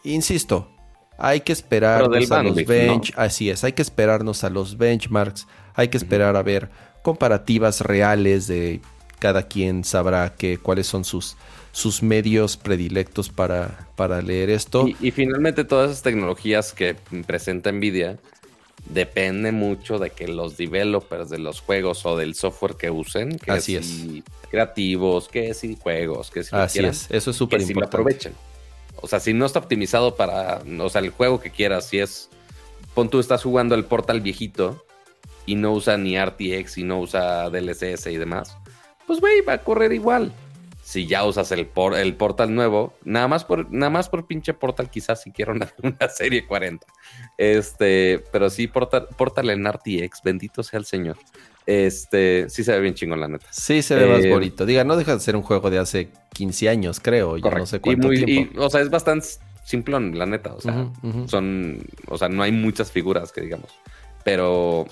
Insisto, 0.04 0.70
hay 1.16 1.40
que 1.40 1.52
esperarnos 1.52 2.30
a 2.30 2.42
los 2.42 2.54
bench, 2.66 3.14
así 3.16 3.48
es, 3.48 3.64
hay 3.64 3.72
que 3.72 3.80
esperarnos 3.80 4.44
a 4.44 4.50
los 4.50 4.76
benchmarks 4.76 5.46
hay 5.76 5.88
que 5.88 5.98
esperar 5.98 6.34
a 6.36 6.42
ver 6.42 6.70
comparativas 7.02 7.82
reales 7.82 8.48
de 8.48 8.80
cada 9.20 9.46
quien 9.46 9.84
sabrá 9.84 10.34
que, 10.34 10.58
cuáles 10.58 10.86
son 10.86 11.04
sus, 11.04 11.36
sus 11.72 12.02
medios 12.02 12.56
predilectos 12.56 13.28
para, 13.28 13.88
para 13.94 14.20
leer 14.22 14.50
esto. 14.50 14.88
Y, 15.00 15.10
finalmente 15.12 15.64
todas 15.64 15.90
esas 15.90 16.02
tecnologías 16.02 16.72
que 16.72 16.96
presenta 17.26 17.70
Nvidia 17.70 18.18
depende 18.88 19.52
mucho 19.52 19.98
de 19.98 20.10
que 20.10 20.28
los 20.28 20.56
developers 20.56 21.28
de 21.28 21.38
los 21.38 21.60
juegos 21.60 22.04
o 22.06 22.16
del 22.16 22.34
software 22.34 22.74
que 22.76 22.90
usen, 22.90 23.38
que 23.38 23.52
Así 23.52 23.76
es. 23.76 24.04
creativos, 24.50 25.28
que 25.28 25.54
si 25.54 25.76
juegos, 25.76 26.30
que 26.30 26.44
si 26.44 26.54
Así 26.54 26.80
es, 26.80 27.06
eso 27.10 27.30
es 27.30 27.36
súper 27.36 27.60
importante. 27.60 27.80
lo 27.80 27.86
aprovechen. 27.86 28.34
O 28.96 29.08
sea, 29.08 29.20
si 29.20 29.34
no 29.34 29.44
está 29.44 29.58
optimizado 29.58 30.14
para, 30.14 30.62
o 30.78 30.88
sea, 30.88 31.00
el 31.00 31.10
juego 31.10 31.40
que 31.40 31.50
quieras, 31.50 31.88
si 31.88 31.98
es, 31.98 32.30
pon 32.94 33.10
tú 33.10 33.20
estás 33.20 33.42
jugando 33.42 33.74
el 33.74 33.84
Portal 33.84 34.20
viejito 34.20 34.85
y 35.46 35.54
no 35.54 35.72
usa 35.72 35.96
ni 35.96 36.18
RTX 36.18 36.78
y 36.78 36.84
no 36.84 37.00
usa 37.00 37.48
DLSS 37.50 38.06
y 38.08 38.16
demás, 38.16 38.56
pues 39.06 39.20
güey, 39.20 39.40
va 39.40 39.54
a 39.54 39.58
correr 39.58 39.92
igual. 39.92 40.32
Si 40.82 41.06
ya 41.06 41.24
usas 41.24 41.50
el, 41.50 41.68
el 41.96 42.14
Portal 42.14 42.54
nuevo, 42.54 42.94
nada 43.02 43.26
más 43.26 43.44
por, 43.44 43.72
nada 43.72 43.90
más 43.90 44.08
por 44.08 44.28
pinche 44.28 44.54
Portal, 44.54 44.88
quizás 44.88 45.20
si 45.20 45.32
quiero 45.32 45.52
una, 45.52 45.68
serie 46.16 46.46
40. 46.46 46.86
Este, 47.38 48.22
pero 48.30 48.50
sí, 48.50 48.68
Portal, 48.68 49.08
Portal 49.16 49.50
en 49.50 49.66
RTX, 49.66 50.22
bendito 50.22 50.62
sea 50.62 50.78
el 50.78 50.84
Señor. 50.84 51.16
Este, 51.66 52.48
sí 52.48 52.62
se 52.62 52.70
ve 52.70 52.80
bien 52.80 52.94
chingón, 52.94 53.20
la 53.20 53.26
neta. 53.26 53.46
Sí 53.50 53.82
se 53.82 53.96
ve 53.96 54.06
más 54.06 54.24
eh, 54.24 54.30
bonito. 54.30 54.64
Diga, 54.64 54.84
no 54.84 54.96
deja 54.96 55.14
de 55.14 55.20
ser 55.20 55.34
un 55.34 55.42
juego 55.42 55.70
de 55.70 55.78
hace 55.78 56.10
15 56.34 56.68
años, 56.68 57.00
creo. 57.00 57.36
Ya 57.36 57.50
no 57.50 57.66
sé 57.66 57.80
cuánto 57.80 58.08
tiempo. 58.08 58.62
o 58.62 58.70
sea, 58.70 58.80
es 58.80 58.88
bastante 58.88 59.26
simplón, 59.64 60.16
la 60.16 60.26
neta. 60.26 60.54
O 60.54 60.60
sea, 60.60 60.88
son, 61.26 61.84
o 62.06 62.16
sea, 62.16 62.28
no 62.28 62.44
hay 62.44 62.52
muchas 62.52 62.92
figuras 62.92 63.32
que 63.32 63.40
digamos. 63.40 63.70
Pero 64.22 64.86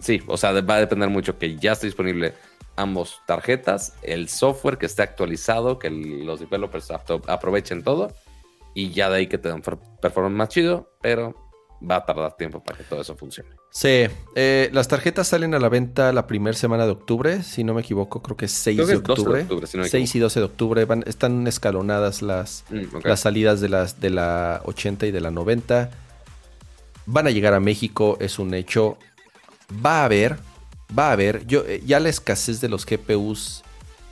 Sí, 0.00 0.22
o 0.26 0.36
sea, 0.36 0.52
va 0.62 0.76
a 0.76 0.80
depender 0.80 1.08
mucho 1.08 1.38
que 1.38 1.56
ya 1.56 1.72
esté 1.72 1.86
disponible 1.86 2.34
ambos 2.76 3.20
tarjetas, 3.26 3.94
el 4.02 4.28
software 4.28 4.78
que 4.78 4.86
esté 4.86 5.02
actualizado, 5.02 5.78
que 5.78 5.90
los 5.90 6.40
developers 6.40 6.90
aprovechen 6.90 7.82
todo 7.82 8.12
y 8.74 8.90
ya 8.90 9.10
de 9.10 9.16
ahí 9.18 9.26
que 9.26 9.38
te 9.38 9.48
dan 9.48 9.60
performance 9.60 10.34
más 10.34 10.48
chido, 10.48 10.90
pero 11.00 11.34
va 11.88 11.96
a 11.96 12.06
tardar 12.06 12.36
tiempo 12.36 12.62
para 12.62 12.78
que 12.78 12.84
todo 12.84 13.00
eso 13.00 13.16
funcione. 13.16 13.50
Sí, 13.70 14.06
eh, 14.34 14.70
las 14.72 14.88
tarjetas 14.88 15.28
salen 15.28 15.54
a 15.54 15.58
la 15.58 15.68
venta 15.68 16.12
la 16.12 16.26
primera 16.26 16.56
semana 16.56 16.84
de 16.84 16.92
octubre, 16.92 17.42
si 17.42 17.64
no 17.64 17.74
me 17.74 17.80
equivoco, 17.80 18.22
creo 18.22 18.36
que 18.36 18.44
es 18.44 18.52
6 18.52 18.86
de 18.86 18.96
octubre. 18.96 19.46
6 19.66 20.14
y 20.14 20.18
12 20.18 20.40
de 20.40 20.46
octubre, 20.46 20.84
van, 20.84 21.04
están 21.06 21.46
escalonadas 21.46 22.22
las, 22.22 22.64
mm, 22.70 22.98
las 23.04 23.20
salidas 23.20 23.60
de, 23.60 23.68
las, 23.68 24.00
de 24.00 24.10
la 24.10 24.62
80 24.64 25.06
y 25.06 25.10
de 25.10 25.20
la 25.20 25.30
90. 25.30 25.90
Van 27.06 27.26
a 27.26 27.30
llegar 27.30 27.54
a 27.54 27.60
México, 27.60 28.16
es 28.20 28.38
un 28.38 28.54
hecho 28.54 28.96
va 29.84 30.02
a 30.02 30.04
haber, 30.04 30.38
va 30.96 31.08
a 31.08 31.12
haber, 31.12 31.46
yo, 31.46 31.64
eh, 31.66 31.82
ya 31.84 32.00
la 32.00 32.08
escasez 32.08 32.60
de 32.60 32.68
los 32.68 32.86
GPUs, 32.86 33.62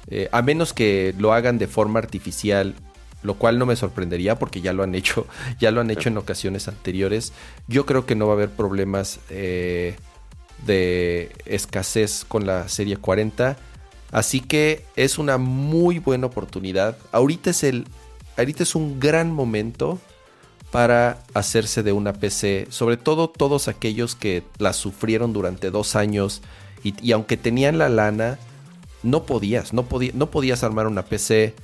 eh, 0.08 0.28
a 0.32 0.42
menos 0.42 0.72
que 0.72 1.14
lo 1.18 1.32
hagan 1.32 1.58
de 1.58 1.66
forma 1.66 1.98
artificial, 1.98 2.74
lo 3.22 3.34
cual 3.34 3.58
no 3.58 3.66
me 3.66 3.76
sorprendería 3.76 4.38
porque 4.38 4.60
ya 4.60 4.72
lo 4.72 4.82
han 4.82 4.94
hecho, 4.94 5.26
ya 5.60 5.70
lo 5.70 5.80
han 5.80 5.90
hecho 5.90 6.08
en 6.08 6.18
ocasiones 6.18 6.68
anteriores. 6.68 7.32
Yo 7.68 7.86
creo 7.86 8.06
que 8.06 8.14
no 8.14 8.26
va 8.26 8.32
a 8.32 8.36
haber 8.36 8.50
problemas 8.50 9.20
eh, 9.28 9.96
de 10.66 11.32
escasez 11.44 12.24
con 12.26 12.46
la 12.46 12.68
serie 12.68 12.96
40. 12.96 13.56
Así 14.10 14.40
que 14.40 14.84
es 14.96 15.18
una 15.18 15.38
muy 15.38 15.98
buena 15.98 16.26
oportunidad. 16.26 16.96
Ahorita 17.12 17.50
es 17.50 17.62
el. 17.62 17.86
Ahorita 18.36 18.62
es 18.62 18.74
un 18.74 18.98
gran 18.98 19.32
momento 19.32 20.00
para 20.70 21.18
hacerse 21.34 21.82
de 21.82 21.92
una 21.92 22.12
PC, 22.12 22.68
sobre 22.70 22.96
todo 22.96 23.28
todos 23.28 23.68
aquellos 23.68 24.14
que 24.14 24.44
la 24.58 24.72
sufrieron 24.72 25.32
durante 25.32 25.70
dos 25.70 25.96
años 25.96 26.42
y, 26.82 27.12
aunque 27.12 27.36
tenían 27.36 27.78
la 27.78 27.88
lana, 27.88 28.38
no 29.02 29.24
podías, 29.24 29.72
no, 29.72 29.86
no 30.14 30.30
podías 30.30 30.62
armar 30.62 30.86
una 30.86 31.04
PC 31.04 31.54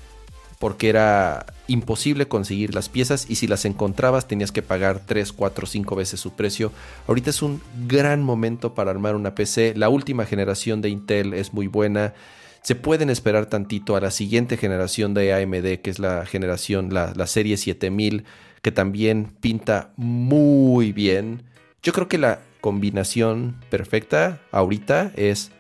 porque 0.58 0.88
era 0.88 1.46
imposible 1.68 2.28
conseguir 2.28 2.74
las 2.74 2.88
piezas 2.88 3.28
y 3.28 3.36
si 3.36 3.46
las 3.46 3.64
encontrabas 3.64 4.26
tenías 4.26 4.52
que 4.52 4.62
pagar 4.62 5.02
3, 5.04 5.32
4, 5.32 5.66
5 5.66 5.96
veces 5.96 6.20
su 6.20 6.32
precio. 6.32 6.72
Ahorita 7.06 7.30
es 7.30 7.42
un 7.42 7.60
gran 7.86 8.22
momento 8.22 8.74
para 8.74 8.90
armar 8.90 9.16
una 9.16 9.34
PC. 9.34 9.74
La 9.76 9.88
última 9.88 10.24
generación 10.24 10.80
de 10.80 10.88
Intel 10.88 11.34
es 11.34 11.52
muy 11.52 11.66
buena. 11.66 12.14
Se 12.62 12.74
pueden 12.74 13.10
esperar 13.10 13.46
tantito 13.46 13.96
a 13.96 14.00
la 14.00 14.10
siguiente 14.10 14.56
generación 14.56 15.12
de 15.12 15.34
AMD, 15.34 15.82
que 15.82 15.90
es 15.90 15.98
la 15.98 16.24
generación, 16.24 16.92
la, 16.92 17.12
la 17.14 17.26
serie 17.26 17.58
7000 17.58 18.24
que 18.66 18.72
también 18.72 19.30
pinta 19.40 19.92
muy 19.94 20.90
bien. 20.90 21.44
Yo 21.84 21.92
creo 21.92 22.08
que 22.08 22.18
la 22.18 22.40
combinación 22.60 23.54
perfecta 23.70 24.40
ahorita 24.50 25.12
es, 25.14 25.52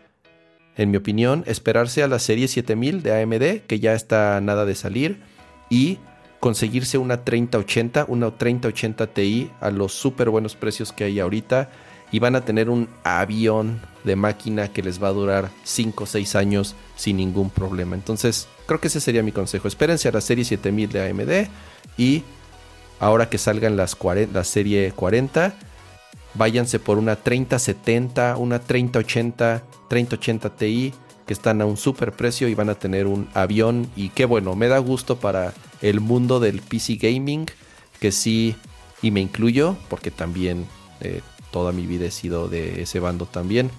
en 0.76 0.90
mi 0.90 0.96
opinión, 0.96 1.44
esperarse 1.46 2.02
a 2.02 2.08
la 2.08 2.18
serie 2.18 2.48
7000 2.48 3.04
de 3.04 3.22
AMD, 3.22 3.60
que 3.68 3.78
ya 3.78 3.94
está 3.94 4.40
nada 4.40 4.64
de 4.64 4.74
salir, 4.74 5.20
y 5.70 5.98
conseguirse 6.40 6.98
una 6.98 7.24
3080, 7.24 8.06
una 8.08 8.36
3080 8.36 9.06
Ti 9.06 9.52
a 9.60 9.70
los 9.70 9.92
súper 9.92 10.28
buenos 10.28 10.56
precios 10.56 10.92
que 10.92 11.04
hay 11.04 11.20
ahorita. 11.20 11.70
Y 12.10 12.18
van 12.18 12.34
a 12.34 12.44
tener 12.44 12.68
un 12.68 12.88
avión 13.04 13.80
de 14.02 14.16
máquina 14.16 14.72
que 14.72 14.82
les 14.82 15.00
va 15.00 15.08
a 15.08 15.12
durar 15.12 15.50
5 15.62 16.02
o 16.02 16.06
6 16.08 16.34
años 16.34 16.74
sin 16.96 17.18
ningún 17.18 17.50
problema. 17.50 17.94
Entonces, 17.94 18.48
creo 18.66 18.80
que 18.80 18.88
ese 18.88 19.00
sería 19.00 19.22
mi 19.22 19.30
consejo. 19.30 19.68
Espérense 19.68 20.08
a 20.08 20.12
la 20.12 20.20
serie 20.20 20.44
7000 20.44 20.90
de 20.90 21.08
AMD 21.08 21.48
y 21.96 22.24
ahora 23.00 23.28
que 23.28 23.38
salgan 23.38 23.76
las 23.76 23.96
la 24.32 24.44
serie 24.44 24.92
40, 24.92 25.54
váyanse 26.34 26.78
por 26.78 26.98
una 26.98 27.16
3070, 27.16 28.36
una 28.36 28.58
3080, 28.58 29.62
3080 29.88 30.56
Ti, 30.56 30.94
que 31.26 31.32
están 31.32 31.60
a 31.60 31.66
un 31.66 31.76
super 31.76 32.12
precio 32.12 32.48
y 32.48 32.54
van 32.54 32.70
a 32.70 32.76
tener 32.76 33.06
un 33.06 33.28
avión. 33.34 33.90
Y 33.96 34.10
qué 34.10 34.24
bueno, 34.24 34.54
me 34.54 34.68
da 34.68 34.78
gusto 34.78 35.16
para 35.16 35.52
el 35.82 36.00
mundo 36.00 36.40
del 36.40 36.60
PC 36.60 36.96
gaming, 36.96 37.46
que 38.00 38.12
sí, 38.12 38.54
y 39.02 39.10
me 39.10 39.20
incluyo, 39.20 39.76
porque 39.88 40.10
también 40.10 40.66
eh, 41.00 41.20
toda 41.50 41.72
mi 41.72 41.86
vida 41.86 42.06
he 42.06 42.10
sido 42.10 42.48
de 42.48 42.82
ese 42.82 43.00
bando 43.00 43.26
también. 43.26 43.70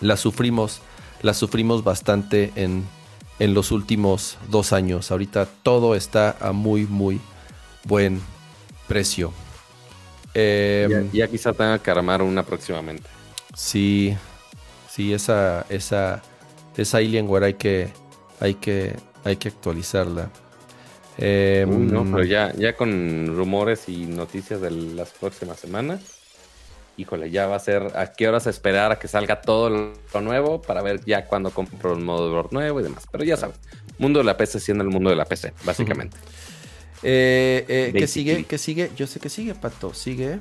La 0.00 0.16
sufrimos, 0.16 0.80
la 1.22 1.34
sufrimos 1.34 1.84
bastante 1.84 2.52
en, 2.56 2.84
en 3.38 3.54
los 3.54 3.70
últimos 3.70 4.38
dos 4.50 4.72
años. 4.72 5.10
Ahorita 5.10 5.46
todo 5.62 5.94
está 5.94 6.36
a 6.40 6.52
muy, 6.52 6.86
muy 6.86 7.20
buen 7.84 8.20
precio. 8.86 9.32
Em, 10.34 11.10
ya, 11.12 11.28
quizá 11.28 11.52
tenga 11.52 11.78
que 11.78 11.90
armar 11.90 12.22
una 12.22 12.42
próximamente. 12.42 13.08
Sí, 13.54 14.16
sí, 14.90 15.12
esa, 15.12 15.64
esa, 15.68 16.22
esa 16.76 16.98
Alienware 16.98 17.44
hay 17.44 17.54
que, 17.54 17.88
hay 18.40 18.54
que, 18.54 18.96
hay 19.24 19.36
que 19.36 19.48
actualizarla. 19.48 20.30
Em, 21.16 21.92
no, 21.92 22.04
pero 22.04 22.24
ya, 22.24 22.52
ya 22.54 22.74
con 22.74 23.28
rumores 23.36 23.88
y 23.88 24.06
noticias 24.06 24.60
de 24.60 24.72
las 24.72 25.10
próximas 25.10 25.60
semanas, 25.60 26.00
híjole, 26.96 27.30
ya 27.30 27.46
va 27.46 27.56
a 27.56 27.60
ser 27.60 27.96
a 27.96 28.12
qué 28.12 28.28
horas 28.28 28.48
esperar 28.48 28.90
a 28.90 28.98
que 28.98 29.06
salga 29.06 29.40
todo 29.40 29.70
lo 29.70 30.20
nuevo 30.20 30.60
para 30.60 30.82
ver 30.82 31.04
ya 31.04 31.26
cuando 31.26 31.50
compro 31.50 31.92
un 31.92 32.04
modo 32.04 32.48
nuevo 32.50 32.80
y 32.80 32.82
demás. 32.82 33.06
Pero 33.10 33.22
ya 33.22 33.36
sabes, 33.36 33.56
mundo 33.98 34.18
de 34.18 34.24
la 34.24 34.36
PC 34.36 34.58
siendo 34.58 34.82
el 34.82 34.90
mundo 34.90 35.10
de 35.10 35.16
la 35.16 35.24
PC, 35.24 35.52
básicamente. 35.64 36.16
Eh, 37.06 37.64
eh, 37.68 37.92
¿Qué 37.94 38.06
sigue? 38.06 38.44
¿Qué 38.44 38.56
sigue? 38.56 38.90
Yo 38.96 39.06
sé 39.06 39.20
que 39.20 39.28
sigue, 39.28 39.54
Pato. 39.54 39.92
Sigue. 39.92 40.38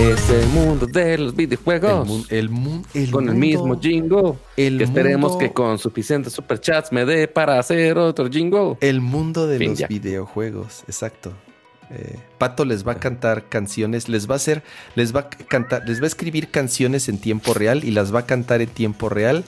Es 0.00 0.28
el 0.30 0.46
mundo 0.48 0.86
de 0.86 1.16
los 1.16 1.36
videojuegos. 1.36 2.26
El, 2.28 2.50
el, 2.94 3.10
con 3.12 3.28
el 3.28 3.36
mismo 3.36 3.80
jingo. 3.80 4.36
El 4.56 4.78
que 4.78 4.84
esperemos 4.84 5.36
que 5.36 5.52
con 5.52 5.78
suficientes 5.78 6.32
superchats 6.32 6.90
me 6.90 7.04
dé 7.04 7.28
para 7.28 7.60
hacer 7.60 7.96
otro 7.98 8.28
jingo. 8.28 8.76
El 8.80 9.00
mundo 9.00 9.46
de 9.46 9.60
los 9.60 9.88
videojuegos, 9.88 10.82
exacto. 10.88 11.32
Eh, 11.90 12.18
Pato 12.38 12.64
les 12.64 12.86
va 12.86 12.92
a 12.92 12.98
cantar 12.98 13.48
canciones, 13.48 14.08
les 14.08 14.28
va 14.28 14.34
a 14.34 14.36
hacer, 14.36 14.64
les 14.96 15.14
va 15.14 15.20
a 15.20 15.28
cantar, 15.28 15.86
les 15.86 16.00
va 16.00 16.04
a 16.04 16.06
escribir 16.08 16.50
canciones 16.50 17.08
en 17.08 17.18
tiempo 17.18 17.54
real 17.54 17.84
y 17.84 17.92
las 17.92 18.12
va 18.12 18.20
a 18.20 18.26
cantar 18.26 18.62
en 18.62 18.68
tiempo 18.68 19.08
real 19.08 19.44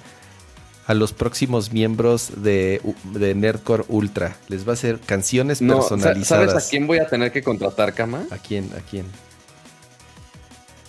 a 0.87 0.95
los 0.95 1.13
próximos 1.13 1.73
miembros 1.73 2.43
de, 2.43 2.81
de 3.05 3.35
Nerdcore 3.35 3.85
Ultra. 3.89 4.37
Les 4.49 4.67
va 4.67 4.71
a 4.71 4.75
hacer 4.75 5.01
canciones 5.01 5.59
personalizadas. 5.59 6.51
¿Sabes 6.51 6.67
a 6.67 6.71
quién 6.71 6.87
voy 6.87 6.99
a 6.99 7.09
tener 7.09 7.33
que 7.33 7.43
contratar, 7.43 7.93
Cama? 7.93 8.25
¿A 8.31 8.39
quién? 8.39 8.71
¿A 8.77 8.81
quién? 8.81 9.07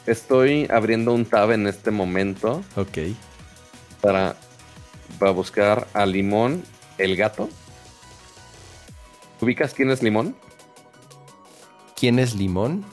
Estoy 0.06 0.68
abriendo 0.69 1.14
un 1.14 1.26
tab 1.26 1.52
en 1.52 1.68
este 1.68 1.91
momento. 1.91 2.64
Ok. 2.76 2.99
Para, 3.99 4.36
para 5.19 5.32
buscar 5.32 5.88
a 5.94 6.06
Limón, 6.06 6.64
el 6.98 7.15
gato. 7.15 7.49
¿Ubicas 9.41 9.74
quién 9.74 9.90
es 9.90 10.03
Limón? 10.03 10.36
¿Quién 11.95 12.19
es 12.19 12.36
Limón? 12.36 12.86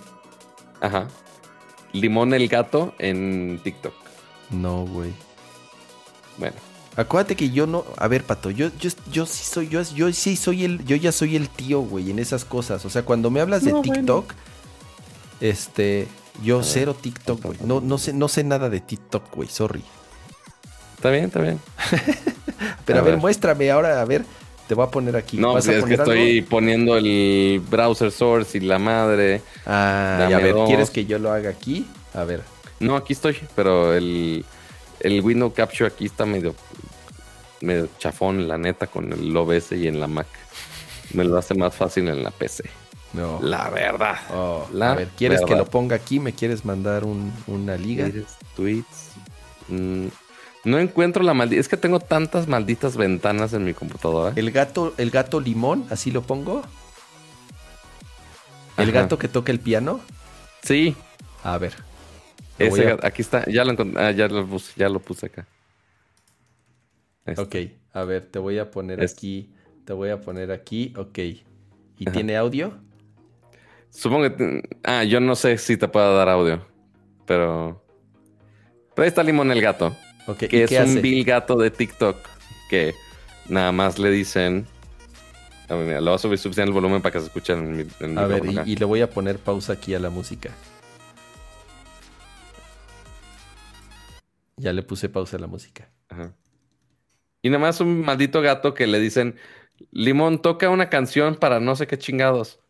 Ajá. 0.81 1.09
Limón 1.93 2.33
el 2.33 2.49
gato 2.49 2.95
en 2.99 3.61
TikTok. 3.63 3.95
No, 4.51 4.87
güey. 4.87 5.13
Bueno. 6.39 6.57
Acuérdate 6.97 7.35
que 7.35 7.51
yo 7.51 7.67
no, 7.67 7.85
a 7.97 8.07
ver, 8.07 8.23
pato, 8.23 8.51
yo, 8.51 8.69
yo, 8.79 8.91
yo 9.11 9.27
sí 9.27 9.45
soy, 9.45 9.69
yo, 9.69 9.83
yo 9.83 10.13
sí 10.13 10.37
soy 10.37 10.65
el, 10.65 10.85
yo 10.85 10.95
ya 10.95 11.11
soy 11.11 11.35
el 11.35 11.49
tío, 11.49 11.81
güey, 11.81 12.11
en 12.11 12.21
esas 12.21 12.45
cosas. 12.45 12.85
O 12.85 12.91
sea, 12.91 13.03
cuando 13.03 13.31
me 13.31 13.41
hablas 13.41 13.65
de 13.65 13.73
TikTok, 13.73 14.33
este, 15.41 16.07
yo 16.43 16.63
cero 16.63 16.95
TikTok, 17.01 17.43
güey. 17.43 17.59
No, 17.65 17.81
no 17.81 17.99
sé, 17.99 18.13
no 18.13 18.29
sé 18.29 18.45
nada 18.45 18.71
de 18.71 18.81
TikTok, 18.81 19.35
güey, 19.35 19.49
sorry. 19.49 19.83
Está 20.97 21.11
bien, 21.11 21.25
está 21.25 21.41
bien. 21.41 21.61
Pero 22.85 23.01
a, 23.01 23.03
ver, 23.03 23.17
muéstrame 23.17 23.71
ahora, 23.73 24.01
a 24.01 24.05
ver, 24.05 24.25
te 24.69 24.75
voy 24.75 24.87
a 24.87 24.91
poner 24.91 25.17
aquí. 25.17 25.37
No, 25.37 25.53
pues 25.53 25.67
es 25.67 25.85
que 25.85 25.95
estoy 25.95 26.43
poniendo 26.43 26.97
el 26.97 27.61
browser 27.69 28.13
source 28.13 28.57
y 28.57 28.61
la 28.61 28.79
madre. 28.79 29.43
Ah, 29.67 30.29
a 30.33 30.39
ver, 30.39 30.55
¿quieres 30.67 30.91
que 30.91 31.05
yo 31.07 31.19
lo 31.19 31.33
haga 31.33 31.51
aquí? 31.51 31.87
A 32.15 32.23
ver. 32.23 32.43
No, 32.79 32.97
aquí 32.97 33.15
estoy, 33.15 33.37
pero 33.55 33.95
el, 33.95 34.45
el 35.05 35.21
window 35.21 35.53
capture 35.53 35.87
aquí 35.87 36.07
está 36.07 36.27
medio 36.27 36.55
medio 37.61 37.89
chafón, 37.99 38.49
la 38.49 38.59
neta, 38.59 38.87
con 38.87 39.13
el 39.13 39.37
OBS 39.37 39.73
y 39.73 39.87
en 39.87 40.01
la 40.01 40.07
Mac. 40.07 40.27
Me 41.13 41.25
lo 41.25 41.39
hace 41.39 41.55
más 41.55 41.75
fácil 41.75 42.09
en 42.09 42.23
la 42.23 42.31
PC. 42.31 42.65
No. 43.13 43.41
La 43.43 43.71
verdad. 43.71 44.17
Oh, 44.33 44.67
a 44.81 44.95
ver, 44.95 45.09
¿quieres 45.17 45.41
que 45.43 45.55
lo 45.55 45.67
ponga 45.67 45.97
aquí? 45.97 46.19
¿Me 46.19 46.33
quieres 46.33 46.65
mandar 46.65 47.05
una 47.05 47.77
liga? 47.77 48.11
Tweets. 48.57 49.13
Mm, 49.69 50.07
no 50.65 50.79
encuentro 50.79 51.23
la 51.23 51.35
maldita. 51.35 51.61
Es 51.61 51.69
que 51.69 51.77
tengo 51.77 52.01
tantas 52.01 52.49
malditas 52.49 52.97
ventanas 52.97 53.53
en 53.53 53.65
mi 53.65 53.73
computadora. 53.73 54.33
El 54.35 54.51
gato, 54.51 54.95
el 54.97 55.11
gato 55.11 55.41
limón, 55.41 55.87
así 55.91 56.11
lo 56.11 56.23
pongo. 56.23 56.63
¿El 58.77 58.91
gato 58.91 59.19
que 59.19 59.29
toca 59.29 59.53
el 59.53 59.61
piano? 59.61 60.01
Sí. 60.63 60.97
A 61.45 61.59
ver. 61.59 61.75
Aquí 63.03 63.23
está. 63.23 63.45
Ya 63.47 63.65
lo, 63.65 63.75
ah, 63.97 64.11
ya 64.11 64.29
lo 64.29 64.47
puse, 64.47 64.73
ya 64.77 64.89
lo 64.89 65.01
puse 65.01 65.27
acá. 65.27 65.47
Este. 67.27 67.41
Ok, 67.41 67.73
a 67.93 68.05
ver, 68.05 68.27
te 68.31 68.39
voy 68.39 68.59
a 68.59 68.71
poner 68.71 69.03
aquí. 69.03 69.53
Te 69.85 69.93
voy 69.93 70.11
a 70.11 70.21
poner 70.21 70.51
aquí. 70.51 70.93
Ok. 70.97 71.19
¿Y 71.99 72.05
tiene 72.13 72.37
audio? 72.37 72.79
Supongo 73.91 74.37
que. 74.37 74.63
Ah, 74.83 75.05
yo 75.05 75.21
no 75.21 75.37
sé 75.37 75.57
si 75.59 75.77
te 75.77 75.89
puedo 75.89 76.17
dar 76.17 76.29
audio. 76.29 76.67
Pero. 77.27 77.83
Pero 78.95 79.05
ahí 79.05 79.09
está 79.09 79.23
Limón 79.23 79.51
el 79.51 79.61
gato. 79.61 79.97
Okay. 80.27 80.49
Que 80.49 80.65
es 80.65 80.73
un 80.73 81.03
vil 81.03 81.25
gato 81.25 81.57
de 81.57 81.71
TikTok. 81.71 82.17
Que 82.69 82.95
nada 83.49 83.73
más 83.73 83.99
le 83.99 84.11
dicen. 84.11 84.67
A 85.69 85.75
ver, 85.75 85.87
mira, 85.87 86.01
lo 86.01 86.11
voy 86.11 86.17
a 86.17 86.19
subir 86.19 86.39
suficiente 86.39 86.69
el 86.69 86.75
volumen 86.75 87.01
para 87.01 87.13
que 87.13 87.21
se 87.21 87.27
escuche 87.27 87.53
en 87.53 87.77
mi. 87.77 87.87
En 88.01 88.19
a 88.19 88.27
ver, 88.27 88.45
y, 88.67 88.77
le 88.77 88.85
voy 88.85 89.01
a 89.01 89.09
poner 89.09 89.39
pausa 89.39 89.75
aquí 89.75 89.95
a 89.95 89.99
la 89.99 90.11
música. 90.11 90.51
Ya 94.57 94.73
le 94.73 94.83
puse 94.83 95.09
pausa 95.09 95.37
a 95.37 95.41
la 95.41 95.47
música. 95.47 95.91
Ajá. 96.09 96.35
Y 97.43 97.51
nada 97.51 97.61
más 97.61 97.81
un 97.81 98.01
maldito 98.01 98.41
gato 98.41 98.73
que 98.73 98.87
le 98.87 98.99
dicen, 98.99 99.37
Limón, 99.91 100.41
toca 100.41 100.71
una 100.71 100.89
canción 100.89 101.37
para 101.37 101.61
no 101.61 101.77
sé 101.77 101.87
qué 101.87 101.99
chingados. 101.99 102.61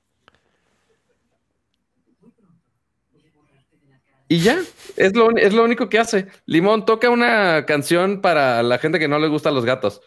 Y 4.28 4.40
ya, 4.40 4.61
es 4.97 5.15
lo, 5.15 5.31
es 5.36 5.52
lo 5.52 5.65
único 5.65 5.89
que 5.89 5.98
hace. 5.98 6.27
Limón, 6.47 6.86
toca 6.86 7.11
una 7.11 7.66
canción 7.66 8.20
para 8.20 8.62
la 8.62 8.78
gente 8.78 8.98
que 8.98 9.06
no 9.06 9.19
le 9.19 9.28
gustan 9.28 9.55
los 9.55 9.65
gatos. 9.65 10.01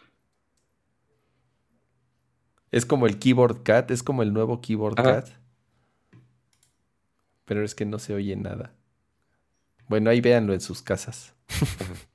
Es 2.70 2.84
como 2.84 3.06
el 3.06 3.18
keyboard 3.18 3.62
cat, 3.62 3.90
es 3.90 4.02
como 4.02 4.22
el 4.22 4.32
nuevo 4.32 4.60
keyboard 4.60 4.96
cat. 4.96 5.28
Pero 7.46 7.64
es 7.64 7.74
que 7.74 7.86
no 7.86 7.98
se 7.98 8.12
oye 8.12 8.36
nada. 8.36 8.74
Bueno, 9.88 10.10
ahí 10.10 10.20
véanlo 10.20 10.52
en 10.52 10.60
sus 10.60 10.82
casas. 10.82 11.37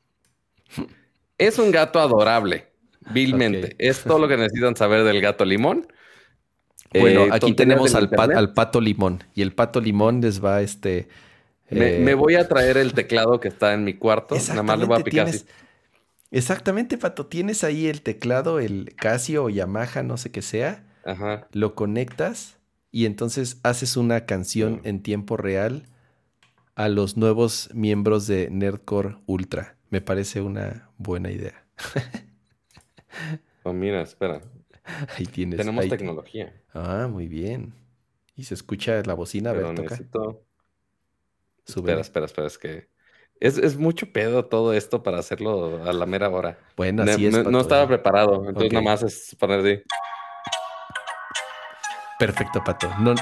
Es 1.38 1.60
un 1.60 1.72
gato 1.72 1.99
adorable, 1.99 2.68
vilmente. 3.11 3.76
Es 3.80 4.03
todo 4.03 4.19
lo 4.19 4.27
que 4.27 4.38
necesitan 4.38 4.76
saber 4.76 5.03
del 5.03 5.19
gato 5.19 5.43
limón. 5.45 5.88
Bueno, 6.93 7.26
eh, 7.26 7.30
aquí 7.31 7.53
tenemos 7.53 7.95
al, 7.95 8.10
pato 8.10 8.80
limón. 8.80 9.23
Y 9.34 9.41
el 9.41 9.53
pato 9.53 9.81
limón 9.81 10.22
les 10.22 10.43
va 10.43 10.61
este. 10.61 11.07
Me, 11.69 11.97
eh, 11.97 12.14
voy 12.14 12.35
a 12.35 12.47
traer 12.47 12.77
el 12.77 12.93
teclado 12.93 13.39
que 13.39 13.47
está 13.47 13.73
en 13.73 13.84
mi 13.84 13.95
cuarto. 13.95 14.35
Nada 14.49 14.64
más 14.64 14.80
le 14.80 14.85
voy 14.85 15.01
a 15.01 15.03
picar. 15.03 15.27
Exactamente, 16.30 16.97
Pato. 16.97 17.26
Tienes 17.27 17.64
ahí 17.64 17.88
el 17.88 18.01
teclado, 18.01 18.60
el 18.60 18.93
Casio 18.95 19.45
o 19.45 19.49
Yamaha, 19.49 20.01
no 20.01 20.18
sé 20.18 20.31
qué 20.31 20.41
sea. 20.41 20.84
Ajá. 21.05 21.47
Lo 21.51 21.76
conectas 21.76 22.57
y 22.91 23.05
entonces 23.05 23.60
haces 23.64 23.97
una 23.97 24.26
canción 24.26 24.81
en 24.84 25.03
tiempo 25.03 25.35
real 25.38 25.84
a 26.76 26.90
los 26.90 27.18
nuevos 27.18 27.70
miembros 27.74 28.28
de 28.28 28.50
Nerdcore 28.50 29.18
Ultra. 29.26 29.78
Me 29.90 30.02
parece 30.02 30.41
una 30.41 30.90
buena 30.98 31.32
idea. 31.32 31.66
oh, 33.64 33.74
mira, 33.74 34.02
espera. 34.02 34.41
Ahí 35.18 35.26
tienes. 35.26 35.58
Tenemos 35.58 35.88
tecnología. 35.88 36.54
Ah, 36.74 37.08
muy 37.10 37.28
bien. 37.28 37.74
Y 38.36 38.45
se 38.45 38.56
escucha 38.56 39.02
la 39.06 39.14
bocina, 39.14 39.52
a 39.52 39.54
ver, 39.54 39.76
toca. 39.76 39.95
Espera, 41.66 42.02
espera, 42.02 42.26
espera, 42.26 42.48
es 42.48 42.58
que 42.58 42.90
es, 43.40 43.78
mucho 43.78 44.12
pedo 44.12 44.45
todo 44.45 44.74
esto 44.74 45.04
para 45.04 45.20
hacerlo 45.20 45.84
a 45.84 45.94
la 45.94 46.06
mera 46.06 46.30
hora. 46.30 46.58
Bueno, 46.76 47.04
así 47.04 47.28
es. 47.28 47.45
No, 47.45 47.60
estaba 47.60 47.88
preparado, 47.88 48.48
entonces 48.48 48.72
nada 48.72 48.84
más 48.84 49.04
es 49.04 49.36
poner 49.40 49.62
de... 49.62 49.84
Perfecto, 52.18 52.64
Pato. 52.64 52.90
No, 53.00 53.14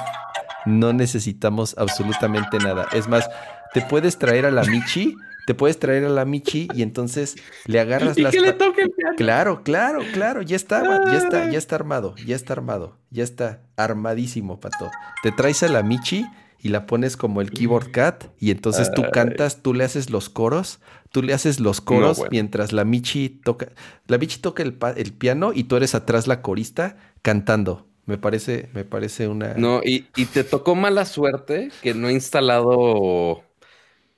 no 0.65 0.93
necesitamos 0.93 1.75
absolutamente 1.77 2.57
nada. 2.59 2.87
Es 2.93 3.07
más, 3.07 3.29
te 3.73 3.81
puedes 3.81 4.17
traer 4.17 4.45
a 4.45 4.51
la 4.51 4.63
Michi 4.63 5.15
te 5.45 5.55
puedes 5.55 5.79
traer 5.79 6.05
a 6.05 6.09
la 6.09 6.25
Michi 6.25 6.67
y 6.73 6.81
entonces 6.81 7.35
le 7.65 7.79
agarras 7.79 8.17
¿Y 8.17 8.21
las. 8.21 8.31
Que 8.31 8.41
le 8.41 8.53
toque 8.53 8.83
el 8.83 8.91
piano. 8.91 9.15
Claro, 9.17 9.63
claro, 9.63 10.01
claro. 10.13 10.41
Ya 10.41 10.55
está, 10.55 10.83
ya 11.11 11.17
está, 11.17 11.49
ya 11.49 11.57
está 11.57 11.75
armado, 11.75 12.15
ya 12.25 12.35
está 12.35 12.53
armado, 12.53 12.97
ya 13.09 13.23
está 13.23 13.61
armadísimo, 13.75 14.59
pato. 14.59 14.89
Te 15.23 15.31
traes 15.31 15.63
a 15.63 15.69
la 15.69 15.83
Michi 15.83 16.25
y 16.59 16.69
la 16.69 16.85
pones 16.85 17.17
como 17.17 17.41
el 17.41 17.51
keyboard 17.51 17.91
cat 17.91 18.25
y 18.39 18.51
entonces 18.51 18.91
tú 18.91 19.03
cantas, 19.11 19.63
tú 19.63 19.73
le 19.73 19.83
haces 19.83 20.11
los 20.11 20.29
coros, 20.29 20.79
tú 21.11 21.23
le 21.23 21.33
haces 21.33 21.59
los 21.59 21.81
coros 21.81 22.21
mientras 22.29 22.71
la 22.71 22.85
Michi 22.85 23.29
toca, 23.29 23.69
la 24.05 24.19
Michi 24.19 24.39
toca 24.39 24.61
el, 24.61 24.77
el, 24.95 25.11
piano 25.11 25.53
y 25.53 25.63
tú 25.63 25.75
eres 25.75 25.95
atrás 25.95 26.27
la 26.27 26.43
corista 26.43 26.97
cantando. 27.23 27.87
Me 28.11 28.17
parece, 28.17 28.67
me 28.73 28.83
parece 28.83 29.29
una. 29.29 29.53
No, 29.53 29.81
y, 29.81 30.07
y 30.17 30.25
te 30.25 30.43
tocó 30.43 30.75
mala 30.75 31.05
suerte 31.05 31.69
que 31.81 31.93
no 31.93 32.09
he 32.09 32.11
instalado 32.11 33.41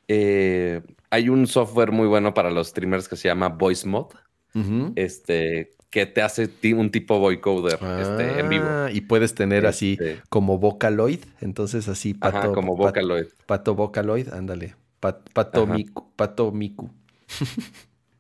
eh, 0.08 0.82
hay 1.10 1.30
un 1.30 1.48
software 1.48 1.92
muy 1.92 2.08
bueno 2.08 2.34
para 2.34 2.50
los 2.50 2.70
streamers 2.70 3.08
que 3.08 3.16
se 3.16 3.28
llama 3.28 3.50
Voice 3.50 3.88
Mode. 3.88 4.16
Este 4.96 5.72
que 5.90 6.08
te 6.08 6.24
hace 6.24 6.50
un 6.76 6.90
tipo 6.90 7.20
voiceover 7.20 7.78
este, 8.02 8.40
en 8.40 8.50
vivo. 8.50 8.66
Ah, 8.68 8.90
y 8.92 9.02
puedes 9.02 9.36
tener 9.36 9.68
así 9.68 9.92
este. 9.94 10.24
como 10.30 10.58
Vocaloid, 10.58 11.20
entonces 11.40 11.88
así 11.88 12.16
pato, 12.16 12.52
como 12.52 12.76
Vocaloid. 12.76 13.28
pato 13.46 13.76
Vocaloid, 13.76 14.30
ándale. 14.34 14.76
pato, 15.00 15.68
Miku, 15.68 16.12
pato 16.16 16.52
Miku. 16.52 16.90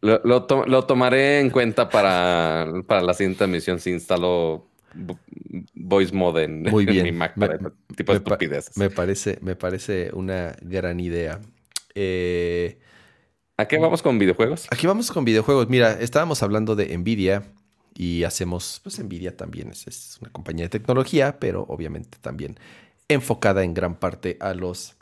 Lo, 0.01 0.43
tomaré 0.85 1.39
en 1.39 1.49
cuenta 1.49 1.89
para, 1.89 2.67
para 2.85 3.01
la 3.01 3.13
siguiente 3.15 3.45
emisión 3.45 3.79
si 3.79 3.89
instalo 3.91 4.67
voice 5.73 6.13
mode 6.13 6.43
en, 6.43 6.63
Muy 6.63 6.85
bien. 6.85 7.03
mi 7.03 7.11
Mac 7.11 7.33
para 7.37 7.57
tipo 7.95 8.11
de 8.11 8.17
estupideces. 8.17 8.77
me, 8.77 8.89
parece, 8.89 9.39
me 9.41 9.55
parece 9.55 10.11
una 10.13 10.55
gran 10.61 10.99
idea. 10.99 11.39
Eh, 11.95 12.79
¿A 13.57 13.67
qué 13.67 13.77
vamos 13.77 14.01
con 14.01 14.17
videojuegos? 14.17 14.67
Aquí 14.71 14.87
vamos 14.87 15.11
con 15.11 15.25
videojuegos. 15.25 15.69
Mira, 15.69 15.93
estábamos 15.93 16.41
hablando 16.41 16.75
de 16.75 16.97
Nvidia 16.97 17.43
y 17.95 18.23
hacemos, 18.23 18.79
pues 18.83 18.97
Nvidia 19.03 19.37
también 19.37 19.69
es, 19.69 20.17
una 20.21 20.31
compañía 20.31 20.65
de 20.65 20.69
tecnología, 20.69 21.39
pero 21.39 21.65
obviamente 21.69 22.17
también 22.19 22.57
enfocada 23.07 23.63
en 23.63 23.73
gran 23.73 23.95
parte 23.95 24.37
a 24.39 24.53
los 24.53 24.95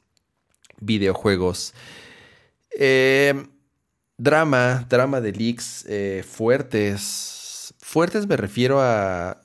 videojuegos. 0.80 1.74
Eh, 2.78 3.34
drama, 4.18 4.86
drama 4.90 5.22
de 5.22 5.32
leaks 5.32 5.86
eh, 5.88 6.24
fuertes. 6.28 7.74
Fuertes 7.80 8.28
me 8.28 8.38
refiero 8.38 8.82
a... 8.82 9.41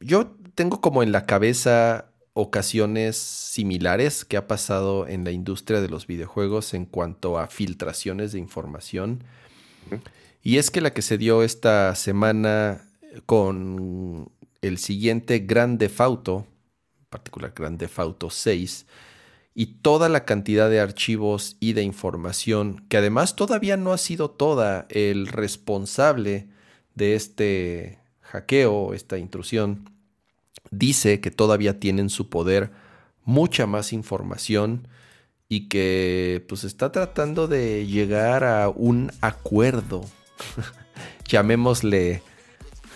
Yo 0.00 0.36
tengo 0.54 0.80
como 0.80 1.02
en 1.02 1.12
la 1.12 1.26
cabeza 1.26 2.10
ocasiones 2.34 3.16
similares 3.16 4.24
que 4.24 4.36
ha 4.36 4.46
pasado 4.46 5.08
en 5.08 5.24
la 5.24 5.30
industria 5.30 5.80
de 5.80 5.88
los 5.88 6.06
videojuegos 6.06 6.74
en 6.74 6.84
cuanto 6.84 7.38
a 7.38 7.46
filtraciones 7.46 8.32
de 8.32 8.38
información. 8.38 9.24
Y 10.42 10.58
es 10.58 10.70
que 10.70 10.82
la 10.82 10.92
que 10.92 11.02
se 11.02 11.16
dio 11.16 11.42
esta 11.42 11.94
semana 11.94 12.82
con 13.24 14.30
el 14.60 14.78
siguiente 14.78 15.38
Grande 15.40 15.88
Fauto, 15.88 16.46
en 16.98 17.06
particular 17.08 17.52
Grande 17.56 17.88
Fauto 17.88 18.28
6, 18.28 18.86
y 19.54 19.78
toda 19.80 20.10
la 20.10 20.26
cantidad 20.26 20.68
de 20.68 20.80
archivos 20.80 21.56
y 21.58 21.72
de 21.72 21.82
información, 21.82 22.84
que 22.90 22.98
además 22.98 23.34
todavía 23.34 23.78
no 23.78 23.94
ha 23.94 23.98
sido 23.98 24.30
toda 24.30 24.86
el 24.90 25.26
responsable 25.26 26.48
de 26.94 27.14
este 27.14 27.98
hackeo, 28.36 28.92
esta 28.92 29.16
intrusión, 29.16 29.88
dice 30.70 31.20
que 31.20 31.30
todavía 31.30 31.80
tiene 31.80 32.02
en 32.02 32.10
su 32.10 32.28
poder 32.28 32.70
mucha 33.24 33.66
más 33.66 33.92
información 33.92 34.88
y 35.48 35.68
que 35.68 36.44
pues 36.48 36.64
está 36.64 36.92
tratando 36.92 37.48
de 37.48 37.86
llegar 37.86 38.44
a 38.44 38.68
un 38.68 39.10
acuerdo. 39.20 40.04
Llamémosle, 41.28 42.22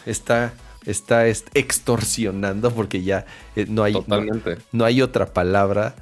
está, 0.04 0.52
está 0.84 1.26
extorsionando 1.26 2.70
porque 2.72 3.02
ya 3.02 3.24
eh, 3.56 3.66
no, 3.68 3.82
hay, 3.82 3.94
no, 4.72 4.84
hay 4.84 5.02
otra 5.02 5.32
palabra 5.32 5.94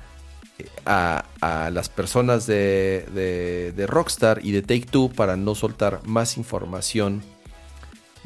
eh, 0.58 0.66
a, 0.84 1.70
las 1.72 1.88
personas 1.88 2.46
de, 2.46 3.06
de, 3.14 3.72
de, 3.72 3.86
Rockstar 3.86 4.40
y 4.42 4.52
de 4.52 4.62
Take 4.62 4.86
Two 4.90 5.10
para 5.10 5.36
no 5.36 5.54
soltar 5.54 6.00
más 6.04 6.36
información 6.36 7.22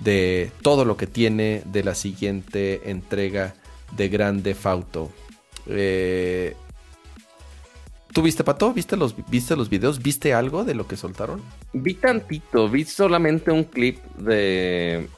de 0.02 0.50
todo 0.62 0.84
lo 0.84 0.96
que 0.96 1.06
tiene 1.06 1.62
de 1.66 1.84
la 1.84 1.94
siguiente 1.94 2.90
entrega 2.90 3.54
de 3.96 4.08
Grande 4.08 4.54
Fauto. 4.54 5.10
Eh, 5.66 6.54
¿Tú 8.12 8.22
viste, 8.22 8.44
Pato? 8.44 8.72
¿Viste 8.72 8.96
los, 8.96 9.14
¿Viste 9.30 9.56
los 9.56 9.70
videos? 9.70 10.02
¿Viste 10.02 10.34
algo 10.34 10.64
de 10.64 10.74
lo 10.74 10.86
que 10.86 10.96
soltaron? 10.96 11.42
Vi 11.72 11.94
tantito, 11.94 12.68
vi 12.68 12.84
solamente 12.84 13.50
un 13.50 13.64
clip 13.64 14.02
de, 14.16 15.08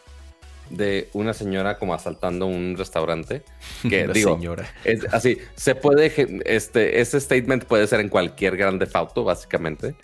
de 0.71 1.09
una 1.13 1.35
señora 1.35 1.77
como 1.79 1.95
asaltando 1.95 2.47
un 2.47 2.77
restaurante. 2.77 3.43
Que 3.89 4.07
digo, 4.09 4.35
señora. 4.37 4.67
Es, 4.85 5.05
así, 5.13 5.39
se 5.57 5.75
puede, 5.75 6.13
este, 6.45 7.01
ese 7.01 7.21
statement 7.21 7.65
puede 7.65 7.87
ser 7.87 8.01
en 8.01 8.09
cualquier 8.09 8.57
grande 8.57 8.87
fauto, 8.87 9.25
básicamente. 9.25 9.95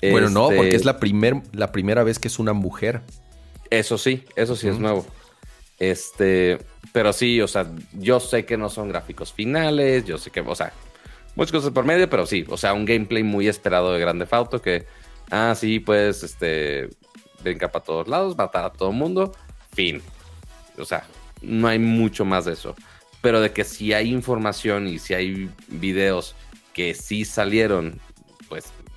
Bueno, 0.00 0.30
no, 0.30 0.46
porque 0.46 0.68
es 0.68 0.74
este 0.76 0.86
la, 0.86 0.98
primer, 0.98 1.42
la 1.52 1.72
primera 1.72 2.02
vez 2.04 2.18
que 2.18 2.28
es 2.28 2.38
una 2.38 2.52
mujer. 2.52 3.02
Eso 3.70 3.98
sí, 3.98 4.24
eso 4.36 4.56
sí 4.56 4.68
es 4.68 4.78
nuevo. 4.78 5.06
Este, 5.78 6.58
pero 6.92 7.12
sí, 7.12 7.40
o 7.40 7.48
sea, 7.48 7.66
yo 7.92 8.20
sé 8.20 8.44
que 8.44 8.56
no 8.56 8.68
son 8.68 8.88
gráficos 8.88 9.32
finales, 9.32 10.04
yo 10.04 10.18
sé 10.18 10.30
que, 10.30 10.40
o 10.40 10.54
sea, 10.54 10.72
muchas 11.36 11.52
cosas 11.52 11.70
por 11.70 11.84
medio, 11.84 12.10
pero 12.10 12.26
sí, 12.26 12.44
o 12.48 12.56
sea, 12.56 12.72
un 12.72 12.84
gameplay 12.84 13.22
muy 13.22 13.46
esperado 13.46 13.92
de 13.92 14.00
Grande 14.00 14.26
Auto 14.30 14.60
que, 14.60 14.86
ah, 15.30 15.54
sí, 15.56 15.78
pues, 15.78 16.22
este, 16.22 16.88
brinca 17.42 17.70
para 17.70 17.84
todos 17.84 18.08
lados, 18.08 18.36
matar 18.36 18.64
a 18.64 18.70
todo 18.70 18.90
el 18.90 18.96
mundo, 18.96 19.32
fin. 19.72 20.02
O 20.78 20.84
sea, 20.84 21.04
no 21.42 21.68
hay 21.68 21.78
mucho 21.78 22.24
más 22.24 22.44
de 22.44 22.52
eso. 22.52 22.74
Pero 23.20 23.40
de 23.40 23.52
que 23.52 23.64
si 23.64 23.92
hay 23.92 24.10
información 24.10 24.86
y 24.86 24.98
si 24.98 25.14
hay 25.14 25.50
videos 25.68 26.34
que 26.72 26.94
sí 26.94 27.24
salieron, 27.24 28.00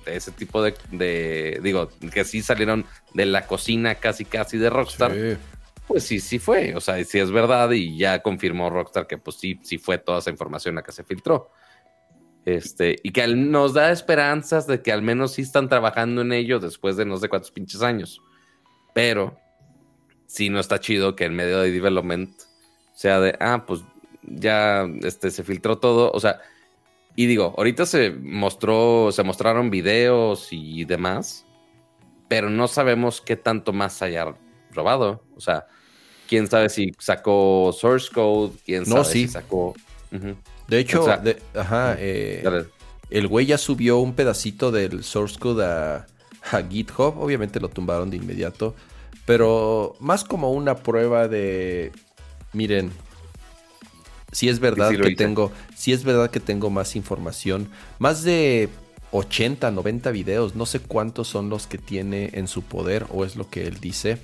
ese 0.06 0.30
tipo 0.32 0.62
de, 0.62 1.60
digo, 1.62 1.90
que 2.12 2.24
sí 2.24 2.42
salieron 2.42 2.84
de 3.14 3.26
la 3.26 3.46
cocina 3.46 3.96
casi 3.96 4.24
casi 4.24 4.58
de 4.58 4.70
Rockstar. 4.70 5.38
Pues 5.86 6.04
sí, 6.04 6.20
sí 6.20 6.38
fue, 6.38 6.74
o 6.74 6.80
sea, 6.80 7.02
sí 7.04 7.18
es 7.18 7.30
verdad 7.30 7.70
y 7.72 7.98
ya 7.98 8.22
confirmó 8.22 8.70
Rockstar 8.70 9.06
que 9.06 9.18
pues 9.18 9.36
sí, 9.36 9.58
sí 9.62 9.78
fue 9.78 9.98
toda 9.98 10.20
esa 10.20 10.30
información 10.30 10.74
la 10.76 10.82
que 10.82 10.92
se 10.92 11.04
filtró. 11.04 11.50
Este, 12.44 12.96
y 13.02 13.12
que 13.12 13.26
nos 13.28 13.72
da 13.72 13.92
esperanzas 13.92 14.66
de 14.66 14.82
que 14.82 14.90
al 14.90 15.02
menos 15.02 15.32
sí 15.32 15.42
están 15.42 15.68
trabajando 15.68 16.22
en 16.22 16.32
ello 16.32 16.58
después 16.58 16.96
de 16.96 17.04
no 17.04 17.16
sé 17.16 17.28
cuántos 17.28 17.52
pinches 17.52 17.82
años. 17.82 18.20
Pero 18.94 19.38
sí 20.26 20.50
no 20.50 20.60
está 20.60 20.80
chido 20.80 21.14
que 21.14 21.24
en 21.24 21.34
medio 21.34 21.60
de 21.60 21.70
development 21.70 22.34
sea 22.94 23.20
de, 23.20 23.36
ah, 23.40 23.64
pues 23.66 23.82
ya 24.22 24.88
este, 25.02 25.30
se 25.30 25.44
filtró 25.44 25.78
todo. 25.78 26.10
O 26.12 26.20
sea, 26.20 26.40
y 27.14 27.26
digo, 27.26 27.54
ahorita 27.56 27.86
se 27.86 28.10
mostró, 28.10 29.10
se 29.12 29.22
mostraron 29.22 29.70
videos 29.70 30.48
y 30.50 30.84
demás, 30.84 31.44
pero 32.28 32.48
no 32.48 32.68
sabemos 32.68 33.20
qué 33.20 33.36
tanto 33.36 33.72
más 33.72 34.00
haya 34.02 34.34
robado. 34.70 35.22
O 35.36 35.40
sea, 35.40 35.66
quién 36.28 36.46
sabe 36.46 36.70
si 36.70 36.92
sacó 36.98 37.74
source 37.78 38.08
code, 38.12 38.52
quién 38.64 38.86
sabe 38.86 39.04
si 39.04 39.28
sacó. 39.28 39.74
De 40.68 40.78
hecho, 40.78 41.06
ajá, 41.54 41.96
eh, 41.98 42.64
el 43.10 43.28
güey 43.28 43.44
ya 43.44 43.58
subió 43.58 43.98
un 43.98 44.14
pedacito 44.14 44.70
del 44.70 45.04
source 45.04 45.38
code 45.38 45.64
a, 45.64 46.06
GitHub. 46.70 47.18
Obviamente 47.18 47.60
lo 47.60 47.68
tumbaron 47.68 48.08
de 48.08 48.16
inmediato. 48.16 48.74
Pero 49.26 49.94
más 50.00 50.24
como 50.24 50.52
una 50.52 50.76
prueba 50.76 51.28
de. 51.28 51.92
Miren. 52.54 52.90
Si 54.32 54.48
es 54.48 54.58
verdad 54.58 54.90
que 54.90 55.14
tengo. 55.14 55.52
Si 55.82 55.92
es 55.92 56.04
verdad 56.04 56.30
que 56.30 56.38
tengo 56.38 56.70
más 56.70 56.94
información. 56.94 57.68
Más 57.98 58.22
de 58.22 58.68
80, 59.10 59.72
90 59.72 60.12
videos. 60.12 60.54
No 60.54 60.64
sé 60.64 60.78
cuántos 60.78 61.26
son 61.26 61.48
los 61.48 61.66
que 61.66 61.78
tiene 61.78 62.30
en 62.34 62.46
su 62.46 62.62
poder. 62.62 63.06
O 63.10 63.24
es 63.24 63.34
lo 63.34 63.50
que 63.50 63.66
él 63.66 63.80
dice. 63.80 64.18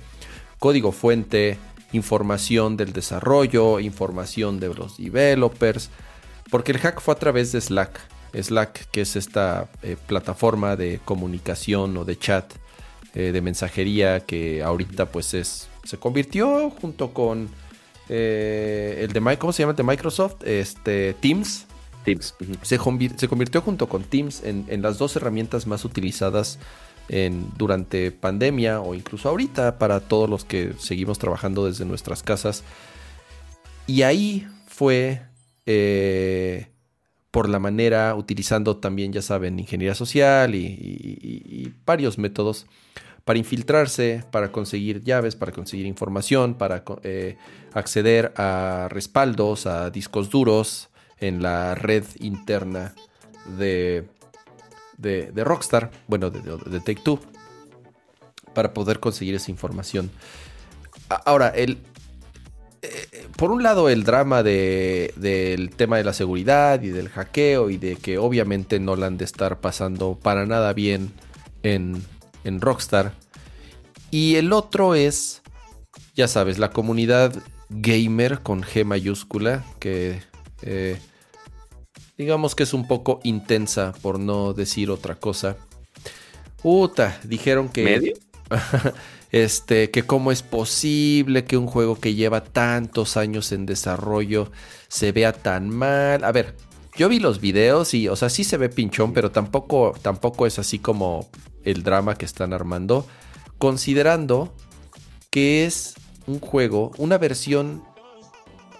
Código 0.57 0.93
fuente. 0.93 1.57
Información 1.91 2.77
del 2.77 2.93
desarrollo. 2.93 3.81
Información 3.81 4.61
de 4.61 4.73
los 4.73 4.95
developers 4.95 5.89
porque 6.49 6.71
el 6.71 6.79
hack 6.79 7.01
fue 7.01 7.13
a 7.13 7.17
través 7.17 7.51
de 7.51 7.61
Slack. 7.61 7.99
Slack, 8.33 8.89
que 8.91 9.01
es 9.01 9.15
esta 9.15 9.69
eh, 9.81 9.97
plataforma 10.07 10.75
de 10.75 10.99
comunicación 11.03 11.97
o 11.97 12.05
de 12.05 12.17
chat, 12.17 12.53
eh, 13.15 13.31
de 13.31 13.41
mensajería, 13.41 14.21
que 14.21 14.63
ahorita 14.63 15.07
pues 15.07 15.33
es. 15.33 15.67
Se 15.83 15.97
convirtió 15.97 16.69
junto 16.69 17.13
con 17.13 17.49
eh, 18.09 18.99
el 19.07 19.13
de 19.13 19.37
¿cómo 19.37 19.53
se 19.53 19.63
llama? 19.63 19.73
de 19.73 19.83
Microsoft, 19.83 20.43
este, 20.43 21.13
Teams. 21.15 21.65
Teams. 22.03 22.35
se, 22.61 22.77
convirtió 22.77 23.61
junto 23.61 23.87
con 23.87 24.03
Teams 24.03 24.43
en, 24.43 24.65
en, 24.69 24.81
las 24.81 24.97
dos 24.97 25.15
herramientas 25.15 25.67
más 25.67 25.85
utilizadas 25.85 26.57
en, 27.09 27.49
durante 27.57 28.11
pandemia 28.11 28.81
o 28.81 28.95
incluso 28.95 29.27
ahorita 29.29 29.77
para 29.77 29.99
todos 29.99 30.29
los 30.29 30.45
que 30.45 30.73
seguimos 30.77 31.19
trabajando 31.19 31.65
desde 31.65 31.85
nuestras 31.85 32.23
casas. 32.23 32.63
Y 33.87 34.03
ahí 34.03 34.47
fue 34.67 35.23
eh, 35.65 36.67
por 37.31 37.49
la 37.49 37.59
manera, 37.59 38.15
utilizando 38.15 38.77
también, 38.77 39.13
ya 39.13 39.21
saben, 39.21 39.59
ingeniería 39.59 39.95
social 39.95 40.55
y, 40.55 41.73
varios 41.85 42.17
métodos 42.17 42.65
para 43.29 43.37
infiltrarse, 43.37 44.23
para 44.31 44.51
conseguir 44.51 45.03
llaves, 45.03 45.35
para 45.35 45.51
conseguir 45.51 45.85
información, 45.85 46.55
para 46.55 46.83
eh, 47.03 47.37
acceder 47.73 48.33
a 48.35 48.87
respaldos, 48.89 49.67
a 49.67 49.91
discos 49.91 50.31
duros 50.31 50.89
en 51.19 51.43
la 51.43 51.75
red 51.75 52.03
interna 52.19 52.95
de, 53.55 54.07
de, 54.97 55.43
Rockstar, 55.43 55.91
bueno, 56.07 56.31
de, 56.31 56.41
de 56.41 56.79
Take 56.79 57.01
Two, 57.03 57.19
para 58.55 58.73
poder 58.73 58.99
conseguir 58.99 59.35
esa 59.35 59.51
información. 59.51 60.09
Ahora, 61.23 61.49
el, 61.49 61.77
por 63.37 63.51
un 63.51 63.61
lado 63.61 63.89
el 63.89 64.05
drama 64.05 64.41
del 64.41 65.69
tema 65.75 65.97
de 65.97 66.03
la 66.03 66.13
seguridad 66.13 66.81
y 66.81 66.87
del 66.87 67.09
hackeo 67.09 67.69
y 67.69 67.77
de 67.77 67.95
que 67.95 68.17
obviamente 68.17 68.79
no 68.79 68.95
la 68.95 69.05
han 69.05 69.19
de 69.19 69.25
estar 69.25 69.59
pasando 69.59 70.17
para 70.19 70.47
nada 70.47 70.73
bien 70.73 71.11
en, 71.61 72.01
Rockstar. 72.43 73.13
Y 74.11 74.35
el 74.35 74.53
otro 74.53 74.95
es, 74.95 75.41
ya 76.15 76.27
sabes, 76.27 76.57
la 76.57 76.71
comunidad 76.71 77.33
gamer 77.69 78.39
con 78.41 78.63
G 78.63 78.83
mayúscula, 78.85 79.63
que 79.79 80.21
eh, 80.61 80.99
digamos 82.17 82.55
que 82.55 82.63
es 82.63 82.73
un 82.73 82.87
poco 82.87 83.19
intensa 83.23 83.93
por 84.01 84.19
no 84.19 84.53
decir 84.53 84.89
otra 84.89 85.15
cosa. 85.15 85.57
Puta, 86.61 87.19
dijeron 87.23 87.69
que... 87.69 87.83
¿Medio? 87.83 88.13
este, 89.31 89.91
que 89.91 90.03
cómo 90.03 90.31
es 90.31 90.41
posible 90.41 91.45
que 91.45 91.57
un 91.57 91.67
juego 91.67 91.99
que 91.99 92.15
lleva 92.15 92.43
tantos 92.43 93.15
años 93.15 93.51
en 93.51 93.65
desarrollo 93.65 94.51
se 94.87 95.11
vea 95.11 95.33
tan 95.33 95.69
mal. 95.69 96.23
A 96.23 96.31
ver, 96.31 96.55
yo 96.99 97.07
vi 97.07 97.19
los 97.21 97.39
videos 97.39 97.93
y, 97.93 98.09
o 98.09 98.17
sea, 98.17 98.27
sí 98.27 98.43
se 98.43 98.57
ve 98.57 98.67
pinchón, 98.67 99.13
pero 99.13 99.31
tampoco, 99.31 99.95
tampoco 100.01 100.45
es 100.45 100.59
así 100.59 100.79
como 100.79 101.29
el 101.63 101.81
drama 101.81 102.15
que 102.15 102.25
están 102.25 102.51
armando, 102.51 103.07
considerando 103.57 104.53
que 105.29 105.65
es 105.65 105.93
un 106.27 106.41
juego, 106.41 106.91
una 106.97 107.17
versión 107.17 107.85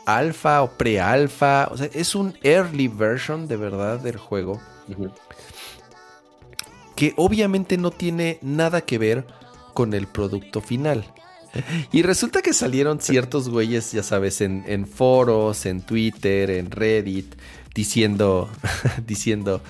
alfa 0.05 0.63
o 0.63 0.71
pre-alfa, 0.71 1.69
o 1.71 1.77
sea, 1.77 1.89
es 1.93 2.13
un 2.13 2.37
early 2.43 2.89
version 2.89 3.47
de 3.47 3.55
verdad 3.55 4.01
del 4.01 4.17
juego. 4.17 4.59
Que 6.97 7.13
obviamente 7.15 7.77
no 7.77 7.91
tiene 7.91 8.37
nada 8.41 8.81
que 8.81 8.97
ver 8.97 9.27
con 9.73 9.93
el 9.93 10.07
producto 10.07 10.59
final. 10.59 11.05
Y 11.91 12.01
resulta 12.01 12.41
que 12.41 12.53
salieron 12.53 13.01
ciertos 13.01 13.49
güeyes, 13.49 13.91
ya 13.91 14.03
sabes, 14.03 14.41
en, 14.41 14.87
foros, 14.87 15.65
en 15.65 15.81
Twitter, 15.81 16.49
en 16.51 16.71
Reddit, 16.71 17.35
diciendo, 17.73 18.49
diciendo, 19.07 19.61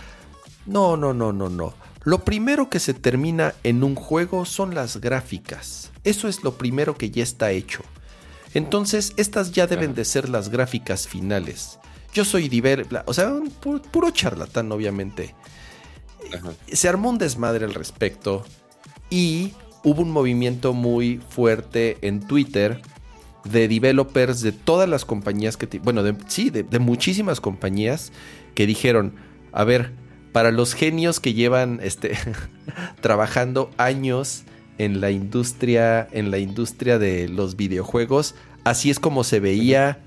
no, 0.65 0.97
no, 0.97 1.13
no, 1.13 1.33
no, 1.33 1.49
no. 1.49 1.73
Lo 2.03 2.23
primero 2.23 2.69
que 2.69 2.79
se 2.79 2.93
termina 2.93 3.53
en 3.63 3.83
un 3.83 3.95
juego 3.95 4.45
son 4.45 4.73
las 4.73 4.97
gráficas. 4.97 5.91
Eso 6.03 6.27
es 6.27 6.43
lo 6.43 6.57
primero 6.57 6.95
que 6.95 7.11
ya 7.11 7.23
está 7.23 7.51
hecho. 7.51 7.83
Entonces, 8.53 9.13
estas 9.17 9.51
ya 9.51 9.67
deben 9.67 9.93
de 9.93 10.05
ser 10.05 10.29
las 10.29 10.49
gráficas 10.49 11.07
finales. 11.07 11.77
Yo 12.13 12.25
soy 12.25 12.49
Diver, 12.49 12.87
o 13.05 13.13
sea, 13.13 13.31
un 13.31 13.51
puro, 13.51 14.09
charlatán, 14.11 14.71
obviamente. 14.71 15.35
Se 16.71 16.89
armó 16.89 17.09
un 17.09 17.17
desmadre 17.17 17.65
al 17.65 17.73
respecto 17.73 18.43
y 19.09 19.53
hubo 19.83 20.01
un 20.01 20.11
movimiento 20.11 20.73
muy 20.73 21.19
fuerte 21.29 21.97
en 22.01 22.19
Twitter 22.21 22.81
de 23.43 23.67
developers 23.67 24.41
de 24.41 24.51
todas 24.51 24.89
las 24.89 25.05
compañías 25.05 25.57
que, 25.57 25.79
bueno, 25.79 26.03
sí, 26.27 26.49
de, 26.49 26.63
de, 26.63 26.79
muchísimas 26.79 27.39
compañías 27.39 28.11
que 28.53 28.67
dijeron, 28.67 29.13
a 29.51 29.63
ver, 29.63 29.91
para 30.31 30.51
los 30.51 30.73
genios 30.73 31.19
que 31.19 31.33
llevan 31.33 31.79
este, 31.81 32.17
trabajando 33.01 33.71
años 33.77 34.43
en 34.77 35.01
la 35.01 35.11
industria, 35.11 36.07
en 36.11 36.31
la 36.31 36.37
industria 36.37 36.99
de 36.99 37.27
los 37.29 37.55
videojuegos, 37.55 38.35
así 38.63 38.89
es 38.89 38.99
como 38.99 39.23
se 39.23 39.39
veía 39.39 39.99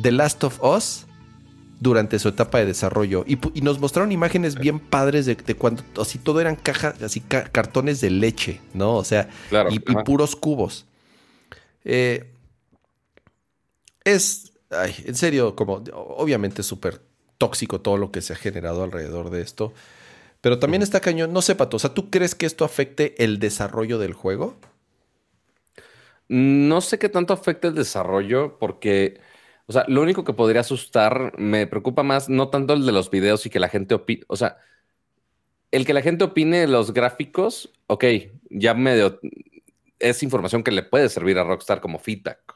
The 0.00 0.12
Last 0.12 0.44
of 0.44 0.62
Us 0.62 1.07
durante 1.80 2.18
su 2.18 2.28
etapa 2.28 2.58
de 2.58 2.66
desarrollo. 2.66 3.24
Y, 3.26 3.38
nos 3.60 3.78
mostraron 3.78 4.12
imágenes 4.12 4.56
bien 4.56 4.80
padres 4.80 5.26
de, 5.26 5.36
cuando 5.36 5.82
así 6.00 6.18
todo 6.18 6.40
eran 6.40 6.56
cajas, 6.56 7.02
así 7.02 7.20
cartones 7.20 8.00
de 8.00 8.10
leche, 8.10 8.60
¿no? 8.74 8.96
O 8.96 9.04
sea, 9.04 9.28
y, 9.70 9.78
puros 9.78 10.36
cubos. 10.36 10.86
Eh, 11.84 12.30
es, 14.04 14.52
ay, 14.70 14.94
en 15.04 15.14
serio, 15.14 15.54
como 15.54 15.82
obviamente 15.92 16.62
súper 16.62 17.00
tóxico 17.38 17.80
todo 17.80 17.96
lo 17.96 18.10
que 18.10 18.20
se 18.20 18.32
ha 18.32 18.36
generado 18.36 18.82
alrededor 18.82 19.30
de 19.30 19.42
esto. 19.42 19.72
Pero 20.40 20.58
también 20.58 20.82
está 20.82 21.00
cañón, 21.00 21.32
no 21.32 21.42
sé, 21.42 21.54
Pato, 21.54 21.76
o 21.76 21.80
sea, 21.80 21.94
¿tú 21.94 22.10
crees 22.10 22.34
que 22.34 22.46
esto 22.46 22.64
afecte 22.64 23.22
el 23.22 23.38
desarrollo 23.38 23.98
del 23.98 24.12
juego? 24.12 24.56
No 26.28 26.80
sé 26.80 26.98
qué 26.98 27.08
tanto 27.08 27.32
afecta 27.32 27.68
el 27.68 27.74
desarrollo, 27.74 28.58
porque, 28.58 29.20
o 29.68 29.72
sea, 29.72 29.84
lo 29.86 30.00
único 30.00 30.24
que 30.24 30.32
podría 30.32 30.62
asustar, 30.62 31.38
me 31.38 31.66
preocupa 31.66 32.02
más, 32.02 32.30
no 32.30 32.48
tanto 32.48 32.72
el 32.72 32.86
de 32.86 32.92
los 32.92 33.10
videos 33.10 33.44
y 33.44 33.50
que 33.50 33.60
la 33.60 33.68
gente 33.68 33.94
opine, 33.94 34.24
o 34.26 34.34
sea, 34.34 34.56
el 35.70 35.84
que 35.84 35.92
la 35.92 36.00
gente 36.00 36.24
opine 36.24 36.60
de 36.60 36.68
los 36.68 36.94
gráficos, 36.94 37.70
ok, 37.86 38.04
ya 38.48 38.72
medio, 38.72 39.20
es 39.98 40.22
información 40.22 40.62
que 40.62 40.70
le 40.70 40.82
puede 40.82 41.10
servir 41.10 41.38
a 41.38 41.44
Rockstar 41.44 41.82
como 41.82 41.98
feedback. 41.98 42.54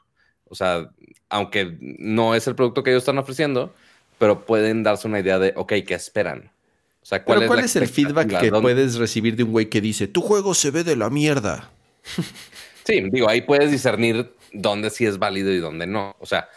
O 0.48 0.54
sea, 0.54 0.90
aunque 1.28 1.76
no 1.80 2.34
es 2.34 2.46
el 2.46 2.54
producto 2.54 2.82
que 2.82 2.90
ellos 2.90 3.02
están 3.02 3.18
ofreciendo, 3.18 3.74
pero 4.18 4.46
pueden 4.46 4.82
darse 4.82 5.06
una 5.06 5.20
idea 5.20 5.38
de, 5.38 5.52
ok, 5.54 5.74
¿qué 5.86 5.92
esperan? 5.92 6.50
O 7.02 7.04
sea, 7.04 7.24
¿cuál, 7.24 7.42
es, 7.58 7.76
el 7.76 7.88
feedback 7.88 8.40
que 8.40 8.50
puedes 8.50 8.94
recibir 8.94 9.36
de 9.36 9.42
un 9.42 9.52
güey 9.52 9.68
que 9.68 9.82
dice, 9.82 10.08
tu 10.08 10.22
juego 10.22 10.54
se 10.54 10.70
ve 10.70 10.82
de 10.82 10.96
la 10.96 11.10
mierda? 11.10 11.70
sí, 12.84 13.02
digo, 13.10 13.28
ahí 13.28 13.42
puedes 13.42 13.70
discernir 13.70 14.32
dónde 14.54 14.88
sí 14.88 15.04
es 15.04 15.18
válido 15.18 15.50
y 15.52 15.58
dónde 15.58 15.86
no. 15.86 16.16
O 16.18 16.24
sea, 16.24 16.48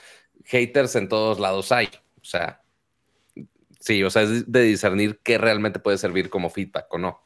haters 0.45 0.95
en 0.95 1.09
todos 1.09 1.39
lados 1.39 1.71
hay. 1.71 1.87
O 2.21 2.25
sea, 2.25 2.61
sí, 3.79 4.03
o 4.03 4.09
sea, 4.09 4.23
es 4.23 4.51
de 4.51 4.61
discernir 4.63 5.19
qué 5.23 5.37
realmente 5.37 5.79
puede 5.79 5.97
servir 5.97 6.29
como 6.29 6.49
feedback 6.49 6.87
o 6.93 6.97
no. 6.97 7.21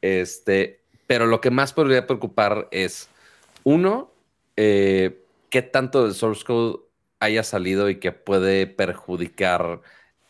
Este, 0.00 0.80
pero 1.06 1.26
lo 1.26 1.40
que 1.40 1.50
más 1.50 1.72
podría 1.72 2.06
preocupar 2.06 2.68
es, 2.70 3.08
uno, 3.64 4.12
eh, 4.56 5.24
qué 5.50 5.62
tanto 5.62 6.04
del 6.04 6.14
source 6.14 6.44
code 6.44 6.80
haya 7.20 7.42
salido 7.42 7.90
y 7.90 8.00
que 8.00 8.12
puede 8.12 8.66
perjudicar 8.66 9.82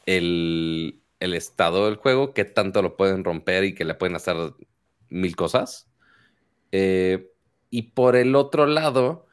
el, 0.06 1.02
estado 1.20 1.86
del 1.86 1.96
juego, 1.96 2.34
qué 2.34 2.44
tanto 2.44 2.82
lo 2.82 2.96
pueden 2.96 3.24
romper 3.24 3.64
y 3.64 3.74
que 3.74 3.84
le 3.84 3.94
pueden 3.94 4.16
hacer 4.16 4.36
mil 5.08 5.36
cosas. 5.36 5.88
Eh, 6.72 7.30
y 7.70 7.82
por 7.82 8.16
el 8.16 8.34
otro 8.34 8.66
lado, 8.66 9.26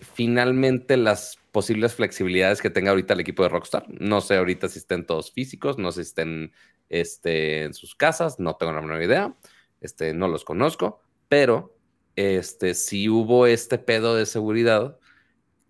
finalmente 0.00 0.96
las 0.96 1.38
posibles 1.54 1.94
flexibilidades 1.94 2.60
que 2.60 2.68
tenga 2.68 2.90
ahorita 2.90 3.14
el 3.14 3.20
equipo 3.20 3.42
de 3.42 3.48
Rockstar. 3.48 3.86
No 3.88 4.20
sé 4.20 4.36
ahorita 4.36 4.68
si 4.68 4.78
estén 4.80 5.06
todos 5.06 5.32
físicos, 5.32 5.78
no 5.78 5.90
sé 5.90 6.04
si 6.04 6.08
estén 6.08 6.52
este, 6.90 7.62
en 7.62 7.72
sus 7.72 7.94
casas, 7.94 8.38
no 8.38 8.56
tengo 8.56 8.72
la 8.74 8.82
menor 8.82 9.02
idea, 9.02 9.34
este, 9.80 10.12
no 10.12 10.28
los 10.28 10.44
conozco, 10.44 11.00
pero 11.28 11.74
este, 12.16 12.74
si 12.74 13.08
hubo 13.08 13.46
este 13.46 13.78
pedo 13.78 14.14
de 14.14 14.26
seguridad, 14.26 14.98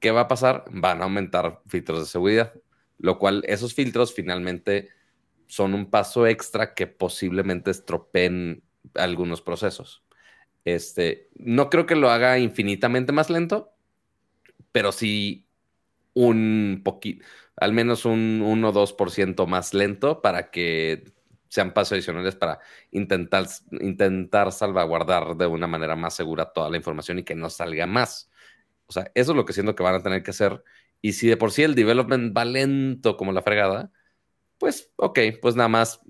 ¿Qué 0.05 0.11
va 0.11 0.21
a 0.21 0.29
pasar? 0.29 0.67
Van 0.71 1.01
a 1.01 1.05
aumentar 1.05 1.63
filtros 1.67 2.01
de 2.01 2.05
seguridad, 2.05 2.53
lo 2.99 3.19
cual 3.19 3.43
esos 3.47 3.73
filtros 3.73 4.13
finalmente 4.13 4.91
son 5.47 5.73
un 5.73 5.89
paso 5.89 6.27
extra 6.27 6.75
que 6.75 6.87
posiblemente 6.87 7.71
estropeen 7.71 8.63
algunos 8.93 9.41
procesos. 9.41 10.05
Este, 10.67 11.31
no 11.37 11.71
creo 11.71 11.87
que 11.87 11.95
lo 11.95 12.11
haga 12.11 12.39
infinitamente 12.39 13.13
más 13.13 13.31
lento, 13.31 13.73
pero 14.73 14.93
sí 14.93 15.44
un 16.15 16.83
poquito, 16.85 17.25
al 17.57 17.73
menos 17.73 18.05
un 18.05 18.43
1 18.43 18.69
o 18.69 18.73
2% 18.73 19.47
más 19.47 19.75
lento 19.75 20.23
para 20.23 20.51
que 20.51 21.05
sean 21.49 21.73
pasos 21.73 21.93
adicionales 21.93 22.35
para 22.35 22.59
intentar, 22.91 23.47
intentar 23.81 24.51
salvaguardar 24.53 25.37
de 25.37 25.47
una 25.47 25.69
manera 25.69 25.95
más 25.95 26.15
segura 26.15 26.47
toda 26.53 26.69
la 26.71 26.77
información 26.77 27.21
y 27.21 27.25
que 27.25 27.37
no 27.37 27.49
salga 27.49 27.87
más. 27.87 28.31
O 28.87 28.93
sea, 28.93 29.11
eso 29.15 29.33
es 29.33 29.37
lo 29.37 29.45
que 29.45 29.53
siento 29.53 29.75
que 29.75 29.85
van 29.85 29.95
a 29.95 30.03
tener 30.03 30.23
que 30.23 30.31
hacer. 30.33 30.65
Y 31.01 31.13
si 31.13 31.29
de 31.29 31.37
por 31.37 31.53
sí 31.53 31.63
el 31.63 31.75
development 31.77 32.37
va 32.37 32.45
lento 32.45 33.17
como 33.17 33.33
la 33.33 33.43
fregada, 33.43 33.93
pues 34.59 34.93
ok, 34.97 35.19
pues 35.41 35.55
nada 35.57 35.69
más 35.69 36.01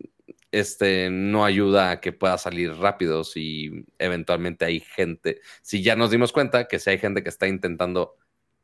este, 0.51 1.10
no 1.10 1.44
ayuda 1.44 1.90
a 1.90 2.01
que 2.01 2.12
pueda 2.12 2.39
salir 2.39 2.72
rápido 2.76 3.24
si 3.24 3.85
eventualmente 3.98 4.64
hay 4.64 4.81
gente, 4.81 5.40
si 5.62 5.82
ya 5.82 5.97
nos 5.97 6.10
dimos 6.10 6.32
cuenta 6.32 6.68
que 6.68 6.78
si 6.78 6.90
hay 6.90 6.98
gente 6.98 7.22
que 7.22 7.28
está 7.28 7.48
intentando 7.48 8.16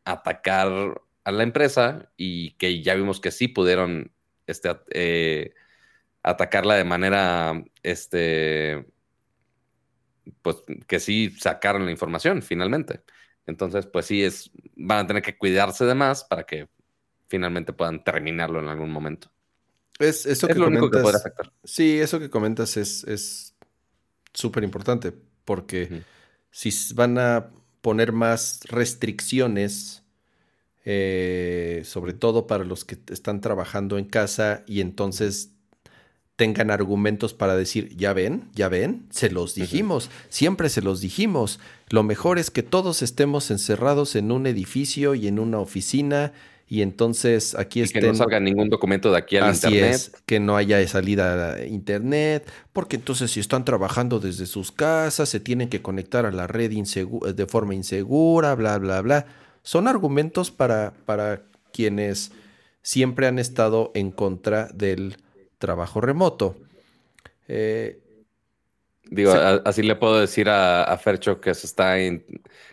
atacar 0.05 1.03
a 1.25 1.33
la 1.33 1.43
empresa 1.43 2.11
y 2.17 2.53
que 2.53 2.83
ya 2.83 2.95
vimos 2.95 3.21
que 3.21 3.31
sí 3.31 3.49
pudieron 3.49 4.13
este, 4.47 4.71
eh, 4.91 5.55
atacarla 6.23 6.75
de 6.75 6.85
manera, 6.85 7.63
este, 7.83 8.87
pues 10.43 10.57
que 10.87 11.01
sí 11.01 11.31
sacaron 11.39 11.85
la 11.85 11.91
información 11.91 12.43
finalmente. 12.43 13.03
Entonces, 13.47 13.87
pues 13.87 14.07
sí, 14.07 14.23
es, 14.23 14.51
van 14.77 15.05
a 15.05 15.07
tener 15.07 15.23
que 15.23 15.37
cuidarse 15.37 15.85
de 15.85 15.95
más 15.95 16.25
para 16.25 16.45
que 16.45 16.69
finalmente 17.29 17.73
puedan 17.73 18.03
terminarlo 18.05 18.61
en 18.61 18.69
algún 18.69 18.91
momento. 18.91 19.31
Es, 19.99 20.25
eso 20.27 20.49
que 20.49 20.55
lo 20.55 20.69
único 20.69 20.91
que 20.91 21.01
puede 21.01 21.17
afectar. 21.17 21.53
Sí, 21.65 22.01
eso 22.01 22.19
que 22.19 22.31
comentas 22.31 22.77
es 22.77 23.55
súper 24.33 24.65
importante 24.65 25.13
porque 25.45 26.05
si 26.51 26.71
van 26.95 27.19
a 27.19 27.51
poner 27.81 28.13
más 28.13 28.61
restricciones, 28.69 30.00
eh, 30.85 31.83
sobre 31.85 32.13
todo 32.13 32.47
para 32.47 32.65
los 32.65 32.85
que 32.85 32.99
están 33.11 33.41
trabajando 33.41 33.99
en 33.99 34.05
casa 34.05 34.65
y 34.67 34.81
entonces 34.81 35.51
tengan 36.37 36.71
argumentos 36.71 37.35
para 37.35 37.55
decir, 37.55 37.95
ya 37.97 38.15
ven, 38.15 38.49
ya 38.55 38.71
ven, 38.71 39.07
se 39.11 39.31
los 39.31 39.55
dijimos, 39.55 40.11
siempre 40.31 40.71
se 40.71 40.81
los 40.81 41.03
dijimos. 41.03 41.61
Lo 41.91 42.03
mejor 42.03 42.39
es 42.39 42.51
que 42.51 42.63
todos 42.63 43.03
estemos 43.03 43.51
encerrados 43.51 44.17
en 44.17 44.33
un 44.33 44.47
edificio 44.47 45.15
y 45.15 45.29
en 45.29 45.39
una 45.39 45.59
oficina 45.59 46.33
y 46.71 46.83
entonces 46.83 47.57
aquí 47.57 47.83
estén... 47.83 48.01
Que 48.01 48.09
no 48.09 48.15
salga 48.15 48.39
ningún 48.39 48.71
documento 48.71 49.11
de 49.11 49.19
aquí 49.19 49.37
al 49.37 49.51
Así 49.51 49.67
internet. 49.67 49.95
Es, 49.97 50.13
que 50.25 50.39
no 50.39 50.57
haya 50.57 50.87
salida 50.87 51.55
a 51.55 51.67
internet, 51.67 52.49
porque 52.73 52.95
entonces 52.95 53.33
si 53.33 53.41
están 53.41 53.65
trabajando 53.65 54.21
desde 54.21 54.47
sus 54.47 54.71
casas, 54.71 55.29
se 55.29 55.41
tienen 55.41 55.69
que 55.69 55.83
conectar 55.83 56.25
a 56.27 56.31
la 56.31 56.47
red 56.47 56.71
de 56.71 57.47
forma 57.47 57.75
insegura, 57.75 58.55
bla, 58.55 58.79
bla, 58.79 59.03
bla. 59.03 59.27
Son 59.71 59.87
argumentos 59.87 60.51
para, 60.51 60.95
para 61.07 61.43
quienes 61.73 62.33
siempre 62.83 63.29
han 63.29 63.39
estado 63.39 63.93
en 63.95 64.11
contra 64.11 64.67
del 64.75 65.17
trabajo 65.59 66.01
remoto. 66.01 66.57
Eh, 67.47 68.01
Digo, 69.05 69.33
así 69.33 69.85
le 69.85 69.95
puedo 69.95 70.19
decir 70.19 70.49
a, 70.49 70.97
Fercho 70.97 71.41
que 71.41 71.55
se 71.55 71.69
está 71.69 71.95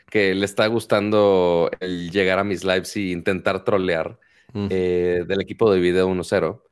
que 0.09 0.33
le 0.33 0.43
está 0.43 0.65
gustando 0.65 1.69
el 1.79 2.09
llegar 2.09 2.39
a 2.39 2.43
mis 2.43 2.63
lives 2.63 2.97
y 2.97 3.11
intentar 3.11 3.63
trolear 3.63 4.17
eh, 4.55 5.23
del 5.27 5.41
equipo 5.41 5.71
de 5.71 5.79
video 5.79 6.09
1-0, 6.09 6.63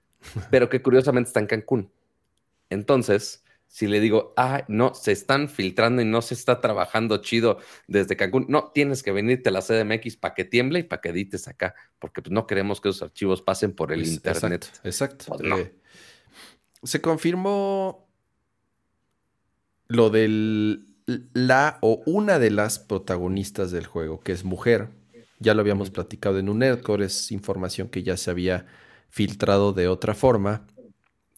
pero 0.50 0.70
que 0.70 0.82
curiosamente 0.82 1.28
está 1.28 1.40
en 1.40 1.46
Cancún. 1.46 1.92
Entonces, 2.72 3.45
si 3.68 3.88
le 3.88 4.00
digo, 4.00 4.34
ah, 4.38 4.64
no, 4.68 4.94
se 4.94 5.12
están 5.12 5.50
filtrando 5.50 6.02
y 6.02 6.06
no 6.06 6.22
se 6.22 6.34
está 6.34 6.62
trabajando 6.62 7.18
chido 7.18 7.60
desde 7.88 8.16
Cancún, 8.16 8.46
no, 8.48 8.72
tienes 8.74 9.04
que 9.04 9.12
venirte 9.12 9.50
a 9.50 9.52
la 9.52 9.62
CDMX 9.62 10.16
para 10.18 10.34
que 10.34 10.46
tiemble 10.46 10.80
y 10.80 10.84
para 10.84 11.02
que 11.02 11.10
edites 11.10 11.48
acá, 11.48 11.76
porque 12.00 12.22
pues, 12.22 12.32
no 12.32 12.48
queremos 12.48 12.80
que 12.80 12.90
esos 12.90 13.02
archivos 13.02 13.42
pasen 13.42 13.74
por 13.74 13.92
el 13.92 14.06
internet. 14.06 14.72
Exacto. 14.84 15.26
Pues, 15.28 15.42
no. 15.42 15.58
Eh, 15.58 15.76
se 16.84 17.02
confirmó 17.02 18.08
lo 19.88 20.10
del 20.10 20.96
la 21.34 21.78
o 21.82 22.02
una 22.06 22.40
de 22.40 22.52
las 22.52 22.80
protagonistas 22.80 23.72
del 23.72 23.86
juego, 23.86 24.20
que 24.22 24.32
es 24.32 24.44
mujer. 24.44 24.90
Ya 25.40 25.54
lo 25.54 25.62
habíamos 25.62 25.92
platicado 25.92 26.40
en 26.40 26.50
un 26.50 26.60
Nerdcore, 26.60 27.06
es 27.06 27.32
información 27.32 27.90
que 27.90 28.04
ya 28.04 28.18
se 28.18 28.32
había 28.32 28.66
filtrado 29.10 29.74
de 29.74 29.88
otra 29.88 30.16
forma. 30.16 30.66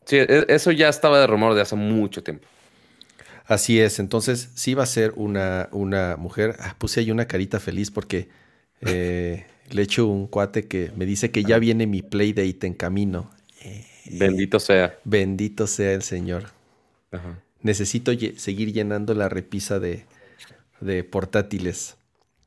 Sí, 0.07 0.15
e, 0.17 0.45
eso 0.47 0.71
ya 0.71 0.87
estaba 0.89 1.19
de 1.19 1.27
rumor 1.27 1.53
de 1.53 1.61
hace 1.61 1.75
mucho 1.75 2.23
tiempo. 2.23 2.47
Así 3.45 3.79
es, 3.79 3.99
entonces 3.99 4.49
sí 4.55 4.73
va 4.73 4.83
a 4.83 4.87
ser 4.87 5.13
una, 5.15 5.69
una 5.71 6.15
mujer. 6.17 6.55
Ah, 6.59 6.75
puse 6.77 7.01
ahí 7.01 7.11
una 7.11 7.27
carita 7.27 7.59
feliz 7.59 7.91
porque 7.91 8.29
eh, 8.81 9.45
le 9.69 9.81
echo 9.81 10.07
un 10.07 10.27
cuate 10.27 10.67
que 10.67 10.91
me 10.95 11.05
dice 11.05 11.31
que 11.31 11.43
ya 11.43 11.59
viene 11.59 11.87
mi 11.87 12.01
playdate 12.01 12.67
en 12.67 12.73
camino. 12.73 13.29
Bendito 14.09 14.59
sea. 14.59 14.97
Bendito 15.03 15.67
sea 15.67 15.93
el 15.93 16.01
Señor. 16.01 16.45
Necesito 17.61 18.11
seguir 18.37 18.71
llenando 18.71 19.13
la 19.13 19.27
repisa 19.27 19.79
de, 19.79 20.05
de 20.79 21.03
portátiles. 21.03 21.97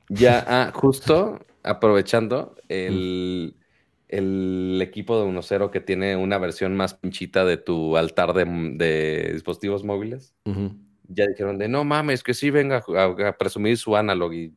Ya, 0.08 0.44
ah, 0.48 0.72
justo 0.74 1.44
aprovechando, 1.62 2.56
el, 2.68 3.54
el 4.10 4.80
equipo 4.82 5.20
de 5.20 5.30
1.0 5.30 5.70
que 5.70 5.80
tiene 5.80 6.16
una 6.16 6.38
versión 6.38 6.76
más 6.76 6.94
pinchita 6.94 7.44
de 7.44 7.56
tu 7.56 7.96
altar 7.96 8.34
de, 8.34 9.30
dispositivos 9.32 9.84
móviles, 9.84 10.34
ya 11.08 11.26
dijeron 11.26 11.58
de 11.58 11.68
no 11.68 11.84
mames, 11.84 12.22
que 12.22 12.34
sí 12.34 12.50
venga 12.50 12.84
a, 12.96 13.38
presumir 13.38 13.78
su 13.78 13.96
analog 13.96 14.32
y 14.34 14.52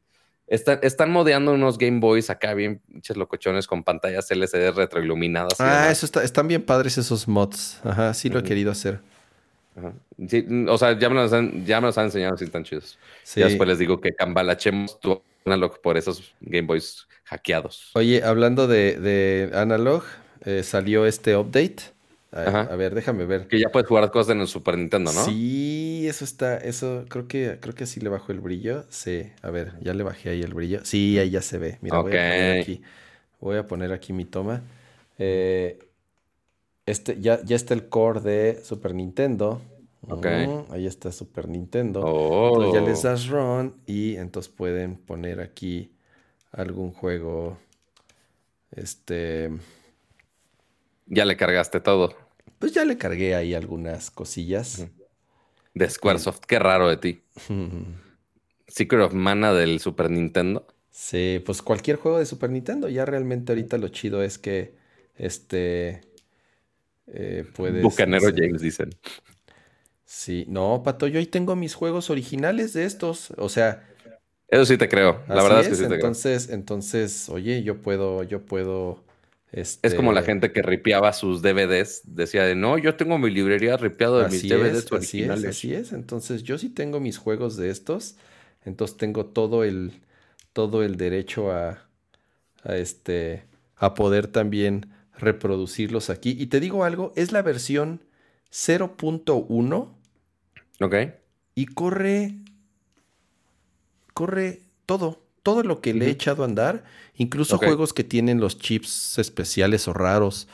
están 0.47 1.11
modeando 1.11 1.53
unos 1.53 1.77
Game 1.77 1.99
Boys 1.99 2.29
acá 2.29 2.53
bien 2.53 2.79
pinches 2.79 3.15
locochones 3.15 3.65
con 3.65 3.83
pantallas 3.83 4.29
LCD 4.29 4.71
retroiluminadas. 4.75 5.59
Ah, 5.59 5.89
eso 5.89 6.05
está, 6.05 6.23
están 6.23 6.47
bien 6.47 6.63
padres 6.63 6.97
esos 6.97 7.27
mods. 7.27 7.79
Ajá, 7.83 8.13
sí 8.13 8.29
lo 8.29 8.39
he 8.39 8.43
querido 8.43 8.71
hacer. 8.71 8.99
Ajá. 9.75 9.93
o 10.67 10.77
sea, 10.77 10.99
ya 10.99 11.09
me, 11.09 11.15
los 11.15 11.33
han, 11.33 11.65
ya 11.65 11.81
me 11.81 11.87
los 11.87 11.97
han 11.97 12.05
enseñado 12.05 12.35
así 12.35 12.45
tan 12.47 12.63
chidos. 12.63 12.99
Sí. 13.23 13.39
Y 13.39 13.43
después 13.43 13.67
les 13.67 13.79
digo 13.79 14.01
que 14.01 14.11
cambalachemos 14.11 14.99
tu 14.99 15.21
analog 15.45 15.81
por 15.81 15.97
esos 15.97 16.35
Game 16.41 16.67
Boys 16.67 17.07
hackeados. 17.33 17.91
Oye, 17.95 18.23
hablando 18.23 18.67
de, 18.67 19.49
analog, 19.53 20.03
eh, 20.45 20.63
salió 20.63 21.05
este 21.05 21.35
update. 21.35 21.93
A, 22.31 22.75
ver, 22.75 22.95
déjame 22.95 23.25
ver. 23.25 23.47
Que 23.47 23.59
ya 23.59 23.69
puedes 23.69 23.87
jugar 23.87 24.09
cosas 24.09 24.35
en 24.35 24.41
el 24.41 24.47
Super 24.47 24.75
Nintendo, 24.77 25.11
¿no? 25.13 25.23
Sí, 25.25 26.05
eso 26.07 26.25
está, 26.25 26.57
eso 26.57 27.05
creo 27.07 27.27
que 27.27 27.59
creo 27.61 27.75
que 27.75 27.85
sí 27.85 27.99
le 27.99 28.09
bajó 28.09 28.31
el 28.31 28.39
brillo. 28.39 28.85
Sí, 28.89 29.29
a 29.43 29.51
ver, 29.51 29.73
ya 29.81 29.93
le 29.93 30.03
bajé 30.03 30.29
ahí 30.29 30.41
el 30.41 30.53
brillo. 30.53 30.79
Sí, 30.83 31.19
ahí 31.19 31.29
ya 31.29 31.41
se 31.41 31.59
ve. 31.59 31.77
Mira, 31.81 31.99
voy 31.99 32.11
a 32.11 32.15
poner 32.15 32.61
aquí. 32.61 32.81
Voy 33.39 33.57
a 33.57 33.67
poner 33.67 33.93
aquí 33.93 34.13
mi 34.13 34.25
toma. 34.25 34.63
Eh, 35.19 35.77
este, 36.87 37.21
ya, 37.21 37.43
ya 37.43 37.55
está 37.55 37.75
el 37.75 37.87
core 37.87 38.21
de 38.21 38.61
Super 38.63 38.95
Nintendo. 38.95 39.61
Ok. 40.09 40.25
ahí 40.71 40.87
está 40.87 41.11
Super 41.11 41.47
Nintendo. 41.47 41.99
Entonces 41.99 42.73
ya 42.73 42.81
les 42.81 43.05
oh. 43.05 43.07
das 43.07 43.27
run 43.27 43.75
y 43.85 44.15
entonces 44.15 44.51
pueden 44.51 44.95
poner 44.95 45.39
aquí 45.39 45.93
algún 46.53 46.93
juego. 46.93 47.59
Este. 48.71 49.51
Ya 51.07 51.25
le 51.25 51.35
cargaste 51.35 51.81
todo. 51.81 52.15
Pues 52.59 52.71
ya 52.71 52.85
le 52.85 52.97
cargué 52.97 53.35
ahí 53.35 53.53
algunas 53.53 54.09
cosillas. 54.09 54.87
De 55.73 55.89
Squaresoft, 55.89 56.41
qué 56.47 56.59
raro 56.59 56.87
de 56.87 56.97
ti. 56.97 57.23
Secret 58.67 59.01
of 59.01 59.13
Mana 59.13 59.53
del 59.53 59.79
Super 59.79 60.09
Nintendo. 60.09 60.65
Sí, 60.89 61.41
pues 61.45 61.61
cualquier 61.61 61.97
juego 61.97 62.19
de 62.19 62.25
Super 62.25 62.51
Nintendo. 62.51 62.87
Ya 62.87 63.05
realmente 63.05 63.51
ahorita 63.51 63.77
lo 63.77 63.89
chido 63.89 64.23
es 64.23 64.37
que 64.37 64.75
este 65.15 66.01
eh, 67.07 67.45
puedes. 67.55 67.83
Bucanero 67.83 68.31
James 68.35 68.61
dicen. 68.61 68.91
Sí, 70.05 70.45
no, 70.47 70.83
Pato, 70.83 71.07
yo 71.07 71.19
ahí 71.19 71.25
tengo 71.25 71.55
mis 71.55 71.73
juegos 71.73 72.09
originales 72.09 72.73
de 72.73 72.85
estos. 72.85 73.31
O 73.37 73.49
sea. 73.49 73.89
Eso 74.53 74.65
sí 74.65 74.77
te 74.77 74.87
creo. 74.87 75.19
La 75.27 75.41
verdad 75.41 75.61
es, 75.61 75.69
que 75.69 75.75
sí 75.75 75.87
te 75.87 75.95
entonces, 75.95 76.45
creo. 76.45 76.55
Entonces, 76.55 77.27
oye, 77.29 77.63
yo 77.63 77.81
puedo, 77.81 78.23
yo 78.23 78.41
puedo. 78.41 79.03
Este... 79.51 79.87
Es 79.87 79.95
como 79.95 80.13
la 80.13 80.21
gente 80.21 80.51
que 80.51 80.61
ripiaba 80.61 81.11
sus 81.13 81.41
DVDs. 81.41 82.01
Decía 82.05 82.43
de 82.43 82.55
no, 82.55 82.77
yo 82.77 82.95
tengo 82.95 83.17
mi 83.17 83.31
librería 83.31 83.77
ripiado 83.77 84.19
de 84.19 84.29
mis 84.29 84.47
DVDs 84.47 84.91
originales. 84.91 85.45
Así 85.45 85.73
es, 85.73 85.91
Entonces, 85.91 86.43
yo 86.43 86.57
sí 86.57 86.69
tengo 86.69 86.99
mis 86.99 87.17
juegos 87.17 87.57
de 87.57 87.69
estos. 87.69 88.15
Entonces 88.63 88.97
tengo 88.97 89.25
todo 89.25 89.63
el, 89.63 89.91
todo 90.53 90.83
el 90.83 90.97
derecho 90.97 91.51
a, 91.51 91.87
a 92.63 92.77
este, 92.77 93.43
a 93.75 93.93
poder 93.93 94.27
también 94.27 94.87
reproducirlos 95.17 96.09
aquí. 96.09 96.35
Y 96.39 96.47
te 96.47 96.59
digo 96.59 96.83
algo, 96.83 97.11
es 97.15 97.31
la 97.31 97.41
versión 97.41 98.01
0.1. 98.51 99.89
Ok. 100.79 100.95
Y 101.55 101.65
corre. 101.65 102.35
Corre 104.13 104.61
todo. 104.85 105.21
Todo 105.43 105.63
lo 105.63 105.81
que 105.81 105.93
le 105.93 106.07
he 106.07 106.09
echado 106.09 106.43
a 106.43 106.45
andar. 106.45 106.85
Incluso 107.15 107.57
juegos 107.57 107.93
que 107.93 108.03
tienen 108.03 108.39
los 108.39 108.57
chips 108.57 109.17
especiales 109.19 109.87
o 109.87 109.93
raros. 109.93 110.47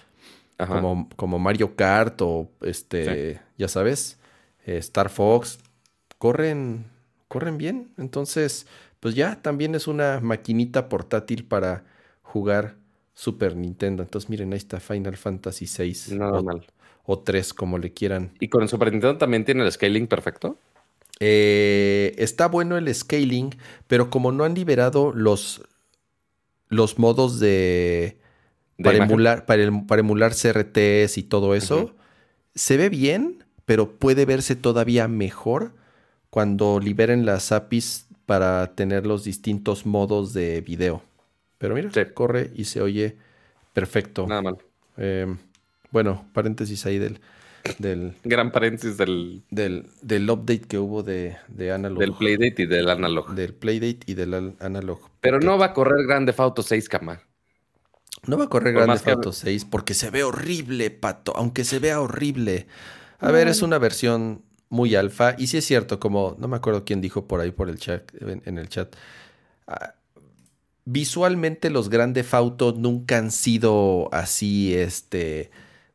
Como, 0.57 1.07
como, 1.15 1.39
Mario 1.39 1.75
Kart 1.75 2.21
o 2.21 2.49
este. 2.61 3.39
Ya 3.57 3.67
sabes. 3.67 4.17
Eh, 4.65 4.77
Star 4.77 5.09
Fox. 5.09 5.59
Corren. 6.17 6.85
Corren 7.27 7.57
bien. 7.57 7.91
Entonces. 7.97 8.65
Pues 8.99 9.15
ya 9.15 9.41
también 9.41 9.75
es 9.75 9.87
una 9.87 10.19
maquinita 10.19 10.89
portátil 10.89 11.45
para 11.45 11.85
jugar 12.21 12.75
Super 13.13 13.55
Nintendo. 13.55 14.03
Entonces, 14.03 14.29
miren, 14.29 14.51
ahí 14.51 14.57
está 14.57 14.81
Final 14.81 15.15
Fantasy 15.15 15.65
VI. 15.65 16.17
Nada 16.17 16.41
mal 16.41 16.65
o 17.11 17.17
tres, 17.17 17.55
como 17.55 17.79
le 17.79 17.91
quieran. 17.91 18.29
¿Y 18.39 18.49
con 18.49 18.61
el 18.61 18.69
Super 18.69 18.91
Nintendo 18.91 19.17
también 19.17 19.43
tiene 19.43 19.63
el 19.63 19.71
scaling 19.71 20.05
perfecto? 20.05 20.59
Eh, 21.19 22.15
está 22.17 22.47
bueno 22.47 22.77
el 22.77 22.93
scaling, 22.93 23.55
pero 23.87 24.09
como 24.09 24.31
no 24.31 24.43
han 24.43 24.53
liberado 24.53 25.11
los, 25.13 25.61
los 26.69 26.97
modos 26.97 27.39
de, 27.39 28.19
para, 28.81 28.99
emular, 28.99 29.45
para, 29.45 29.63
emular 29.63 30.33
CRTs 30.33 31.17
y 31.17 31.23
todo 31.23 31.55
eso, 31.55 31.93
se 32.55 32.77
ve 32.77 32.89
bien, 32.89 33.43
pero 33.65 33.91
puede 33.97 34.25
verse 34.25 34.55
todavía 34.55 35.07
mejor 35.07 35.73
cuando 36.29 36.79
liberen 36.79 37.25
las 37.25 37.51
APIs 37.51 38.07
para 38.25 38.75
tener 38.75 39.05
los 39.05 39.23
distintos 39.23 39.85
modos 39.85 40.33
de 40.33 40.61
video. 40.61 41.01
Pero 41.57 41.75
mira, 41.75 41.89
corre 42.13 42.51
y 42.55 42.65
se 42.65 42.81
oye 42.81 43.17
perfecto. 43.73 44.27
Nada 44.27 44.41
mal. 44.41 44.57
Eh, 44.97 45.35
bueno, 45.91 46.25
paréntesis 46.33 46.85
ahí 46.85 46.99
del. 46.99 47.19
Del 47.77 48.13
Gran 48.23 48.51
paréntesis 48.51 48.97
del. 48.97 49.43
Del, 49.49 49.87
del 50.01 50.29
update 50.29 50.61
que 50.61 50.77
hubo 50.77 51.03
de, 51.03 51.37
de 51.47 51.71
Analog. 51.71 51.99
Del 51.99 52.13
Playdate 52.13 52.63
y 52.63 52.65
del 52.65 52.89
Analog. 52.89 53.33
Del 53.33 53.53
Playdate 53.53 53.99
y 54.05 54.13
del 54.13 54.55
Analog. 54.59 54.99
Pero 55.21 55.39
no 55.39 55.57
va 55.57 55.67
a 55.67 55.73
correr 55.73 56.05
Grande 56.05 56.33
Auto 56.37 56.63
6, 56.63 56.89
cama. 56.89 57.21
No 58.25 58.37
va 58.37 58.45
a 58.45 58.49
correr 58.49 58.73
Grande 58.73 59.11
Auto 59.11 59.31
6 59.31 59.65
porque 59.65 59.93
se 59.93 60.09
ve 60.09 60.23
horrible, 60.23 60.89
pato. 60.91 61.33
Aunque 61.35 61.63
se 61.63 61.79
vea 61.79 62.01
horrible. 62.01 62.67
A 63.19 63.31
ver, 63.31 63.47
es 63.47 63.61
una 63.61 63.77
versión 63.77 64.43
muy 64.69 64.95
alfa. 64.95 65.35
Y 65.37 65.47
sí 65.47 65.57
es 65.57 65.65
cierto, 65.65 65.99
como 65.99 66.35
no 66.39 66.47
me 66.47 66.57
acuerdo 66.57 66.85
quién 66.85 67.01
dijo 67.01 67.27
por 67.27 67.39
ahí 67.39 67.51
por 67.51 67.69
el 67.69 67.77
chat, 67.79 68.09
en, 68.21 68.57
el 68.57 68.69
chat. 68.69 68.95
Ah, 69.67 69.95
visualmente 70.85 71.69
los 71.69 71.89
Grande 71.89 72.25
Auto 72.31 72.73
nunca 72.77 73.17
han 73.17 73.31
sido 73.31 74.09
así, 74.13 74.73
este 74.73 75.51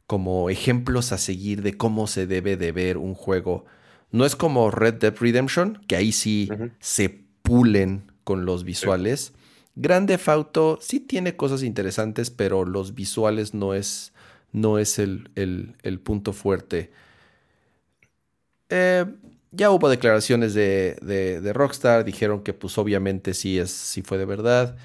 como 0.07 0.51
ejemplos 0.51 1.13
a 1.13 1.19
seguir 1.19 1.63
de 1.63 1.77
cómo 1.77 2.07
se 2.07 2.27
debe 2.27 2.57
de 2.57 2.73
ver 2.73 2.99
un 2.99 3.15
juego. 3.15 3.65
No 4.11 4.27
es 4.27 4.37
como 4.37 4.71
Red 4.71 4.95
Dead 4.95 5.15
Redemption, 5.19 5.83
que 5.87 5.97
ahí 5.97 6.13
sí 6.13 6.49
se 6.81 7.25
pulen 7.43 8.13
con 8.23 8.45
los 8.45 8.65
visuales. 8.65 9.33
Grande 9.77 10.19
Fauto 10.19 10.79
sí 10.81 11.01
tiene 11.01 11.37
cosas 11.37 11.63
interesantes, 11.63 12.31
pero 12.31 12.65
los 12.65 12.95
visuales 12.95 13.55
no 13.55 13.75
es, 13.75 14.13
no 14.53 14.79
es 14.79 14.99
el, 14.99 15.31
el, 15.35 16.01
punto 16.01 16.33
fuerte. 16.33 16.93
Eh, 18.69 19.05
ya 19.51 19.71
hubo 19.71 19.89
declaraciones 19.89 20.55
de, 20.55 20.97
de, 21.03 21.53
Rockstar, 21.53 22.05
dijeron 22.05 22.43
que 22.43 22.53
pues 22.53 22.79
obviamente 22.79 23.35
sí, 23.35 23.59
es, 23.59 23.71
sí 23.71 24.03
fue 24.03 24.19
de 24.19 24.25
verdad 24.27 24.77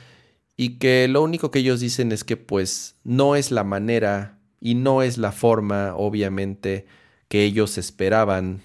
y 0.57 0.77
que 0.77 1.07
lo 1.07 1.21
único 1.21 1.51
que 1.51 1.59
ellos 1.59 1.79
dicen 1.79 2.11
es 2.11 2.23
que 2.23 2.35
pues 2.35 2.95
no 3.05 3.35
es 3.37 3.49
la 3.49 3.63
manera 3.63 4.38
y 4.61 4.75
no 4.75 5.01
es 5.01 5.17
la 5.17 5.31
forma, 5.31 5.95
obviamente, 5.95 6.85
que 7.27 7.43
ellos 7.43 7.77
esperaban 7.77 8.61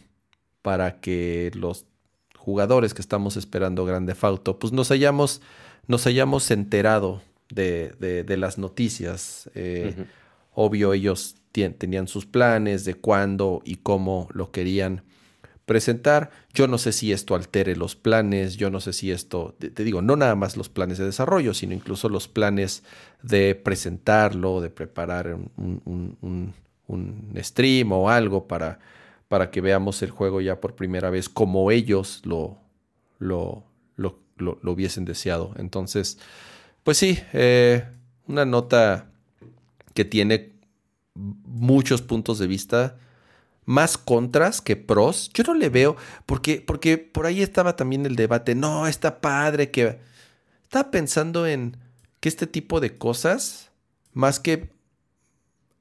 para 0.63 1.01
que 1.01 1.51
los 1.55 1.87
jugadores 2.37 2.95
que 2.95 3.03
estamos 3.03 3.37
esperando 3.37 3.85
Grande 3.85 4.15
Fauto, 4.15 4.59
pues 4.59 4.73
nos 4.73 4.91
hayamos, 4.91 5.41
nos 5.87 6.07
hayamos 6.07 6.51
enterado 6.51 7.23
de, 7.51 8.25
de, 8.27 8.37
las 8.37 8.59
noticias. 8.59 9.51
Eh, 9.55 9.95
obvio, 10.53 10.93
ellos 10.93 11.37
tenían 11.53 12.09
sus 12.09 12.27
planes 12.27 12.85
de 12.85 12.95
cuándo 12.95 13.63
y 13.65 13.77
cómo 13.77 14.29
lo 14.33 14.51
querían 14.51 15.03
presentar. 15.67 16.31
Yo 16.53 16.69
no 16.69 16.79
sé 16.79 16.93
si 16.93 17.13
esto 17.13 17.35
altere 17.35 17.77
los 17.77 17.97
planes, 17.97 18.57
yo 18.57 18.71
no 18.71 18.81
sé 18.81 18.93
si 18.93 19.11
esto, 19.11 19.55
te, 19.59 19.85
digo, 19.85 20.03
no 20.03 20.17
nada 20.17 20.35
más 20.35 20.57
los 20.57 20.69
planes 20.69 20.99
de 20.99 21.07
desarrollo, 21.07 21.55
sino 21.55 21.75
incluso 21.75 22.09
los 22.09 22.29
planes 22.29 22.83
de 23.23 23.55
presentarlo, 23.55 24.61
de 24.61 24.71
preparar 24.71 25.37
un, 25.57 26.55
stream 27.39 27.93
o 27.93 28.11
algo 28.11 28.47
para, 28.47 28.79
para, 29.29 29.51
que 29.51 29.61
veamos 29.61 30.03
el 30.03 30.11
juego 30.11 30.41
ya 30.41 30.61
por 30.61 30.75
primera 30.75 31.11
vez 31.11 31.29
como 31.29 31.71
ellos 31.71 32.21
lo, 32.25 32.59
lo, 33.19 33.65
lo, 33.97 34.19
lo, 34.37 34.73
hubiesen 34.73 35.05
deseado. 35.05 35.55
Entonces, 35.57 36.19
pues 36.83 36.99
sí, 36.99 37.19
eh, 37.33 37.85
una 38.27 38.45
nota 38.45 39.07
que 39.95 40.05
tiene 40.05 40.53
muchos 41.15 42.03
puntos 42.03 42.39
de 42.39 42.47
vista 42.47 42.97
más 43.65 43.99
contras 43.99 44.61
que 44.61 44.77
pros. 44.77 45.31
Yo 45.35 45.45
no 45.45 45.55
le 45.55 45.69
veo, 45.69 45.97
porque, 46.27 46.63
porque 46.65 46.99
por 46.99 47.27
ahí 47.27 47.43
estaba 47.43 47.77
también 47.77 48.07
el 48.07 48.17
debate, 48.17 48.55
no, 48.55 48.87
está 48.87 49.21
padre 49.21 49.71
que... 49.71 49.99
Estaba 50.63 50.91
pensando 50.91 51.47
en 51.47 51.77
que 52.21 52.29
este 52.29 52.47
tipo 52.47 52.81
de 52.81 52.97
cosas, 52.99 53.71
más 54.13 54.41
que 54.41 54.71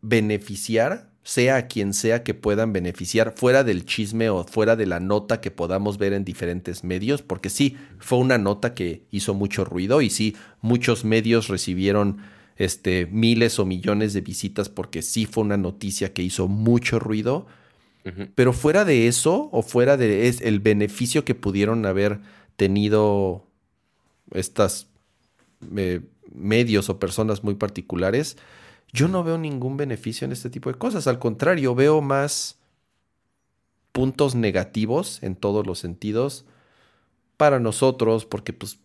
beneficiar, 0.01 1.14
sea 1.23 1.55
a 1.55 1.68
quien 1.68 1.93
sea 1.93 2.23
que 2.23 2.34
puedan 2.34 2.73
beneficiar, 2.73 3.34
fuera 3.35 3.64
del 3.64 3.85
chisme 3.85 4.30
o 4.30 4.43
fuera 4.43 4.76
de 4.76 4.85
la 4.85 4.99
nota 4.99 5.39
que 5.39 5.51
podamos 5.51 5.97
ver 5.97 6.14
en 6.14 6.26
diferentes 6.26 6.84
medios, 6.84 7.22
porque 7.22 7.49
sí, 7.49 7.77
fue 7.97 8.18
una 8.19 8.38
nota 8.38 8.73
que 8.73 9.05
hizo 9.10 9.34
mucho 9.34 9.64
ruido 9.64 10.01
y 10.01 10.10
sí, 10.10 10.35
muchos 10.61 11.05
medios 11.05 11.47
recibieron 11.47 12.18
este, 12.57 13.07
miles 13.07 13.57
o 13.60 13.65
millones 13.65 14.14
de 14.14 14.22
visitas 14.22 14.69
porque 14.69 15.01
sí 15.01 15.26
fue 15.26 15.43
una 15.43 15.57
noticia 15.57 16.14
que 16.14 16.22
hizo 16.22 16.47
mucho 16.47 16.99
ruido. 16.99 17.47
Pero 18.36 18.52
fuera 18.52 18.84
de 18.84 19.08
eso, 19.08 19.50
o 19.54 19.62
fuera 19.62 19.96
de 19.96 20.28
el 20.28 20.60
beneficio 20.60 21.24
que 21.24 21.36
pudieron 21.36 21.86
haber 21.86 22.20
tenido 22.58 23.48
estas 24.32 24.88
eh, 25.78 26.02
medios 26.34 26.90
o 26.90 27.00
personas 27.00 27.44
muy 27.44 27.56
particulares, 27.56 28.38
yo 28.92 29.08
no 29.08 29.24
veo 29.24 29.38
ningún 29.38 29.78
beneficio 29.78 30.26
en 30.26 30.34
este 30.34 30.50
tipo 30.50 30.72
de 30.72 30.78
cosas. 30.78 31.08
Al 31.08 31.20
contrario, 31.20 31.76
veo 31.76 32.02
más 32.02 32.60
puntos 33.94 34.36
negativos 34.36 35.22
en 35.24 35.36
todos 35.36 35.66
los 35.66 35.80
sentidos 35.80 36.46
para 37.38 37.60
nosotros, 37.60 38.26
porque 38.26 38.54
pues 38.54 38.80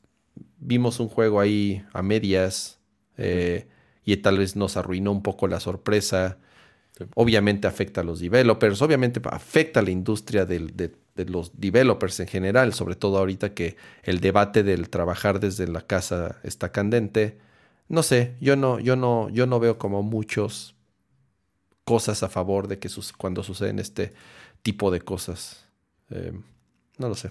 vimos 0.58 1.00
un 1.00 1.08
juego 1.08 1.40
ahí 1.40 1.84
a 1.92 2.02
medias 2.02 2.78
eh, 3.16 3.68
y 4.04 4.16
tal 4.18 4.38
vez 4.38 4.56
nos 4.56 4.76
arruinó 4.76 5.12
un 5.12 5.22
poco 5.22 5.48
la 5.48 5.60
sorpresa. 5.60 6.38
Obviamente 7.14 7.66
afecta 7.66 8.00
a 8.00 8.04
los 8.04 8.20
developers, 8.20 8.82
obviamente 8.82 9.20
afecta 9.30 9.80
a 9.80 9.82
la 9.82 9.90
industria 9.90 10.44
de, 10.44 10.58
de, 10.58 11.24
los 11.26 11.58
developers 11.58 12.20
en 12.20 12.28
general, 12.28 12.72
sobre 12.74 12.94
todo 12.94 13.18
ahorita 13.18 13.54
que 13.54 13.76
el 14.02 14.20
debate 14.20 14.62
del 14.62 14.88
trabajar 14.88 15.40
desde 15.40 15.66
la 15.66 15.82
casa 15.82 16.38
está 16.44 16.70
candente 16.70 17.38
no 17.88 18.02
sé, 18.02 18.36
yo 18.40 18.54
no, 18.54 18.78
yo 18.78 18.96
no, 18.96 19.30
yo 19.30 19.46
no 19.46 19.60
veo 19.60 19.78
como 19.78 20.02
muchos 20.02 20.74
cosas 21.84 22.22
a 22.22 22.28
favor 22.28 22.68
de 22.68 22.78
que 22.78 22.90
cuando 23.16 23.42
suceden 23.42 23.78
este 23.78 24.12
tipo 24.62 24.90
de 24.90 25.00
cosas. 25.00 25.66
Em, 26.10 26.42
no 26.98 27.08
lo 27.08 27.14
sé. 27.14 27.30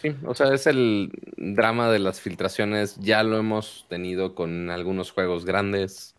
Sí, 0.00 0.16
o 0.24 0.34
sea, 0.34 0.54
es 0.54 0.66
el 0.66 1.12
drama 1.36 1.90
de 1.90 1.98
las 1.98 2.22
filtraciones. 2.22 2.96
Ya 3.00 3.22
lo 3.22 3.36
hemos 3.36 3.84
tenido 3.90 4.34
con 4.34 4.70
algunos 4.70 5.10
juegos 5.10 5.44
grandes. 5.44 6.14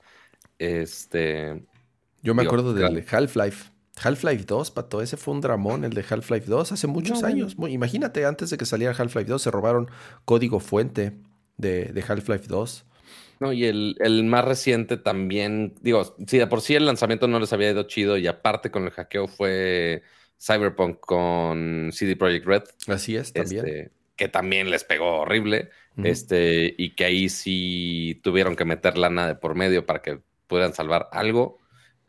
Este. 0.61 1.63
Yo 2.21 2.35
me 2.35 2.43
acuerdo 2.43 2.73
del 2.73 3.03
Half-Life. 3.09 3.71
Half-Life 4.03 4.45
2, 4.45 4.71
pato, 4.71 5.01
ese 5.01 5.17
fue 5.17 5.33
un 5.33 5.41
dramón, 5.41 5.83
el 5.83 5.93
de 5.93 6.03
Half-Life 6.07 6.45
2, 6.47 6.71
hace 6.71 6.87
muchos 6.87 7.23
años. 7.23 7.55
Imagínate, 7.67 8.25
antes 8.25 8.49
de 8.49 8.57
que 8.57 8.65
saliera 8.65 8.93
Half-Life 8.97 9.29
2, 9.29 9.41
se 9.41 9.51
robaron 9.51 9.89
código 10.23 10.59
fuente 10.59 11.13
de, 11.57 12.03
Half-Life 12.07 12.45
2. 12.47 12.85
No, 13.41 13.53
y 13.53 13.65
el, 13.65 14.23
más 14.25 14.45
reciente 14.45 14.97
también, 14.97 15.73
digo, 15.81 16.15
si 16.27 16.37
de 16.37 16.47
por 16.47 16.61
sí 16.61 16.75
el 16.75 16.85
lanzamiento 16.85 17.27
no 17.27 17.39
les 17.39 17.51
había 17.53 17.71
ido 17.71 17.83
chido 17.83 18.17
y 18.17 18.27
aparte 18.27 18.69
con 18.69 18.83
el 18.83 18.91
hackeo 18.91 19.27
fue 19.27 20.03
Cyberpunk 20.39 20.99
con 20.99 21.89
CD 21.91 22.15
Projekt 22.15 22.45
Red. 22.45 22.63
Así 22.87 23.15
es, 23.15 23.33
también. 23.33 23.65
Este, 23.65 23.91
que 24.15 24.27
también 24.27 24.69
les 24.69 24.83
pegó 24.83 25.21
horrible. 25.21 25.69
Este, 26.03 26.73
y 26.77 26.91
que 26.91 27.05
ahí 27.05 27.29
sí 27.29 28.19
tuvieron 28.23 28.55
que 28.55 28.63
meter 28.63 28.97
lana 28.97 29.27
de 29.27 29.35
por 29.35 29.55
medio 29.55 29.85
para 29.85 30.01
que 30.01 30.21
pudieran 30.51 30.73
salvar 30.73 31.07
algo. 31.13 31.59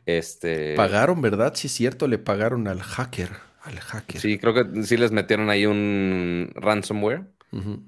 Este. 0.05 0.75
Pagaron, 0.75 1.21
¿verdad? 1.21 1.53
Sí, 1.55 1.67
es 1.67 1.73
cierto, 1.73 2.09
le 2.09 2.17
pagaron 2.17 2.67
al 2.67 2.81
hacker. 2.81 3.29
Al 3.61 3.79
hacker. 3.79 4.19
Sí, 4.19 4.37
creo 4.37 4.53
que 4.53 4.83
sí 4.83 4.97
les 4.97 5.13
metieron 5.13 5.49
ahí 5.49 5.65
un 5.65 6.51
ransomware 6.55 7.23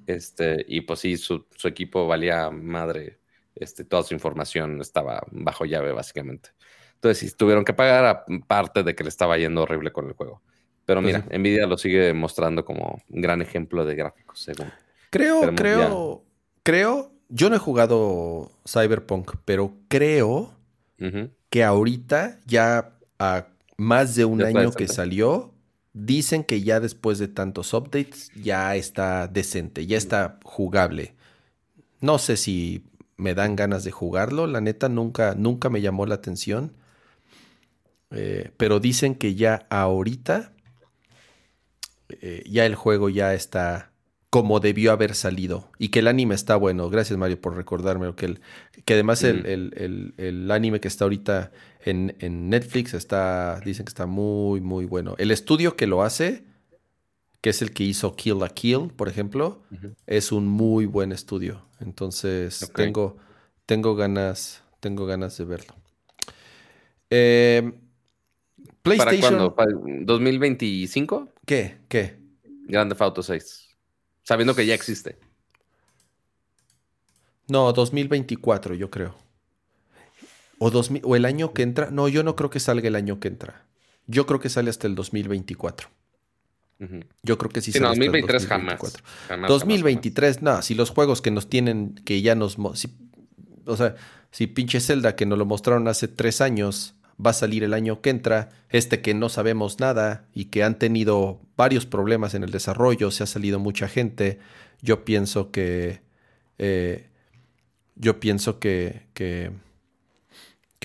este, 0.05 0.63
y 0.67 0.81
pues 0.81 0.99
sí, 0.99 1.17
su, 1.17 1.45
equipo 1.65 2.07
valía 2.07 2.49
madre. 2.51 3.19
Este, 3.53 3.83
toda 3.83 4.03
su 4.03 4.13
información 4.13 4.79
estaba 4.79 5.25
bajo 5.31 5.65
llave, 5.65 5.91
básicamente. 5.91 6.51
Entonces, 6.93 7.31
sí, 7.31 7.35
tuvieron 7.35 7.65
que 7.65 7.73
pagar 7.73 8.05
aparte 8.05 8.83
de 8.83 8.95
que 8.95 9.03
le 9.03 9.09
estaba 9.09 9.37
yendo 9.37 9.63
horrible 9.63 9.91
con 9.91 10.07
el 10.07 10.13
juego. 10.13 10.41
Pero 10.85 11.01
pues 11.01 11.15
mira, 11.15 11.37
Nvidia 11.37 11.65
lo 11.67 11.77
sigue 11.77 12.13
mostrando 12.13 12.63
como 12.63 13.01
un 13.09 13.21
gran 13.21 13.41
ejemplo 13.41 13.85
de 13.85 13.95
gráficos, 13.95 14.39
según. 14.39 14.71
Creo, 15.09 15.53
creo, 15.55 16.23
creo. 16.63 17.14
Yo 17.29 17.49
no 17.49 17.55
he 17.55 17.59
jugado 17.59 18.51
Cyberpunk, 18.65 19.35
pero 19.45 19.73
creo 19.87 20.53
que 21.49 21.63
ahorita, 21.63 22.39
ya 22.45 22.93
a 23.19 23.47
más 23.77 24.15
de 24.15 24.25
un 24.25 24.41
año 24.41 24.71
que 24.71 24.87
salió, 24.87 25.55
Dicen 25.97 26.43
que 26.43 26.61
ya 26.61 26.81
después 26.81 27.19
de 27.19 27.29
tantos 27.29 27.73
updates 27.73 28.29
ya 28.35 28.75
está 28.75 29.29
decente, 29.29 29.87
ya 29.87 29.97
está 29.97 30.39
jugable. 30.43 31.15
No 32.01 32.17
sé 32.17 32.35
si 32.35 32.83
me 33.15 33.33
dan 33.33 33.55
ganas 33.55 33.85
de 33.85 33.91
jugarlo, 33.91 34.45
la 34.45 34.59
neta 34.59 34.89
nunca, 34.89 35.35
nunca 35.35 35.69
me 35.69 35.79
llamó 35.79 36.05
la 36.05 36.15
atención. 36.15 36.73
Eh, 38.11 38.51
pero 38.57 38.81
dicen 38.81 39.15
que 39.15 39.35
ya 39.35 39.65
ahorita 39.69 40.51
eh, 42.09 42.43
ya 42.45 42.65
el 42.65 42.75
juego 42.75 43.07
ya 43.07 43.33
está 43.33 43.93
como 44.29 44.59
debió 44.59 44.91
haber 44.91 45.15
salido 45.15 45.71
y 45.79 45.89
que 45.89 45.99
el 45.99 46.07
anime 46.07 46.35
está 46.35 46.55
bueno. 46.55 46.89
Gracias 46.89 47.17
Mario 47.17 47.39
por 47.39 47.55
recordarme 47.55 48.13
que, 48.15 48.25
el, 48.25 48.41
que 48.83 48.93
además 48.93 49.23
el, 49.23 49.45
el, 50.17 50.51
anime 50.51 50.79
que 50.79 50.87
está 50.87 51.05
ahorita 51.05 51.51
en, 51.85 52.49
Netflix 52.49 52.93
está, 52.93 53.59
dicen 53.61 53.85
que 53.85 53.91
está 53.91 54.05
muy, 54.05 54.59
muy 54.61 54.85
bueno. 54.85 55.15
El 55.17 55.31
estudio 55.31 55.75
que 55.75 55.87
lo 55.87 56.03
hace, 56.03 56.43
que 57.41 57.51
es 57.51 57.61
el 57.61 57.71
que 57.71 57.83
hizo 57.83 58.15
Kill 58.15 58.39
la 58.39 58.49
Kill, 58.49 58.89
por 58.95 59.07
ejemplo, 59.07 59.61
es 60.05 60.31
un 60.31 60.47
muy 60.47 60.85
buen 60.85 61.11
estudio. 61.11 61.65
Entonces 61.79 62.71
tengo, 62.75 63.17
tengo 63.65 63.95
ganas, 63.95 64.63
tengo 64.79 65.05
ganas 65.05 65.37
de 65.37 65.45
verlo. 65.45 65.75
Eh, 67.09 67.71
PlayStation. 68.81 69.53
¿Para 69.53 69.71
cuándo? 69.71 70.13
¿2025? 70.19 71.29
¿Qué? 71.45 71.77
¿Qué? 71.87 72.17
Grande 72.67 72.95
Auto 72.99 73.21
6. 73.21 73.64
Sabiendo 74.25 74.55
que 74.55 74.65
ya 74.65 74.73
existe. 74.73 75.17
No, 77.47 77.71
2024, 77.71 78.73
yo 78.73 78.89
creo. 78.89 79.15
O, 80.57 80.69
o 80.69 81.15
el 81.15 81.25
año 81.25 81.53
que 81.53 81.61
entra. 81.61 81.91
No, 81.91 82.07
yo 82.09 82.23
no 82.23 82.35
creo 82.35 82.49
que 82.49 82.59
salga 82.59 82.87
el 82.87 82.95
año 82.95 83.19
que 83.19 83.27
entra. 83.27 83.65
Yo 84.07 84.25
creo 84.25 84.39
que 84.39 84.49
sale 84.49 84.69
hasta 84.69 84.87
el 84.87 84.95
2024. 84.95 85.89
Yo 87.23 87.37
creo 87.37 87.49
que 87.49 87.61
sí, 87.61 87.71
sale. 87.71 87.85
2023 87.85 88.47
jamás, 88.47 88.79
2023, 89.47 90.41
no, 90.41 90.61
si 90.61 90.75
los 90.75 90.89
juegos 90.89 91.21
que 91.21 91.31
nos 91.31 91.47
tienen, 91.47 91.95
que 92.03 92.21
ya 92.21 92.35
nos. 92.35 92.57
o 92.59 93.77
sea, 93.77 93.95
si 94.31 94.47
pinche 94.47 94.81
Zelda 94.81 95.15
que 95.15 95.25
nos 95.25 95.37
lo 95.37 95.45
mostraron 95.45 95.87
hace 95.87 96.09
tres 96.09 96.41
años 96.41 96.95
va 97.23 97.29
a 97.29 97.33
salir 97.33 97.63
el 97.63 97.73
año 97.73 98.01
que 98.01 98.09
entra, 98.09 98.49
este 98.69 99.01
que 99.01 99.13
no 99.13 99.29
sabemos 99.29 99.79
nada 99.79 100.27
y 100.33 100.45
que 100.45 100.63
han 100.63 100.77
tenido 100.77 101.39
varios 101.57 101.85
problemas 101.85 102.33
en 102.33 102.43
el 102.43 102.51
desarrollo, 102.51 103.11
se 103.11 103.23
ha 103.23 103.27
salido 103.27 103.59
mucha 103.59 103.87
gente, 103.87 104.39
yo 104.81 105.05
pienso 105.05 105.51
que. 105.51 106.01
Eh, 106.57 107.07
yo 107.95 108.19
pienso 108.19 108.59
que, 108.59 109.03
que 109.13 109.51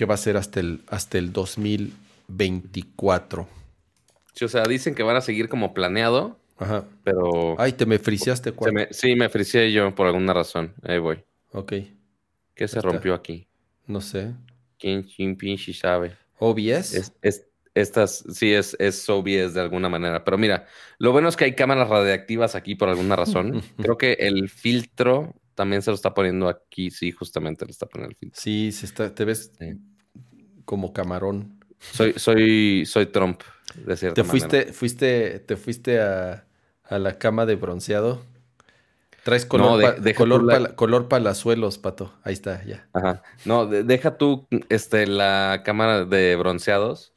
que 0.01 0.05
va 0.05 0.15
a 0.15 0.17
ser 0.17 0.35
hasta 0.35 0.59
el, 0.59 0.81
hasta 0.87 1.19
el 1.19 1.31
2024. 1.31 3.47
Sí, 4.33 4.45
o 4.45 4.47
sea, 4.47 4.63
dicen 4.63 4.95
que 4.95 5.03
van 5.03 5.15
a 5.15 5.21
seguir 5.21 5.47
como 5.47 5.75
planeado. 5.75 6.39
Ajá. 6.57 6.85
Pero. 7.03 7.53
Ay, 7.59 7.73
te 7.73 7.85
me 7.85 7.99
friseaste, 7.99 8.53
¿cuál? 8.53 8.87
sí, 8.89 9.15
me 9.15 9.29
friseé 9.29 9.71
yo 9.71 9.93
por 9.93 10.07
alguna 10.07 10.33
razón. 10.33 10.73
Ahí 10.81 10.97
voy. 10.97 11.23
Ok. 11.51 11.73
¿Qué 12.55 12.67
se 12.67 12.81
rompió 12.81 13.13
aquí? 13.13 13.47
No 13.85 14.01
sé. 14.01 14.33
¿Quién, 14.79 15.03
quién 15.03 15.37
pinche 15.37 15.71
sabe? 15.71 16.17
¿OBS? 16.39 16.95
Es, 16.95 17.13
es, 17.21 17.45
estas, 17.73 18.23
sí, 18.33 18.53
es, 18.53 18.75
es 18.79 19.05
de 19.07 19.61
alguna 19.61 19.89
manera. 19.89 20.23
Pero 20.23 20.37
mira, 20.37 20.65
lo 20.97 21.11
bueno 21.11 21.29
es 21.29 21.37
que 21.37 21.45
hay 21.45 21.55
cámaras 21.55 21.89
radiactivas 21.89 22.55
aquí 22.55 22.75
por 22.75 22.89
alguna 22.89 23.15
razón. 23.15 23.61
Creo 23.77 23.97
que 23.97 24.13
el 24.13 24.49
filtro 24.49 25.33
también 25.55 25.81
se 25.81 25.91
lo 25.91 25.95
está 25.95 26.13
poniendo 26.13 26.49
aquí. 26.49 26.91
Sí, 26.91 27.11
justamente 27.11 27.65
lo 27.65 27.71
está 27.71 27.85
poniendo 27.85 28.11
el 28.11 28.17
filtro. 28.17 28.41
Sí, 28.41 28.71
se 28.71 28.85
está, 28.85 29.13
te 29.13 29.25
ves 29.25 29.51
como 30.65 30.93
camarón. 30.93 31.59
Soy, 31.79 32.13
soy, 32.17 32.85
soy 32.85 33.07
Trump, 33.07 33.41
de 33.75 33.97
cierta 33.97 34.21
¿Te 34.21 34.27
fuiste, 34.27 34.71
fuiste, 34.71 35.39
te 35.39 35.57
fuiste 35.57 35.99
a, 35.99 36.45
la 36.89 37.17
cama 37.17 37.45
de 37.45 37.55
bronceado? 37.55 38.21
Traes 39.23 39.45
color, 39.45 40.01
de, 40.01 40.13
color, 40.15 40.75
color 40.75 41.07
palazuelos, 41.07 41.77
pato. 41.77 42.13
Ahí 42.23 42.33
está, 42.33 42.63
ya. 42.65 42.87
Ajá. 42.93 43.23
No, 43.45 43.67
deja 43.67 44.17
tú 44.17 44.47
este, 44.69 45.05
la 45.07 45.61
cámara 45.63 46.05
de 46.05 46.35
bronceados 46.35 47.10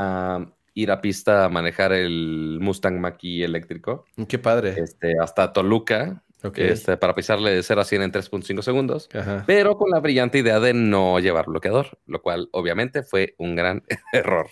a 0.00 0.46
ir 0.74 0.90
a 0.90 1.00
pista 1.00 1.44
a 1.44 1.48
manejar 1.48 1.92
el 1.92 2.58
Mustang 2.60 2.98
Mach-E 2.98 3.44
eléctrico. 3.44 4.04
Qué 4.28 4.38
padre. 4.38 4.74
Este, 4.78 5.14
hasta 5.20 5.52
Toluca. 5.52 6.22
Este, 6.54 6.96
para 6.96 7.14
pisarle 7.14 7.50
de 7.50 7.62
0 7.62 7.82
a 7.82 7.84
100 7.84 8.02
en 8.02 8.12
3.5 8.12 8.62
segundos, 8.62 9.10
pero 9.46 9.76
con 9.76 9.90
la 9.90 10.00
brillante 10.00 10.38
idea 10.38 10.58
de 10.58 10.72
no 10.72 11.20
llevar 11.20 11.44
bloqueador, 11.44 11.98
lo 12.06 12.22
cual 12.22 12.48
obviamente 12.52 13.02
fue 13.02 13.34
un 13.36 13.56
gran 13.56 13.82
error. 14.14 14.48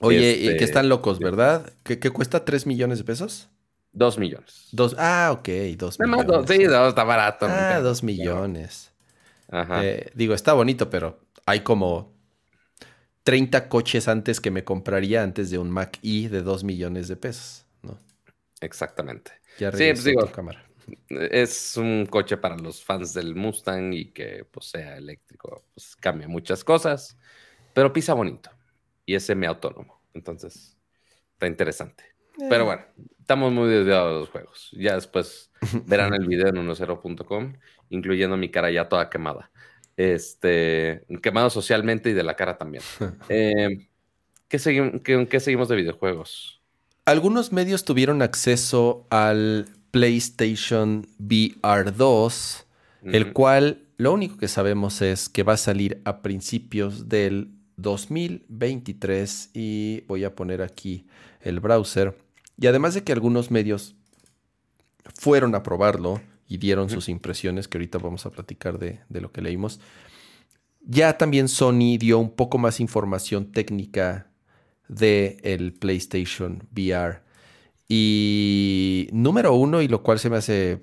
Oye, 0.00 0.18
que 0.18 0.50
este, 0.50 0.64
están 0.64 0.88
locos, 0.88 1.20
¿verdad? 1.20 1.72
¿Qué, 1.84 1.98
cuesta 2.10 2.44
3 2.44 2.66
millones 2.66 2.98
de 2.98 3.04
pesos? 3.04 3.50
2 3.92 4.18
millones. 4.18 4.68
Dos, 4.72 4.96
ah, 4.98 5.30
ok, 5.32 5.48
2 5.76 6.00
millones. 6.00 6.26
Dos, 6.26 6.46
sí, 6.48 6.62
está 6.62 7.04
barato. 7.04 7.46
Ah, 7.48 7.78
2 7.80 8.02
millones. 8.02 8.92
Ajá. 9.48 9.84
Eh, 9.84 10.10
digo, 10.14 10.34
está 10.34 10.54
bonito, 10.54 10.90
pero 10.90 11.20
hay 11.46 11.60
como 11.60 12.17
30 13.28 13.68
coches 13.68 14.08
antes 14.08 14.40
que 14.40 14.50
me 14.50 14.64
compraría 14.64 15.22
antes 15.22 15.50
de 15.50 15.58
un 15.58 15.70
Mac 15.70 15.98
E 16.02 16.30
de 16.30 16.40
2 16.40 16.64
millones 16.64 17.08
de 17.08 17.16
pesos, 17.16 17.66
¿no? 17.82 17.98
Exactamente. 18.62 19.32
Ya 19.58 19.70
sí, 19.70 19.84
pues 19.90 20.04
digo, 20.04 20.32
cámara. 20.32 20.64
Es 21.10 21.76
un 21.76 22.06
coche 22.06 22.38
para 22.38 22.56
los 22.56 22.82
fans 22.82 23.12
del 23.12 23.34
Mustang 23.34 23.92
y 23.92 24.12
que 24.12 24.46
pues, 24.50 24.70
sea 24.70 24.96
eléctrico, 24.96 25.66
pues 25.74 25.94
cambia 25.96 26.26
muchas 26.26 26.64
cosas, 26.64 27.18
pero 27.74 27.92
pisa 27.92 28.14
bonito 28.14 28.50
y 29.04 29.14
es 29.14 29.26
semi-autónomo. 29.26 30.00
Entonces, 30.14 30.78
está 31.34 31.48
interesante. 31.48 32.04
Pero 32.48 32.62
eh. 32.62 32.64
bueno, 32.64 32.82
estamos 33.20 33.52
muy 33.52 33.68
desviados 33.68 34.14
de 34.14 34.20
los 34.20 34.30
juegos. 34.30 34.70
Ya 34.72 34.94
después 34.94 35.52
verán 35.84 36.14
el 36.14 36.26
video 36.26 36.48
en 36.48 36.66
10.com, 36.66 37.52
incluyendo 37.90 38.38
mi 38.38 38.50
cara 38.50 38.70
ya 38.70 38.88
toda 38.88 39.10
quemada. 39.10 39.50
Este, 39.98 41.04
quemado 41.22 41.50
socialmente 41.50 42.10
y 42.10 42.12
de 42.12 42.22
la 42.22 42.36
cara 42.36 42.56
también. 42.56 42.84
Eh, 43.28 43.88
¿qué, 44.46 45.26
¿Qué 45.28 45.40
seguimos 45.40 45.68
de 45.68 45.74
videojuegos? 45.74 46.62
Algunos 47.04 47.52
medios 47.52 47.84
tuvieron 47.84 48.22
acceso 48.22 49.06
al 49.10 49.66
PlayStation 49.90 51.06
VR 51.18 51.90
2, 51.90 52.66
el 53.06 53.32
cual 53.32 53.82
lo 53.96 54.12
único 54.12 54.36
que 54.36 54.46
sabemos 54.46 55.02
es 55.02 55.28
que 55.28 55.42
va 55.42 55.54
a 55.54 55.56
salir 55.56 56.00
a 56.04 56.22
principios 56.22 57.08
del 57.08 57.50
2023 57.76 59.50
y 59.54 60.04
voy 60.06 60.22
a 60.22 60.36
poner 60.36 60.62
aquí 60.62 61.06
el 61.40 61.58
browser. 61.58 62.16
Y 62.56 62.68
además 62.68 62.94
de 62.94 63.02
que 63.02 63.12
algunos 63.12 63.50
medios 63.50 63.96
fueron 65.14 65.56
a 65.56 65.64
probarlo 65.64 66.20
y 66.48 66.56
dieron 66.56 66.88
sus 66.88 67.08
impresiones, 67.10 67.68
que 67.68 67.78
ahorita 67.78 67.98
vamos 67.98 68.24
a 68.24 68.30
platicar 68.30 68.78
de, 68.78 69.00
lo 69.10 69.30
que 69.30 69.42
leímos, 69.42 69.80
ya 70.80 71.18
también 71.18 71.48
Sony 71.48 71.98
dio 71.98 72.18
un 72.18 72.30
poco 72.30 72.56
más 72.56 72.80
información 72.80 73.52
técnica 73.52 74.30
del 74.88 75.38
el 75.42 75.74
PlayStation 75.74 76.66
VR. 76.72 77.20
Y 77.86 79.08
número 79.12 79.54
uno, 79.54 79.82
y 79.82 79.88
lo 79.88 80.02
cual 80.02 80.18
se 80.18 80.30
me 80.30 80.38
hace 80.38 80.82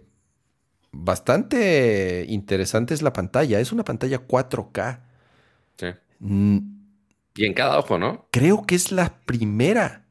bastante 0.92 2.26
interesante, 2.30 2.94
es 2.94 3.02
la 3.02 3.14
pantalla. 3.14 3.60
Es 3.60 3.72
una 3.72 3.84
pantalla 3.84 4.28
4K. 4.28 5.02
Sí. 5.78 5.88
Y 7.36 7.46
en 7.46 7.54
cada 7.54 7.80
ojo, 7.80 7.98
¿no? 7.98 8.28
Creo 8.32 8.66
que 8.66 8.76
es 8.76 8.92
la 8.92 9.18
primera 9.26 10.06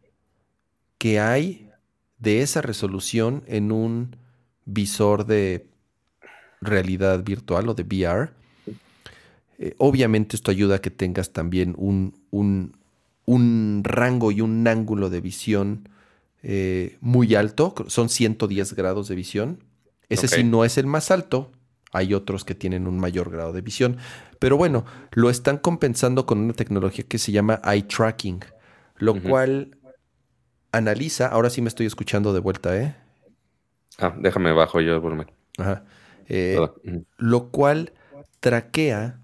que 0.99 1.21
hay 1.21 1.71
de 2.19 2.43
esa 2.43 2.63
resolución 2.63 3.45
en 3.47 3.71
un 3.71 4.17
visor 4.65 5.27
de 5.27 5.67
realidad 6.61 7.23
virtual 7.23 7.69
o 7.69 7.75
de 7.75 7.83
VR. 7.83 8.31
Eh, 9.59 9.75
obviamente 9.79 10.37
esto 10.37 10.51
ayuda 10.51 10.77
a 10.77 10.81
que 10.81 10.91
tengas 10.91 11.33
también 11.33 11.75
un, 11.77 12.15
un, 12.31 13.83
rango 13.85 14.33
y 14.33 14.41
un 14.41 14.67
ángulo 14.67 15.11
de 15.11 15.21
visión 15.21 15.89
eh, 16.43 16.97
muy 17.01 17.35
alto. 17.35 17.75
Son 17.89 18.09
110 18.09 18.75
grados 18.75 19.09
de 19.09 19.15
visión. 19.15 19.63
Ese 20.09 20.29
sí 20.29 20.45
no 20.45 20.65
es 20.65 20.77
el 20.77 20.87
más 20.87 21.11
alto, 21.11 21.51
hay 21.93 22.13
otros 22.13 22.45
que 22.45 22.55
tienen 22.55 22.87
un 22.87 22.99
mayor 22.99 23.31
grado 23.31 23.53
de 23.53 23.63
visión. 23.63 23.97
Pero 24.39 24.57
bueno, 24.57 24.85
lo 25.13 25.31
están 25.31 25.59
compensando 25.59 26.27
con 26.27 26.39
una 26.39 26.53
tecnología 26.53 27.05
que 27.09 27.19
se 27.19 27.33
llama 27.33 27.61
eye 27.65 27.83
tracking, 27.83 28.41
lo 28.97 29.21
cual 29.23 29.79
analiza. 30.73 31.29
Ahora 31.29 31.51
sí 31.51 31.63
me 31.63 31.69
estoy 31.69 31.87
escuchando 31.87 32.33
de 32.35 32.41
vuelta, 32.41 32.77
¿eh? 32.77 32.95
Ah, 33.99 34.15
déjame 34.19 34.53
bajo 34.53 34.81
yo 34.81 34.95
el 34.95 35.01
volumen. 35.01 35.31
Ajá. 35.59 35.85
Eh, 36.29 36.59
lo 37.19 37.51
cual 37.51 37.93
traquea 38.41 39.21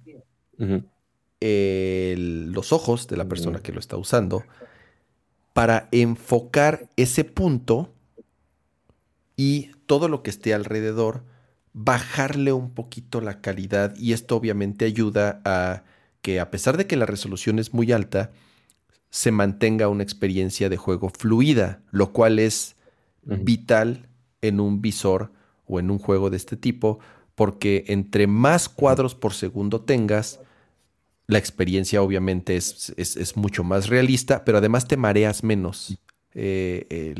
los 0.58 2.72
ojos 2.72 3.08
de 3.08 3.16
la 3.16 3.26
persona 3.26 3.60
que 3.60 3.72
lo 3.72 3.80
está 3.80 3.96
usando 3.96 4.44
para 5.52 5.88
enfocar 5.90 6.88
ese 6.96 7.24
punto 7.24 7.92
y 9.36 9.70
todo 9.86 10.08
lo 10.08 10.22
que 10.22 10.30
esté 10.30 10.52
alrededor 10.52 11.24
bajarle 11.72 12.52
un 12.52 12.74
poquito 12.74 13.20
la 13.20 13.40
calidad 13.40 13.96
y 13.96 14.12
esto 14.12 14.36
obviamente 14.36 14.84
ayuda 14.84 15.40
a 15.44 15.84
que 16.20 16.40
a 16.40 16.50
pesar 16.50 16.76
de 16.76 16.86
que 16.86 16.96
la 16.96 17.06
resolución 17.06 17.58
es 17.58 17.72
muy 17.72 17.90
alta, 17.92 18.32
se 19.08 19.32
mantenga 19.32 19.88
una 19.88 20.02
experiencia 20.02 20.68
de 20.68 20.76
juego 20.76 21.08
fluida, 21.08 21.80
lo 21.90 22.12
cual 22.12 22.38
es 22.38 22.76
vital 23.22 24.09
en 24.42 24.60
un 24.60 24.80
visor 24.80 25.32
o 25.66 25.80
en 25.80 25.90
un 25.90 25.98
juego 25.98 26.30
de 26.30 26.36
este 26.36 26.56
tipo, 26.56 26.98
porque 27.34 27.84
entre 27.88 28.26
más 28.26 28.68
cuadros 28.68 29.14
por 29.14 29.32
segundo 29.34 29.80
tengas, 29.80 30.40
la 31.26 31.38
experiencia 31.38 32.02
obviamente 32.02 32.56
es, 32.56 32.92
es, 32.96 33.36
mucho 33.36 33.62
más 33.62 33.88
realista, 33.88 34.44
pero 34.44 34.58
además 34.58 34.88
te 34.88 34.96
mareas 34.96 35.44
menos. 35.44 35.96
Eh, 36.34 36.86
eh, 36.90 37.14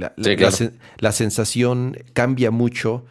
la, 0.99 1.13
sensación 1.13 1.97
cambia 2.13 2.51
mucho 2.53 3.05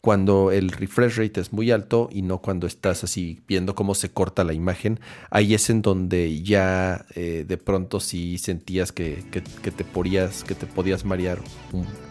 cuando 0.00 0.50
el 0.50 0.70
refresh 0.70 1.16
rate 1.16 1.40
es 1.42 1.52
muy 1.52 1.70
alto 1.70 2.08
y 2.10 2.22
no 2.22 2.40
cuando 2.40 2.66
estás 2.66 3.04
así 3.04 3.42
viendo 3.46 3.74
cómo 3.74 3.94
se 3.94 4.10
corta 4.10 4.44
la 4.44 4.54
imagen. 4.54 5.00
Ahí 5.30 5.54
es 5.54 5.68
en 5.68 5.82
donde 5.82 6.42
ya 6.42 7.04
eh, 7.14 7.44
de 7.46 7.56
pronto 7.58 8.00
sí 8.00 8.38
sentías 8.38 8.92
que, 8.92 9.22
te 9.30 9.84
podías, 9.84 10.44
que 10.44 10.54
te 10.54 10.66
podías 10.66 11.04
marear 11.04 11.38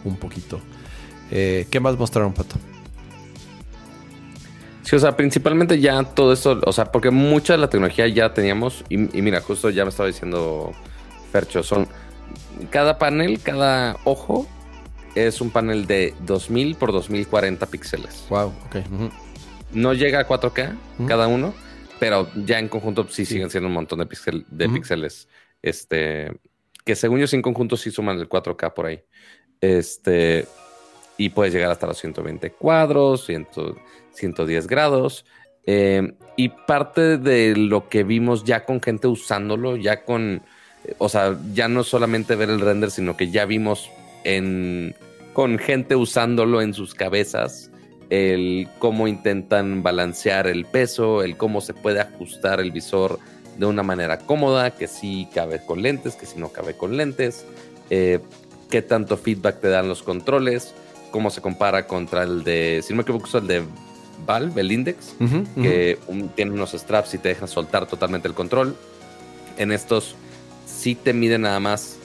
un, 0.04 0.16
poquito. 0.16 0.60
Eh, 1.30 1.66
¿Qué 1.70 1.80
más 1.80 1.96
mostraron, 1.96 2.32
Pato? 2.32 2.56
Sí, 4.82 4.96
o 4.96 4.98
sea, 4.98 5.16
principalmente 5.16 5.78
ya 5.80 6.02
todo 6.02 6.32
esto, 6.32 6.60
o 6.64 6.72
sea, 6.72 6.86
porque 6.86 7.10
mucha 7.10 7.52
de 7.52 7.58
la 7.58 7.70
tecnología 7.70 8.08
ya 8.08 8.34
teníamos, 8.34 8.84
y, 8.88 9.16
y 9.16 9.22
mira, 9.22 9.40
justo 9.40 9.70
ya 9.70 9.84
me 9.84 9.90
estaba 9.90 10.08
diciendo 10.08 10.72
Fercho, 11.30 11.62
son 11.62 11.86
cada 12.70 12.98
panel, 12.98 13.40
cada 13.40 13.96
ojo 14.04 14.46
es 15.14 15.40
un 15.40 15.50
panel 15.50 15.86
de 15.86 16.14
2000 16.26 16.76
por 16.76 16.92
2040 16.92 17.66
píxeles. 17.66 18.26
Wow, 18.28 18.52
ok. 18.66 18.76
No 19.72 19.94
llega 19.94 20.20
a 20.20 20.28
4K 20.28 20.76
cada 21.06 21.28
uno, 21.28 21.54
pero 21.98 22.28
ya 22.34 22.58
en 22.58 22.68
conjunto 22.68 23.06
sí, 23.08 23.24
siguen 23.24 23.50
siendo 23.50 23.68
un 23.68 23.74
montón 23.74 24.00
de, 24.00 24.08
de 24.50 24.68
píxeles. 24.68 25.28
Este, 25.62 26.32
que 26.84 26.96
según 26.96 27.20
yo, 27.20 27.26
en 27.30 27.42
conjunto 27.42 27.76
sí 27.76 27.90
suman 27.90 28.18
el 28.18 28.28
4K 28.28 28.74
por 28.74 28.86
ahí. 28.86 29.02
Este, 29.60 30.46
y 31.20 31.28
puedes 31.28 31.52
llegar 31.52 31.70
hasta 31.70 31.86
los 31.86 31.98
120 31.98 32.52
cuadros, 32.52 33.26
110 33.26 34.66
grados. 34.66 35.26
Eh, 35.66 36.14
y 36.36 36.48
parte 36.48 37.18
de 37.18 37.54
lo 37.54 37.90
que 37.90 38.04
vimos 38.04 38.44
ya 38.44 38.64
con 38.64 38.80
gente 38.80 39.06
usándolo, 39.06 39.76
ya 39.76 40.02
con, 40.06 40.40
o 40.96 41.10
sea, 41.10 41.38
ya 41.52 41.68
no 41.68 41.84
solamente 41.84 42.36
ver 42.36 42.48
el 42.48 42.62
render, 42.62 42.90
sino 42.90 43.18
que 43.18 43.30
ya 43.30 43.44
vimos 43.44 43.90
en, 44.24 44.94
con 45.34 45.58
gente 45.58 45.94
usándolo 45.94 46.62
en 46.62 46.72
sus 46.72 46.94
cabezas, 46.94 47.70
el 48.08 48.66
cómo 48.78 49.06
intentan 49.06 49.82
balancear 49.82 50.46
el 50.46 50.64
peso, 50.64 51.22
el 51.22 51.36
cómo 51.36 51.60
se 51.60 51.74
puede 51.74 52.00
ajustar 52.00 52.60
el 52.60 52.70
visor 52.70 53.18
de 53.58 53.66
una 53.66 53.82
manera 53.82 54.16
cómoda, 54.20 54.70
que 54.70 54.88
sí 54.88 55.28
cabe 55.34 55.60
con 55.66 55.82
lentes, 55.82 56.14
que 56.14 56.24
si 56.24 56.38
no 56.38 56.48
cabe 56.48 56.78
con 56.78 56.96
lentes, 56.96 57.44
eh, 57.90 58.20
qué 58.70 58.80
tanto 58.80 59.18
feedback 59.18 59.60
te 59.60 59.68
dan 59.68 59.86
los 59.86 60.02
controles, 60.02 60.72
cómo 61.10 61.30
se 61.30 61.40
compara 61.40 61.86
contra 61.86 62.22
el 62.22 62.44
de, 62.44 62.82
si 62.82 62.92
no 62.92 62.98
me 62.98 63.02
equivoco, 63.02 63.38
el 63.38 63.46
de 63.46 63.62
Valve, 64.26 64.60
el 64.60 64.72
Index, 64.72 65.14
que 65.60 65.98
tiene 66.34 66.50
unos 66.52 66.72
straps 66.72 67.14
y 67.14 67.18
te 67.18 67.30
dejan 67.30 67.48
soltar 67.48 67.86
totalmente 67.86 68.28
el 68.28 68.34
control. 68.34 68.76
En 69.56 69.72
estos 69.72 70.14
sí 70.66 70.94
te 70.94 71.12
miden 71.12 71.42
nada 71.42 71.60
más 71.60 71.96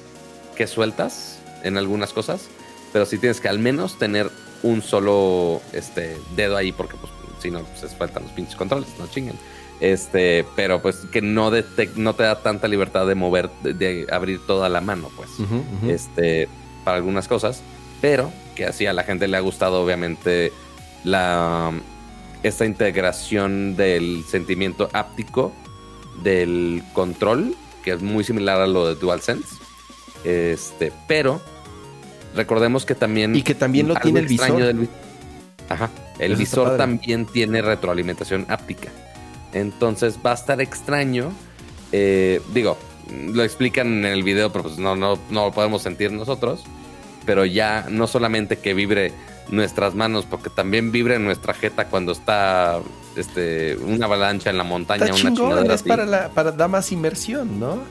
que 0.56 0.68
sueltas, 0.68 1.40
en 1.64 1.78
algunas 1.78 2.14
cosas, 2.14 2.48
pero 2.94 3.06
sí 3.06 3.18
tienes 3.18 3.42
que 3.42 3.50
al 3.50 3.60
menos 3.60 3.98
tener 3.98 4.30
un 4.64 4.82
solo 4.82 5.62
este, 5.74 6.18
dedo 6.36 6.56
ahí, 6.56 6.72
porque 6.72 6.96
pues, 6.96 7.12
si 7.42 7.52
no, 7.52 7.62
pues 7.62 7.94
faltan 7.96 8.24
los 8.24 8.32
pinches 8.32 8.56
controles, 8.56 8.88
no 8.98 9.08
chinguen. 9.08 9.36
Este, 9.82 10.46
pero 10.56 10.82
pues 10.82 10.98
que 11.12 11.22
no, 11.22 11.52
no 11.96 12.16
te 12.16 12.24
da 12.24 12.42
tanta 12.42 12.68
libertad 12.68 13.06
de 13.06 13.16
mover, 13.16 13.50
de, 13.62 14.08
abrir 14.10 14.40
toda 14.46 14.70
la 14.70 14.80
mano, 14.80 15.10
pues, 15.18 15.30
este, 15.88 16.48
para 16.86 16.98
algunas 16.98 17.28
cosas, 17.28 17.62
pero 18.00 18.32
que 18.56 18.66
así 18.66 18.86
a 18.86 18.94
la 18.94 19.04
gente 19.04 19.28
le 19.28 19.38
ha 19.38 19.42
gustado, 19.42 19.84
obviamente, 19.84 20.52
la, 21.04 21.72
esta 22.44 22.66
integración 22.66 23.76
del 23.76 24.24
sentimiento 24.28 24.90
áptico 24.94 25.52
del 26.24 26.82
control, 26.94 27.56
que 27.84 27.92
es 27.92 28.02
muy 28.02 28.24
similar 28.24 28.62
a 28.62 28.68
lo 28.68 28.88
de 28.88 28.96
DualSense. 28.96 29.56
Este, 30.24 30.92
pero 31.08 31.42
Recordemos 32.36 32.86
que 32.86 32.96
también. 32.96 33.36
Y 33.36 33.42
que 33.42 33.56
también 33.56 33.88
lo 33.88 33.96
tiene 33.96 34.20
el 34.20 34.28
visor. 34.28 34.76
Ajá. 35.70 35.90
El 36.20 36.36
visor 36.36 36.78
también 36.78 37.26
tiene 37.26 37.62
retroalimentación 37.62 38.46
áptica. 38.50 38.90
Entonces 39.54 40.20
va 40.24 40.32
a 40.32 40.36
estar 40.36 40.62
extraño. 40.62 41.32
Eh, 41.92 42.42
digo, 42.54 42.78
lo 43.34 43.44
explican 43.44 43.88
en 43.88 44.06
el 44.06 44.24
video, 44.24 44.52
pero 44.52 44.64
pues 44.64 44.78
no, 44.78 44.96
no, 44.96 45.18
no 45.30 45.46
lo 45.46 45.52
podemos 45.52 45.82
sentir 45.82 46.12
nosotros. 46.12 46.64
Pero 47.26 47.46
ya 47.46 47.88
no 47.90 48.08
solamente 48.08 48.58
que 48.58 48.74
vibre 48.74 49.14
nuestras 49.50 49.96
manos, 49.96 50.26
porque 50.26 50.50
también 50.50 50.92
vibre 50.92 51.20
nuestra 51.20 51.54
jeta 51.54 51.86
cuando 51.86 52.12
está 52.12 52.80
este, 53.16 53.78
una 53.78 54.06
avalancha 54.06 54.50
en 54.50 54.58
la 54.58 54.64
montaña. 54.64 55.06
Está 55.06 55.16
una 55.16 55.36
chingón, 55.36 55.72
es 55.72 55.84
para, 55.84 56.06
la, 56.06 56.30
para 56.30 56.52
dar 56.52 56.70
más 56.70 56.92
inmersión, 56.92 57.60
¿no? 57.60 57.84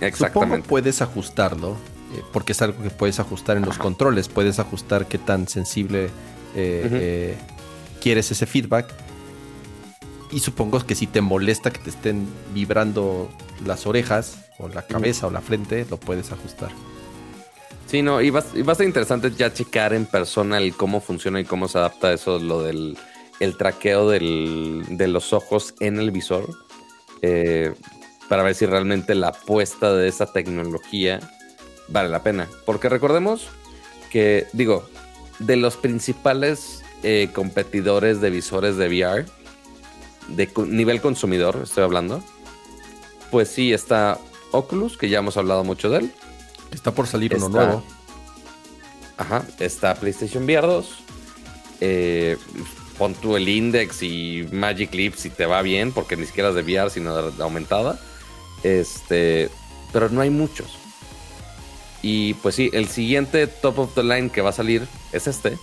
Exactamente. 0.00 0.56
Supongo 0.56 0.62
puedes 0.68 1.02
ajustarlo, 1.02 1.76
eh, 2.14 2.22
porque 2.32 2.52
es 2.52 2.62
algo 2.62 2.82
que 2.82 2.90
puedes 2.90 3.20
ajustar 3.20 3.56
en 3.56 3.64
los 3.64 3.78
controles. 3.78 4.28
Puedes 4.28 4.58
ajustar 4.58 5.06
qué 5.06 5.18
tan 5.18 5.48
sensible 5.48 6.06
eh, 6.54 6.88
eh, 6.90 7.38
quieres 8.00 8.30
ese 8.30 8.46
feedback. 8.46 8.86
Y 10.30 10.40
supongo 10.40 10.84
que 10.84 10.94
si 10.94 11.06
te 11.06 11.20
molesta 11.22 11.70
que 11.70 11.78
te 11.78 11.90
estén 11.90 12.26
vibrando 12.52 13.30
las 13.64 13.86
orejas, 13.86 14.44
o 14.58 14.68
la 14.68 14.82
cabeza, 14.82 15.26
o 15.26 15.30
la 15.30 15.40
frente, 15.40 15.86
lo 15.88 15.98
puedes 15.98 16.32
ajustar. 16.32 16.70
Sí, 17.88 18.02
no, 18.02 18.20
y 18.20 18.28
va, 18.28 18.40
a 18.40 18.74
ser 18.74 18.86
interesante 18.86 19.30
ya 19.30 19.52
checar 19.52 19.94
en 19.94 20.04
persona 20.04 20.58
el 20.58 20.74
cómo 20.76 21.00
funciona 21.00 21.40
y 21.40 21.44
cómo 21.44 21.68
se 21.68 21.78
adapta 21.78 22.12
eso, 22.12 22.38
lo 22.38 22.62
del 22.62 22.98
el 23.40 23.56
traqueo 23.56 24.10
de 24.10 25.08
los 25.08 25.32
ojos 25.32 25.74
en 25.80 25.98
el 25.98 26.10
visor, 26.10 26.48
eh, 27.22 27.72
para 28.28 28.42
ver 28.42 28.54
si 28.54 28.66
realmente 28.66 29.14
la 29.14 29.28
apuesta 29.28 29.94
de 29.94 30.08
esa 30.08 30.26
tecnología 30.26 31.20
vale 31.86 32.08
la 32.08 32.22
pena. 32.22 32.48
Porque 32.66 32.88
recordemos 32.88 33.48
que, 34.10 34.48
digo, 34.52 34.84
de 35.38 35.56
los 35.56 35.76
principales 35.76 36.82
eh, 37.04 37.30
competidores 37.32 38.20
de 38.20 38.30
visores 38.30 38.76
de 38.76 38.88
VR, 38.88 39.24
de 40.28 40.50
nivel 40.66 41.00
consumidor, 41.00 41.60
estoy 41.62 41.84
hablando, 41.84 42.22
pues 43.30 43.48
sí 43.48 43.72
está 43.72 44.18
Oculus, 44.50 44.98
que 44.98 45.08
ya 45.08 45.20
hemos 45.20 45.36
hablado 45.36 45.64
mucho 45.64 45.90
de 45.90 45.98
él. 46.00 46.12
Está 46.72 46.92
por 46.92 47.06
salir 47.06 47.34
uno 47.36 47.48
nuevo. 47.48 47.82
Ajá, 49.16 49.44
está 49.58 49.94
PlayStation 49.94 50.44
VR 50.44 50.66
2. 50.66 50.98
Eh, 51.80 52.36
pon 52.96 53.14
tú 53.14 53.36
el 53.36 53.48
Index 53.48 54.02
y 54.02 54.48
Magic 54.52 54.92
Leap 54.94 55.14
si 55.14 55.30
te 55.30 55.46
va 55.46 55.62
bien, 55.62 55.92
porque 55.92 56.16
ni 56.16 56.26
siquiera 56.26 56.50
es 56.50 56.54
de 56.54 56.62
VR, 56.62 56.90
sino 56.90 57.30
de 57.30 57.42
aumentada. 57.42 57.98
Este, 58.62 59.50
pero 59.92 60.08
no 60.08 60.20
hay 60.20 60.30
muchos. 60.30 60.78
Y 62.02 62.34
pues 62.34 62.54
sí, 62.54 62.70
el 62.72 62.88
siguiente 62.88 63.46
top 63.46 63.78
of 63.80 63.94
the 63.94 64.02
line 64.02 64.30
que 64.30 64.40
va 64.40 64.50
a 64.50 64.52
salir 64.52 64.86
es 65.12 65.26
este. 65.26 65.58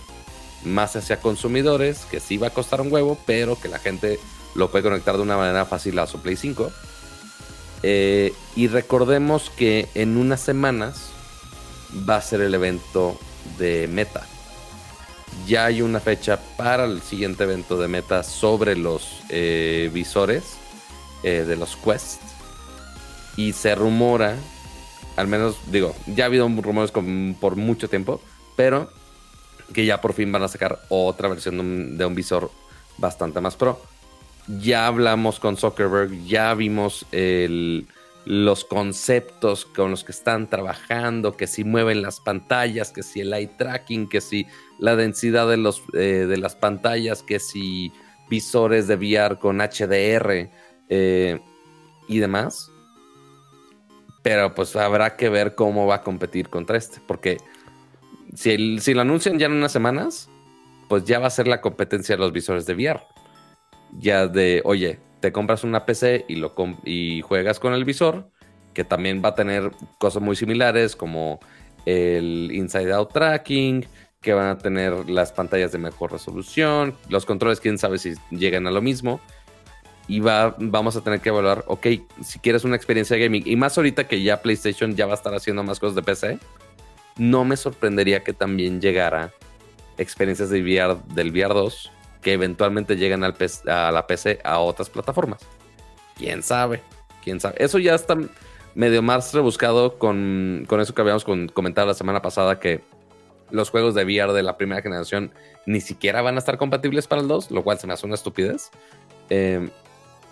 Más 0.64 0.96
hacia 0.96 1.20
consumidores, 1.20 2.06
que 2.10 2.20
sí 2.20 2.36
va 2.36 2.48
a 2.48 2.50
costar 2.50 2.80
un 2.80 2.92
huevo, 2.92 3.18
pero 3.26 3.58
que 3.58 3.68
la 3.68 3.78
gente 3.78 4.18
lo 4.54 4.70
puede 4.70 4.84
conectar 4.84 5.16
de 5.16 5.22
una 5.22 5.36
manera 5.36 5.64
fácil 5.64 5.98
a 5.98 6.06
su 6.06 6.20
Play 6.20 6.36
5. 6.36 6.72
Eh, 7.88 8.34
y 8.56 8.66
recordemos 8.66 9.48
que 9.48 9.86
en 9.94 10.16
unas 10.16 10.40
semanas 10.40 11.12
va 12.08 12.16
a 12.16 12.20
ser 12.20 12.40
el 12.40 12.52
evento 12.52 13.16
de 13.58 13.86
Meta. 13.86 14.26
Ya 15.46 15.66
hay 15.66 15.82
una 15.82 16.00
fecha 16.00 16.40
para 16.56 16.84
el 16.84 17.00
siguiente 17.00 17.44
evento 17.44 17.78
de 17.78 17.86
Meta 17.86 18.24
sobre 18.24 18.74
los 18.74 19.20
eh, 19.28 19.88
visores 19.94 20.56
eh, 21.22 21.44
de 21.46 21.54
los 21.54 21.76
Quest. 21.76 22.22
Y 23.36 23.52
se 23.52 23.76
rumora, 23.76 24.34
al 25.14 25.28
menos 25.28 25.54
digo, 25.70 25.94
ya 26.08 26.24
ha 26.24 26.26
habido 26.26 26.48
rumores 26.48 26.90
por 26.90 27.54
mucho 27.54 27.88
tiempo, 27.88 28.20
pero 28.56 28.90
que 29.72 29.86
ya 29.86 30.00
por 30.00 30.12
fin 30.12 30.32
van 30.32 30.42
a 30.42 30.48
sacar 30.48 30.80
otra 30.88 31.28
versión 31.28 31.96
de 31.96 32.04
un 32.04 32.16
visor 32.16 32.50
bastante 32.98 33.40
más 33.40 33.54
pro 33.54 33.80
ya 34.48 34.86
hablamos 34.86 35.40
con 35.40 35.56
Zuckerberg, 35.56 36.24
ya 36.24 36.54
vimos 36.54 37.06
los 38.24 38.64
conceptos 38.64 39.64
con 39.64 39.90
los 39.90 40.04
que 40.04 40.12
están 40.12 40.48
trabajando, 40.48 41.36
que 41.36 41.46
si 41.46 41.64
mueven 41.64 42.02
las 42.02 42.20
pantallas, 42.20 42.90
que 42.90 43.02
si 43.02 43.20
el 43.20 43.32
eye 43.32 43.46
tracking, 43.46 44.08
que 44.08 44.20
si 44.20 44.46
la 44.78 44.96
densidad 44.96 45.48
de, 45.48 45.72
eh, 45.94 46.36
las 46.36 46.56
pantallas, 46.56 47.22
que 47.22 47.38
si 47.38 47.92
visores 48.28 48.88
de 48.88 48.96
VR 48.96 49.38
con 49.38 49.60
HDR 49.60 50.50
eh, 50.88 51.40
y 52.08 52.18
demás. 52.18 52.70
Pero 54.22 54.54
pues 54.54 54.74
habrá 54.74 55.16
que 55.16 55.28
ver 55.28 55.54
cómo 55.54 55.86
va 55.86 55.96
a 55.96 56.02
competir 56.02 56.48
contra 56.48 56.76
este, 56.76 57.00
porque 57.06 57.36
si, 58.34 58.80
si 58.80 58.92
lo 58.92 59.02
anuncian 59.02 59.38
ya 59.38 59.46
en 59.46 59.52
unas 59.52 59.70
semanas, 59.70 60.28
pues 60.88 61.04
ya 61.04 61.20
va 61.20 61.28
a 61.28 61.30
ser 61.30 61.46
la 61.46 61.60
competencia 61.60 62.16
de 62.16 62.20
los 62.20 62.32
visores 62.32 62.66
de 62.66 62.74
VR 62.74 63.15
ya 63.98 64.26
de, 64.26 64.62
oye, 64.64 64.98
te 65.20 65.32
compras 65.32 65.64
una 65.64 65.86
PC 65.86 66.24
y, 66.28 66.36
lo 66.36 66.54
y 66.84 67.22
juegas 67.22 67.58
con 67.58 67.72
el 67.72 67.84
visor, 67.84 68.30
que 68.74 68.84
también 68.84 69.22
va 69.24 69.30
a 69.30 69.34
tener 69.34 69.72
cosas 69.98 70.22
muy 70.22 70.36
similares 70.36 70.96
como 70.96 71.40
el 71.86 72.50
inside 72.52 72.92
out 72.92 73.12
tracking, 73.12 73.86
que 74.20 74.34
van 74.34 74.48
a 74.48 74.58
tener 74.58 75.08
las 75.08 75.32
pantallas 75.32 75.72
de 75.72 75.78
mejor 75.78 76.12
resolución, 76.12 76.94
los 77.08 77.24
controles, 77.24 77.60
quién 77.60 77.78
sabe 77.78 77.98
si 77.98 78.14
llegan 78.30 78.66
a 78.66 78.70
lo 78.70 78.82
mismo. 78.82 79.20
Y 80.08 80.20
va, 80.20 80.54
vamos 80.58 80.94
a 80.94 81.00
tener 81.00 81.20
que 81.20 81.30
evaluar, 81.30 81.64
ok, 81.66 81.86
si 82.22 82.38
quieres 82.38 82.64
una 82.64 82.76
experiencia 82.76 83.16
de 83.16 83.24
gaming, 83.24 83.42
y 83.44 83.56
más 83.56 83.76
ahorita 83.76 84.06
que 84.06 84.22
ya 84.22 84.40
PlayStation 84.40 84.94
ya 84.94 85.06
va 85.06 85.12
a 85.12 85.16
estar 85.16 85.34
haciendo 85.34 85.64
más 85.64 85.80
cosas 85.80 85.96
de 85.96 86.02
PC, 86.02 86.38
no 87.16 87.44
me 87.44 87.56
sorprendería 87.56 88.22
que 88.22 88.32
también 88.32 88.80
llegara 88.80 89.32
experiencias 89.98 90.50
de 90.50 90.62
VR, 90.62 90.98
del 91.14 91.30
VR 91.30 91.54
2 91.54 91.90
que 92.26 92.32
eventualmente 92.32 92.96
lleguen 92.96 93.22
a 93.22 93.92
la 93.92 94.06
PC 94.08 94.40
a 94.42 94.58
otras 94.58 94.90
plataformas. 94.90 95.42
¿Quién 96.16 96.42
sabe? 96.42 96.82
¿Quién 97.22 97.38
sabe? 97.38 97.54
Eso 97.60 97.78
ya 97.78 97.94
está 97.94 98.16
medio 98.74 99.00
más 99.00 99.32
rebuscado 99.32 99.96
con, 99.96 100.66
eso 100.80 100.92
que 100.92 101.02
habíamos 101.02 101.24
comentado 101.24 101.86
la 101.86 101.94
semana 101.94 102.22
pasada 102.22 102.58
que 102.58 102.82
los 103.52 103.70
juegos 103.70 103.94
de 103.94 104.02
VR 104.02 104.32
de 104.32 104.42
la 104.42 104.56
primera 104.56 104.82
generación 104.82 105.30
ni 105.66 105.80
siquiera 105.80 106.20
van 106.20 106.34
a 106.34 106.38
estar 106.38 106.58
compatibles 106.58 107.06
para 107.06 107.22
el 107.22 107.28
2, 107.28 107.52
lo 107.52 107.62
cual 107.62 107.78
se 107.78 107.86
me 107.86 107.92
hace 107.92 108.06
una 108.06 108.16
estupidez. 108.16 108.72
Em, 109.30 109.70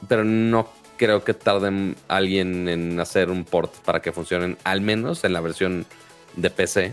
pero 0.09 0.25
no 0.25 0.69
creo 0.97 1.23
que 1.23 1.33
tarden 1.33 1.95
alguien 2.09 2.69
en 2.69 2.99
hacer 2.99 3.31
un 3.31 3.45
port 3.45 3.73
para 3.85 4.03
que 4.03 4.11
funcionen, 4.11 4.59
al 4.65 4.81
menos 4.81 5.23
en 5.23 5.33
la 5.33 5.41
versión 5.41 5.87
de 6.35 6.51
PC. 6.51 6.93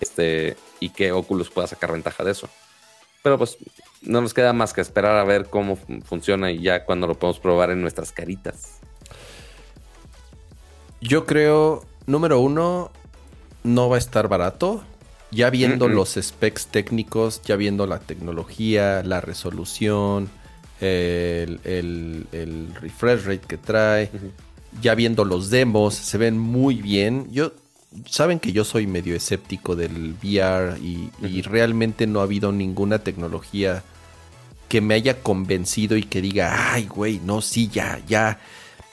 Este, 0.00 0.56
y 0.78 0.90
que 0.90 1.10
Oculus 1.10 1.50
pueda 1.50 1.66
sacar 1.66 1.90
ventaja 1.90 2.22
de 2.22 2.30
eso. 2.30 2.48
Pero 3.28 3.36
pues 3.36 3.58
no 4.00 4.22
nos 4.22 4.32
queda 4.32 4.54
más 4.54 4.72
que 4.72 4.80
esperar 4.80 5.18
a 5.18 5.24
ver 5.24 5.50
cómo 5.50 5.76
funciona 6.06 6.50
y 6.50 6.62
ya 6.62 6.86
cuando 6.86 7.06
lo 7.06 7.18
podemos 7.18 7.38
probar 7.38 7.70
en 7.70 7.82
nuestras 7.82 8.10
caritas. 8.10 8.78
Yo 11.02 11.26
creo, 11.26 11.84
número 12.06 12.40
uno, 12.40 12.90
no 13.64 13.90
va 13.90 13.96
a 13.96 13.98
estar 13.98 14.28
barato. 14.28 14.82
Ya 15.30 15.50
viendo 15.50 15.88
los 15.88 16.14
specs 16.18 16.68
técnicos, 16.68 17.42
ya 17.42 17.56
viendo 17.56 17.86
la 17.86 17.98
tecnología, 17.98 19.02
la 19.04 19.20
resolución, 19.20 20.30
el, 20.80 21.60
refresh 22.80 23.24
rate 23.26 23.46
que 23.46 23.58
trae, 23.58 24.10
ya 24.80 24.94
viendo 24.94 25.26
los 25.26 25.50
demos, 25.50 25.94
se 25.96 26.16
ven 26.16 26.38
muy 26.38 26.76
bien. 26.76 27.30
Yo 27.30 27.52
saben 28.06 28.38
que 28.38 28.52
yo 28.52 28.64
soy 28.64 28.86
medio 28.86 29.14
escéptico 29.14 29.76
del 29.76 30.14
VR 30.22 30.78
y, 30.78 31.10
realmente 31.42 32.06
no 32.06 32.20
ha 32.20 32.24
habido 32.24 32.52
ninguna 32.52 32.98
tecnología 32.98 33.82
que 34.68 34.80
me 34.80 34.94
haya 34.94 35.22
convencido 35.22 35.96
y 35.96 36.02
que 36.02 36.20
diga, 36.20 36.72
ay, 36.72 36.86
güey, 36.86 37.20
no, 37.24 37.40
sí, 37.40 37.68
ya, 37.68 38.00
ya, 38.06 38.38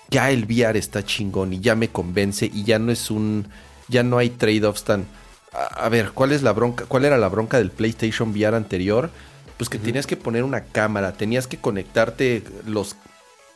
ya 0.10 0.32
el 0.32 0.46
VR 0.46 0.80
está 0.80 1.04
chingón 1.04 1.54
y 1.54 1.60
ya 1.60 1.76
me 1.76 1.90
convence 1.90 2.50
y 2.54 2.64
ya 2.64 2.80
no 2.80 2.92
es 2.92 3.12
un, 3.12 3.48
ya 3.90 4.04
no 4.04 4.18
hay 4.18 4.30
trade-offs 4.30 4.84
tan... 4.84 5.06
A, 5.52 5.88
ver, 5.88 6.12
¿cuál 6.12 6.34
es 6.34 6.44
la 6.44 6.52
bronca? 6.52 6.86
¿Cuál 6.86 7.06
era 7.06 7.18
la 7.18 7.30
bronca 7.30 7.58
del 7.58 7.72
PlayStation 7.72 8.32
VR 8.32 8.58
anterior? 8.58 9.10
Pues 9.56 9.70
que 9.70 9.80
tenías 9.80 10.06
que 10.06 10.18
poner 10.18 10.44
una 10.44 10.66
cámara, 10.66 11.14
tenías 11.14 11.48
que 11.48 11.58
conectarte 11.58 12.44
los 12.66 12.98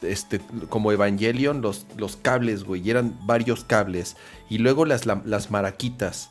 este, 0.02 0.42
como 0.70 0.92
Evangelion, 0.92 1.62
los, 1.62 1.86
los 1.98 2.16
cables, 2.16 2.64
güey, 2.64 2.90
eran 2.90 3.18
varios 3.26 3.64
cables. 3.64 4.16
Y 4.50 4.60
luego 4.60 4.86
las, 4.86 5.06
las 5.06 5.52
maraquitas. 5.52 6.30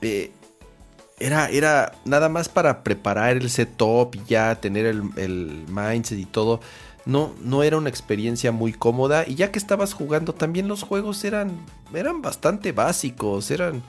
Eh, 0.00 0.32
era, 1.18 1.48
era 1.48 1.92
nada 2.04 2.28
más 2.28 2.48
para 2.48 2.82
preparar 2.82 3.36
el 3.36 3.48
setup 3.50 4.14
y 4.14 4.22
ya 4.26 4.60
tener 4.60 4.86
el, 4.86 5.02
el, 5.16 5.64
mindset 5.68 6.18
y 6.18 6.26
todo. 6.26 6.60
No, 7.04 7.34
no 7.40 7.62
era 7.62 7.76
una 7.76 7.88
experiencia 7.88 8.52
muy 8.52 8.72
cómoda. 8.72 9.24
Y 9.26 9.34
ya 9.34 9.50
que 9.50 9.58
estabas 9.58 9.92
jugando, 9.92 10.34
también 10.34 10.68
los 10.68 10.82
juegos 10.82 11.24
eran, 11.24 11.64
eran 11.94 12.22
bastante 12.22 12.72
básicos, 12.72 13.50
eran, 13.50 13.82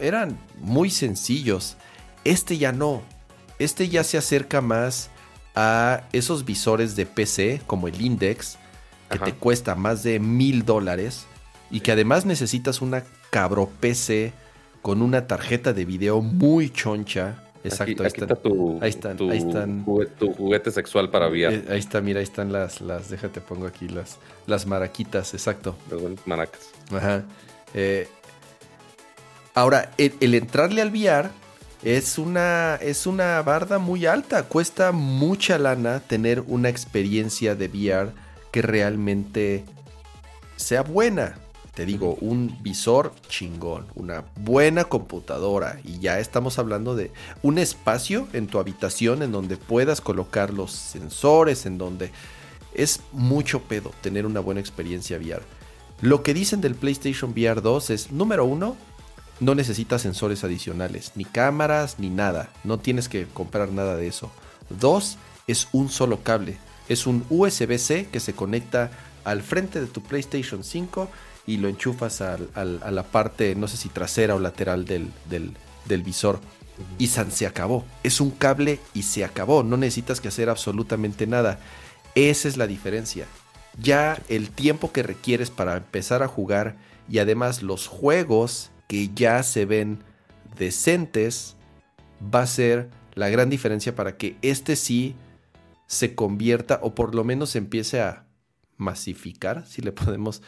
eran 0.00 0.38
muy 0.60 0.90
sencillos. 0.90 1.76
Este 2.24 2.58
ya 2.58 2.72
no. 2.72 3.02
Este 3.58 3.88
ya 3.88 4.04
se 4.04 4.18
acerca 4.18 4.60
más 4.60 5.10
a 5.60 6.04
esos 6.12 6.44
visores 6.44 6.94
de 6.94 7.04
PC 7.04 7.62
como 7.66 7.88
el 7.88 8.00
Index, 8.00 8.58
que 9.10 9.18
te 9.18 9.32
cuesta 9.32 9.74
más 9.74 10.04
de 10.04 10.20
mil 10.20 10.64
dólares 10.64 11.26
y 11.68 11.80
que 11.80 11.90
además 11.90 12.24
necesitas 12.24 12.80
una 12.80 13.02
cabro 13.30 13.68
PC 13.80 14.32
con 14.82 15.02
una 15.02 15.26
tarjeta 15.26 15.72
de 15.72 15.84
video 15.84 16.20
muy 16.20 16.70
choncha 16.70 17.42
exacto. 17.64 18.04
ahí, 18.04 18.06
está 18.06 18.36
tu, 18.36 18.78
ahí 18.80 18.90
están, 18.90 19.16
tu, 19.16 19.30
ahí 19.32 19.38
están. 19.38 19.84
Juguete, 19.84 20.12
tu 20.16 20.32
juguete 20.32 20.70
sexual 20.70 21.10
para 21.10 21.26
VR. 21.26 21.56
Eh, 21.56 21.64
ahí 21.70 21.80
está, 21.80 22.00
mira, 22.00 22.20
ahí 22.20 22.24
están 22.24 22.52
las, 22.52 22.80
las, 22.80 23.10
déjate 23.10 23.40
pongo 23.40 23.66
aquí 23.66 23.88
las, 23.88 24.18
las 24.46 24.64
maraquitas, 24.64 25.34
exacto. 25.34 25.76
Las 25.90 26.24
maracas. 26.24 26.70
Ajá. 26.92 27.24
Eh, 27.74 28.06
ahora, 29.54 29.90
el, 29.98 30.14
el, 30.20 30.34
entrarle 30.34 30.82
al 30.82 30.90
VR 30.90 31.30
es 31.82 32.18
una, 32.18 32.76
es 32.76 33.06
una 33.06 33.40
barda 33.42 33.78
muy 33.78 34.06
alta. 34.06 34.44
Cuesta 34.44 34.92
mucha 34.92 35.58
lana 35.58 36.00
tener 36.00 36.42
una 36.46 36.68
experiencia 36.68 37.54
de 37.54 37.68
VR 37.68 38.12
que 38.50 38.62
realmente 38.62 39.64
sea 40.56 40.82
buena. 40.82 41.38
Te 41.74 41.86
digo, 41.86 42.16
un 42.20 42.58
visor 42.60 43.12
chingón, 43.28 43.86
una 43.94 44.24
buena 44.34 44.84
computadora 44.84 45.78
y 45.84 46.00
ya 46.00 46.18
estamos 46.18 46.58
hablando 46.58 46.96
de 46.96 47.12
un 47.42 47.58
espacio 47.58 48.26
en 48.32 48.48
tu 48.48 48.58
habitación 48.58 49.22
en 49.22 49.30
donde 49.30 49.56
puedas 49.56 50.00
colocar 50.00 50.52
los 50.52 50.72
sensores, 50.72 51.66
en 51.66 51.78
donde 51.78 52.10
es 52.74 53.00
mucho 53.12 53.62
pedo 53.62 53.92
tener 54.00 54.26
una 54.26 54.40
buena 54.40 54.60
experiencia 54.60 55.18
VR. 55.18 55.42
Lo 56.00 56.24
que 56.24 56.34
dicen 56.34 56.60
del 56.60 56.74
PlayStation 56.74 57.30
VR 57.30 57.60
2 57.60 57.90
es, 57.90 58.10
número 58.10 58.44
uno, 58.44 58.76
no 59.40 59.54
necesitas 59.54 60.02
sensores 60.02 60.44
adicionales, 60.44 61.12
ni 61.14 61.24
cámaras, 61.24 61.98
ni 61.98 62.10
nada. 62.10 62.50
No 62.64 62.78
tienes 62.78 63.08
que 63.08 63.26
comprar 63.26 63.70
nada 63.70 63.96
de 63.96 64.06
eso. 64.06 64.30
Dos, 64.68 65.16
es 65.46 65.68
un 65.72 65.88
solo 65.88 66.22
cable. 66.22 66.58
Es 66.88 67.06
un 67.06 67.24
USB-C 67.30 68.08
que 68.10 68.20
se 68.20 68.32
conecta 68.32 68.90
al 69.24 69.42
frente 69.42 69.80
de 69.80 69.86
tu 69.86 70.02
PlayStation 70.02 70.64
5 70.64 71.08
y 71.46 71.58
lo 71.58 71.68
enchufas 71.68 72.20
al, 72.20 72.50
al, 72.54 72.80
a 72.82 72.90
la 72.90 73.04
parte, 73.04 73.54
no 73.54 73.68
sé 73.68 73.76
si 73.76 73.88
trasera 73.88 74.34
o 74.34 74.38
lateral 74.38 74.84
del, 74.84 75.10
del, 75.28 75.54
del 75.86 76.02
visor. 76.02 76.40
Y 76.98 77.08
san, 77.08 77.30
se 77.30 77.46
acabó. 77.46 77.84
Es 78.02 78.20
un 78.20 78.30
cable 78.30 78.80
y 78.94 79.02
se 79.02 79.24
acabó. 79.24 79.62
No 79.62 79.76
necesitas 79.76 80.20
que 80.20 80.28
hacer 80.28 80.48
absolutamente 80.48 81.26
nada. 81.26 81.58
Esa 82.14 82.48
es 82.48 82.56
la 82.56 82.66
diferencia. 82.66 83.26
Ya 83.80 84.20
el 84.28 84.50
tiempo 84.50 84.92
que 84.92 85.02
requieres 85.02 85.50
para 85.50 85.76
empezar 85.76 86.22
a 86.22 86.28
jugar 86.28 86.76
y 87.08 87.18
además 87.18 87.62
los 87.62 87.86
juegos 87.86 88.70
que 88.88 89.10
ya 89.14 89.42
se 89.44 89.64
ven 89.64 90.00
decentes 90.58 91.56
va 92.22 92.42
a 92.42 92.46
ser 92.46 92.90
la 93.14 93.28
gran 93.28 93.50
diferencia 93.50 93.94
para 93.94 94.16
que 94.16 94.36
este 94.42 94.74
sí 94.74 95.14
se 95.86 96.14
convierta 96.14 96.80
o 96.82 96.94
por 96.94 97.14
lo 97.14 97.22
menos 97.22 97.54
empiece 97.54 98.00
a 98.00 98.26
masificar, 98.76 99.66
si 99.66 99.82
le 99.82 99.92
podemos 99.92 100.42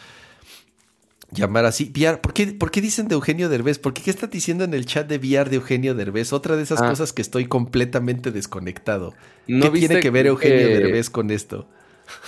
llamar 1.32 1.64
así. 1.64 1.92
VR, 1.94 2.20
¿por 2.20 2.32
qué, 2.32 2.48
¿por 2.48 2.70
qué 2.70 2.80
dicen 2.80 3.08
de 3.08 3.14
Eugenio 3.14 3.48
Derbez? 3.48 3.78
¿Por 3.78 3.94
qué 3.94 4.02
qué 4.02 4.10
está 4.10 4.26
diciendo 4.26 4.64
en 4.64 4.74
el 4.74 4.86
chat 4.86 5.08
de 5.08 5.18
VR 5.18 5.50
de 5.50 5.56
Eugenio 5.56 5.94
Derbez? 5.94 6.32
Otra 6.32 6.56
de 6.56 6.62
esas 6.62 6.80
ah. 6.82 6.88
cosas 6.88 7.12
que 7.12 7.22
estoy 7.22 7.46
completamente 7.46 8.30
desconectado. 8.30 9.14
¿Qué 9.46 9.70
tiene 9.70 10.00
que 10.00 10.10
ver 10.10 10.26
Eugenio 10.26 10.68
que... 10.68 10.78
Derbez 10.78 11.10
con 11.10 11.30
esto? 11.30 11.68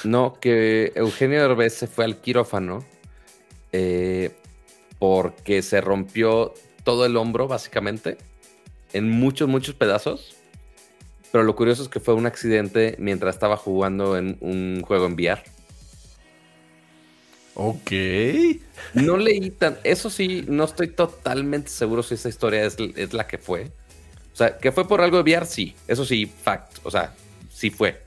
No, 0.04 0.38
que 0.40 0.92
Eugenio 0.94 1.40
Derbez 1.40 1.74
se 1.74 1.86
fue 1.86 2.04
al 2.04 2.20
quirófano 2.20 2.84
eh, 3.72 4.32
porque 5.02 5.62
se 5.62 5.80
rompió 5.80 6.54
todo 6.84 7.04
el 7.04 7.16
hombro, 7.16 7.48
básicamente, 7.48 8.18
en 8.92 9.10
muchos, 9.10 9.48
muchos 9.48 9.74
pedazos. 9.74 10.36
Pero 11.32 11.42
lo 11.42 11.56
curioso 11.56 11.82
es 11.82 11.88
que 11.88 11.98
fue 11.98 12.14
un 12.14 12.24
accidente 12.24 12.94
mientras 13.00 13.34
estaba 13.34 13.56
jugando 13.56 14.16
en 14.16 14.38
un 14.40 14.80
juego 14.86 15.06
en 15.06 15.14
VR. 15.14 15.42
Ok. 17.54 17.90
No 18.94 19.16
leí 19.16 19.50
tan. 19.50 19.76
Eso 19.82 20.08
sí, 20.08 20.44
no 20.46 20.62
estoy 20.62 20.86
totalmente 20.86 21.70
seguro 21.70 22.04
si 22.04 22.14
esa 22.14 22.28
historia 22.28 22.64
es, 22.64 22.76
es, 22.94 23.12
la 23.12 23.26
que 23.26 23.38
fue. 23.38 23.72
O 24.32 24.36
sea, 24.36 24.56
que 24.56 24.70
fue 24.70 24.86
por 24.86 25.00
algo 25.00 25.20
de 25.20 25.32
VR, 25.32 25.46
sí. 25.46 25.74
Eso 25.88 26.04
sí, 26.04 26.26
fact. 26.26 26.78
O 26.84 26.92
sea, 26.92 27.12
sí 27.50 27.70
fue. 27.70 28.04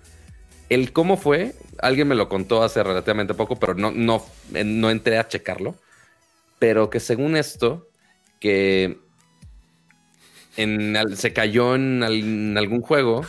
El 0.70 0.94
cómo 0.94 1.18
fue, 1.18 1.56
alguien 1.80 2.08
me 2.08 2.16
lo 2.16 2.30
contó 2.30 2.64
hace 2.64 2.82
relativamente 2.82 3.34
poco, 3.34 3.58
pero 3.58 3.74
no, 3.74 3.92
no, 3.92 4.26
no 4.54 4.90
entré 4.90 5.18
a 5.18 5.28
checarlo. 5.28 5.76
Pero 6.60 6.90
que 6.90 7.00
según 7.00 7.36
esto, 7.36 7.90
que 8.40 9.00
se 10.56 11.34
cayó 11.34 11.76
en, 11.76 12.58
algún 12.58 12.82
juego 12.82 13.26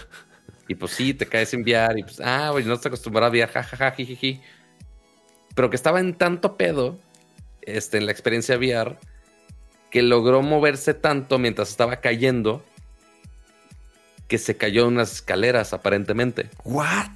y 0.69 0.74
pues 0.74 0.93
sí, 0.93 1.15
te 1.15 1.27
caes 1.27 1.55
en 1.55 1.62
VR 1.62 1.98
y 1.98 2.03
pues, 2.03 2.20
ah, 2.20 2.51
güey, 2.51 2.65
no 2.65 2.74
estás 2.74 2.86
acostumbrado 2.86 3.27
a 3.27 3.31
VR, 3.31 3.53
jajaja, 3.53 3.90
jijiji 3.93 4.40
pero 5.57 5.70
que 5.70 5.77
estaba 5.77 6.01
en 6.01 6.15
tanto 6.15 6.57
pedo 6.57 6.98
este, 7.62 7.97
en 7.97 8.07
la 8.07 8.12
experiencia 8.12 8.57
VR 8.59 8.98
que 9.90 10.03
logró 10.03 10.43
moverse 10.43 10.93
tanto 10.93 11.39
mientras 11.39 11.70
estaba 11.70 11.97
cayendo 11.97 12.62
que 14.28 14.36
se 14.36 14.59
cayó 14.59 14.82
en 14.82 14.94
unas 14.94 15.12
escaleras 15.12 15.73
aparentemente. 15.73 16.51
¿What? 16.65 17.11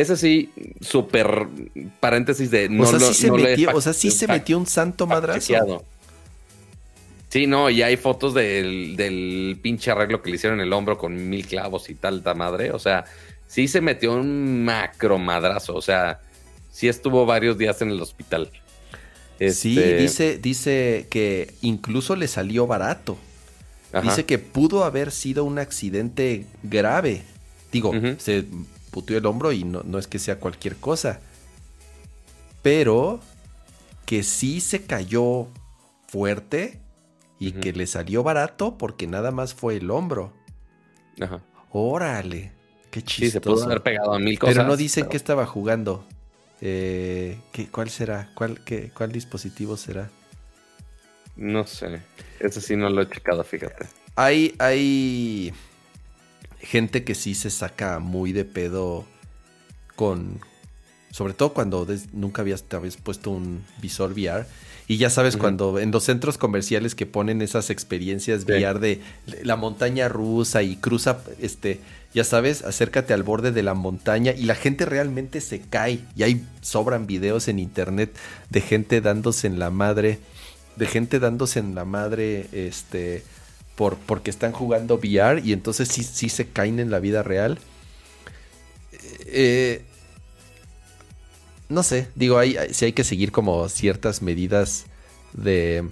Ese 0.00 0.16
sí, 0.16 0.50
súper 0.80 1.46
paréntesis 2.00 2.50
de 2.50 2.68
no 2.68 2.82
O 2.82 2.86
sea, 2.86 3.00
sí 3.00 3.14
se 3.14 3.30
metió, 3.30 3.70
o 3.74 3.80
sea, 3.80 3.94
sí 3.94 4.10
se 4.10 4.26
metió 4.26 4.58
un 4.58 4.66
santo 4.66 5.06
madrazo. 5.06 5.84
Sí, 7.30 7.46
no, 7.46 7.70
y 7.70 7.82
hay 7.82 7.96
fotos 7.96 8.34
del, 8.34 8.94
del, 8.96 9.58
pinche 9.60 9.90
arreglo 9.90 10.22
que 10.22 10.30
le 10.30 10.36
hicieron 10.36 10.60
en 10.60 10.66
el 10.66 10.72
hombro 10.72 10.96
con 10.96 11.28
mil 11.28 11.46
clavos 11.46 11.88
y 11.88 11.94
tal, 11.94 12.22
ta 12.22 12.34
madre. 12.34 12.72
O 12.72 12.78
sea, 12.78 13.04
sí 13.48 13.68
se 13.68 13.80
metió 13.80 14.12
un 14.12 14.64
macro 14.64 15.18
madrazo. 15.18 15.74
O 15.74 15.82
sea, 15.82 16.20
sí 16.70 16.88
estuvo 16.88 17.24
varios 17.26 17.56
días 17.56 17.80
en 17.82 17.90
el 17.90 18.00
hospital. 18.00 18.50
Este... 19.38 19.54
Sí, 19.54 19.74
dice, 19.98 20.38
dice 20.38 21.06
que 21.10 21.54
incluso 21.62 22.16
le 22.16 22.28
salió 22.28 22.66
barato. 22.66 23.16
Ajá. 23.92 24.08
Dice 24.08 24.24
que 24.24 24.38
pudo 24.38 24.84
haber 24.84 25.10
sido 25.10 25.44
un 25.44 25.58
accidente 25.58 26.44
grave. 26.62 27.22
Digo, 27.72 27.90
uh 27.90 27.94
-huh. 27.94 28.18
se 28.18 28.44
puteó 28.96 29.18
el 29.18 29.26
hombro 29.26 29.52
y 29.52 29.62
no, 29.62 29.82
no, 29.84 29.98
es 29.98 30.06
que 30.06 30.18
sea 30.18 30.40
cualquier 30.40 30.76
cosa. 30.76 31.20
Pero 32.62 33.20
que 34.06 34.22
sí 34.22 34.62
se 34.62 34.86
cayó 34.86 35.48
fuerte 36.08 36.80
y 37.38 37.48
uh 37.48 37.50
-huh. 37.50 37.60
que 37.60 37.72
le 37.74 37.86
salió 37.86 38.22
barato 38.22 38.78
porque 38.78 39.06
nada 39.06 39.32
más 39.32 39.52
fue 39.52 39.76
el 39.76 39.90
hombro. 39.90 40.32
Ajá. 41.20 41.42
Órale, 41.72 42.52
qué 42.90 43.02
chistoso. 43.02 43.26
Sí, 43.26 43.30
se 43.32 43.40
pudo 43.42 43.64
haber 43.64 43.82
pegado 43.82 44.14
a 44.14 44.18
mil 44.18 44.38
cosas. 44.38 44.54
Pero 44.54 44.66
no 44.66 44.78
dicen 44.78 45.02
pero... 45.02 45.10
que 45.10 45.16
estaba 45.18 45.44
jugando. 45.44 46.06
Eh, 46.62 47.38
¿qué, 47.52 47.68
¿Cuál 47.68 47.90
será? 47.90 48.30
¿Cuál, 48.34 48.64
qué, 48.64 48.90
¿Cuál 48.96 49.12
dispositivo 49.12 49.76
será? 49.76 50.08
No 51.36 51.66
sé. 51.66 52.00
Ese 52.40 52.62
sí 52.62 52.76
no 52.76 52.88
lo 52.88 53.02
he 53.02 53.10
checado, 53.10 53.44
fíjate. 53.44 53.88
Hay, 54.14 54.54
hay 54.58 55.52
gente 56.66 57.04
que 57.04 57.14
sí 57.14 57.34
se 57.34 57.50
saca 57.50 57.98
muy 57.98 58.32
de 58.32 58.44
pedo 58.44 59.04
con. 59.94 60.40
Sobre 61.10 61.32
todo 61.32 61.54
cuando 61.54 61.86
des, 61.86 62.12
nunca 62.12 62.42
habías, 62.42 62.64
te 62.64 62.76
habías 62.76 62.96
puesto 62.96 63.30
un 63.30 63.62
visor 63.80 64.12
VR. 64.12 64.46
Y 64.88 64.98
ya 64.98 65.10
sabes, 65.10 65.34
uh 65.34 65.38
-huh. 65.38 65.40
cuando 65.40 65.78
en 65.80 65.90
los 65.90 66.04
centros 66.04 66.38
comerciales 66.38 66.94
que 66.94 67.06
ponen 67.06 67.42
esas 67.42 67.70
experiencias 67.70 68.42
sí. 68.42 68.52
VR 68.52 68.78
de 68.78 69.00
la 69.42 69.56
montaña 69.56 70.08
rusa 70.08 70.62
y 70.62 70.76
cruza 70.76 71.18
este 71.40 71.80
ya 72.16 72.24
sabes, 72.24 72.62
acércate 72.62 73.12
al 73.12 73.24
borde 73.24 73.52
de 73.52 73.62
la 73.62 73.74
montaña 73.74 74.32
y 74.32 74.44
la 74.44 74.54
gente 74.54 74.86
realmente 74.86 75.42
se 75.42 75.60
cae. 75.60 76.00
Y 76.16 76.22
hay 76.22 76.46
sobran 76.62 77.06
videos 77.06 77.46
en 77.48 77.58
internet 77.58 78.16
de 78.48 78.62
gente 78.62 79.02
dándose 79.02 79.46
en 79.46 79.58
la 79.58 79.68
madre, 79.68 80.18
de 80.76 80.86
gente 80.86 81.20
dándose 81.20 81.58
en 81.58 81.74
la 81.74 81.84
madre, 81.84 82.46
este, 82.52 83.22
por, 83.76 83.96
porque 83.96 84.30
están 84.30 84.52
jugando 84.52 84.96
VR 84.96 85.40
y 85.44 85.52
entonces 85.52 85.88
sí, 85.88 86.02
sí 86.02 86.28
se 86.28 86.48
caen 86.48 86.80
en 86.80 86.90
la 86.90 86.98
vida 86.98 87.22
real. 87.22 87.58
Eh, 89.26 89.84
no 91.68 91.82
sé, 91.82 92.08
digo, 92.14 92.38
hay, 92.38 92.56
sí 92.72 92.86
hay 92.86 92.92
que 92.92 93.04
seguir 93.04 93.32
como 93.32 93.68
ciertas 93.68 94.22
medidas 94.22 94.86
de 95.32 95.84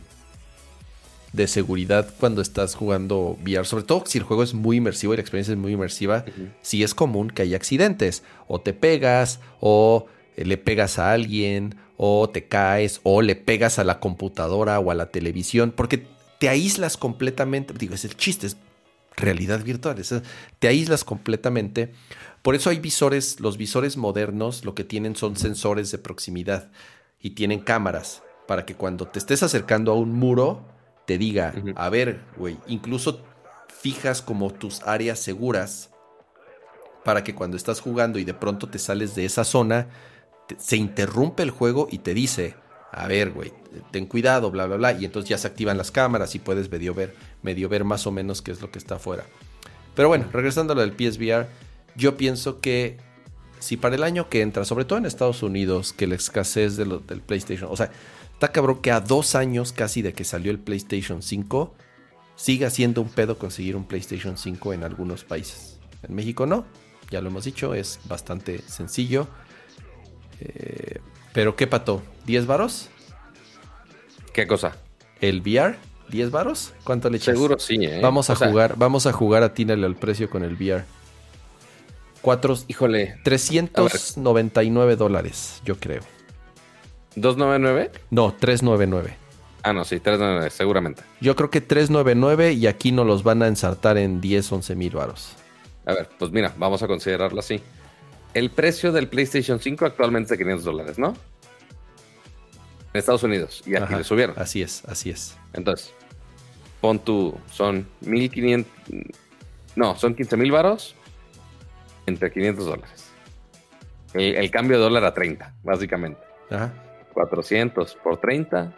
de 1.35 1.49
seguridad 1.49 2.09
cuando 2.21 2.41
estás 2.41 2.77
jugando 2.77 3.37
VR, 3.43 3.65
sobre 3.65 3.83
todo 3.83 4.05
si 4.07 4.19
el 4.19 4.25
juego 4.25 4.45
es 4.45 4.55
muy 4.55 4.77
inmersivo 4.77 5.13
y 5.13 5.17
la 5.17 5.21
experiencia 5.21 5.53
es 5.53 5.59
muy 5.59 5.73
inmersiva, 5.73 6.25
uh 6.27 6.31
-huh. 6.31 6.53
sí 6.63 6.85
es 6.85 6.95
común 6.95 7.29
que 7.29 7.43
haya 7.43 7.57
accidentes, 7.57 8.23
o 8.47 8.61
te 8.61 8.73
pegas, 8.73 9.41
o 9.61 10.07
le 10.37 10.57
pegas 10.59 11.01
a 11.01 11.13
alguien, 11.13 11.75
o 11.97 12.31
te 12.31 12.45
caes, 12.45 13.01
o 13.03 13.21
le 13.21 13.35
pegas 13.35 13.81
a 13.81 13.85
la 13.85 13.99
computadora 13.99 14.79
o 14.79 14.93
a 14.93 14.95
la 14.95 15.07
televisión, 15.07 15.73
porque 15.75 16.07
te 16.45 16.51
aíslas 16.51 16.99
completamente, 16.99 17.73
digo, 17.73 17.95
es 17.95 18.05
el 18.05 18.19
chiste, 18.19 18.49
es 18.49 18.59
realidad 19.17 19.65
virtual, 19.65 19.99
es, 19.99 20.15
te 20.59 20.69
aíslas 20.69 21.03
completamente. 21.03 21.95
Por 22.43 22.55
eso 22.55 22.69
hay 22.69 22.81
visores, 22.81 23.41
los 23.41 23.57
visores 23.57 23.97
modernos 23.97 24.63
lo 24.67 24.75
que 24.75 24.85
tienen 24.85 25.17
son 25.17 25.37
sensores 25.37 25.91
de 25.91 25.97
proximidad 25.97 26.71
y 27.19 27.31
tienen 27.31 27.61
cámaras 27.61 28.23
para 28.47 28.67
que 28.67 28.75
cuando 28.75 29.09
te 29.09 29.21
estés 29.21 29.43
acercando 29.43 29.91
a 29.91 29.95
un 29.95 30.13
muro, 30.13 30.69
te 31.07 31.17
diga, 31.17 31.55
uh 31.57 31.61
-huh. 31.61 31.73
a 31.77 31.89
ver, 31.89 32.21
güey, 32.37 32.59
incluso 32.67 33.23
fijas 33.81 34.21
como 34.21 34.53
tus 34.53 34.83
áreas 34.83 35.21
seguras 35.21 35.93
para 37.07 37.25
que 37.25 37.35
cuando 37.35 37.57
estás 37.57 37.81
jugando 37.81 38.19
y 38.19 38.25
de 38.25 38.35
pronto 38.35 38.69
te 38.69 38.79
sales 38.79 39.15
de 39.15 39.25
esa 39.25 39.45
zona, 39.45 39.89
te, 40.47 40.61
se 40.61 40.77
interrumpe 40.77 41.43
el 41.43 41.53
juego 41.53 41.89
y 41.91 42.01
te 42.01 42.13
dice, 42.13 42.55
a 42.97 43.09
ver, 43.09 43.31
güey, 43.33 43.53
ten 43.91 44.07
cuidado, 44.07 44.51
bla, 44.51 44.67
bla, 44.67 44.77
bla. 44.77 44.93
Y 44.93 45.05
entonces 45.05 45.29
ya 45.29 45.39
se 45.39 45.49
activan 45.49 45.77
las 45.77 45.91
cámaras 45.91 46.35
y 46.35 46.39
puedes 46.39 46.71
medio 46.71 46.95
ver, 46.95 47.15
medio 47.43 47.69
ver 47.69 47.85
más 47.85 48.07
o 48.07 48.13
menos 48.13 48.41
qué 48.41 48.53
es 48.53 48.61
lo 48.61 48.71
que 48.71 48.79
está 48.79 48.97
afuera. 48.97 49.25
Pero 49.97 50.09
bueno, 50.09 50.27
regresando 50.33 50.73
a 50.73 50.77
lo 50.77 50.83
del 50.83 50.93
PSVR, 50.93 51.49
yo 51.97 52.17
pienso 52.17 52.61
que 52.61 52.99
si 53.59 53.77
para 53.77 53.97
el 53.97 54.05
año 54.05 54.29
que 54.29 54.43
entra, 54.43 54.65
sobre 54.65 54.85
todo 54.85 54.99
en 54.99 55.07
Estados 55.07 55.43
Unidos, 55.43 55.93
que 55.93 56.07
la 56.07 56.15
escasez 56.15 56.77
de 56.77 56.85
del 56.85 57.21
PlayStation, 57.21 57.69
o 57.71 57.77
sea, 57.77 57.91
está 58.33 58.53
cabrón 58.53 58.81
que 58.81 58.93
a 58.93 59.01
dos 59.01 59.35
años 59.35 59.73
casi 59.73 60.03
de 60.03 60.13
que 60.13 60.25
salió 60.25 60.53
el 60.53 60.59
PlayStation 60.59 61.23
5, 61.23 61.75
siga 62.37 62.71
siendo 62.71 63.01
un 63.01 63.09
pedo 63.09 63.39
conseguir 63.39 63.75
un 63.75 63.87
PlayStation 63.87 64.39
5 64.39 64.73
en 64.73 64.85
algunos 64.85 65.25
países. 65.25 65.79
En 66.03 66.15
México 66.15 66.47
no, 66.47 66.65
ya 67.11 67.21
lo 67.21 67.29
hemos 67.29 67.45
dicho, 67.45 67.75
es 67.75 67.99
bastante 68.07 68.61
sencillo. 68.69 69.27
Eh, 70.41 71.01
pero 71.35 71.57
¿qué 71.57 71.67
pato? 71.67 72.01
¿10 72.27 72.47
varos? 72.47 72.89
¿Qué 74.33 74.47
cosa? 74.47 74.77
¿El 75.21 75.41
VR? 75.41 75.77
¿10 76.11 76.31
varos? 76.31 76.73
¿Cuánto 76.85 77.11
le 77.11 77.19
echas? 77.19 77.35
Seguro 77.35 77.59
sí, 77.59 77.77
¿eh? 77.81 78.01
Vamos 78.01 78.31
a 78.31 78.37
jugar, 78.37 78.77
vamos 78.79 79.07
a 79.07 79.13
jugar 79.13 79.43
a 79.43 79.53
Tínale 79.53 79.85
al 79.85 79.97
precio 79.97 80.31
con 80.31 80.45
el 80.45 80.55
VR. 80.55 80.85
Cuatro, 82.23 82.57
híjole, 82.69 83.19
399 83.25 84.97
dólares, 84.97 85.61
yo 85.65 85.77
creo. 85.77 86.03
¿299? 87.17 87.91
No, 88.11 88.33
399. 88.33 89.17
Ah, 89.65 89.73
no, 89.73 89.85
sí, 89.85 89.99
399, 89.99 90.51
seguramente. 90.51 91.03
Yo 91.21 91.35
creo 91.35 91.51
que 91.51 91.61
399 91.61 92.53
y 92.53 92.67
aquí 92.69 92.93
nos 92.93 93.07
los 93.07 93.25
van 93.25 93.43
a 93.43 93.49
ensartar 93.49 93.99
en 93.99 94.21
10, 94.21 94.53
11 94.53 94.77
mil 94.77 94.91
varos. 94.95 95.33
A 95.85 95.95
ver, 95.95 96.09
pues 96.17 96.31
mira, 96.31 96.55
vamos 96.57 96.83
a 96.83 96.87
considerarlo 96.87 97.41
así. 97.41 97.61
El 98.35 98.51
precio 98.51 98.93
del 98.93 99.09
PlayStation 99.09 99.61
5 99.61 99.87
actualmente 99.87 100.27
es 100.27 100.31
de 100.31 100.45
500 100.45 100.65
dólares, 100.65 100.99
¿no? 100.99 101.15
En 102.93 102.99
Estados 102.99 103.23
Unidos. 103.23 103.63
Y 103.65 103.77
aquí 103.77 103.95
le 103.95 104.05
subieron. 104.05 104.37
Así 104.39 104.61
es, 104.61 104.85
así 104.87 105.11
es. 105.11 105.37
Entonces, 105.53 105.95
pon 106.81 106.99
tu, 106.99 107.39
son 107.51 107.89
1500, 108.01 108.71
no, 109.77 109.97
son 109.97 110.15
15 110.15 110.37
mil 110.37 110.53
varos 110.53 110.95
entre 112.07 112.33
500 112.33 112.67
dólares. 112.67 113.11
El, 114.15 114.51
cambio 114.51 114.77
de 114.77 114.83
dólar 114.85 115.05
a 115.05 115.15
30, 115.15 115.55
básicamente. 115.63 116.21
Ajá. 116.51 116.73
400 117.15 117.95
por 117.97 118.21
30, 118.21 118.73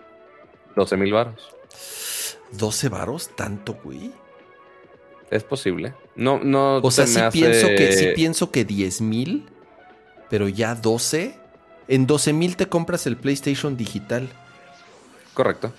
12 0.75 0.97
mil 0.97 1.13
varos. 1.13 1.57
12 2.53 2.89
varos, 2.89 3.35
tanto, 3.37 3.75
güey. 3.83 4.13
Es 5.31 5.45
posible. 5.45 5.95
No, 6.15 6.39
no. 6.43 6.79
O 6.79 6.91
sea, 6.91 7.07
sí, 7.07 7.21
pienso 7.33 7.67
que, 7.69 7.93
sí 7.93 8.09
pienso 8.15 8.51
que 8.51 8.65
10 8.65 9.01
mil, 9.01 9.47
pero 10.31 10.49
ya 10.49 10.75
12. 10.75 11.35
En 11.89 12.07
12 12.07 12.33
mil 12.33 12.57
te 12.57 12.69
compras 12.69 13.07
el 13.07 13.17
PlayStation 13.17 13.77
digital. 13.77 14.29
Correcto. 15.35 15.73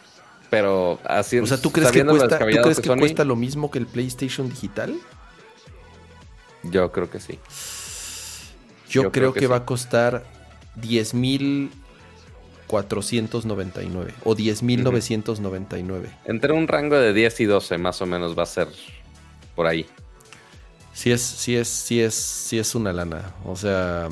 Pero 0.49 0.99
así 1.03 1.39
O 1.39 1.45
sea, 1.45 1.57
¿tú 1.57 1.71
crees 1.71 1.91
que, 1.91 2.05
cuesta, 2.05 2.39
¿tú 2.39 2.45
crees 2.45 2.79
que 2.79 2.95
cuesta 2.95 3.25
lo 3.25 3.35
mismo 3.35 3.69
que 3.69 3.79
el 3.79 3.87
PlayStation 3.87 4.47
digital? 4.49 4.95
Yo 6.63 6.91
creo 6.91 7.09
que 7.09 7.19
sí. 7.19 7.39
Yo, 8.89 9.11
creo, 9.11 9.33
que, 9.33 9.47
va 9.47 9.57
a 9.57 9.65
costar 9.65 10.25
10 10.75 11.13
mil 11.13 11.71
499 12.67 14.13
o 14.23 14.35
10.999. 14.35 16.09
Entre 16.25 16.53
un 16.53 16.67
rango 16.67 16.95
de 16.97 17.13
10 17.13 17.39
y 17.41 17.45
12 17.45 17.77
más 17.77 18.01
o 18.01 18.05
menos 18.05 18.37
va 18.37 18.43
a 18.43 18.47
ser 18.47 18.67
por 19.57 19.65
ahí. 19.65 19.87
Sí 20.93 21.11
es, 21.11 21.21
sí 21.21 21.55
es, 21.55 21.67
sí 21.67 21.99
es, 21.99 22.13
sí 22.13 22.59
es 22.59 22.75
una 22.75 22.93
lana. 22.93 23.33
O 23.43 23.55
sea, 23.55 24.07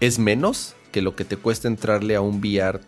es 0.00 0.18
menos 0.18 0.74
que 0.90 1.00
lo 1.00 1.14
que 1.14 1.24
te 1.24 1.36
cuesta 1.36 1.68
entrarle 1.68 2.16
a 2.16 2.20
un 2.20 2.40
VR 2.40 2.80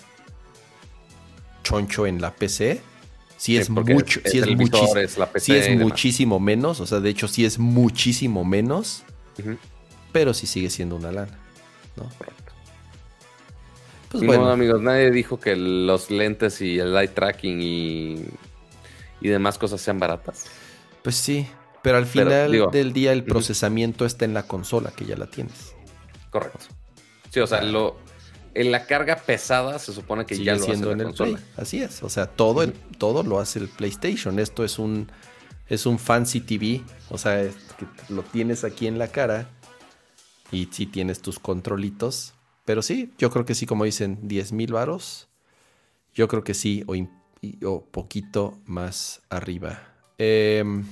choncho 1.62 2.08
en 2.08 2.20
la 2.20 2.34
PC. 2.34 2.80
Sí, 3.36 3.56
es 3.56 3.70
mucho, 3.70 4.20
es, 4.24 4.32
sí 4.32 5.54
es, 5.54 5.68
es 5.68 5.78
muchísimo 5.78 6.40
menos. 6.40 6.80
O 6.80 6.86
sea, 6.86 6.98
de 6.98 7.10
hecho, 7.10 7.28
sí 7.28 7.44
es 7.44 7.60
muchísimo 7.60 8.44
menos. 8.44 9.04
Pero 10.12 10.34
sí 10.34 10.48
sigue 10.48 10.70
siendo 10.70 10.96
una 10.96 11.12
lana. 11.12 11.38
¿no? 11.96 12.08
Pues 14.10 14.24
bueno. 14.24 14.50
amigos, 14.50 14.82
nadie 14.82 15.12
dijo 15.12 15.38
que 15.38 15.54
los 15.54 16.10
lentes 16.10 16.60
y 16.62 16.80
el 16.80 16.94
light 16.94 17.14
tracking 17.14 17.60
y, 17.62 18.24
y 19.20 19.28
demás 19.28 19.56
cosas 19.56 19.80
sean 19.80 20.00
baratas. 20.00 20.46
Pues 21.06 21.16
sí, 21.16 21.46
pero 21.82 21.98
al 21.98 22.06
final 22.06 22.68
del 22.72 22.92
día 22.92 23.12
el 23.12 23.22
procesamiento 23.22 24.04
está 24.04 24.24
en 24.24 24.34
la 24.34 24.42
consola, 24.42 24.90
que 24.90 25.04
ya 25.04 25.16
la 25.16 25.26
tienes. 25.26 25.74
Correcto. 26.30 26.66
Sí, 27.30 27.38
o 27.38 27.46
sea, 27.46 27.62
lo, 27.62 27.96
en 28.54 28.72
la 28.72 28.86
carga 28.86 29.14
pesada 29.16 29.78
se 29.78 29.92
supone 29.92 30.26
que 30.26 30.42
ya 30.42 30.56
lo 30.56 30.64
hace 30.64 30.72
en 30.72 31.00
el 31.00 31.04
consola. 31.04 31.38
Así 31.56 31.80
es, 31.80 32.02
o 32.02 32.08
sea, 32.08 32.26
todo, 32.26 32.62
el, 32.62 32.72
todo 32.72 33.22
lo 33.22 33.38
hace 33.38 33.60
el 33.60 33.68
PlayStation. 33.68 34.40
Esto 34.40 34.64
es 34.64 34.80
un, 34.80 35.08
es 35.68 35.86
un 35.86 35.98
fancy 36.00 36.40
TV, 36.40 36.82
o 37.10 37.18
sea, 37.18 37.48
lo 38.08 38.22
tienes 38.22 38.64
aquí 38.64 38.88
en 38.88 38.98
la 38.98 39.08
cara 39.08 39.48
y 40.50 40.68
sí 40.72 40.86
tienes 40.86 41.20
tus 41.20 41.38
controlitos 41.38 42.34
pero 42.66 42.82
sí, 42.82 43.12
yo 43.16 43.30
creo 43.30 43.44
que 43.46 43.54
sí, 43.54 43.64
como 43.64 43.84
dicen, 43.84 44.18
10 44.22 44.52
mil 44.52 44.72
varos. 44.72 45.28
Yo 46.12 46.26
creo 46.26 46.42
que 46.42 46.52
sí, 46.52 46.84
o, 47.64 47.84
poquito 47.86 48.58
más 48.66 49.22
arriba. 49.30 49.95
Em, 50.18 50.84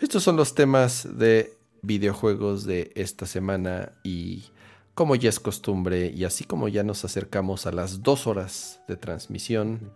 estos 0.00 0.22
son 0.22 0.36
los 0.36 0.54
temas 0.54 1.18
de 1.18 1.56
videojuegos 1.82 2.64
de 2.64 2.92
esta 2.94 3.26
semana 3.26 3.92
y 4.02 4.44
como 4.94 5.14
ya 5.14 5.28
es 5.28 5.40
costumbre 5.40 6.12
y 6.14 6.24
así 6.24 6.44
como 6.44 6.68
ya 6.68 6.82
nos 6.82 7.04
acercamos 7.04 7.66
a 7.66 7.72
las 7.72 8.02
dos 8.02 8.26
horas 8.26 8.80
de 8.88 8.96
transmisión, 8.96 9.92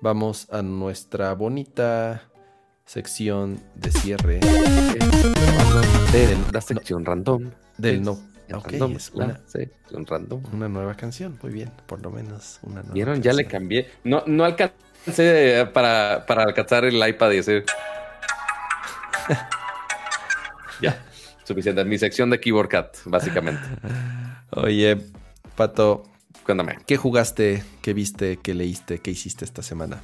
vamos 0.00 0.48
a 0.50 0.62
nuestra 0.62 1.32
bonita 1.34 2.22
sección 2.84 3.60
de 3.74 3.92
cierre. 3.92 4.40
De 6.12 6.36
la 6.52 6.60
sección 6.60 7.04
random. 7.04 7.50
Del 7.76 8.02
no 8.02 8.18
Ok, 8.54 8.72
es 8.72 9.10
una, 9.12 9.40
un 9.92 10.06
random. 10.06 10.42
Una 10.52 10.68
nueva 10.68 10.94
canción, 10.94 11.38
muy 11.42 11.52
bien, 11.52 11.70
por 11.86 12.00
lo 12.00 12.10
menos 12.10 12.60
una 12.62 12.80
nueva 12.80 12.94
¿Vieron? 12.94 13.22
Ya 13.22 13.32
le 13.34 13.44
cambié. 13.46 13.88
No, 14.04 14.22
no 14.26 14.44
alcancé 14.44 14.74
para, 15.72 16.24
para 16.26 16.42
alcanzar 16.44 16.84
el 16.84 17.06
iPad 17.06 17.30
y 17.32 17.36
decir. 17.36 17.64
ya, 20.80 21.02
suficiente. 21.44 21.84
Mi 21.84 21.98
sección 21.98 22.30
de 22.30 22.40
Keyboard 22.40 22.68
Cat, 22.68 22.96
básicamente. 23.04 23.62
Oye, 24.50 24.98
Pato. 25.56 26.04
Cuéntame. 26.44 26.78
¿Qué 26.86 26.96
jugaste, 26.96 27.62
qué 27.82 27.92
viste, 27.92 28.38
qué 28.42 28.54
leíste, 28.54 29.00
qué 29.00 29.10
hiciste 29.10 29.44
esta 29.44 29.62
semana? 29.62 30.00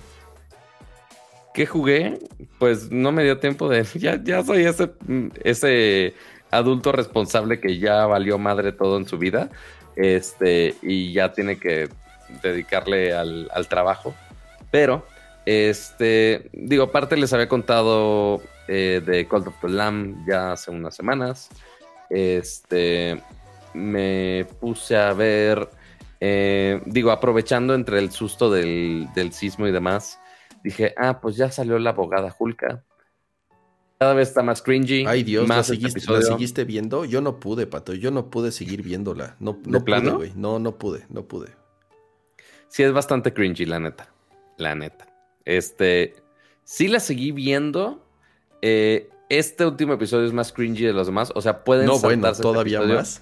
¿Qué 1.55 1.67
jugué? 1.67 2.19
Pues 2.59 2.91
no 2.91 3.13
me 3.13 3.25
dio 3.25 3.39
tiempo 3.39 3.69
de. 3.69 3.87
Ya, 3.95 4.21
ya 4.23 4.45
soy 4.45 4.65
ese, 4.65 4.91
ese 5.43 6.15
adulto 6.51 6.93
responsable 6.93 7.61
que 7.61 7.79
ya 7.79 8.07
valió 8.07 8.39
madre 8.39 8.73
todo 8.73 8.99
en 8.99 9.07
su 9.07 9.19
vida 9.19 9.51
este, 9.97 10.75
y 10.83 11.13
ya 11.13 11.33
tiene 11.33 11.59
que 11.59 11.89
dedicarle 12.43 13.15
al, 13.15 13.69
trabajo. 13.69 14.15
Pero, 14.75 15.07
este, 15.47 16.51
digo, 16.53 16.83
aparte 16.83 17.17
les 17.17 17.33
había 17.33 17.49
contado 17.49 18.43
eh, 18.67 19.01
de 19.07 19.29
Cult 19.29 19.47
of 19.47 19.61
the 19.61 19.69
Lamb 19.69 20.27
ya 20.27 20.51
hace 20.51 20.73
unas 20.73 20.97
semanas. 20.97 21.49
Este, 22.11 23.23
me 23.73 24.49
puse 24.59 24.97
a 24.97 25.13
ver, 25.13 25.71
eh, 26.19 26.83
digo, 26.87 27.13
aprovechando 27.13 27.73
entre 27.73 28.01
el 28.01 28.11
susto 28.11 28.51
del, 28.51 29.07
del 29.15 29.33
sismo 29.33 29.69
y 29.69 29.71
demás, 29.71 30.19
dije, 30.65 30.93
ah, 30.97 31.21
pues 31.21 31.37
ya 31.37 31.53
salió 31.53 31.79
la 31.79 31.91
abogada 31.91 32.31
Julka 32.31 32.83
cada 34.01 34.15
vez 34.15 34.31
está 34.31 34.43
más 34.43 34.61
cringy. 34.61 35.07
Ay 35.07 35.23
Dios, 35.23 35.47
más 35.47 35.69
¿la, 35.69 36.21
seguiste, 36.21 36.65
viendo? 36.65 37.05
Yo 37.05 37.21
no 37.21 37.39
pude, 37.39 37.69
Pato, 37.69 37.95
yo 37.95 38.11
no 38.11 38.29
pude 38.29 38.51
seguir 38.51 38.83
viéndola. 38.83 39.37
No, 39.39 39.57
no 39.67 39.85
pude, 39.85 40.11
güey. 40.11 40.33
No, 40.35 40.59
no 40.59 40.77
pude, 40.79 41.07
no 41.11 41.23
pude. 41.29 41.53
Sí, 42.67 42.83
es 42.83 42.93
bastante 42.93 43.33
cringy, 43.33 43.67
la 43.67 43.79
neta. 43.79 44.14
La 44.57 44.75
neta. 44.75 45.07
Este, 45.45 46.15
sí 46.65 46.89
la 46.89 47.01
seguí 47.01 47.33
viendo. 47.33 48.07
Eh, 48.63 49.11
este 49.29 49.67
último 49.67 49.95
episodio 49.95 50.27
es 50.27 50.33
más 50.33 50.53
cringy 50.53 50.85
de 50.85 50.93
los 50.93 51.07
demás. 51.07 51.33
O 51.35 51.43
sea, 51.43 51.65
pueden 51.65 51.87
No, 51.87 51.99
bueno, 51.99 52.29
este 52.29 52.43
todavía 52.43 52.81
más. 52.83 53.21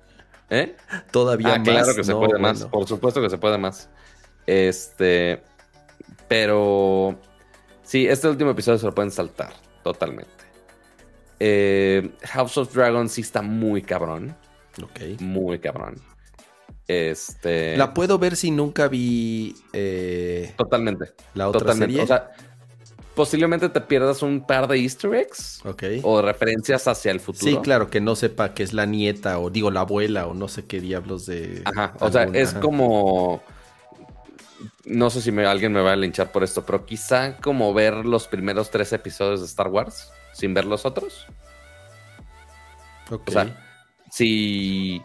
¿Eh? 0.50 0.76
Todavía 1.10 1.54
ah, 1.54 1.58
más. 1.58 1.68
Claro 1.68 1.94
que 1.94 2.04
se 2.04 2.14
puede 2.14 2.38
más. 2.38 2.64
Por 2.66 2.86
supuesto 2.86 3.22
que 3.22 3.30
se 3.30 3.38
puede 3.38 3.58
más. 3.58 3.88
Este, 4.46 5.42
pero 6.28 7.18
sí, 7.82 8.06
este 8.06 8.28
último 8.28 8.50
episodio 8.50 8.78
se 8.78 8.86
lo 8.86 8.94
pueden 8.94 9.10
saltar 9.10 9.52
totalmente. 9.82 10.30
Eh, 11.38 12.10
House 12.24 12.56
of 12.58 12.74
Dragons 12.74 13.12
sí 13.12 13.22
está 13.22 13.42
muy 13.42 13.82
cabrón. 13.82 14.36
Ok. 14.82 15.20
Muy 15.20 15.58
cabrón. 15.58 15.96
Este. 16.88 17.76
La 17.76 17.94
puedo 17.94 18.18
ver 18.18 18.36
si 18.36 18.50
nunca 18.50 18.88
vi. 18.88 19.54
Eh, 19.72 20.52
totalmente. 20.56 21.14
La 21.34 21.48
otra 21.48 21.74
serie. 21.74 22.02
O 22.02 22.06
sea, 22.06 22.32
posiblemente 23.14 23.68
te 23.68 23.80
pierdas 23.80 24.22
un 24.22 24.46
par 24.46 24.68
de 24.68 24.78
easter 24.78 25.14
eggs. 25.14 25.60
Ok. 25.64 25.84
O 26.02 26.22
referencias 26.22 26.88
hacia 26.88 27.10
el 27.10 27.20
futuro. 27.20 27.50
Sí, 27.50 27.58
claro, 27.58 27.90
que 27.90 28.00
no 28.00 28.16
sepa 28.16 28.54
que 28.54 28.62
es 28.62 28.72
la 28.72 28.86
nieta 28.86 29.38
o 29.38 29.50
digo 29.50 29.70
la 29.70 29.80
abuela 29.80 30.26
o 30.26 30.34
no 30.34 30.48
sé 30.48 30.66
qué 30.66 30.80
diablos 30.80 31.26
de... 31.26 31.62
Ajá, 31.64 31.94
o 32.00 32.10
sea, 32.10 32.24
es 32.24 32.54
como... 32.54 33.42
No 34.84 35.10
sé 35.10 35.20
si 35.20 35.32
me, 35.32 35.46
alguien 35.46 35.72
me 35.72 35.80
va 35.80 35.92
a 35.92 35.96
linchar 35.96 36.32
por 36.32 36.42
esto, 36.42 36.64
pero 36.64 36.84
quizá 36.86 37.36
como 37.36 37.72
ver 37.74 38.04
los 38.04 38.26
primeros 38.26 38.70
tres 38.70 38.92
episodios 38.92 39.40
de 39.40 39.46
Star 39.46 39.68
Wars 39.68 40.10
sin 40.32 40.54
ver 40.54 40.64
los 40.64 40.84
otros. 40.84 41.26
Ok. 43.10 43.28
O 43.28 43.30
sea, 43.30 43.80
si 44.10 45.02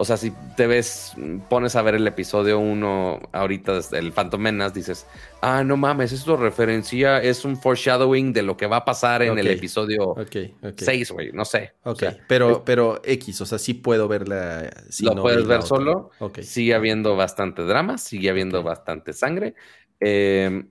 o 0.00 0.04
sea, 0.04 0.16
si 0.16 0.32
te 0.56 0.68
ves, 0.68 1.14
pones 1.50 1.74
a 1.74 1.82
ver 1.82 1.96
el 1.96 2.06
episodio 2.06 2.60
1 2.60 3.20
ahorita 3.32 3.74
desde 3.74 3.98
el 3.98 4.12
Phantom 4.12 4.40
Menace, 4.40 4.72
dices, 4.74 5.06
ah, 5.42 5.64
no 5.64 5.76
mames, 5.76 6.12
esto 6.12 6.36
referencia, 6.36 7.20
es 7.20 7.44
un 7.44 7.56
foreshadowing 7.56 8.32
de 8.32 8.42
lo 8.42 8.56
que 8.56 8.68
va 8.68 8.76
a 8.76 8.84
pasar 8.84 9.22
en 9.22 9.36
el 9.36 9.48
episodio 9.48 10.10
Ok, 10.10 10.36
ok. 10.62 10.74
6, 10.76 11.10
güey, 11.10 11.32
no 11.32 11.44
sé. 11.44 11.72
O 11.82 11.90
Ok, 11.90 11.98
sea, 11.98 12.16
pero, 12.28 12.64
pero 12.64 13.00
X, 13.04 13.40
o 13.40 13.46
sea, 13.46 13.58
sí 13.58 13.74
puedo 13.74 14.06
verla. 14.06 14.70
si 14.88 15.04
lo 15.04 15.16
no 15.16 15.22
puedes 15.22 15.44
ver 15.46 15.62
solo. 15.62 16.10
Sigue 16.42 16.74
habiendo 16.74 17.16
bastante 17.16 17.62
drama, 17.62 17.98
sigue 17.98 18.30
habiendo 18.30 18.62
bastante 18.62 19.12
sangre, 19.12 19.54
eh, 19.98 20.64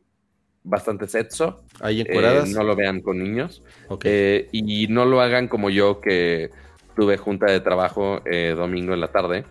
bastante 0.64 1.06
sexo. 1.08 1.66
¿Ahí 1.82 2.00
eh, 2.00 2.06
encueradas? 2.08 2.48
no 2.50 2.64
lo 2.64 2.78
vean 2.78 3.02
con 3.02 3.18
niños. 3.22 3.62
Ok. 3.90 4.06
Eh, 4.06 4.48
y 4.54 4.88
no 4.88 5.04
lo 5.04 5.20
hagan 5.20 5.50
como 5.50 5.70
yo 5.70 6.00
que 6.00 6.50
tuve 6.98 7.16
junta 7.18 7.46
de 7.50 7.60
trabajo 7.62 8.22
eh, 8.26 8.54
domingo 8.58 8.94
en 8.94 9.00
la 9.00 9.08
tarde 9.10 9.46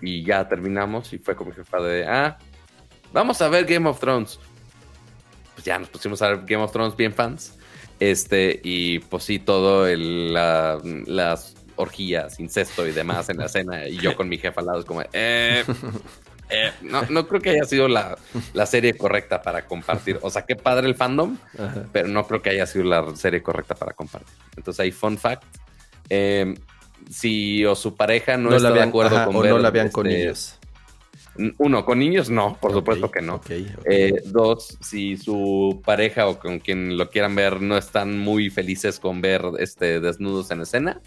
y 0.00 0.22
ya 0.22 0.46
terminamos 0.46 1.12
y 1.14 1.18
fue 1.18 1.34
con 1.34 1.48
mi 1.48 1.54
jefa 1.54 1.78
de, 1.80 2.04
ah, 2.06 2.36
vamos 3.12 3.40
a 3.42 3.48
ver 3.48 3.64
Game 3.64 3.88
of 3.88 3.98
Thrones. 3.98 4.38
Pues 5.54 5.64
ya 5.64 5.78
nos 5.78 5.88
pusimos 5.88 6.20
a 6.20 6.28
ver 6.28 6.40
Game 6.46 6.62
of 6.62 6.70
Thrones 6.70 6.94
bien 6.94 7.12
fans. 7.14 7.58
Este, 7.98 8.60
y 8.62 8.98
pues 8.98 9.24
sí, 9.24 9.38
todo 9.38 9.86
el, 9.88 10.34
la- 10.34 10.78
las 11.06 11.54
orgías, 11.76 12.38
incesto 12.40 12.86
y 12.86 12.92
demás 12.92 13.30
en 13.30 13.38
la 13.38 13.48
cena 13.48 13.88
y 13.88 13.96
yo 13.96 14.14
con 14.16 14.28
mi 14.28 14.36
jefa 14.38 14.60
al 14.60 14.66
lado 14.66 14.80
es 14.80 14.84
como, 14.84 15.00
eh, 15.14 15.64
eh, 16.50 16.72
no, 16.82 17.02
no 17.08 17.26
creo 17.26 17.40
que 17.40 17.50
haya 17.50 17.64
sido 17.64 17.88
la, 17.88 18.16
la 18.52 18.66
serie 18.66 18.96
correcta 18.98 19.40
para 19.40 19.64
compartir. 19.66 20.18
O 20.20 20.28
sea, 20.30 20.42
qué 20.44 20.56
padre 20.56 20.86
el 20.88 20.94
fandom, 20.94 21.38
Ajá. 21.58 21.86
pero 21.92 22.08
no 22.08 22.26
creo 22.26 22.42
que 22.42 22.50
haya 22.50 22.66
sido 22.66 22.84
la 22.84 23.16
serie 23.16 23.42
correcta 23.42 23.74
para 23.74 23.94
compartir. 23.94 24.34
Entonces 24.56 24.80
hay 24.80 24.92
fun 24.92 25.16
fact. 25.16 25.44
Eh, 26.08 26.54
si 27.10 27.64
o 27.64 27.74
su 27.74 27.94
pareja 27.94 28.36
no, 28.36 28.50
No, 28.50 28.56
está 28.56 28.70
la 28.70 28.74
de 28.76 28.82
acuerdo 28.82 29.16
ajá, 29.16 29.24
con 29.26 29.36
o 29.36 29.40
ver, 29.40 29.52
no 29.52 29.58
la 29.58 29.70
vean 29.70 29.90
con 29.90 30.06
este, 30.06 30.18
niños. 30.18 30.58
Uno, 31.58 31.84
con 31.84 31.98
niños 31.98 32.30
no, 32.30 32.56
por 32.60 32.72
supuesto 32.72 33.10
que 33.10 33.20
no. 33.20 33.40
Eh, 33.84 34.22
dos, 34.24 34.78
si 34.80 35.18
su 35.18 35.82
pareja 35.84 36.26
o 36.28 36.38
con 36.38 36.60
quien 36.60 36.96
lo 36.96 37.10
quieran 37.10 37.34
ver 37.34 37.60
no 37.60 37.76
están 37.76 38.18
muy 38.18 38.48
felices 38.48 38.98
con 38.98 39.20
ver 39.20 39.42
este 39.58 40.00
desnudos 40.00 40.50
en 40.50 40.62
escena, 40.62 41.00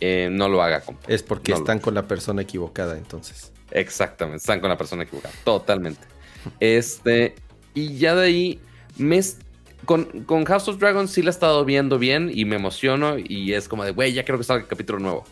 eh, 0.00 0.28
no 0.30 0.48
lo 0.50 0.62
haga 0.62 0.82
es 1.08 1.22
porque 1.22 1.52
no 1.52 1.58
lo- 1.58 1.64
están 1.64 1.78
con 1.78 1.94
la 1.94 2.06
persona 2.06 2.42
equivocada, 2.42 2.98
entonces. 2.98 3.52
Exactamente, 3.70 4.38
están 4.38 4.60
con 4.60 4.68
la 4.68 4.76
persona 4.76 5.04
equivocada, 5.04 5.32
totalmente. 5.44 6.02
Este, 6.58 7.34
y 7.74 7.96
ya 7.96 8.14
de 8.14 8.26
ahí, 8.26 8.60
me, 8.98 9.16
es- 9.16 9.38
con, 9.84 10.04
con 10.24 10.44
House 10.44 10.68
of 10.68 10.78
Dragons 10.78 11.10
sí 11.10 11.22
la 11.22 11.30
he 11.30 11.32
estado 11.32 11.64
viendo 11.64 11.98
bien 11.98 12.30
y 12.32 12.44
me 12.44 12.56
emociono 12.56 13.16
y 13.18 13.52
es 13.52 13.68
como 13.68 13.84
de, 13.84 13.92
güey, 13.92 14.12
ya 14.12 14.24
creo 14.24 14.38
que 14.38 14.44
salga 14.44 14.62
el 14.62 14.68
capítulo 14.68 14.98
nuevo. 14.98 15.24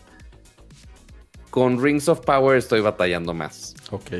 Con 1.49 1.81
Rings 1.81 2.07
of 2.07 2.21
Power 2.21 2.57
estoy 2.57 2.81
batallando 2.81 3.33
más. 3.33 3.75
Ok. 3.91 4.11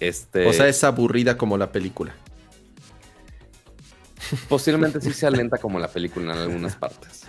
Este, 0.00 0.46
O 0.46 0.52
sea, 0.52 0.68
es 0.68 0.84
aburrida 0.84 1.36
como 1.36 1.56
la 1.56 1.72
película. 1.72 2.14
posiblemente 4.48 5.00
sí 5.00 5.12
sea 5.12 5.30
lenta 5.30 5.58
como 5.58 5.78
la 5.78 5.88
película 5.88 6.32
en 6.32 6.38
algunas 6.38 6.76
partes. 6.76 7.26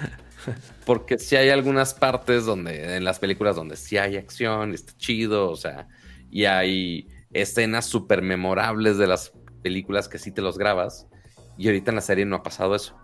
Porque 0.86 1.18
sí 1.18 1.36
hay 1.36 1.50
algunas 1.50 1.94
partes 1.94 2.46
donde, 2.46 2.96
en 2.96 3.04
las 3.04 3.20
películas 3.20 3.56
donde 3.56 3.76
sí 3.76 3.98
hay 3.98 4.18
acción, 4.18 4.72
y 4.72 4.76
está 4.76 4.94
chido, 4.98 5.50
o 5.50 5.56
sea, 5.56 5.88
y 6.30 6.46
hay 6.46 7.08
escenas 7.32 7.86
súper 7.86 8.22
memorables 8.22 8.98
de 8.98 9.08
las 9.08 9.32
películas 9.64 10.08
que 10.08 10.20
sí 10.20 10.32
te 10.32 10.42
los 10.42 10.58
grabas. 10.58 11.08
Y 11.58 11.68
ahorita 11.68 11.92
en 11.92 11.96
la 11.96 12.02
serie 12.02 12.26
no 12.26 12.38
ha 12.38 12.44
pasado 12.44 12.76
eso. 12.76 12.96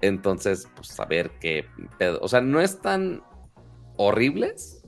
Entonces, 0.00 0.68
pues 0.76 0.98
a 1.00 1.04
ver 1.06 1.30
qué 1.40 1.66
pedo. 1.98 2.18
O 2.20 2.28
sea, 2.28 2.40
no 2.40 2.60
es 2.60 2.80
tan 2.80 3.22
horribles, 3.96 4.82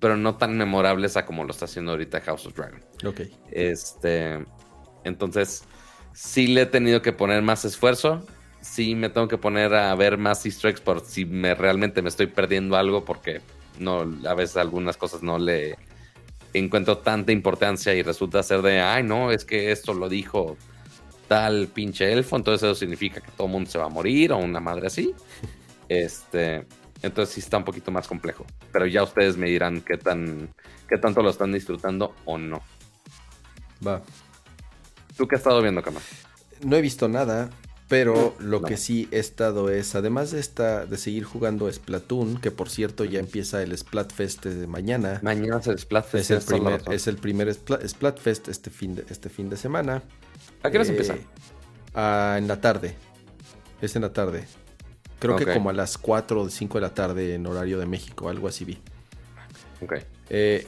pero 0.00 0.16
no 0.16 0.36
tan 0.36 0.56
memorables 0.56 1.16
a 1.16 1.26
como 1.26 1.44
lo 1.44 1.52
está 1.52 1.66
haciendo 1.66 1.92
ahorita 1.92 2.20
House 2.22 2.46
of 2.46 2.54
Dragon. 2.54 2.80
Ok. 3.04 3.20
Este, 3.50 4.44
entonces, 5.04 5.64
sí 6.12 6.48
le 6.48 6.62
he 6.62 6.66
tenido 6.66 7.02
que 7.02 7.12
poner 7.12 7.42
más 7.42 7.64
esfuerzo. 7.64 8.26
Sí 8.60 8.94
me 8.94 9.08
tengo 9.08 9.28
que 9.28 9.38
poner 9.38 9.74
a 9.74 9.94
ver 9.94 10.18
más 10.18 10.44
easter 10.44 10.70
eggs 10.70 10.80
por 10.80 11.04
si 11.04 11.24
me 11.24 11.54
realmente 11.54 12.02
me 12.02 12.08
estoy 12.08 12.26
perdiendo 12.26 12.76
algo 12.76 13.04
porque 13.04 13.40
no, 13.78 14.00
a 14.28 14.34
veces 14.34 14.56
algunas 14.56 14.96
cosas 14.96 15.22
no 15.22 15.38
le 15.38 15.76
encuentro 16.52 16.98
tanta 16.98 17.30
importancia 17.30 17.94
y 17.94 18.02
resulta 18.02 18.42
ser 18.42 18.62
de, 18.62 18.80
ay 18.80 19.04
no, 19.04 19.30
es 19.30 19.44
que 19.44 19.70
esto 19.70 19.94
lo 19.94 20.08
dijo 20.08 20.56
tal 21.28 21.68
pinche 21.68 22.10
elfo, 22.12 22.36
entonces 22.36 22.66
eso 22.66 22.74
significa 22.74 23.20
que 23.20 23.30
todo 23.32 23.46
el 23.46 23.52
mundo 23.52 23.70
se 23.70 23.78
va 23.78 23.84
a 23.84 23.88
morir 23.90 24.32
o 24.32 24.38
una 24.38 24.60
madre 24.60 24.86
así. 24.88 25.14
Este, 25.90 26.66
entonces 27.00 27.34
sí 27.34 27.40
está 27.40 27.56
un 27.56 27.64
poquito 27.64 27.90
más 27.90 28.06
complejo, 28.06 28.44
pero 28.72 28.84
ya 28.86 29.02
ustedes 29.02 29.38
me 29.38 29.48
dirán 29.48 29.80
qué 29.80 29.96
tan 29.96 30.50
qué 30.86 30.98
tanto 30.98 31.22
lo 31.22 31.30
están 31.30 31.50
disfrutando 31.50 32.14
o 32.26 32.36
no. 32.36 32.60
Va. 33.86 34.02
¿Tú 35.16 35.26
qué 35.26 35.36
has 35.36 35.40
estado 35.40 35.62
viendo, 35.62 35.82
Cama? 35.82 36.00
No 36.62 36.76
he 36.76 36.82
visto 36.82 37.08
nada, 37.08 37.48
pero 37.88 38.34
lo 38.38 38.60
No. 38.60 38.66
que 38.68 38.76
sí 38.76 39.08
he 39.12 39.18
estado 39.18 39.70
es, 39.70 39.94
además 39.94 40.30
de 40.30 40.40
esta, 40.40 40.84
de 40.84 40.98
seguir 40.98 41.24
jugando 41.24 41.72
Splatoon, 41.72 42.38
que 42.38 42.50
por 42.50 42.68
cierto 42.68 43.04
ya 43.06 43.18
empieza 43.20 43.62
el 43.62 43.74
Splatfest 43.76 44.44
de 44.44 44.66
mañana. 44.66 45.20
Mañana 45.22 45.62
se 45.62 45.72
desplaza. 45.72 46.18
Es 46.18 46.30
el, 46.30 46.42
primer, 46.42 46.82
es 46.90 47.06
el 47.06 47.16
primer 47.16 47.48
Spla- 47.48 47.86
Splatfest 47.88 48.48
este 48.48 48.68
fin 48.68 48.94
de, 48.96 49.04
este 49.08 49.30
fin 49.30 49.48
de 49.48 49.56
semana. 49.56 50.02
¿A 50.62 50.70
qué 50.70 50.76
hora 50.78 50.84
se 50.84 50.92
Eh, 50.92 50.96
empieza? 50.96 51.16
ah, 51.94 52.36
en 52.38 52.48
la 52.48 52.60
tarde. 52.60 52.96
Es 53.80 53.96
en 53.96 54.02
la 54.02 54.12
tarde. 54.12 54.44
Creo 55.18 55.36
que 55.36 55.46
como 55.52 55.70
a 55.70 55.72
las 55.72 55.98
4 55.98 56.42
o 56.42 56.48
5 56.48 56.78
de 56.78 56.82
la 56.82 56.94
tarde 56.94 57.34
en 57.34 57.46
horario 57.46 57.78
de 57.78 57.86
México, 57.86 58.28
algo 58.28 58.48
así 58.48 58.64
vi. 58.64 58.78
Ok. 59.80 59.94
Eh, 60.30 60.66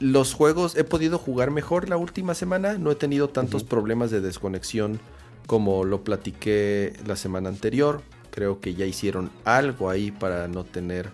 los 0.00 0.32
juegos 0.32 0.76
he 0.76 0.84
podido 0.84 1.18
jugar 1.18 1.50
mejor 1.50 1.88
la 1.88 1.96
última 1.98 2.34
semana. 2.34 2.78
No 2.78 2.90
he 2.90 2.94
tenido 2.94 3.28
tantos 3.28 3.64
problemas 3.64 4.10
de 4.10 4.20
desconexión 4.20 4.98
como 5.46 5.84
lo 5.84 6.04
platiqué 6.04 6.94
la 7.06 7.16
semana 7.16 7.50
anterior. 7.50 8.02
Creo 8.30 8.60
que 8.60 8.74
ya 8.74 8.86
hicieron 8.86 9.30
algo 9.44 9.90
ahí 9.90 10.10
para 10.10 10.48
no 10.48 10.64
tener 10.64 11.10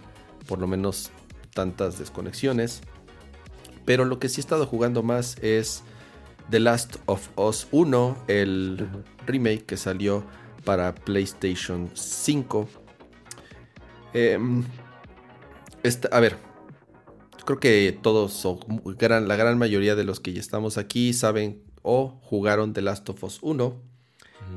por 0.46 0.60
lo 0.60 0.66
menos 0.68 1.10
tantas 1.52 1.98
desconexiones. 1.98 2.80
Pero 3.84 4.05
lo 4.05 4.18
que 4.18 4.28
sí 4.28 4.40
he 4.40 4.42
estado 4.42 4.66
jugando 4.66 5.02
más 5.02 5.36
es 5.42 5.82
The 6.50 6.60
Last 6.60 6.96
of 7.06 7.28
Us 7.36 7.66
1, 7.70 8.16
el 8.28 8.86
remake 9.26 9.64
que 9.66 9.76
salió 9.76 10.24
para 10.64 10.94
PlayStation 10.94 11.90
5. 11.94 12.68
Em, 14.12 14.62
esta- 15.82 16.08
a 16.16 16.20
ver, 16.20 16.36
creo 17.44 17.58
que 17.58 17.98
todos, 18.02 18.44
o 18.44 18.58
gran- 18.98 19.26
la 19.28 19.36
gran 19.36 19.58
mayoría 19.58 19.94
de 19.96 20.04
los 20.04 20.20
que 20.20 20.32
ya 20.32 20.40
estamos 20.40 20.78
aquí, 20.78 21.12
saben 21.12 21.62
o 21.82 22.18
jugaron 22.22 22.72
The 22.72 22.82
Last 22.82 23.08
of 23.08 23.22
Us 23.24 23.38
1. 23.42 23.80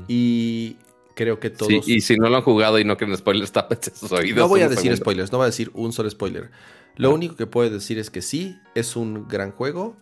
Y 0.06 0.76
creo 1.14 1.40
que 1.40 1.50
todos... 1.50 1.84
Sí, 1.84 1.94
y 1.96 2.00
si 2.02 2.16
no 2.16 2.28
lo 2.28 2.36
han 2.36 2.42
jugado 2.42 2.78
y 2.78 2.84
no 2.84 2.96
quieren 2.96 3.16
spoilers, 3.16 3.50
tápense 3.52 3.94
sus 3.94 4.12
oídos. 4.12 4.38
No 4.38 4.48
voy 4.48 4.60
a 4.60 4.68
decir 4.68 4.82
segundo. 4.84 4.96
spoilers, 5.02 5.32
no 5.32 5.38
voy 5.38 5.44
a 5.44 5.46
decir 5.46 5.70
un 5.74 5.92
solo 5.92 6.08
spoiler. 6.10 6.50
Lo 6.96 7.12
único 7.12 7.36
que 7.36 7.46
puedo 7.46 7.70
decir 7.70 7.98
es 7.98 8.10
que 8.10 8.22
sí, 8.22 8.56
es 8.74 8.96
un 8.96 9.26
gran 9.28 9.52
juego. 9.52 9.96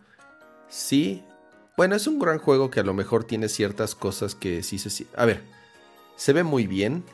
Sí. 0.69 1.23
Bueno, 1.77 1.95
es 1.95 2.07
un 2.07 2.19
gran 2.19 2.39
juego 2.39 2.71
que 2.71 2.81
a 2.81 2.85
lo 2.85 2.95
mejor 2.95 3.25
tiene 3.25 3.49
ciertas 3.51 3.95
cosas 3.95 4.35
que 4.35 4.63
sí 4.63 4.79
se... 4.79 5.07
A 5.15 5.27
ver, 5.27 5.43
se 6.17 6.33
ve 6.33 6.43
muy 6.43 6.67
bien. 6.67 7.05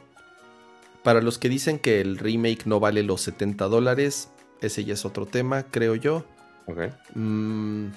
Para 1.03 1.21
los 1.21 1.39
que 1.39 1.49
dicen 1.49 1.81
que 1.81 2.01
el 2.01 2.17
remake 2.17 2.67
no 2.67 2.79
vale 2.79 3.03
los 3.03 3.23
70 3.23 3.67
dólares, 3.67 4.29
ese 4.61 4.85
ya 4.85 4.95
es 4.95 5.05
otro 5.05 5.27
tema, 5.27 5.65
creo 5.65 5.97
yo. 5.97 6.25
Ok. 6.67 6.79
Mm, 7.15 7.89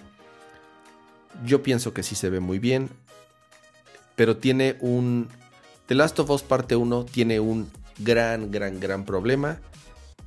yo 1.45 1.61
pienso 1.61 1.93
que 1.93 2.01
sí 2.01 2.15
se 2.15 2.31
ve 2.31 2.39
muy 2.39 2.57
bien. 2.57 2.89
Pero 4.15 4.37
tiene 4.37 4.77
un. 4.79 5.29
The 5.85 5.93
Last 5.93 6.19
of 6.19 6.31
Us 6.31 6.41
parte 6.41 6.75
1 6.75 7.05
tiene 7.05 7.39
un 7.39 7.69
gran, 7.99 8.49
gran, 8.49 8.79
gran 8.79 9.05
problema. 9.05 9.59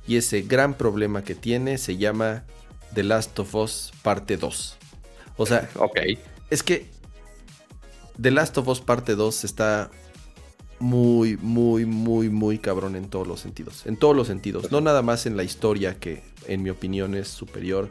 Y 0.07 0.15
ese 0.15 0.43
gran 0.43 0.75
problema 0.75 1.21
que 1.21 1.35
tiene 1.35 1.77
se 1.77 1.97
llama 1.97 2.45
The 2.93 3.03
Last 3.03 3.37
of 3.39 3.53
Us 3.55 3.91
parte 4.03 4.37
2. 4.37 4.77
O 5.35 5.45
sea, 5.45 5.69
Ok. 5.75 5.99
Es 6.49 6.63
que 6.63 6.87
The 8.21 8.31
Last 8.31 8.57
of 8.57 8.67
Us 8.67 8.81
parte 8.81 9.15
2 9.15 9.43
está 9.43 9.89
muy, 10.79 11.37
muy, 11.37 11.85
muy, 11.85 12.29
muy 12.29 12.57
cabrón 12.57 12.95
en 12.95 13.09
todos 13.09 13.27
los 13.27 13.39
sentidos. 13.39 13.85
En 13.85 13.97
todos 13.97 14.15
los 14.15 14.27
sentidos. 14.27 14.71
No 14.71 14.81
nada 14.81 15.01
más 15.01 15.25
en 15.25 15.37
la 15.37 15.43
historia 15.43 15.99
que 15.99 16.23
en 16.47 16.63
mi 16.63 16.69
opinión 16.69 17.15
es 17.15 17.27
superior. 17.27 17.89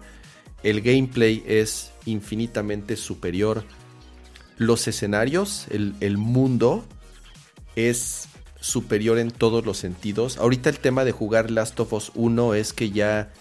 El 0.62 0.80
gameplay 0.80 1.42
es 1.46 1.92
infinitamente 2.04 2.96
superior. 2.96 3.64
los 4.56 4.88
escenarios, 4.88 5.66
el, 5.70 6.18
mundo 6.18 6.84
es 7.76 8.28
superior 8.60 9.18
en 9.18 9.30
todos 9.30 9.64
los 9.64 9.78
sentidos. 9.78 10.36
Ahorita 10.36 10.68
el 10.68 10.80
tema 10.80 11.04
de 11.04 11.12
jugar 11.12 11.52
Last 11.52 11.78
of 11.78 11.92
Us 11.92 12.10
1 12.16 12.54
es 12.54 12.72
que 12.72 12.90
ya, 12.90 13.32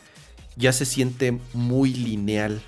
ya 0.56 0.72
se 0.74 0.86
siente 0.86 1.40
muy 1.54 1.92
lineal. 1.92 2.62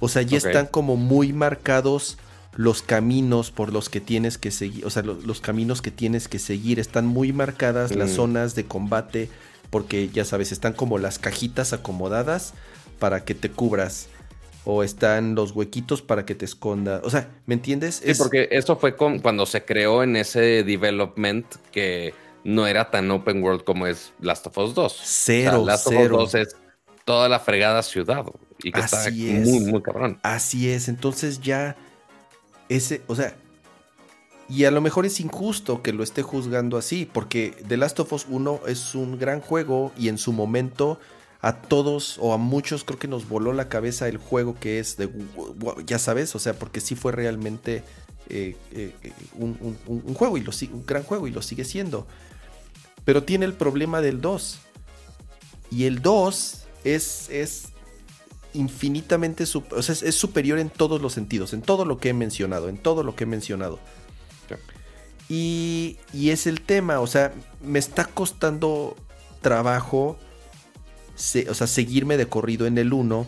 O 0.00 0.08
sea, 0.08 0.22
ya 0.22 0.36
están 0.38 0.66
como 0.66 0.96
muy 0.96 1.32
marcados 1.32 2.18
los 2.54 2.82
caminos 2.82 3.50
por 3.50 3.72
los 3.72 3.88
que 3.88 4.00
tienes 4.00 4.38
que 4.38 4.50
seguir. 4.50 4.86
O 4.86 4.90
sea, 4.90 5.02
lo- 5.02 5.14
los, 5.14 5.40
caminos 5.40 5.82
que 5.82 5.90
tienes 5.90 6.28
que 6.28 6.38
seguir. 6.38 6.78
Están 6.78 7.06
muy 7.06 7.32
marcadas 7.32 7.94
las 7.94 8.10
Mm. 8.10 8.14
zonas 8.14 8.54
de 8.54 8.64
combate. 8.64 9.28
Porque 9.70 10.08
ya 10.08 10.24
sabes, 10.24 10.52
están 10.52 10.72
como 10.74 10.96
las 10.98 11.18
cajitas 11.18 11.72
acomodadas 11.72 12.54
para 12.98 13.24
que 13.24 13.34
te 13.34 13.50
cubras. 13.50 14.08
O 14.64 14.82
están 14.82 15.34
los 15.34 15.52
huequitos 15.52 16.02
para 16.02 16.24
que 16.24 16.34
te 16.34 16.44
escondas. 16.44 17.00
O 17.04 17.10
sea, 17.10 17.28
¿me 17.46 17.54
entiendes? 17.54 18.02
Sí, 18.04 18.12
porque 18.16 18.48
eso 18.52 18.76
fue 18.76 18.96
con, 18.96 19.18
cuando 19.20 19.44
se 19.46 19.64
creó 19.64 20.02
en 20.02 20.16
ese 20.16 20.62
development 20.64 21.46
que 21.72 22.14
no 22.44 22.66
era 22.66 22.90
tan 22.90 23.10
open 23.10 23.42
world 23.42 23.64
como 23.64 23.86
es 23.86 24.12
Last 24.20 24.46
of 24.46 24.56
Us 24.58 24.74
2. 24.74 25.00
Cero, 25.04 25.50
o 25.62 25.64
sea, 25.64 25.72
Last 25.74 25.86
cero. 25.88 26.16
of 26.16 26.22
Us 26.24 26.32
2 26.32 26.34
es 26.42 26.56
toda 27.06 27.30
la 27.30 27.40
fregada 27.40 27.82
ciudad 27.82 28.26
y 28.62 28.72
que 28.72 28.80
está 28.80 29.08
es. 29.08 29.46
muy, 29.48 29.60
muy 29.60 29.80
cabrón. 29.80 30.18
Así 30.22 30.68
es, 30.68 30.88
entonces 30.88 31.40
ya 31.40 31.76
ese, 32.68 33.00
o 33.06 33.14
sea, 33.16 33.34
y 34.48 34.64
a 34.64 34.70
lo 34.70 34.80
mejor 34.80 35.06
es 35.06 35.18
injusto 35.20 35.82
que 35.82 35.92
lo 35.92 36.02
esté 36.02 36.22
juzgando 36.22 36.76
así, 36.76 37.08
porque 37.10 37.54
The 37.66 37.76
Last 37.78 37.98
of 38.00 38.12
Us 38.12 38.26
1 38.28 38.60
es 38.68 38.94
un 38.94 39.18
gran 39.18 39.40
juego 39.40 39.92
y 39.96 40.08
en 40.08 40.18
su 40.18 40.32
momento 40.32 41.00
a 41.40 41.54
todos 41.62 42.16
o 42.20 42.32
a 42.32 42.38
muchos 42.38 42.82
creo 42.84 42.98
que 42.98 43.08
nos 43.08 43.28
voló 43.28 43.52
la 43.52 43.68
cabeza 43.68 44.08
el 44.08 44.18
juego 44.18 44.56
que 44.58 44.78
es 44.80 44.96
de, 44.96 45.08
ya 45.86 45.98
sabes, 45.98 46.34
o 46.34 46.38
sea, 46.38 46.54
porque 46.54 46.80
sí 46.80 46.94
fue 46.96 47.12
realmente 47.12 47.84
eh, 48.28 48.56
eh, 48.72 48.92
un, 49.34 49.78
un- 49.86 50.14
juego 50.14 50.36
y 50.38 50.40
lo 50.42 50.50
un 50.72 50.84
gran 50.86 51.04
juego 51.04 51.28
y 51.28 51.30
lo 51.30 51.42
sigue 51.42 51.64
siendo. 51.64 52.06
Pero 53.04 53.22
tiene 53.22 53.44
el 53.46 53.52
problema 53.52 54.00
del 54.00 54.20
2. 54.20 54.58
Y 55.70 55.84
el 55.84 56.02
2 56.02 56.65
es, 56.94 57.28
es 57.30 57.68
infinitamente, 58.54 59.44
o 59.44 59.82
sea, 59.82 59.92
es, 59.92 60.02
es 60.02 60.14
superior 60.14 60.58
en 60.58 60.70
todos 60.70 61.00
los 61.02 61.12
sentidos, 61.12 61.52
en 61.52 61.62
todo 61.62 61.84
lo 61.84 61.98
que 61.98 62.10
he 62.10 62.14
mencionado, 62.14 62.68
en 62.68 62.78
todo 62.78 63.02
lo 63.02 63.14
que 63.14 63.24
he 63.24 63.26
mencionado. 63.26 63.78
Y, 65.28 65.96
y 66.12 66.30
es 66.30 66.46
el 66.46 66.60
tema, 66.60 67.00
o 67.00 67.06
sea, 67.08 67.32
me 67.60 67.78
está 67.80 68.04
costando 68.04 68.96
trabajo, 69.42 70.18
se- 71.16 71.50
o 71.50 71.54
sea, 71.54 71.66
seguirme 71.66 72.16
de 72.16 72.28
corrido 72.28 72.66
en 72.66 72.78
el 72.78 72.92
1. 72.92 73.26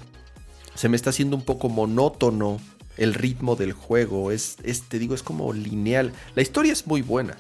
Se 0.76 0.88
me 0.88 0.96
está 0.96 1.10
haciendo 1.10 1.34
un 1.36 1.42
poco 1.44 1.68
monótono 1.68 2.60
el 2.96 3.14
ritmo 3.14 3.56
del 3.56 3.72
juego. 3.72 4.30
Es, 4.30 4.58
es, 4.62 4.82
te 4.82 5.00
digo, 5.00 5.14
es 5.14 5.24
como 5.24 5.52
lineal. 5.52 6.12
La 6.36 6.42
historia 6.42 6.72
es 6.72 6.86
muy 6.86 7.02
buena. 7.02 7.36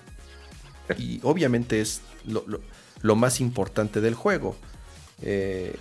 Y 0.98 1.20
obviamente 1.22 1.80
es 1.80 2.00
lo, 2.26 2.42
lo- 2.48 2.60
lo 3.00 3.14
más 3.14 3.40
importante 3.40 4.00
del 4.00 4.14
juego. 4.14 4.56
Eh, 5.22 5.76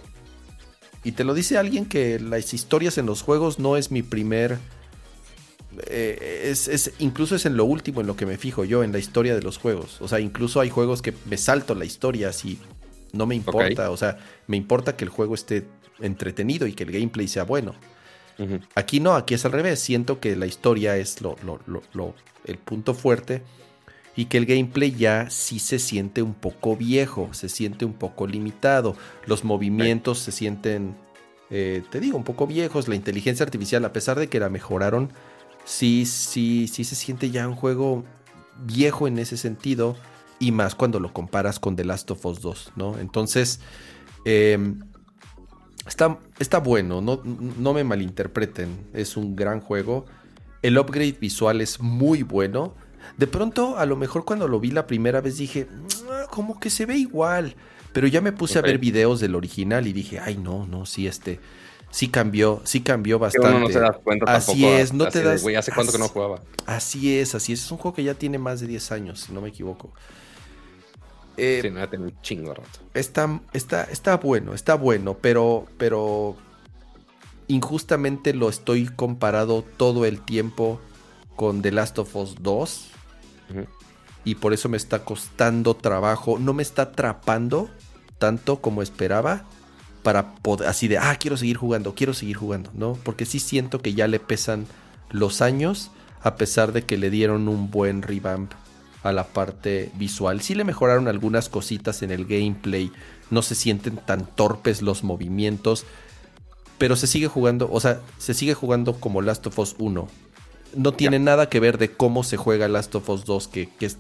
y 1.08 1.12
te 1.14 1.24
lo 1.24 1.34
dice 1.34 1.58
alguien 1.58 1.86
que 1.86 2.20
las 2.20 2.54
historias 2.54 2.98
en 2.98 3.06
los 3.06 3.22
juegos 3.22 3.60
no 3.60 3.78
es 3.78 3.92
mi 3.92 4.02
primer... 4.04 4.58
eh, 5.88 6.44
es, 6.52 6.68
es- 6.68 6.94
incluso 7.00 7.36
es 7.36 7.46
en 7.46 7.56
lo 7.58 7.66
último 7.66 8.02
en 8.02 8.08
lo 8.08 8.16
que 8.16 8.26
me 8.26 8.38
fijo 8.38 8.64
yo, 8.66 8.84
en 8.84 8.92
la 8.92 9.00
historia 9.00 9.36
de 9.36 9.42
los 9.42 9.58
juegos. 9.58 10.02
O 10.02 10.08
sea, 10.08 10.20
incluso 10.20 10.60
hay 10.60 10.70
juegos 10.70 11.02
que 11.02 11.14
me 11.30 11.38
salto 11.38 11.76
la 11.76 11.86
historia 11.86 12.30
así. 12.30 12.60
No 13.14 13.26
me 13.26 13.36
importa. 13.36 13.90
O 13.92 13.98
sea, 13.98 14.18
me 14.48 14.58
importa 14.58 14.96
que 14.96 15.04
el 15.06 15.10
juego 15.10 15.36
esté 15.36 15.66
entretenido 16.00 16.68
y 16.68 16.74
que 16.74 16.84
el 16.84 16.92
gameplay 16.92 17.28
sea 17.28 17.44
bueno. 17.44 17.74
Aquí 18.76 19.00
no, 19.00 19.16
aquí 19.16 19.34
es 19.34 19.46
al 19.46 19.52
revés. 19.52 19.80
Siento 19.80 20.20
que 20.20 20.36
la 20.36 20.46
historia 20.46 20.96
es 20.98 21.22
lo, 21.22 21.36
lo- 21.44 21.60
lo- 21.68 21.82
lo- 21.94 22.14
el 22.46 22.58
punto 22.58 22.94
fuerte 22.94 23.42
y 24.18 24.26
que 24.26 24.40
el 24.40 24.48
gameplay 24.48 24.92
ya 24.92 25.30
sí 25.30 25.60
se 25.60 25.78
siente 25.78 26.24
un 26.24 26.34
poco 26.34 26.76
viejo, 26.76 27.30
se 27.34 27.50
siente 27.50 27.86
un 27.86 27.94
poco 27.94 28.26
limitado. 28.26 28.96
Los 29.28 29.44
movimientos 29.44 30.18
se 30.18 30.32
sienten, 30.32 30.96
eh, 31.52 31.84
te 31.92 32.00
digo, 32.00 32.18
un 32.18 32.24
poco 32.24 32.48
viejos. 32.48 32.88
La 32.88 32.96
inteligencia 32.96 33.46
artificial, 33.46 33.86
a 33.86 33.94
pesar 33.94 34.18
de 34.18 34.28
que 34.28 34.40
la 34.40 34.50
mejoraron, 34.50 35.14
sí, 35.66 36.08
sí, 36.08 36.68
sí 36.68 36.84
se 36.84 36.96
siente 36.96 37.30
ya 37.30 37.48
un 37.48 37.56
juego 37.56 38.06
viejo 38.66 39.08
en 39.08 39.20
ese 39.20 39.38
sentido. 39.38 39.96
Y 40.40 40.52
más 40.52 40.74
cuando 40.74 41.00
lo 41.00 41.14
comparas 41.14 41.60
con 41.60 41.76
The 41.76 41.86
Last 41.86 42.10
of 42.10 42.26
Us 42.26 42.42
2, 42.42 42.72
¿no? 42.76 42.98
Entonces, 42.98 43.60
em, 44.26 44.82
Está, 45.88 46.20
está 46.38 46.60
bueno, 46.60 47.00
no, 47.00 47.22
no 47.24 47.74
me 47.74 47.86
malinterpreten, 47.86 48.90
es 48.92 49.16
un 49.16 49.38
gran 49.38 49.62
juego. 49.62 50.06
El 50.62 50.78
upgrade 50.78 51.18
visual 51.22 51.62
es 51.62 51.80
muy 51.80 52.24
bueno. 52.24 52.76
De 53.18 53.28
pronto, 53.28 53.78
a 53.78 53.86
lo 53.86 53.96
mejor 53.96 54.26
cuando 54.26 54.48
lo 54.48 54.60
vi 54.60 54.72
la 54.72 54.86
primera 54.88 55.22
vez 55.22 55.38
dije, 55.38 55.68
"Ah, 56.12 56.26
como 56.30 56.60
que 56.60 56.70
se 56.70 56.86
ve 56.86 56.98
igual. 56.98 57.56
Pero 57.94 58.06
ya 58.08 58.22
me 58.22 58.32
puse 58.32 58.60
a 58.60 58.62
ver 58.62 58.78
videos 58.78 59.20
del 59.20 59.34
original 59.34 59.88
y 59.88 59.94
dije, 59.94 60.20
ay 60.20 60.38
no, 60.38 60.68
no, 60.68 60.86
sí, 60.86 61.08
este, 61.08 61.40
sí 61.90 62.10
cambió, 62.10 62.62
sí 62.64 62.82
cambió 62.82 63.18
bastante. 63.18 63.48
uno 63.50 63.60
no 63.62 63.70
se 63.70 63.80
da 63.80 63.94
cuenta 63.94 64.32
Así 64.36 64.52
tampoco. 64.62 64.74
es, 64.78 64.94
no 64.94 65.04
así 65.06 65.14
te 65.20 65.24
das- 65.24 65.42
Güey, 65.42 65.56
¿hace 65.56 65.72
cuánto 65.72 65.92
que 65.94 65.98
no 65.98 66.04
así- 66.06 66.14
jugaba? 66.14 66.42
Así 66.68 67.18
es, 67.18 67.34
así 67.34 67.54
es. 67.54 67.64
Es 67.64 67.72
un 67.72 67.80
juego 67.80 67.96
que 67.96 68.04
ya 68.04 68.14
tiene 68.14 68.38
más 68.38 68.60
de 68.60 68.68
10 68.68 68.92
años, 68.92 69.22
si 69.22 69.34
no 69.34 69.42
me 69.42 69.50
equivoco. 69.50 69.92
Eh, 71.38 71.60
Sí, 71.64 71.72
no, 71.72 71.80
ya 71.80 72.00
un 72.00 72.22
chingo 72.22 72.50
de 72.50 72.56
rato. 72.56 72.80
está, 72.94 73.40
está, 73.54 73.84
está 73.86 74.18
bueno, 74.18 74.54
está 74.54 74.76
bueno, 74.76 75.16
pero, 75.20 75.66
pero 75.80 76.36
injustamente 77.48 78.34
lo 78.34 78.50
estoy 78.50 78.88
comparado 78.88 79.64
todo 79.78 80.06
el 80.06 80.20
tiempo 80.22 80.80
con 81.36 81.62
The 81.62 81.72
Last 81.72 81.98
of 82.00 82.16
Us 82.16 82.36
2 82.42 82.90
Y 84.26 84.36
por 84.36 84.54
eso 84.54 84.70
me 84.70 84.78
está 84.78 85.06
costando 85.06 85.76
trabajo, 85.76 86.38
no 86.40 86.54
me 86.54 86.64
está 86.64 86.84
atrapando 86.84 87.70
tanto 88.18 88.62
como 88.62 88.82
esperaba 88.82 89.46
para 90.04 90.36
poder, 90.36 90.68
así 90.68 90.88
de, 90.88 90.98
ah, 90.98 91.16
quiero 91.20 91.38
seguir 91.38 91.58
jugando, 91.58 91.96
quiero 91.96 92.14
seguir 92.14 92.38
jugando, 92.38 92.72
¿no? 92.74 92.98
Porque 93.04 93.26
sí 93.26 93.40
siento 93.40 93.82
que 93.82 93.94
ya 93.94 94.08
le 94.08 94.20
pesan 94.20 94.66
los 95.12 95.42
años 95.42 95.92
a 96.22 96.36
pesar 96.36 96.72
de 96.72 96.84
que 96.84 96.98
le 96.98 97.10
dieron 97.10 97.48
un 97.48 97.70
buen 97.72 98.02
revamp 98.02 98.52
a 99.04 99.12
la 99.12 99.28
parte 99.28 99.92
visual. 99.96 100.42
Sí 100.42 100.56
le 100.56 100.64
mejoraron 100.64 101.08
algunas 101.08 101.50
cositas 101.50 102.02
en 102.02 102.12
el 102.12 102.26
gameplay, 102.26 102.92
no 103.30 103.42
se 103.42 103.56
sienten 103.56 103.98
tan 103.98 104.26
torpes 104.26 104.82
los 104.82 105.04
movimientos, 105.04 105.86
pero 106.78 106.96
se 106.96 107.08
sigue 107.08 107.28
jugando, 107.28 107.70
o 107.72 107.80
sea, 107.80 108.02
se 108.18 108.34
sigue 108.34 108.54
jugando 108.54 109.00
como 109.00 109.22
Last 109.22 109.48
of 109.48 109.60
Us 109.60 109.76
1. 109.78 110.08
No 110.76 110.94
tiene 110.94 111.20
nada 111.20 111.50
que 111.50 111.60
ver 111.60 111.78
de 111.78 111.92
cómo 111.92 112.24
se 112.24 112.38
juega 112.38 112.68
Last 112.68 112.94
of 112.96 113.10
Us 113.10 113.26
2, 113.26 113.48
que, 113.48 113.70
que 113.70 113.86
es 113.88 113.98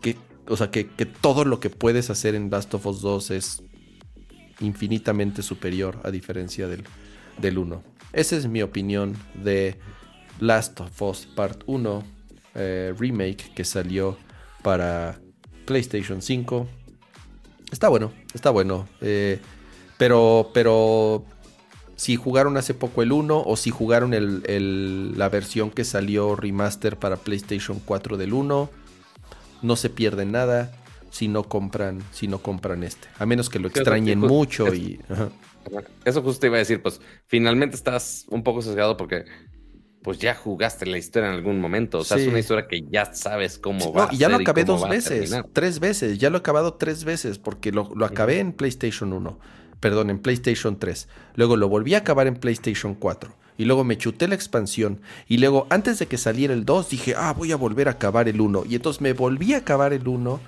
que, 0.00 0.16
o 0.48 0.56
sea, 0.56 0.70
que, 0.70 0.86
que 0.86 1.06
todo 1.06 1.44
lo 1.44 1.60
que 1.60 1.70
puedes 1.70 2.10
hacer 2.10 2.34
en 2.34 2.50
Last 2.50 2.72
of 2.74 2.86
Us 2.86 3.00
2 3.00 3.30
es 3.30 3.62
infinitamente 4.60 5.42
superior 5.42 5.98
a 6.04 6.10
diferencia 6.10 6.68
del, 6.68 6.84
del 7.38 7.58
1. 7.58 7.82
Esa 8.12 8.36
es 8.36 8.46
mi 8.46 8.62
opinión 8.62 9.16
de 9.34 9.76
Last 10.40 10.80
of 10.80 11.02
Us 11.02 11.26
Part 11.26 11.62
1 11.66 12.04
eh, 12.54 12.94
Remake 12.96 13.52
que 13.54 13.64
salió 13.64 14.16
para 14.62 15.18
PlayStation 15.64 16.22
5. 16.22 16.68
Está 17.72 17.88
bueno, 17.88 18.12
está 18.32 18.50
bueno. 18.50 18.88
eh, 19.00 19.40
pero, 19.98 20.50
pero 20.52 21.24
si 21.96 22.16
jugaron 22.16 22.56
hace 22.56 22.74
poco 22.74 23.02
el 23.02 23.12
1 23.12 23.42
o 23.46 23.56
si 23.56 23.70
jugaron 23.70 24.14
el- 24.14 24.42
el- 24.46 25.16
la 25.18 25.28
versión 25.28 25.70
que 25.70 25.84
salió 25.84 26.34
remaster 26.36 26.98
para 26.98 27.16
PlayStation 27.16 27.80
4 27.84 28.16
del 28.16 28.32
1, 28.32 28.70
no 29.62 29.76
se 29.76 29.90
pierden 29.90 30.32
nada 30.32 30.72
si 31.10 31.28
no 31.28 31.44
compran, 31.44 32.02
si 32.12 32.26
no 32.26 32.38
compran 32.40 32.82
este. 32.82 33.08
A 33.18 33.26
menos 33.26 33.48
que 33.48 33.58
lo 33.60 33.68
extrañen 33.68 34.18
mucho 34.18 34.66
es- 34.68 34.78
y... 34.78 34.98
ajá. 35.08 35.28
Eso 36.04 36.20
justo 36.22 36.40
te 36.40 36.46
iba 36.48 36.56
a 36.56 36.58
decir, 36.58 36.82
pues 36.82 37.00
finalmente 37.26 37.74
estás 37.76 38.26
un 38.28 38.42
poco 38.42 38.60
sesgado 38.60 38.96
porque 38.98 39.24
pues 40.02 40.18
ya 40.18 40.34
jugaste 40.34 40.84
la 40.84 40.98
historia 40.98 41.30
en 41.30 41.36
algún 41.36 41.58
momento. 41.58 42.00
O 42.00 42.04
sea, 42.04 42.18
Sí. 42.18 42.24
es 42.24 42.28
una 42.28 42.38
historia 42.40 42.66
que 42.68 42.82
ya 42.90 43.14
sabes 43.14 43.58
cómo 43.58 43.90
va 43.90 44.04
no, 44.04 44.10
a 44.10 44.14
y 44.14 44.18
ya 44.18 44.28
lo 44.28 44.36
ser 44.36 44.42
acabé 44.42 44.64
dos 44.64 44.86
veces, 44.86 45.34
tres 45.54 45.80
veces, 45.80 46.18
ya 46.18 46.28
lo 46.28 46.36
he 46.36 46.40
acabado 46.40 46.74
tres 46.74 47.04
veces, 47.04 47.38
porque 47.38 47.72
lo, 47.72 47.90
lo 47.94 48.04
acabé 48.04 48.40
en 48.40 48.52
PlayStation 48.52 49.14
1, 49.14 49.38
perdón, 49.84 50.08
en 50.08 50.18
PlayStation 50.18 50.78
3, 50.78 51.08
luego 51.34 51.58
lo 51.58 51.68
volví 51.68 51.94
a 51.94 51.98
acabar 51.98 52.26
en 52.26 52.36
PlayStation 52.36 52.94
4, 52.94 53.30
y 53.58 53.66
luego 53.66 53.84
me 53.84 53.98
chuté 53.98 54.26
la 54.28 54.34
expansión, 54.34 54.98
y 55.28 55.36
luego 55.36 55.66
antes 55.68 55.98
de 55.98 56.06
que 56.06 56.16
saliera 56.16 56.54
el 56.54 56.64
2 56.64 56.88
dije, 56.88 57.14
ah, 57.18 57.34
voy 57.34 57.52
a 57.52 57.56
volver 57.56 57.88
a 57.88 57.90
acabar 57.90 58.26
el 58.26 58.40
1, 58.40 58.64
y 58.66 58.76
entonces 58.76 59.02
me 59.02 59.12
volví 59.12 59.52
a 59.52 59.58
acabar 59.58 59.92
el 59.92 60.08
1, 60.08 60.20
No, 60.30 60.40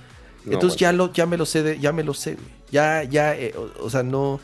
entonces 0.53 0.79
bueno. 0.81 0.91
ya, 0.91 0.93
lo, 0.93 1.13
ya 1.13 1.27
me 1.27 1.37
lo 1.37 1.45
sé, 1.45 1.63
de- 1.63 1.79
ya 1.79 1.93
me 1.93 2.03
lo 2.03 2.15
sé, 2.15 2.39
ya, 2.73 3.03
ya, 3.03 3.37
eh, 3.37 3.53
o, 3.59 3.85
o 3.85 3.91
sea, 3.91 4.03
no, 4.03 4.41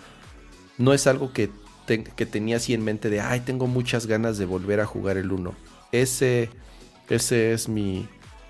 no 0.77 0.93
es 0.93 1.07
algo 1.07 1.33
que, 1.33 1.49
te- 1.87 2.05
que 2.05 2.27
tenía 2.27 2.57
así 2.57 2.75
en 2.75 2.85
mente 2.85 3.09
de, 3.09 3.23
ay, 3.23 3.41
tengo 3.41 3.67
muchas 3.67 4.07
ganas 4.07 4.37
de 4.37 4.45
volver 4.45 4.81
a 4.81 4.85
jugar 4.85 5.17
el 5.17 5.33
1. 5.33 5.55
Ese, 5.91 6.51
ese 7.09 7.55
es 7.55 7.67
mi, 7.71 8.07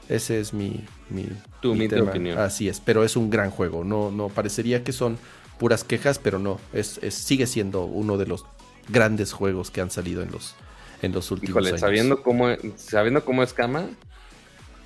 ese 0.09 0.40
es 0.40 0.52
mi, 0.52 0.85
mi, 1.09 1.28
Tu 1.60 1.73
mi 1.77 1.86
tema. 1.86 2.10
opinión. 2.10 2.36
Así 2.39 2.69
es, 2.69 2.81
pero 2.81 3.05
es 3.05 3.14
un 3.16 3.31
gran 3.31 3.51
juego. 3.52 3.85
No, 3.85 4.10
no 4.10 4.28
parecería 4.28 4.82
que 4.82 4.90
son 4.93 5.19
puras 5.62 5.84
quejas, 5.84 6.18
pero 6.18 6.40
no, 6.40 6.59
es, 6.72 6.98
es- 7.02 7.14
sigue 7.14 7.47
siendo 7.47 7.84
uno 7.84 8.18
de 8.18 8.26
los 8.26 8.44
grandes 8.89 9.32
juegos 9.32 9.70
que 9.70 9.80
han 9.80 9.93
salido 9.93 10.20
en 10.22 10.32
los, 10.32 10.56
en 11.02 11.12
los 11.12 11.30
últimos 11.30 11.51
Híjole, 11.51 11.68
años. 11.68 11.80
sabiendo 11.80 12.22
cómo, 12.24 12.48
sabiendo 12.74 13.24
cómo 13.24 13.44
es 13.44 13.52
Kama, 13.52 13.86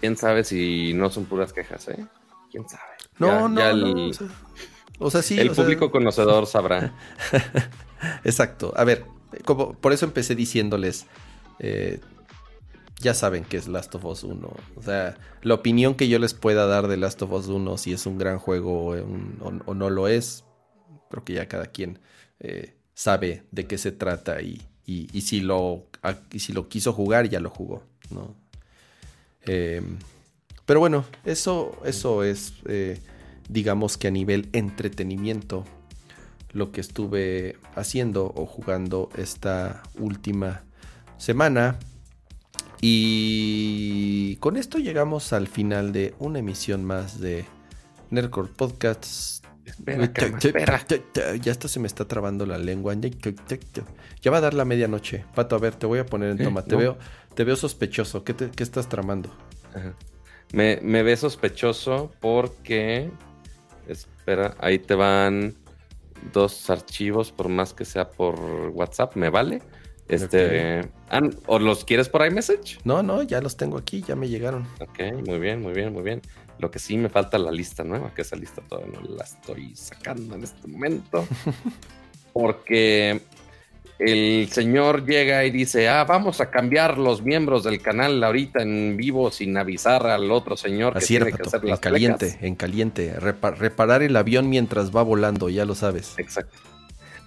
quién 0.01 0.19
sabe 0.19 0.45
si 0.45 0.93
no 0.93 1.09
son 1.11 1.25
puras 1.25 1.55
quejas, 1.55 1.89
¿eh? 1.89 2.05
¿Quién 2.51 2.69
sabe? 2.69 2.83
No, 3.19 3.27
Ya- 3.29 3.49
no, 3.49 3.59
ya 3.61 3.73
no, 3.73 3.87
el, 3.87 4.11
o 4.11 4.13
sea, 4.13 4.27
o 4.99 5.11
sea, 5.11 5.23
sí. 5.23 5.39
el 5.41 5.55
sea, 5.55 5.65
público 5.65 5.91
conocedor 5.91 6.47
sabrá. 6.47 6.93
Exacto. 8.25 8.73
A 8.77 8.85
ver, 8.85 9.05
como, 9.45 9.73
por 9.75 9.93
eso 9.95 10.05
empecé 10.05 10.35
diciéndoles, 10.35 11.07
eh, 11.59 12.01
ya 13.01 13.15
saben 13.15 13.45
que 13.45 13.57
es 13.57 13.69
Last 13.69 13.95
of 13.95 14.05
Us 14.05 14.25
1. 14.25 14.49
O 14.77 14.83
sea, 14.83 15.17
la 15.43 15.55
opinión 15.55 15.95
que 15.95 16.09
yo 16.09 16.19
les 16.19 16.35
pueda 16.35 16.67
dar 16.67 16.89
de 16.89 16.97
Last 16.97 17.21
of 17.23 17.33
Us 17.33 17.47
1, 17.49 17.79
si 17.79 17.93
es 17.93 18.07
un 18.07 18.19
gran 18.19 18.39
juego 18.39 18.87
o, 18.89 18.93
un- 18.93 19.39
o- 19.41 19.71
o 19.71 19.75
no 19.75 19.91
lo 19.91 20.09
es, 20.09 20.45
creo 21.11 21.25
que 21.25 21.35
ya 21.35 21.49
cada 21.49 21.67
quien 21.67 21.99
eh, 22.41 22.75
sabe 22.95 23.45
de 23.51 23.67
qué 23.67 23.79
se 23.79 23.93
trata 23.93 24.41
y, 24.43 24.63
y- 24.87 25.21
si 25.23 25.41
lo, 25.41 25.87
y 26.33 26.39
si 26.39 26.53
lo 26.53 26.69
quiso 26.69 26.93
jugar, 26.93 27.29
ya 27.29 27.41
lo 27.41 27.51
jugó. 27.51 27.83
¿no? 28.11 28.35
Eh, 29.47 29.83
pero 30.65 30.81
bueno, 30.81 31.05
eso, 31.25 31.81
eso 31.85 32.25
es, 32.25 32.55
eh, 32.67 32.99
digamos 33.49 33.97
que 33.97 34.09
a 34.09 34.11
nivel 34.11 34.49
entretenimiento, 34.53 35.65
lo 36.53 36.73
que 36.73 36.81
estuve 36.81 37.57
haciendo 37.75 38.33
o 38.35 38.47
jugando 38.47 39.11
esta 39.17 39.83
última 39.99 40.63
semana. 41.19 41.79
Y 42.81 44.37
con 44.37 44.57
esto 44.57 44.79
llegamos 44.79 45.33
al 45.33 45.49
final 45.49 45.93
de 45.93 46.15
una 46.19 46.39
emisión 46.39 46.85
más 46.85 47.21
de 47.21 47.45
Nerdcore 48.11 48.49
Podcasts. 48.57 49.43
Espera, 49.67 50.13
Kama, 50.13 50.39
espera. 50.39 50.81
Ya 51.43 51.53
hasta 51.53 51.69
se 51.69 51.81
me 51.81 51.87
está 51.89 52.07
trabando 52.07 52.47
la 52.47 52.57
lengua. 52.57 52.95
Ya 54.23 54.31
va 54.31 54.39
a 54.39 54.41
dar 54.41 54.55
la 54.55 54.65
medianoche. 54.65 55.25
Pato, 55.35 55.57
a 55.57 55.59
ver, 55.59 55.75
te 55.75 55.87
voy 55.87 55.99
a 55.99 56.07
poner 56.07 56.31
en 56.31 56.41
¿Eh? 56.41 56.45
toma. 56.45 56.63
Te, 56.63 56.73
¿No? 56.73 56.79
veo, 56.79 56.99
te 57.35 57.45
veo 57.45 57.57
sospechoso. 57.57 58.23
¿Qué, 58.25 58.33
te- 58.33 58.51
qué 58.51 58.63
estás 58.63 58.89
tramando? 58.89 59.31
Ajá. 59.75 59.95
Me, 60.53 60.79
me 60.83 61.03
ve 61.03 61.17
sospechoso 61.17 62.13
porque. 62.21 63.11
Espera, 63.89 64.55
ahí 64.61 64.79
te 64.79 64.95
van 64.95 65.55
dos 66.33 66.71
archivos, 66.71 67.33
por 67.33 67.49
más 67.49 67.73
que 67.75 67.85
sea 67.85 68.11
por 68.11 68.39
WhatsApp, 68.73 69.17
¿me 69.17 69.31
vale? 69.31 69.63
Este. 70.09 70.89
ah, 71.11 71.21
¿O 71.47 71.59
los 71.59 71.85
quieres 71.85 72.09
por 72.09 72.25
iMessage? 72.25 72.79
No, 72.85 73.03
no, 73.03 73.23
ya 73.23 73.41
los 73.41 73.57
tengo 73.57 73.77
aquí, 73.79 74.03
ya 74.03 74.15
me 74.15 74.29
llegaron. 74.29 74.67
Ok, 74.81 75.01
muy 75.27 75.39
bien, 75.41 75.61
muy 75.61 75.73
bien, 75.73 75.93
muy 75.93 76.03
bien. 76.05 76.23
Lo 76.59 76.71
que 76.71 76.79
sí 76.79 76.97
me 76.97 77.09
falta 77.09 77.37
la 77.39 77.51
lista 77.53 77.85
nueva, 77.85 78.13
que 78.15 78.23
esa 78.23 78.37
lista 78.37 78.63
todavía 78.69 78.99
no 79.01 79.17
la 79.17 79.25
estoy 79.25 79.75
sacando 79.77 80.35
en 80.37 80.45
este 80.45 80.67
momento. 80.69 81.27
Porque 82.33 83.21
el 83.99 84.49
señor 84.51 85.07
llega 85.07 85.45
y 85.45 85.51
dice, 85.51 85.89
ah, 85.89 86.05
vamos 86.05 86.41
a 86.41 86.51
cambiar 86.51 86.99
los 86.99 87.23
miembros 87.23 87.65
del 87.65 87.81
canal 87.81 88.23
ahorita 88.23 88.63
en 88.63 88.97
vivo 88.97 89.31
sin 89.31 89.57
avisar 89.57 90.07
al 90.07 90.31
otro 90.31 90.57
señor 90.57 90.93
que 90.93 90.99
Así 90.99 91.17
era, 91.17 91.27
tiene 91.27 91.39
que 91.39 91.49
hacer 91.49 91.61
en 91.63 91.71
las 91.71 91.81
caliente, 91.81 92.27
plecas". 92.27 92.43
en 92.43 92.55
caliente. 92.57 93.17
Repa- 93.19 93.55
reparar 93.57 94.03
el 94.03 94.15
avión 94.17 94.51
mientras 94.51 94.95
va 94.95 95.03
volando, 95.03 95.49
ya 95.49 95.65
lo 95.65 95.75
sabes. 95.75 96.15
Exacto. 96.19 96.59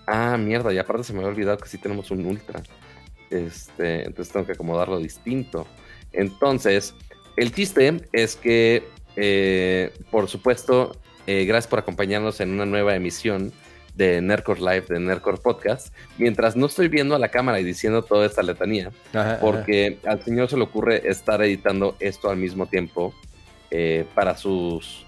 Ah, 0.06 0.38
mierda, 0.38 0.74
y 0.74 0.78
aparte 0.78 1.04
se 1.04 1.14
me 1.14 1.20
había 1.20 1.30
olvidado 1.32 1.58
que 1.58 1.70
sí 1.70 1.78
tenemos 1.78 2.12
un 2.12 2.26
ultra. 2.26 2.62
Este, 3.30 4.06
entonces 4.06 4.32
tengo 4.34 4.46
que 4.46 4.54
acomodarlo 4.54 5.00
distinto. 5.00 5.68
Entonces, 6.14 6.94
el 7.38 7.52
chiste 7.54 8.02
es 8.12 8.36
que, 8.36 8.88
eh, 9.22 9.94
por 10.12 10.28
supuesto, 10.30 10.96
eh, 11.28 11.46
gracias 11.46 11.68
por 11.68 11.80
acompañarnos 11.80 12.40
en 12.40 12.52
una 12.52 12.66
nueva 12.66 12.96
emisión 12.96 13.52
de 13.96 14.22
Nerdcore 14.22 14.62
Live, 14.62 14.86
de 14.88 15.00
Nerdcore 15.00 15.38
Podcast, 15.38 15.94
mientras 16.18 16.56
no 16.56 16.68
estoy 16.68 16.88
viendo 16.88 17.16
a 17.16 17.20
la 17.20 17.28
cámara 17.30 17.60
y 17.60 17.66
diciendo 17.66 18.02
toda 18.02 18.26
esta 18.26 18.42
letanía, 18.42 18.92
Ajá, 19.14 19.34
ajá. 19.34 19.40
porque 19.42 20.00
al 20.06 20.24
señor 20.24 20.50
se 20.50 20.56
le 20.56 20.64
ocurre 20.64 21.08
estar 21.10 21.42
editando 21.44 21.96
esto 22.00 22.30
al 22.30 22.38
mismo 22.38 22.66
tiempo 22.68 23.14
eh, 23.72 24.06
para 24.16 24.38
sus 24.38 25.06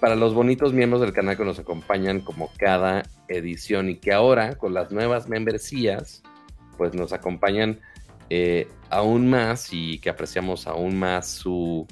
para 0.00 0.16
los 0.16 0.34
bonitos 0.34 0.72
miembros 0.72 1.02
del 1.02 1.12
canal 1.12 1.36
que 1.36 1.44
nos 1.44 1.58
acompañan 1.58 2.20
como 2.20 2.50
cada 2.56 3.02
edición 3.28 3.90
y 3.90 3.96
que 3.96 4.12
ahora 4.12 4.54
con 4.56 4.72
las 4.72 4.90
nuevas 4.90 5.28
membresías 5.28 6.22
pues 6.78 6.94
nos 6.94 7.12
acompañan 7.12 7.78
eh, 8.30 8.68
aún 8.88 9.28
más 9.28 9.68
y 9.72 9.98
que 9.98 10.08
apreciamos 10.08 10.66
aún 10.66 10.98
más 10.98 11.28
su, 11.28 11.86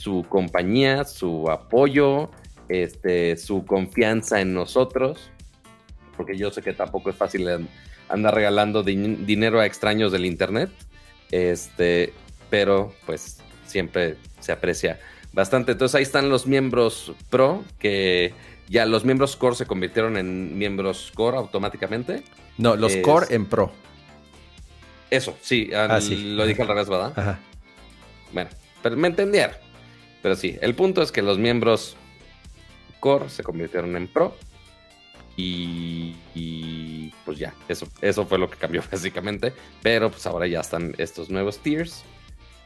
su 0.00 0.24
compañía, 0.28 1.04
su 1.04 1.50
apoyo, 1.50 2.30
este, 2.68 3.36
su 3.36 3.64
confianza 3.66 4.40
en 4.40 4.54
nosotros, 4.54 5.30
porque 6.16 6.36
yo 6.38 6.50
sé 6.50 6.62
que 6.62 6.72
tampoco 6.72 7.10
es 7.10 7.16
fácil 7.16 7.48
an- 7.48 7.68
andar 8.08 8.34
regalando 8.34 8.82
din- 8.82 9.26
dinero 9.26 9.60
a 9.60 9.66
extraños 9.66 10.10
del 10.12 10.24
internet, 10.24 10.70
este, 11.30 12.12
pero 12.48 12.92
pues 13.06 13.38
siempre 13.66 14.16
se 14.40 14.52
aprecia 14.52 14.98
bastante. 15.32 15.72
Entonces 15.72 15.94
ahí 15.96 16.02
están 16.02 16.28
los 16.28 16.46
miembros 16.46 17.12
pro, 17.28 17.62
que 17.78 18.32
ya 18.68 18.86
los 18.86 19.04
miembros 19.04 19.36
core 19.36 19.56
se 19.56 19.66
convirtieron 19.66 20.16
en 20.16 20.56
miembros 20.58 21.12
core 21.14 21.36
automáticamente. 21.36 22.22
No, 22.58 22.74
los 22.76 22.94
es- 22.94 23.02
core 23.02 23.26
en 23.34 23.46
pro. 23.46 23.72
Eso, 25.10 25.36
sí, 25.42 25.70
al- 25.74 25.90
Ah, 25.90 26.00
sí. 26.00 26.34
lo 26.36 26.46
dije 26.46 26.62
al 26.62 26.68
revés, 26.68 26.88
¿verdad? 26.88 27.12
Ajá. 27.16 27.38
Bueno, 28.32 28.50
pero 28.82 28.96
me 28.96 29.08
entendieron. 29.08 29.56
Pero 30.22 30.36
sí, 30.36 30.58
el 30.60 30.74
punto 30.74 31.02
es 31.02 31.12
que 31.12 31.22
los 31.22 31.38
miembros 31.38 31.96
core 33.00 33.28
se 33.28 33.42
convirtieron 33.42 33.96
en 33.96 34.08
pro. 34.08 34.36
Y, 35.36 36.16
y, 36.34 37.12
pues 37.24 37.38
ya, 37.38 37.54
eso, 37.68 37.86
eso 38.02 38.26
fue 38.26 38.38
lo 38.38 38.50
que 38.50 38.58
cambió 38.58 38.82
básicamente. 38.92 39.52
Pero 39.82 40.10
pues 40.10 40.26
ahora 40.26 40.46
ya 40.46 40.60
están 40.60 40.94
estos 40.98 41.30
nuevos 41.30 41.58
tiers. 41.58 42.04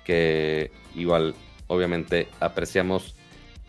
Que 0.04 0.70
igual, 0.94 1.34
obviamente, 1.68 2.28
apreciamos 2.40 3.14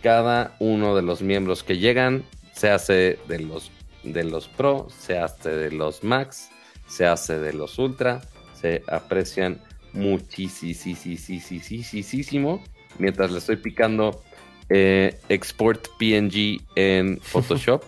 cada 0.02 0.56
uno 0.60 0.96
de 0.96 1.02
los 1.02 1.22
miembros 1.22 1.64
que 1.64 1.78
llegan. 1.78 2.24
Se 2.54 2.72
hace 2.72 3.20
de 3.28 3.40
los, 3.40 3.72
de 4.04 4.24
los 4.24 4.48
pro, 4.48 4.88
se 4.90 5.20
hace 5.20 5.50
de 5.50 5.72
los 5.72 6.04
max, 6.04 6.50
se 6.88 7.06
hace 7.06 7.40
de 7.40 7.54
los 7.54 7.78
ultra. 7.78 8.22
Se 8.60 8.84
aprecian 8.88 9.62
muchísimo 9.94 12.64
mientras 13.00 13.32
le 13.32 13.40
estoy 13.40 13.58
picando 13.58 14.22
eh, 14.70 15.20
export 15.30 15.88
PNG 16.00 16.62
en 16.76 17.20
Photoshop 17.22 17.84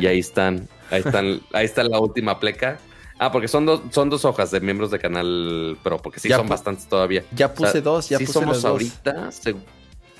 y 0.00 0.06
ahí 0.06 0.18
están, 0.18 0.68
ahí 0.90 1.00
están, 1.00 1.40
ahí 1.52 1.64
está 1.64 1.84
la 1.84 2.00
última 2.00 2.38
pleca. 2.40 2.80
Ah, 3.20 3.32
porque 3.32 3.48
son 3.48 3.66
dos, 3.66 3.82
son 3.90 4.10
dos 4.10 4.24
hojas 4.24 4.50
de 4.52 4.60
miembros 4.60 4.90
de 4.92 4.98
canal 5.00 5.78
Pro, 5.82 5.98
porque 5.98 6.20
sí 6.20 6.28
Ya 6.28 6.36
son 6.36 6.48
bastantes 6.48 6.86
todavía. 6.88 7.24
Ya 7.30 7.54
puse 7.54 7.80
dos, 7.82 8.08
ya 8.08 8.18
sí 8.18 8.26
puse 8.26 8.40
somos 8.40 8.48
las 8.48 8.62
dos. 8.62 8.64
ahorita, 8.64 9.30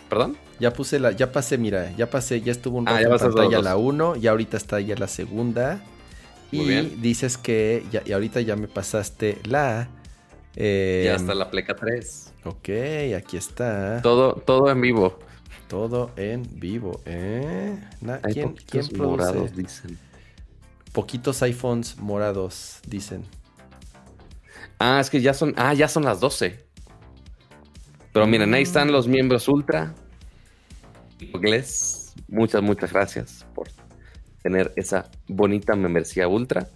perdón. 0.08 0.38
Ya 0.58 0.72
puse 0.72 0.98
la, 0.98 1.12
ya 1.12 1.30
pasé, 1.32 1.58
mira, 1.58 1.92
ya 1.92 2.10
pasé, 2.10 2.42
ya 2.42 2.52
estuvo 2.52 2.78
un 2.78 2.88
Ah, 2.88 2.92
rato 2.92 3.08
ya 3.08 3.08
en 3.10 3.18
pantalla 3.18 3.60
dos. 3.60 3.62
la 3.62 3.76
1, 3.76 4.16
y 4.16 4.26
ahorita 4.26 4.56
está 4.56 4.80
ya 4.80 4.96
la 4.96 5.06
segunda. 5.08 5.92
Muy 6.52 6.66
y 6.66 6.66
bien. 6.66 7.00
dices 7.02 7.38
que, 7.38 7.88
ya, 7.90 8.02
y 8.04 8.12
ahorita 8.12 8.40
ya 8.40 8.56
me 8.56 8.68
pasaste 8.68 9.40
la. 9.44 9.90
Eh, 10.56 11.02
ya 11.06 11.14
está 11.16 11.34
la 11.34 11.50
pleca 11.50 11.74
3. 11.76 12.34
Ok, 12.44 12.68
aquí 13.16 13.36
está. 13.36 14.00
Todo, 14.02 14.34
todo 14.34 14.70
en 14.70 14.80
vivo. 14.80 15.18
Todo 15.68 16.10
en 16.16 16.42
vivo, 16.58 17.00
¿eh? 17.04 17.78
Na- 18.00 18.20
Hay 18.22 18.32
¿Quién, 18.34 18.48
poquitos 18.50 18.70
quién 18.88 18.98
produce? 18.98 19.16
morados, 19.26 19.54
dicen. 19.56 19.98
Poquitos 20.92 21.42
iPhones 21.42 21.98
morados, 21.98 22.80
dicen. 22.86 23.24
Ah, 24.78 24.98
es 25.00 25.10
que 25.10 25.20
ya 25.20 25.34
son, 25.34 25.54
ah, 25.56 25.74
ya 25.74 25.88
son 25.88 26.04
las 26.04 26.20
12. 26.20 26.64
Pero 28.12 28.26
miren, 28.26 28.54
ahí 28.54 28.62
están 28.62 28.90
los 28.90 29.06
miembros 29.06 29.46
ultra. 29.48 29.94
Inglés, 31.20 32.14
muchas, 32.28 32.62
muchas 32.62 32.92
gracias 32.92 33.44
por 33.54 33.68
tener 34.42 34.72
esa 34.76 35.10
bonita 35.26 35.74
membresía 35.76 36.28
ultra. 36.28 36.68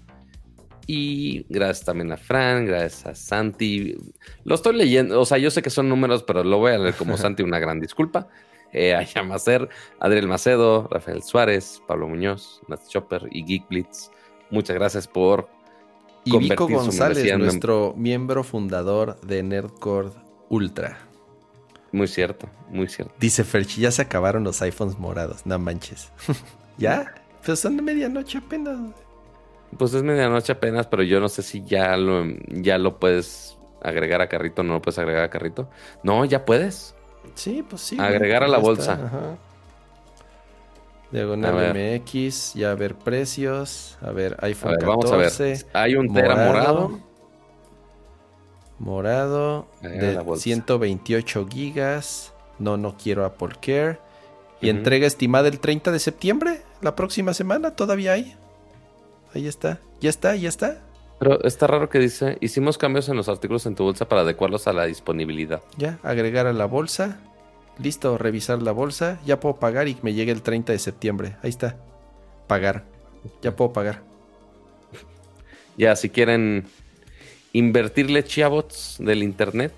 Y 0.86 1.46
gracias 1.48 1.84
también 1.84 2.12
a 2.12 2.16
Fran, 2.16 2.66
gracias 2.66 3.06
a 3.06 3.14
Santi. 3.14 3.96
Lo 4.44 4.54
estoy 4.54 4.76
leyendo, 4.76 5.20
o 5.20 5.24
sea, 5.24 5.38
yo 5.38 5.50
sé 5.50 5.62
que 5.62 5.70
son 5.70 5.88
números, 5.88 6.22
pero 6.22 6.42
lo 6.44 6.59
voy 6.59 6.72
a 6.72 6.78
leer 6.78 6.94
como 6.94 7.16
Santi, 7.18 7.42
una 7.42 7.59
gran 7.59 7.80
disculpa. 7.80 8.28
Eh, 8.72 8.94
a 8.94 9.02
Yamacer, 9.02 9.68
Adriel 10.00 10.26
Macedo, 10.28 10.88
Rafael 10.90 11.22
Suárez, 11.22 11.82
Pablo 11.86 12.09
Muñoz, 12.09 12.62
Nat 12.68 12.80
Chopper 12.88 13.28
y 13.30 13.44
Geek 13.44 13.68
Blitz. 13.68 14.10
Muchas 14.50 14.74
gracias 14.76 15.06
por 15.06 15.48
Y 16.24 16.36
Vico 16.38 16.66
González, 16.66 17.24
en 17.24 17.40
nuestro 17.40 17.94
miembro 17.96 18.42
fundador 18.44 19.20
de 19.20 19.42
Nerdcore 19.42 20.10
Ultra. 20.48 20.98
Muy 21.92 22.09
cierto, 22.09 22.48
muy 22.70 22.88
cierto. 22.88 23.14
Dice 23.20 23.44
Ferchi, 23.44 23.82
ya 23.82 23.90
se 23.90 24.00
acabaron 24.00 24.44
los 24.44 24.62
iPhones 24.62 24.98
morados, 24.98 25.44
no 25.44 25.59
manches. 25.59 26.10
¿Ya? 26.78 27.14
Pues 27.44 27.60
son 27.60 27.76
de 27.76 27.82
medianoche 27.82 28.38
apenas. 28.38 28.78
Pues 29.78 29.94
es 29.94 30.02
medianoche 30.02 30.52
apenas, 30.52 30.86
pero 30.86 31.02
yo 31.02 31.20
no 31.20 31.28
sé 31.28 31.42
si 31.42 31.64
ya 31.64 31.96
lo, 31.96 32.24
ya 32.48 32.78
lo 32.78 32.98
puedes 32.98 33.56
agregar 33.82 34.20
a 34.20 34.28
carrito 34.28 34.62
no 34.62 34.74
lo 34.74 34.82
puedes 34.82 34.98
agregar 34.98 35.24
a 35.24 35.30
carrito. 35.30 35.68
No, 36.02 36.24
ya 36.24 36.44
puedes. 36.44 36.94
Sí, 37.34 37.64
pues 37.68 37.82
sí. 37.82 37.96
Agregar 37.98 38.42
a 38.42 38.46
güey, 38.46 38.52
la 38.52 38.58
bolsa. 38.58 38.92
está, 38.94 39.06
ajá. 39.06 39.36
Diagonal. 41.10 41.74
MX, 41.74 42.54
ya 42.54 42.70
a 42.70 42.74
ver 42.74 42.94
precios. 42.94 43.98
A 44.00 44.10
ver, 44.12 44.36
A 44.40 44.46
iPhone 44.46 44.72
ver, 44.72 44.80
14. 44.80 44.88
vamos 44.90 45.12
a 45.12 45.44
ver. 45.44 45.66
Hay 45.74 45.94
un 45.94 46.12
Tera 46.12 46.36
morado. 46.36 47.00
Morado 48.78 49.68
de 49.82 50.14
la 50.14 50.22
bolsa. 50.22 50.42
128 50.42 51.46
gigas. 51.48 52.32
No, 52.58 52.76
no 52.76 52.96
quiero 52.96 53.24
Apple 53.24 53.56
Care. 53.60 53.98
Y 54.60 54.70
entrega 54.70 55.06
estimada 55.06 55.48
el 55.48 55.58
30 55.58 55.90
de 55.90 55.98
septiembre, 55.98 56.62
la 56.80 56.94
próxima 56.94 57.34
semana, 57.34 57.72
todavía 57.72 58.12
hay. 58.12 58.36
Ahí 59.34 59.46
está. 59.46 59.80
Ya 60.00 60.10
está, 60.10 60.34
ya 60.36 60.48
está. 60.48 60.80
Pero 61.18 61.42
está 61.44 61.66
raro 61.68 61.88
que 61.88 61.98
dice, 62.00 62.36
hicimos 62.40 62.78
cambios 62.78 63.09
en 63.09 63.16
los 63.16 63.28
artículos 63.28 63.64
en 63.66 63.74
tu 63.76 63.84
bolsa 63.84 64.09
para 64.09 64.22
adecuarlos 64.22 64.66
a 64.66 64.72
la 64.72 64.86
disponibilidad. 64.86 65.62
Ya, 65.76 65.98
agregar 66.02 66.46
a 66.46 66.52
la 66.52 66.66
bolsa. 66.66 67.20
Listo, 67.78 68.18
revisar 68.18 68.60
la 68.60 68.72
bolsa. 68.72 69.20
Ya 69.24 69.38
puedo 69.40 69.56
pagar 69.56 69.88
y 69.88 69.96
me 70.02 70.14
llegue 70.14 70.32
el 70.32 70.42
30 70.42 70.72
de 70.72 70.78
septiembre. 70.78 71.36
Ahí 71.42 71.50
está. 71.50 71.76
Pagar. 72.48 72.84
Ya 73.40 73.54
puedo 73.56 73.72
pagar. 73.72 74.02
Ya, 75.76 75.96
si 75.96 76.10
quieren 76.10 76.66
invertirle 77.54 78.24
chiabots 78.24 78.96
del 78.98 79.22
internet, 79.22 79.72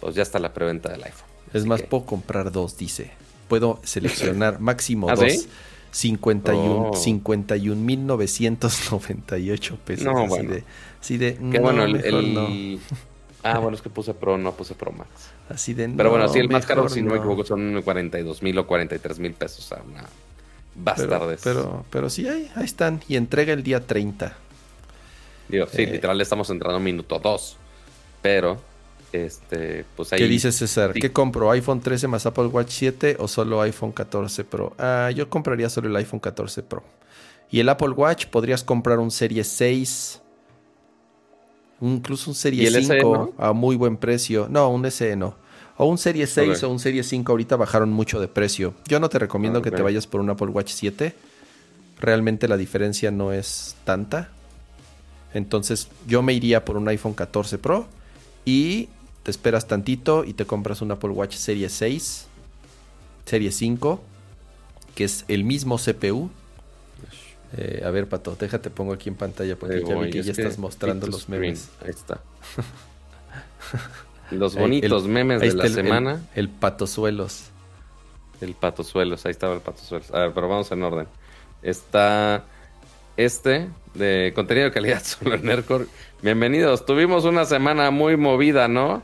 pues 0.00 0.14
ya 0.16 0.22
está 0.22 0.38
la 0.40 0.52
preventa 0.52 0.88
del 0.90 1.04
iPhone. 1.04 1.28
Es 1.50 1.56
Así 1.60 1.68
más, 1.68 1.82
que- 1.82 1.86
puedo 1.86 2.04
comprar 2.04 2.50
dos, 2.50 2.76
dice. 2.76 3.12
Puedo 3.48 3.80
seleccionar 3.84 4.58
máximo 4.60 5.08
¿Ah, 5.08 5.14
dos. 5.14 5.32
sí? 5.32 5.48
51 5.90 6.90
Oh. 6.90 6.92
51.998 6.94 9.76
pesos. 9.78 10.04
No, 10.04 10.18
así 10.18 10.28
bueno. 10.28 10.50
de, 10.50 10.64
así 11.00 11.16
de, 11.18 11.34
Que 11.34 11.40
no, 11.40 11.60
bueno, 11.60 11.84
el, 11.84 12.04
el- 12.04 12.34
no. 12.34 12.48
Ah, 13.42 13.58
bueno, 13.58 13.76
es 13.76 13.82
que 13.82 13.88
puse 13.88 14.14
Pro, 14.14 14.36
no 14.36 14.52
puse 14.52 14.74
Pro 14.74 14.90
Max. 14.92 15.08
Así 15.48 15.72
de, 15.72 15.88
Pero 15.88 16.10
bueno, 16.10 16.26
no, 16.26 16.32
sí, 16.32 16.40
el 16.40 16.48
más 16.48 16.66
caro, 16.66 16.88
si 16.88 17.00
no 17.02 17.12
me 17.12 17.18
equivoco, 17.18 17.44
son 17.44 17.80
42 17.82 18.42
mil 18.42 18.58
o 18.58 18.66
43 18.66 19.18
mil 19.20 19.32
pesos. 19.32 19.64
Sea, 19.64 19.78
una 19.86 20.02
Pero, 20.02 20.84
bastardes. 21.08 21.40
pero, 21.42 21.84
pero 21.90 22.10
sí, 22.10 22.28
ahí, 22.28 22.50
ahí 22.56 22.64
están. 22.64 23.00
Y 23.08 23.16
entrega 23.16 23.52
el 23.52 23.62
día 23.62 23.86
30. 23.86 24.36
Digo, 25.48 25.66
sí, 25.66 25.82
eh, 25.82 25.92
literal, 25.92 26.20
estamos 26.20 26.50
entrando 26.50 26.78
en 26.78 26.84
minuto 26.84 27.18
2. 27.18 27.56
Pero, 28.20 28.60
este, 29.12 29.84
pues 29.96 30.12
ahí. 30.12 30.18
¿Qué 30.18 30.26
dice 30.28 30.52
César? 30.52 30.92
sí. 30.94 31.00
¿Qué 31.00 31.12
compro? 31.12 31.50
¿iPhone 31.50 31.80
13 31.80 32.08
más 32.08 32.26
Apple 32.26 32.46
Watch 32.46 32.70
7 32.70 33.16
o 33.18 33.28
solo 33.28 33.60
iPhone 33.62 33.92
14 33.92 34.44
Pro? 34.44 34.74
Ah, 34.78 35.10
yo 35.14 35.28
compraría 35.30 35.68
solo 35.68 35.88
el 35.88 35.96
iPhone 35.96 36.20
14 36.20 36.62
Pro. 36.62 36.82
Y 37.50 37.60
el 37.60 37.68
Apple 37.68 37.90
Watch 37.90 38.26
podrías 38.26 38.62
comprar 38.64 38.98
un 38.98 39.10
Serie 39.10 39.42
6. 39.44 40.20
Incluso 41.80 42.30
un 42.30 42.34
¿Y 42.34 42.38
Serie 42.38 42.66
el 42.68 42.84
SE 42.84 42.96
5 43.00 43.34
a 43.38 43.52
muy 43.52 43.76
buen 43.76 43.96
precio. 43.96 44.48
No, 44.50 44.68
un 44.70 44.88
SE 44.90 45.16
no. 45.16 45.36
O 45.76 45.86
un 45.86 45.96
Serie 45.96 46.26
6 46.26 46.58
Ok. 46.62 46.68
o 46.68 46.72
un 46.72 46.80
Serie 46.80 47.04
5 47.04 47.30
ahorita 47.32 47.56
bajaron 47.56 47.90
mucho 47.90 48.20
de 48.20 48.26
precio. 48.28 48.74
Yo 48.88 48.98
no 48.98 49.08
te 49.08 49.18
recomiendo 49.18 49.60
Ah, 49.60 49.62
que 49.62 49.70
te 49.70 49.80
vayas 49.82 50.06
por 50.06 50.20
un 50.20 50.28
Apple 50.28 50.48
Watch 50.48 50.72
7. 50.72 51.14
Realmente 52.00 52.48
la 52.48 52.56
diferencia 52.56 53.10
no 53.10 53.32
es 53.32 53.76
tanta. 53.84 54.30
Entonces 55.34 55.88
yo 56.06 56.20
me 56.22 56.32
iría 56.32 56.64
por 56.64 56.76
un 56.76 56.88
iPhone 56.88 57.14
14 57.14 57.58
Pro 57.58 57.86
y 58.44 58.88
te 59.22 59.30
esperas 59.30 59.66
tantito 59.66 60.24
y 60.24 60.32
te 60.34 60.46
compras 60.46 60.80
un 60.82 60.90
Apple 60.90 61.10
Watch 61.10 61.34
Serie 61.36 61.68
6, 61.68 62.26
Serie 63.26 63.52
5, 63.52 64.00
que 64.94 65.04
es 65.04 65.24
el 65.28 65.44
mismo 65.44 65.76
CPU. 65.78 66.30
Eh, 67.56 67.82
a 67.84 67.90
ver, 67.90 68.08
Pato, 68.08 68.36
déjate 68.38 68.68
pongo 68.70 68.92
aquí 68.92 69.08
en 69.08 69.14
pantalla 69.14 69.56
porque 69.56 69.82
ya 69.82 69.96
vi 69.96 70.10
que 70.10 70.18
es 70.20 70.26
ya 70.26 70.32
estás 70.32 70.58
mostrando 70.58 71.06
los 71.06 71.22
screen. 71.22 71.40
memes. 71.42 71.68
Ahí 71.82 71.90
está. 71.90 72.20
Los 74.30 74.54
bonitos 74.56 75.04
el- 75.04 75.08
memes 75.08 75.40
de 75.40 75.46
la 75.46 75.52
está 75.52 75.66
el- 75.66 75.78
el- 75.78 75.84
semana. 75.84 76.20
El, 76.34 76.48
patozuelos. 76.50 77.44
El 78.42 78.54
patosuelos, 78.54 79.24
ahí 79.24 79.30
estaba 79.30 79.54
el 79.54 79.60
patosuelos. 79.60 80.10
A 80.12 80.18
ver, 80.20 80.32
pero 80.34 80.48
vamos 80.48 80.70
en 80.70 80.82
orden. 80.82 81.06
Está 81.62 82.44
este 83.16 83.68
de 83.94 84.32
contenido 84.34 84.66
de 84.66 84.72
calidad 84.72 85.02
solo 85.04 85.34
en 85.34 85.44
Nerdcore. 85.44 85.86
Bienvenidos, 86.20 86.84
tuvimos 86.84 87.24
una 87.24 87.44
semana 87.44 87.92
muy 87.92 88.16
movida, 88.16 88.66
¿no? 88.66 89.02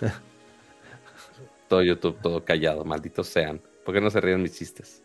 todo 1.68 1.82
YouTube, 1.82 2.16
todo 2.22 2.42
callado, 2.42 2.84
malditos 2.86 3.26
sean. 3.26 3.60
¿Por 3.84 3.94
qué 3.94 4.00
no 4.00 4.10
se 4.10 4.18
ríen 4.20 4.42
mis 4.42 4.56
chistes? 4.56 5.02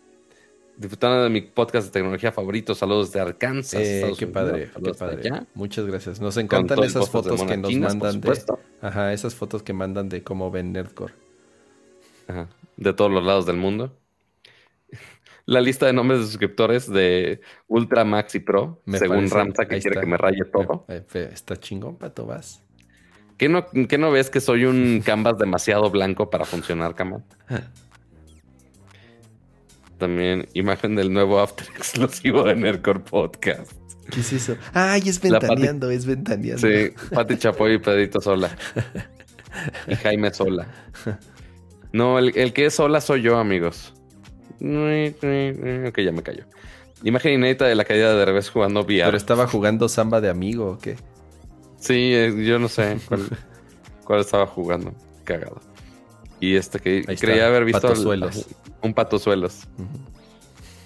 Disfrutando 0.77 1.23
de 1.23 1.29
mi 1.29 1.41
podcast 1.41 1.87
de 1.87 1.91
tecnología 1.91 2.31
favorito, 2.31 2.73
saludos 2.73 3.11
de 3.11 3.19
Arkansas. 3.19 3.81
Eh, 3.81 3.95
Estados 3.97 4.17
qué 4.17 4.25
Unidos. 4.25 4.43
padre, 4.43 4.65
qué 4.67 4.73
Saludos 4.73 4.97
padre. 4.97 5.19
allá. 5.19 5.47
Muchas 5.53 5.85
gracias. 5.85 6.21
Nos 6.21 6.37
encantan 6.37 6.81
esas 6.81 7.09
fotos 7.09 7.43
que 7.43 7.57
nos 7.57 7.75
mandan 7.75 8.21
de. 8.21 8.41
Ajá, 8.81 9.11
esas 9.11 9.35
fotos 9.35 9.61
que 9.61 9.73
mandan 9.73 10.07
de 10.07 10.23
cómo 10.23 10.51
ven 10.51 10.71
Nerdcore. 10.71 11.13
Ajá, 12.29 12.47
de 12.77 12.93
todos 12.93 13.11
los 13.11 13.25
lados 13.25 13.45
del 13.45 13.57
mundo. 13.57 13.93
La 15.49 15.61
lista 15.61 15.87
de 15.87 15.93
nombres 15.93 16.19
de 16.19 16.25
suscriptores 16.27 16.87
de 16.91 17.41
Ultra 17.67 18.03
Max 18.05 18.35
y 18.35 18.39
Pro, 18.39 18.81
Me 18.85 18.99
según 18.99 19.29
Ramsa, 19.29 19.63
que 19.65 19.79
quiere 19.79 19.89
está. 19.89 20.01
que 20.01 20.05
me 20.05 20.17
raye 20.17 20.43
todo. 20.51 20.85
Eh, 20.89 21.03
está 21.33 21.57
chingón, 21.57 21.97
Pato, 21.97 22.25
vas. 22.27 22.61
¿Qué 23.37 23.49
no, 23.49 23.65
qué 23.87 23.97
no 23.97 24.11
ves 24.11 24.29
que 24.29 24.41
soy 24.41 24.65
un 24.65 25.01
canvas 25.05 25.37
demasiado 25.39 25.89
blanco 25.89 26.29
para 26.29 26.45
funcionar, 26.45 26.93
cama? 26.93 27.23
También 29.97 30.47
imagen 30.53 30.95
del 30.95 31.11
nuevo 31.11 31.39
After 31.39 31.67
exclusivo 31.75 32.43
de 32.43 32.55
Nerdcore 32.55 32.99
Podcast. 32.99 33.73
¿Qué 34.11 34.21
es 34.21 34.33
eso? 34.33 34.55
Ay, 34.73 35.01
es 35.07 35.19
Pati- 35.21 35.31
ventaneando, 35.31 35.89
es 35.91 36.05
ventaneando. 36.05 36.67
Sí, 36.67 36.91
Pati 37.13 37.37
Chapoy 37.37 37.73
y 37.75 37.77
Pedrito 37.79 38.21
Sola. 38.21 38.55
Y 39.87 39.95
Jaime 39.95 40.31
Sola. 40.33 40.67
No, 41.91 42.19
el, 42.19 42.37
el 42.37 42.53
que 42.53 42.67
es 42.67 42.75
Sola 42.75 43.01
soy 43.01 43.23
yo, 43.23 43.39
amigos. 43.39 43.95
Ok, 44.61 45.99
ya 45.99 46.11
me 46.11 46.23
cayó. 46.23 46.45
Imagen 47.03 47.33
inédita 47.33 47.65
de 47.65 47.75
la 47.75 47.85
caída 47.85 48.13
de 48.13 48.25
revés 48.25 48.49
jugando 48.49 48.81
VR. 48.81 49.05
Pero 49.05 49.17
estaba 49.17 49.47
jugando 49.47 49.87
samba 49.87 50.19
de 50.21 50.29
amigo 50.29 50.71
o 50.71 50.77
qué? 50.77 50.97
Sí, 51.77 52.11
eh, 52.13 52.33
yo 52.45 52.59
no 52.59 52.67
sé 52.67 52.97
cuál, 53.07 53.21
cuál 54.03 54.19
estaba 54.19 54.45
jugando. 54.45 54.93
Cagado. 55.23 55.61
Y 56.41 56.55
este 56.55 56.79
que 56.79 57.03
Ahí 57.07 57.15
creía 57.15 57.35
está, 57.35 57.47
haber 57.47 57.65
visto 57.65 57.87
el- 57.87 57.93
patosuelos. 57.93 58.47
un 58.81 58.93
patosuelos. 58.93 59.67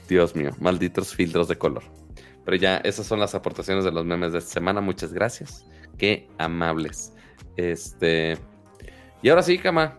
Dios 0.08 0.36
mío, 0.36 0.52
malditos 0.60 1.16
filtros 1.16 1.48
de 1.48 1.58
color. 1.58 1.84
Pero 2.46 2.58
ya, 2.58 2.78
esas 2.78 3.08
son 3.08 3.20
las 3.20 3.34
aportaciones 3.36 3.86
de 3.86 3.92
los 3.92 4.06
memes 4.06 4.34
de 4.34 4.40
esta 4.40 4.52
semana. 4.52 4.82
Muchas 4.82 5.14
gracias. 5.14 5.66
Qué 5.98 6.28
amables. 6.38 7.14
Este. 7.56 8.38
Y 9.22 9.30
ahora 9.30 9.42
sí, 9.44 9.58
Cama. 9.58 9.98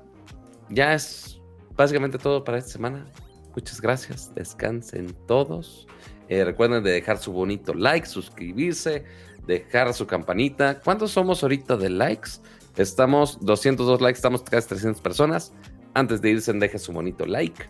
Ya 0.69 0.95
es 0.95 1.41
básicamente 1.77 2.19
todo 2.19 2.45
para 2.45 2.59
esta 2.59 2.71
semana. 2.71 3.07
Muchas 3.55 3.81
gracias. 3.81 4.35
Descansen 4.35 5.15
todos. 5.27 5.87
Eh, 6.29 6.45
recuerden 6.45 6.83
de 6.83 6.91
dejar 6.91 7.19
su 7.19 7.33
bonito 7.33 7.75
like, 7.75 8.07
suscribirse, 8.07 9.05
dejar 9.47 9.93
su 9.95 10.07
campanita. 10.07 10.81
¿Cuántos 10.81 11.13
somos 11.13 11.43
ahorita 11.43 11.77
de 11.77 11.91
likes? 11.91 12.31
Estamos 12.77 13.39
202 13.41 14.01
likes, 14.01 14.17
estamos 14.17 14.43
casi 14.43 14.69
300 14.69 15.01
personas. 15.01 15.53
Antes 15.95 16.21
de 16.21 16.31
irse, 16.31 16.53
dejen 16.53 16.81
su 16.81 16.93
bonito 16.93 17.25
like. 17.27 17.69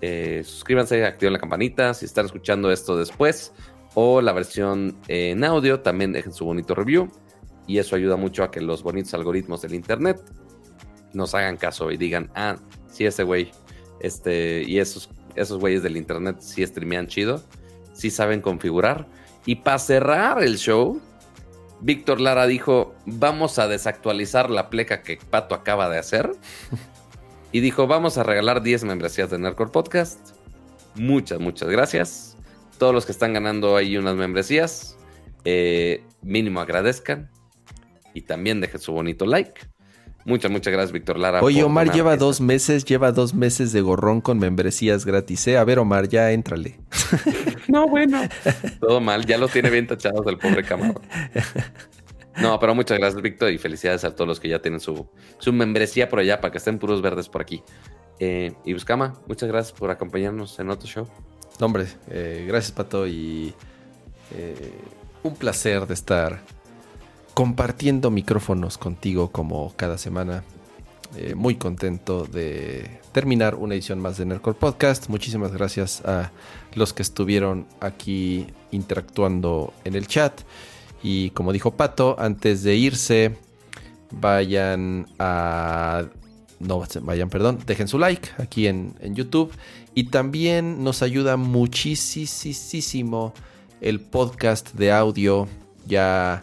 Eh, 0.00 0.42
suscríbanse, 0.44 1.04
activen 1.04 1.32
la 1.32 1.40
campanita. 1.40 1.94
Si 1.94 2.04
están 2.04 2.26
escuchando 2.26 2.70
esto 2.70 2.96
después 2.96 3.52
o 3.94 4.20
la 4.20 4.32
versión 4.32 4.96
en 5.08 5.42
audio, 5.42 5.80
también 5.80 6.12
dejen 6.12 6.32
su 6.32 6.44
bonito 6.44 6.74
review. 6.74 7.10
Y 7.66 7.78
eso 7.78 7.96
ayuda 7.96 8.16
mucho 8.16 8.44
a 8.44 8.50
que 8.50 8.60
los 8.60 8.84
bonitos 8.84 9.14
algoritmos 9.14 9.62
del 9.62 9.74
internet 9.74 10.22
nos 11.12 11.34
hagan 11.34 11.56
caso 11.56 11.90
y 11.90 11.96
digan, 11.96 12.30
ah, 12.34 12.56
sí, 12.86 13.06
ese 13.06 13.24
güey, 13.24 13.50
este, 14.00 14.62
y 14.66 14.78
esos, 14.78 15.10
esos 15.34 15.58
güeyes 15.58 15.82
del 15.82 15.96
internet 15.96 16.36
sí 16.40 16.66
streamean 16.66 17.06
chido, 17.06 17.42
sí 17.92 18.10
saben 18.10 18.40
configurar. 18.40 19.06
Y 19.44 19.56
para 19.56 19.78
cerrar 19.78 20.42
el 20.42 20.58
show, 20.58 21.00
Víctor 21.80 22.20
Lara 22.20 22.46
dijo, 22.46 22.94
vamos 23.04 23.58
a 23.58 23.68
desactualizar 23.68 24.50
la 24.50 24.70
pleca 24.70 25.02
que 25.02 25.18
Pato 25.18 25.54
acaba 25.54 25.88
de 25.88 25.98
hacer. 25.98 26.32
y 27.52 27.60
dijo, 27.60 27.86
vamos 27.86 28.18
a 28.18 28.22
regalar 28.22 28.62
10 28.62 28.84
membresías 28.84 29.30
de 29.30 29.38
Nerdcore 29.38 29.70
Podcast. 29.70 30.30
Muchas, 30.94 31.38
muchas 31.38 31.68
gracias. 31.68 32.36
Todos 32.78 32.94
los 32.94 33.06
que 33.06 33.12
están 33.12 33.32
ganando 33.32 33.76
ahí 33.76 33.96
unas 33.96 34.16
membresías, 34.16 34.98
eh, 35.44 36.04
mínimo 36.22 36.60
agradezcan. 36.60 37.30
Y 38.14 38.22
también 38.22 38.60
dejen 38.60 38.80
su 38.80 38.92
bonito 38.92 39.26
like. 39.26 39.60
Muchas, 40.26 40.50
muchas 40.50 40.72
gracias, 40.72 40.90
Víctor 40.90 41.20
Lara. 41.20 41.40
Oye, 41.40 41.62
Omar 41.62 41.86
donar 41.86 41.96
lleva 41.96 42.16
dos 42.16 42.40
meses, 42.40 42.84
lleva 42.84 43.12
dos 43.12 43.32
meses 43.32 43.72
de 43.72 43.80
gorrón 43.80 44.20
con 44.20 44.40
membresías 44.40 45.06
gratis, 45.06 45.46
¿eh? 45.46 45.56
A 45.56 45.62
ver, 45.62 45.78
Omar, 45.78 46.08
ya 46.08 46.32
éntrale. 46.32 46.78
No, 47.68 47.88
bueno. 47.88 48.22
Todo 48.80 49.00
mal, 49.00 49.26
ya 49.26 49.36
lo 49.38 49.48
tiene 49.48 49.70
bien 49.70 49.86
tachados 49.86 50.24
el 50.26 50.38
pobre 50.38 50.62
camarón. 50.62 51.00
No, 52.36 52.58
pero 52.60 52.74
muchas 52.74 52.98
gracias, 52.98 53.22
Víctor, 53.22 53.50
y 53.50 53.56
felicidades 53.56 54.04
a 54.04 54.14
todos 54.14 54.28
los 54.28 54.40
que 54.40 54.50
ya 54.50 54.60
tienen 54.60 54.78
su, 54.78 55.08
su 55.38 55.54
membresía 55.54 56.06
por 56.08 56.18
allá 56.18 56.38
para 56.38 56.52
que 56.52 56.58
estén 56.58 56.78
puros 56.78 57.00
verdes 57.00 57.30
por 57.30 57.40
aquí. 57.40 57.62
Eh, 58.18 58.52
y 58.62 58.74
Buscama, 58.74 59.14
muchas 59.26 59.48
gracias 59.48 59.78
por 59.78 59.90
acompañarnos 59.90 60.58
en 60.58 60.68
otro 60.68 60.86
show. 60.86 61.08
No, 61.58 61.66
hombre, 61.66 61.86
eh, 62.10 62.44
gracias, 62.46 62.72
Pato, 62.72 63.06
y 63.06 63.54
eh, 64.36 64.70
un 65.22 65.34
placer 65.34 65.86
de 65.86 65.94
estar 65.94 66.42
compartiendo 67.36 68.10
micrófonos 68.10 68.78
contigo 68.78 69.30
como 69.30 69.74
cada 69.76 69.98
semana. 69.98 70.42
Eh, 71.18 71.34
muy 71.34 71.56
contento 71.56 72.24
de 72.24 72.98
terminar 73.12 73.56
una 73.56 73.74
edición 73.74 74.00
más 74.00 74.16
de 74.16 74.24
Nerdcore 74.24 74.56
Podcast. 74.58 75.10
Muchísimas 75.10 75.52
gracias 75.52 76.00
a 76.06 76.32
los 76.74 76.94
que 76.94 77.02
estuvieron 77.02 77.66
aquí 77.80 78.46
interactuando 78.70 79.74
en 79.84 79.96
el 79.96 80.06
chat. 80.06 80.32
Y 81.02 81.28
como 81.30 81.52
dijo 81.52 81.72
Pato, 81.72 82.16
antes 82.18 82.62
de 82.62 82.74
irse, 82.76 83.36
vayan 84.12 85.06
a... 85.18 86.06
No, 86.58 86.82
vayan, 87.02 87.28
perdón, 87.28 87.58
dejen 87.66 87.86
su 87.86 87.98
like 87.98 88.30
aquí 88.38 88.66
en, 88.66 88.94
en 89.00 89.14
YouTube. 89.14 89.52
Y 89.94 90.04
también 90.04 90.82
nos 90.82 91.02
ayuda 91.02 91.36
muchísimo 91.36 93.34
el 93.82 94.00
podcast 94.00 94.72
de 94.72 94.90
audio. 94.90 95.46
Ya 95.86 96.42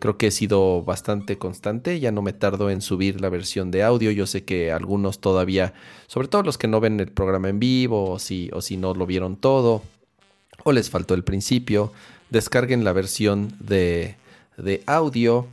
creo 0.00 0.18
que 0.18 0.26
he 0.26 0.30
sido 0.32 0.82
bastante 0.82 1.38
constante, 1.38 2.00
ya 2.00 2.10
no 2.10 2.22
me 2.22 2.32
tardo 2.32 2.70
en 2.70 2.80
subir 2.80 3.20
la 3.20 3.28
versión 3.28 3.70
de 3.70 3.84
audio. 3.84 4.10
Yo 4.10 4.26
sé 4.26 4.44
que 4.44 4.72
algunos 4.72 5.20
todavía, 5.20 5.74
sobre 6.08 6.26
todo 6.26 6.42
los 6.42 6.58
que 6.58 6.66
no 6.66 6.80
ven 6.80 6.98
el 6.98 7.12
programa 7.12 7.48
en 7.48 7.60
vivo 7.60 8.10
o 8.10 8.18
si, 8.18 8.50
o 8.52 8.60
si 8.60 8.76
no 8.76 8.94
lo 8.94 9.06
vieron 9.06 9.36
todo 9.36 9.82
o 10.64 10.72
les 10.72 10.90
faltó 10.90 11.14
el 11.14 11.24
principio, 11.24 11.92
descarguen 12.30 12.84
la 12.84 12.92
versión 12.92 13.54
de, 13.60 14.16
de 14.56 14.82
audio 14.86 15.46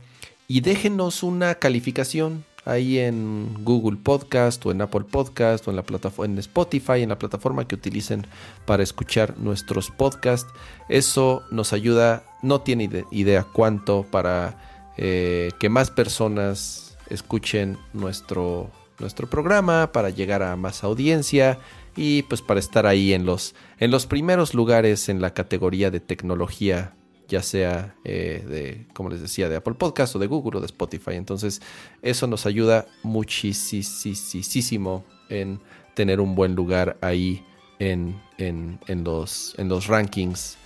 y 0.48 0.60
déjenos 0.60 1.22
una 1.22 1.56
calificación 1.56 2.44
ahí 2.68 2.98
en 2.98 3.64
Google 3.64 3.98
Podcast 4.02 4.64
o 4.66 4.70
en 4.70 4.82
Apple 4.82 5.04
Podcast 5.10 5.66
o 5.66 5.70
en 5.70 5.76
la 5.76 5.84
en 6.24 6.38
Spotify, 6.38 7.02
en 7.02 7.08
la 7.08 7.18
plataforma 7.18 7.66
que 7.66 7.74
utilicen 7.74 8.26
para 8.66 8.82
escuchar 8.82 9.38
nuestros 9.38 9.90
podcasts. 9.90 10.50
Eso 10.88 11.42
nos 11.50 11.72
ayuda, 11.72 12.24
no 12.42 12.60
tiene 12.60 13.04
idea 13.10 13.44
cuánto 13.52 14.04
para 14.04 14.92
eh, 14.96 15.50
que 15.58 15.68
más 15.68 15.90
personas 15.90 16.96
escuchen 17.08 17.78
nuestro, 17.94 18.70
nuestro 18.98 19.30
programa, 19.30 19.90
para 19.92 20.10
llegar 20.10 20.42
a 20.42 20.56
más 20.56 20.84
audiencia 20.84 21.58
y 21.96 22.22
pues 22.24 22.42
para 22.42 22.60
estar 22.60 22.86
ahí 22.86 23.14
en 23.14 23.24
los, 23.24 23.54
en 23.78 23.90
los 23.90 24.06
primeros 24.06 24.54
lugares 24.54 25.08
en 25.08 25.22
la 25.22 25.32
categoría 25.32 25.90
de 25.90 26.00
tecnología 26.00 26.92
ya 27.28 27.42
sea 27.42 27.94
eh, 28.04 28.44
de, 28.48 28.86
como 28.94 29.10
les 29.10 29.20
decía, 29.20 29.48
de 29.48 29.56
Apple 29.56 29.74
Podcast 29.74 30.16
o 30.16 30.18
de 30.18 30.26
Google 30.26 30.58
o 30.58 30.60
de 30.60 30.66
Spotify. 30.66 31.12
Entonces, 31.12 31.60
eso 32.02 32.26
nos 32.26 32.46
ayuda 32.46 32.86
muchísimo 33.02 35.04
en 35.28 35.60
tener 35.94 36.20
un 36.20 36.34
buen 36.34 36.54
lugar 36.54 36.96
ahí 37.02 37.44
en, 37.78 38.18
en, 38.38 39.04
los, 39.04 39.54
en 39.58 39.68
los 39.68 39.86
rankings 39.86 40.56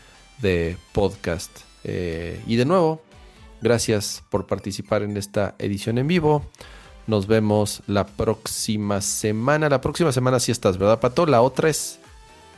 de 0.40 0.76
podcast. 0.92 1.50
Eh, 1.84 2.40
y 2.46 2.56
de 2.56 2.64
nuevo, 2.64 3.02
gracias 3.60 4.22
por 4.30 4.46
participar 4.46 5.02
en 5.02 5.16
esta 5.16 5.56
edición 5.58 5.98
en 5.98 6.06
vivo. 6.06 6.46
Nos 7.08 7.26
vemos 7.26 7.82
la 7.88 8.06
próxima 8.06 9.00
semana. 9.00 9.68
La 9.68 9.80
próxima 9.80 10.12
semana 10.12 10.38
sí 10.38 10.52
estás, 10.52 10.78
¿verdad, 10.78 11.00
Pato? 11.00 11.26
La 11.26 11.42
otra 11.42 11.68
es. 11.68 11.98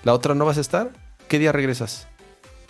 ¿La 0.02 0.12
otra 0.12 0.34
no 0.34 0.44
vas 0.44 0.58
a 0.58 0.60
estar? 0.60 0.92
¿Qué 1.28 1.38
día 1.38 1.52
regresas? 1.52 2.06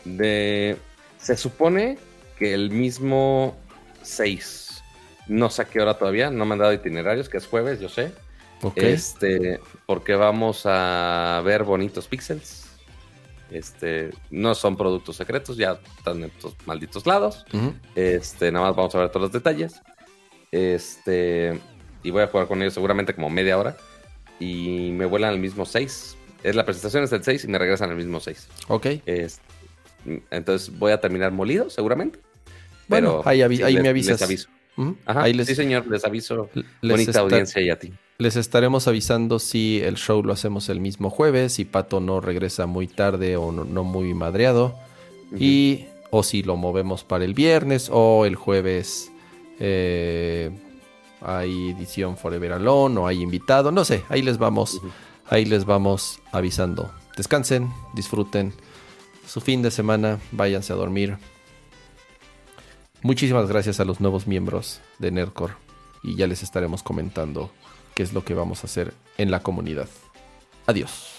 De 0.04 0.76
se 1.24 1.38
supone 1.38 1.96
que 2.38 2.52
el 2.52 2.70
mismo 2.70 3.56
6, 4.02 4.82
no 5.28 5.48
sé 5.48 5.62
a 5.62 5.64
qué 5.64 5.80
hora 5.80 5.94
todavía, 5.94 6.30
no 6.30 6.44
me 6.44 6.52
han 6.52 6.58
dado 6.58 6.74
itinerarios, 6.74 7.30
que 7.30 7.38
es 7.38 7.46
jueves, 7.46 7.80
yo 7.80 7.88
sé. 7.88 8.12
Este, 8.76 9.58
porque 9.86 10.14
vamos 10.14 10.62
a 10.64 11.40
ver 11.44 11.64
bonitos 11.64 12.08
píxeles. 12.08 12.66
Este, 13.50 14.10
no 14.30 14.54
son 14.54 14.76
productos 14.76 15.16
secretos, 15.16 15.56
ya 15.56 15.78
están 15.96 16.18
en 16.18 16.24
estos 16.24 16.56
malditos 16.66 17.06
lados. 17.06 17.46
Este, 17.94 18.52
nada 18.52 18.66
más 18.66 18.76
vamos 18.76 18.94
a 18.94 18.98
ver 18.98 19.08
todos 19.08 19.22
los 19.22 19.32
detalles. 19.32 19.80
Este, 20.52 21.58
y 22.02 22.10
voy 22.10 22.22
a 22.22 22.26
jugar 22.26 22.48
con 22.48 22.60
ellos 22.60 22.74
seguramente 22.74 23.14
como 23.14 23.30
media 23.30 23.56
hora. 23.58 23.78
Y 24.38 24.90
me 24.92 25.06
vuelan 25.06 25.30
al 25.30 25.38
mismo 25.38 25.64
6. 25.64 26.16
Es 26.42 26.54
la 26.54 26.66
presentación 26.66 27.04
es 27.04 27.12
el 27.12 27.24
6 27.24 27.44
y 27.44 27.48
me 27.48 27.58
regresan 27.58 27.88
al 27.88 27.96
mismo 27.96 28.20
6. 28.20 28.48
Ok. 28.68 28.86
Este, 29.06 29.53
entonces 30.30 30.76
voy 30.78 30.92
a 30.92 31.00
terminar 31.00 31.32
molido, 31.32 31.70
seguramente. 31.70 32.18
Bueno, 32.88 33.22
ahí, 33.24 33.38
me 33.38 33.88
avisas. 33.88 34.20
Les 34.20 34.22
aviso. 34.22 34.48
Sí, 35.44 35.54
señor, 35.54 35.86
les 35.86 36.04
aviso. 36.04 36.48
Bonita 36.82 37.20
audiencia 37.20 37.60
y 37.62 37.70
a 37.70 37.78
ti. 37.78 37.92
Les 38.18 38.36
estaremos 38.36 38.86
avisando 38.86 39.38
si 39.38 39.80
el 39.80 39.96
show 39.96 40.22
lo 40.22 40.32
hacemos 40.32 40.68
el 40.68 40.80
mismo 40.80 41.10
jueves, 41.10 41.54
si 41.54 41.64
Pato 41.64 42.00
no 42.00 42.20
regresa 42.20 42.66
muy 42.66 42.86
tarde 42.86 43.36
o 43.36 43.50
no, 43.50 43.84
muy 43.84 44.14
madreado. 44.14 44.76
Y 45.36 45.86
o 46.10 46.22
si 46.22 46.44
lo 46.44 46.56
movemos 46.56 47.02
para 47.02 47.24
el 47.24 47.34
viernes 47.34 47.88
o 47.92 48.24
el 48.24 48.36
jueves 48.36 49.10
eh, 49.58 50.50
hay 51.20 51.70
edición 51.70 52.16
Forever 52.16 52.52
Alone 52.52 53.00
o 53.00 53.06
hay 53.08 53.20
invitado. 53.20 53.72
No 53.72 53.84
sé, 53.84 54.04
ahí 54.08 54.22
les 54.22 54.38
vamos, 54.38 54.80
ahí 55.26 55.44
les 55.44 55.64
vamos 55.64 56.20
avisando. 56.30 56.92
Descansen, 57.16 57.68
disfruten 57.94 58.52
su 59.26 59.40
fin 59.40 59.62
de 59.62 59.70
semana, 59.70 60.18
váyanse 60.32 60.72
a 60.72 60.76
dormir. 60.76 61.18
Muchísimas 63.02 63.48
gracias 63.48 63.80
a 63.80 63.84
los 63.84 64.00
nuevos 64.00 64.26
miembros 64.26 64.80
de 64.98 65.10
Nerdcore 65.10 65.54
y 66.02 66.16
ya 66.16 66.26
les 66.26 66.42
estaremos 66.42 66.82
comentando 66.82 67.50
qué 67.94 68.02
es 68.02 68.12
lo 68.12 68.24
que 68.24 68.34
vamos 68.34 68.62
a 68.62 68.66
hacer 68.66 68.94
en 69.18 69.30
la 69.30 69.40
comunidad. 69.40 69.88
Adiós. 70.66 71.10